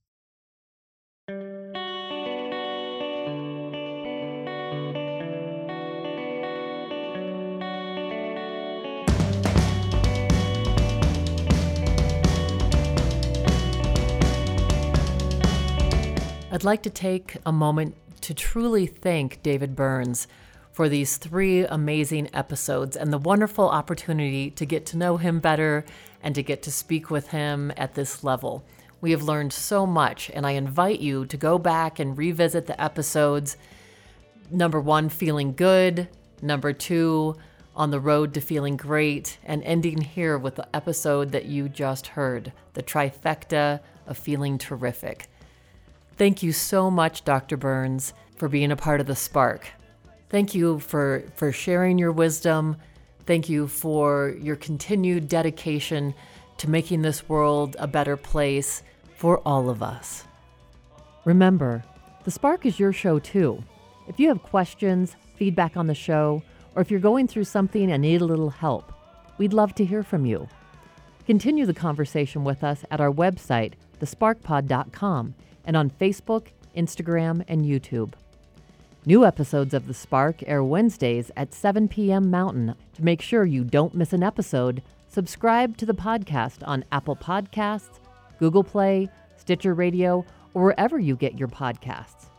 I'd 16.60 16.64
like 16.64 16.82
to 16.82 16.90
take 16.90 17.38
a 17.46 17.52
moment 17.52 17.96
to 18.20 18.34
truly 18.34 18.84
thank 18.84 19.42
David 19.42 19.74
Burns 19.74 20.26
for 20.72 20.90
these 20.90 21.16
three 21.16 21.64
amazing 21.64 22.28
episodes 22.34 22.98
and 22.98 23.10
the 23.10 23.16
wonderful 23.16 23.70
opportunity 23.70 24.50
to 24.50 24.66
get 24.66 24.84
to 24.86 24.98
know 24.98 25.16
him 25.16 25.40
better 25.40 25.86
and 26.22 26.34
to 26.34 26.42
get 26.42 26.60
to 26.64 26.70
speak 26.70 27.10
with 27.10 27.28
him 27.28 27.72
at 27.78 27.94
this 27.94 28.22
level. 28.22 28.62
We 29.00 29.12
have 29.12 29.22
learned 29.22 29.54
so 29.54 29.86
much, 29.86 30.30
and 30.34 30.46
I 30.46 30.50
invite 30.50 31.00
you 31.00 31.24
to 31.24 31.36
go 31.38 31.56
back 31.56 31.98
and 31.98 32.18
revisit 32.18 32.66
the 32.66 32.78
episodes. 32.78 33.56
Number 34.50 34.82
one, 34.82 35.08
feeling 35.08 35.54
good. 35.54 36.08
Number 36.42 36.74
two, 36.74 37.38
on 37.74 37.90
the 37.90 38.00
road 38.00 38.34
to 38.34 38.42
feeling 38.42 38.76
great. 38.76 39.38
And 39.44 39.64
ending 39.64 40.02
here 40.02 40.36
with 40.36 40.56
the 40.56 40.76
episode 40.76 41.32
that 41.32 41.46
you 41.46 41.70
just 41.70 42.08
heard 42.08 42.52
the 42.74 42.82
trifecta 42.82 43.80
of 44.06 44.18
feeling 44.18 44.58
terrific. 44.58 45.29
Thank 46.20 46.42
you 46.42 46.52
so 46.52 46.90
much, 46.90 47.24
Dr. 47.24 47.56
Burns, 47.56 48.12
for 48.36 48.46
being 48.46 48.70
a 48.70 48.76
part 48.76 49.00
of 49.00 49.06
the 49.06 49.16
Spark. 49.16 49.66
Thank 50.28 50.54
you 50.54 50.78
for, 50.78 51.24
for 51.34 51.50
sharing 51.50 51.96
your 51.96 52.12
wisdom. 52.12 52.76
Thank 53.24 53.48
you 53.48 53.66
for 53.66 54.36
your 54.38 54.56
continued 54.56 55.30
dedication 55.30 56.12
to 56.58 56.68
making 56.68 57.00
this 57.00 57.26
world 57.26 57.74
a 57.78 57.86
better 57.86 58.18
place 58.18 58.82
for 59.16 59.40
all 59.46 59.70
of 59.70 59.82
us. 59.82 60.24
Remember, 61.24 61.82
the 62.24 62.30
Spark 62.30 62.66
is 62.66 62.78
your 62.78 62.92
show 62.92 63.18
too. 63.18 63.64
If 64.06 64.20
you 64.20 64.28
have 64.28 64.42
questions, 64.42 65.16
feedback 65.36 65.78
on 65.78 65.86
the 65.86 65.94
show, 65.94 66.42
or 66.74 66.82
if 66.82 66.90
you're 66.90 67.00
going 67.00 67.28
through 67.28 67.44
something 67.44 67.90
and 67.90 68.02
need 68.02 68.20
a 68.20 68.26
little 68.26 68.50
help, 68.50 68.92
we'd 69.38 69.54
love 69.54 69.74
to 69.76 69.86
hear 69.86 70.02
from 70.02 70.26
you. 70.26 70.48
Continue 71.24 71.64
the 71.64 71.72
conversation 71.72 72.44
with 72.44 72.62
us 72.62 72.84
at 72.90 73.00
our 73.00 73.10
website, 73.10 73.72
thesparkpod.com, 74.00 75.34
and 75.70 75.76
on 75.76 75.88
Facebook, 75.88 76.48
Instagram, 76.76 77.44
and 77.46 77.64
YouTube. 77.64 78.14
New 79.06 79.24
episodes 79.24 79.72
of 79.72 79.86
The 79.86 79.94
Spark 79.94 80.42
air 80.48 80.64
Wednesdays 80.64 81.30
at 81.36 81.54
7 81.54 81.86
p.m. 81.86 82.28
Mountain. 82.28 82.74
To 82.94 83.04
make 83.04 83.22
sure 83.22 83.44
you 83.44 83.62
don't 83.62 83.94
miss 83.94 84.12
an 84.12 84.24
episode, 84.24 84.82
subscribe 85.06 85.76
to 85.76 85.86
the 85.86 85.94
podcast 85.94 86.66
on 86.66 86.84
Apple 86.90 87.14
Podcasts, 87.14 88.00
Google 88.40 88.64
Play, 88.64 89.08
Stitcher 89.36 89.72
Radio, 89.72 90.24
or 90.54 90.64
wherever 90.64 90.98
you 90.98 91.14
get 91.14 91.38
your 91.38 91.46
podcasts. 91.46 92.30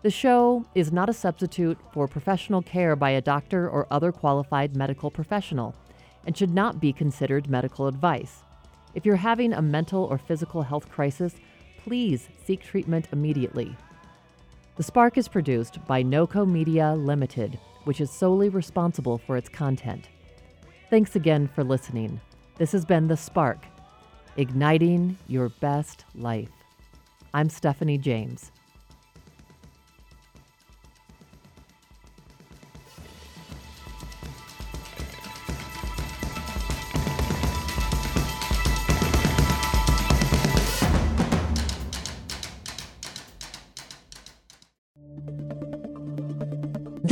The 0.00 0.10
show 0.10 0.64
is 0.74 0.90
not 0.90 1.10
a 1.10 1.12
substitute 1.12 1.76
for 1.92 2.08
professional 2.08 2.62
care 2.62 2.96
by 2.96 3.10
a 3.10 3.20
doctor 3.20 3.68
or 3.68 3.86
other 3.90 4.10
qualified 4.10 4.74
medical 4.74 5.10
professional 5.10 5.74
and 6.26 6.34
should 6.34 6.54
not 6.54 6.80
be 6.80 6.94
considered 6.94 7.50
medical 7.50 7.88
advice. 7.88 8.40
If 8.94 9.04
you're 9.04 9.16
having 9.16 9.52
a 9.52 9.60
mental 9.60 10.04
or 10.04 10.16
physical 10.16 10.62
health 10.62 10.88
crisis, 10.88 11.34
please 11.84 12.28
seek 12.46 12.62
treatment 12.62 13.08
immediately. 13.12 13.76
The 14.76 14.82
Spark 14.82 15.18
is 15.18 15.28
produced 15.28 15.84
by 15.86 16.02
NOCO 16.02 16.50
Media 16.50 16.94
Limited, 16.94 17.58
which 17.84 18.00
is 18.00 18.10
solely 18.10 18.48
responsible 18.48 19.18
for 19.18 19.36
its 19.36 19.50
content. 19.50 20.08
Thanks 20.88 21.14
again 21.14 21.46
for 21.46 21.62
listening. 21.62 22.20
This 22.56 22.72
has 22.72 22.86
been 22.86 23.06
The 23.06 23.18
Spark, 23.18 23.66
igniting 24.38 25.18
your 25.28 25.50
best 25.60 26.06
life. 26.14 26.48
I'm 27.34 27.50
Stephanie 27.50 27.98
James. 27.98 28.50